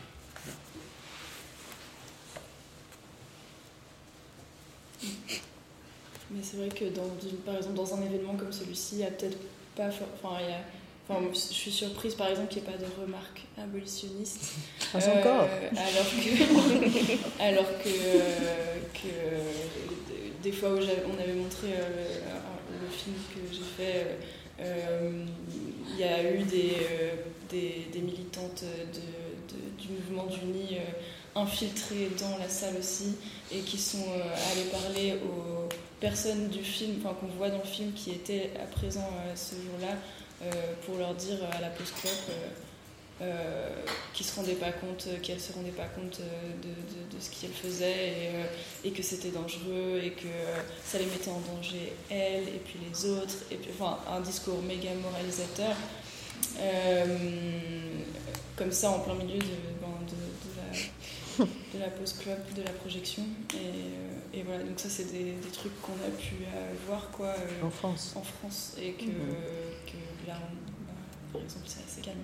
Mais 6.34 6.42
c'est 6.42 6.56
vrai 6.56 6.68
que 6.68 6.84
dans 6.86 7.08
par 7.46 7.56
exemple 7.56 7.76
dans 7.76 7.94
un 7.94 8.02
événement 8.02 8.34
comme 8.34 8.52
celui-ci, 8.52 8.96
il 8.96 8.98
n'y 8.98 9.04
a 9.04 9.10
peut-être 9.10 9.38
pas. 9.76 9.88
Enfin, 9.88 10.38
il 10.40 10.50
y 10.50 10.52
a, 10.52 10.60
Enfin, 11.06 11.20
je 11.32 11.38
suis 11.38 11.70
surprise 11.70 12.14
par 12.14 12.28
exemple 12.28 12.48
qu'il 12.48 12.62
n'y 12.62 12.68
ait 12.68 12.72
pas 12.72 12.78
de 12.78 12.86
remarques 13.00 13.42
abolitionnistes. 13.58 14.54
Pas 14.92 15.06
encore. 15.08 15.48
Euh, 15.50 15.68
alors 15.76 16.08
que, 16.08 17.42
alors 17.42 17.78
que, 17.82 17.90
que, 18.94 20.42
des 20.42 20.52
fois 20.52 20.70
où 20.70 20.78
on 20.78 21.22
avait 21.22 21.34
montré 21.34 21.68
euh, 21.68 22.18
le 22.80 22.88
film 22.88 23.16
que 23.34 23.54
j'ai 23.54 23.60
fait, 23.76 24.18
euh, 24.60 25.24
il 25.90 25.98
y 25.98 26.04
a 26.04 26.32
eu 26.32 26.42
des, 26.44 26.76
des, 27.50 27.86
des 27.92 27.98
militantes 28.00 28.64
de, 28.64 29.82
du 29.82 29.88
mouvement 29.92 30.26
du 30.26 30.46
nid 30.46 30.78
infiltrées 31.36 32.08
dans 32.18 32.38
la 32.38 32.48
salle 32.48 32.76
aussi 32.78 33.16
et 33.52 33.58
qui 33.58 33.76
sont 33.76 34.06
allées 34.08 34.70
parler 34.70 35.14
aux 35.16 35.68
personnes 36.00 36.48
du 36.48 36.62
film, 36.62 36.96
enfin 37.00 37.14
qu'on 37.14 37.26
voit 37.26 37.50
dans 37.50 37.58
le 37.58 37.64
film 37.64 37.92
qui 37.92 38.10
étaient 38.10 38.50
à 38.62 38.66
présent 38.66 39.08
ce 39.34 39.54
jour-là 39.54 39.96
euh, 40.42 40.50
pour 40.84 40.98
leur 40.98 41.14
dire 41.14 41.38
à 41.56 41.60
la 41.60 41.68
post-clope 41.68 42.12
euh, 42.28 42.48
euh, 43.22 43.68
qu'ils 44.12 44.26
se 44.26 44.34
rendaient 44.34 44.54
pas 44.54 44.72
compte, 44.72 45.06
qu'elles 45.22 45.40
se 45.40 45.52
rendaient 45.52 45.70
pas 45.70 45.86
compte 45.86 46.20
de, 46.20 47.16
de, 47.16 47.20
ce 47.20 47.30
qu'elles 47.30 47.52
faisaient 47.52 48.32
et, 48.84 48.90
que 48.90 49.02
c'était 49.02 49.30
dangereux 49.30 50.00
et 50.02 50.10
que 50.10 50.26
ça 50.84 50.98
les 50.98 51.06
mettait 51.06 51.30
en 51.30 51.40
danger 51.54 51.92
elles 52.10 52.48
et 52.48 52.60
puis 52.64 52.78
les 52.86 53.08
autres 53.08 53.36
et 53.52 53.56
puis 53.56 53.70
enfin 53.78 53.98
un 54.10 54.20
discours 54.20 54.60
méga 54.62 54.90
moralisateur 54.94 55.76
comme 58.56 58.72
ça 58.72 58.90
en 58.90 58.98
plein 58.98 59.14
milieu 59.14 59.38
de, 59.38 59.44
ben, 59.80 59.88
de, 60.08 61.44
la, 61.44 61.46
de 61.46 61.84
la 61.84 61.90
post-club, 61.90 62.38
de 62.56 62.62
la 62.62 62.70
projection 62.70 63.22
et, 64.36 64.42
voilà 64.42 64.62
donc 64.64 64.78
ça 64.78 64.88
c'est 64.88 65.10
des, 65.12 65.32
des, 65.32 65.50
trucs 65.52 65.80
qu'on 65.80 65.92
a 65.92 66.10
pu 66.18 66.34
voir 66.86 67.10
quoi 67.10 67.34
en 67.62 67.70
France 67.70 68.14
en 68.16 68.22
France 68.22 68.76
et 68.80 68.92
que, 68.92 69.04
mmh. 69.04 69.36
que 69.86 70.28
là, 70.28 70.38
par 71.32 71.42
exemple, 71.42 71.66
c'est 71.66 71.82
assez 71.84 72.00
calme. 72.00 72.22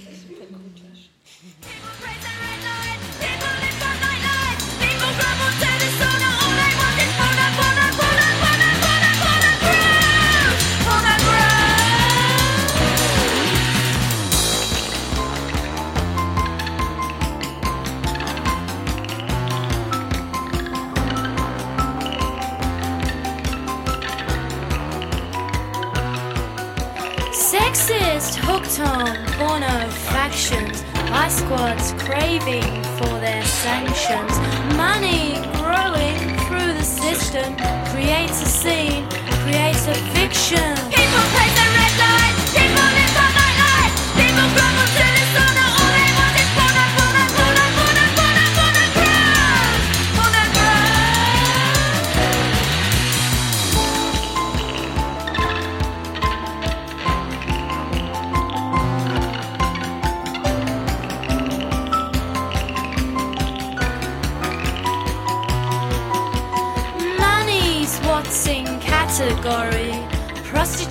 squads 31.30 31.92
craving 31.98 32.82
for 32.98 33.20
their 33.20 33.44
sanctions. 33.44 34.34
Money 34.76 35.34
growing 35.62 36.18
through 36.46 36.72
the 36.74 36.82
system 36.82 37.54
creates 37.92 38.42
a 38.42 38.46
scene, 38.46 39.08
creates 39.44 39.86
a 39.86 39.94
fiction. 40.14 40.74
People 40.90 41.26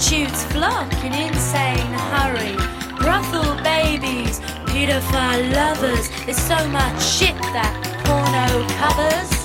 Prostitutes 0.09 0.43
flock 0.45 0.91
in 1.05 1.13
insane 1.13 1.93
hurry. 2.09 2.55
Brothel 2.97 3.61
babies, 3.61 4.39
pedophile 4.65 5.53
lovers. 5.53 6.09
There's 6.25 6.35
so 6.35 6.67
much 6.69 6.99
shit 7.03 7.35
that 7.53 7.75
porno 8.05 8.67
covers. 8.79 9.38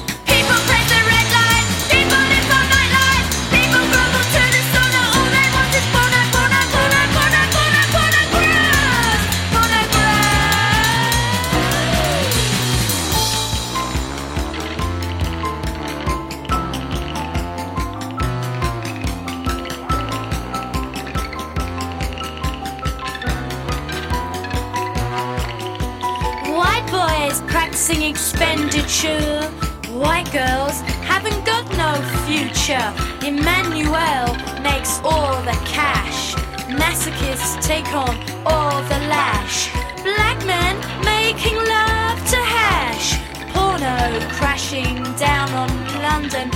Future. 32.65 32.95
Emmanuel 33.27 34.35
makes 34.63 35.01
all 35.05 35.43
the 35.43 35.57
cash. 35.67 36.35
Masochists 36.81 37.63
take 37.63 37.87
on 37.95 38.17
all 38.47 38.83
the 38.85 39.01
lash. 39.09 39.71
Black 40.03 40.39
men 40.47 40.75
making 41.05 41.57
love 41.57 42.19
to 42.31 42.37
hash. 42.37 43.19
Porno 43.53 44.19
crashing 44.31 45.03
down 45.19 45.51
on 45.53 45.71
London. 46.03 46.51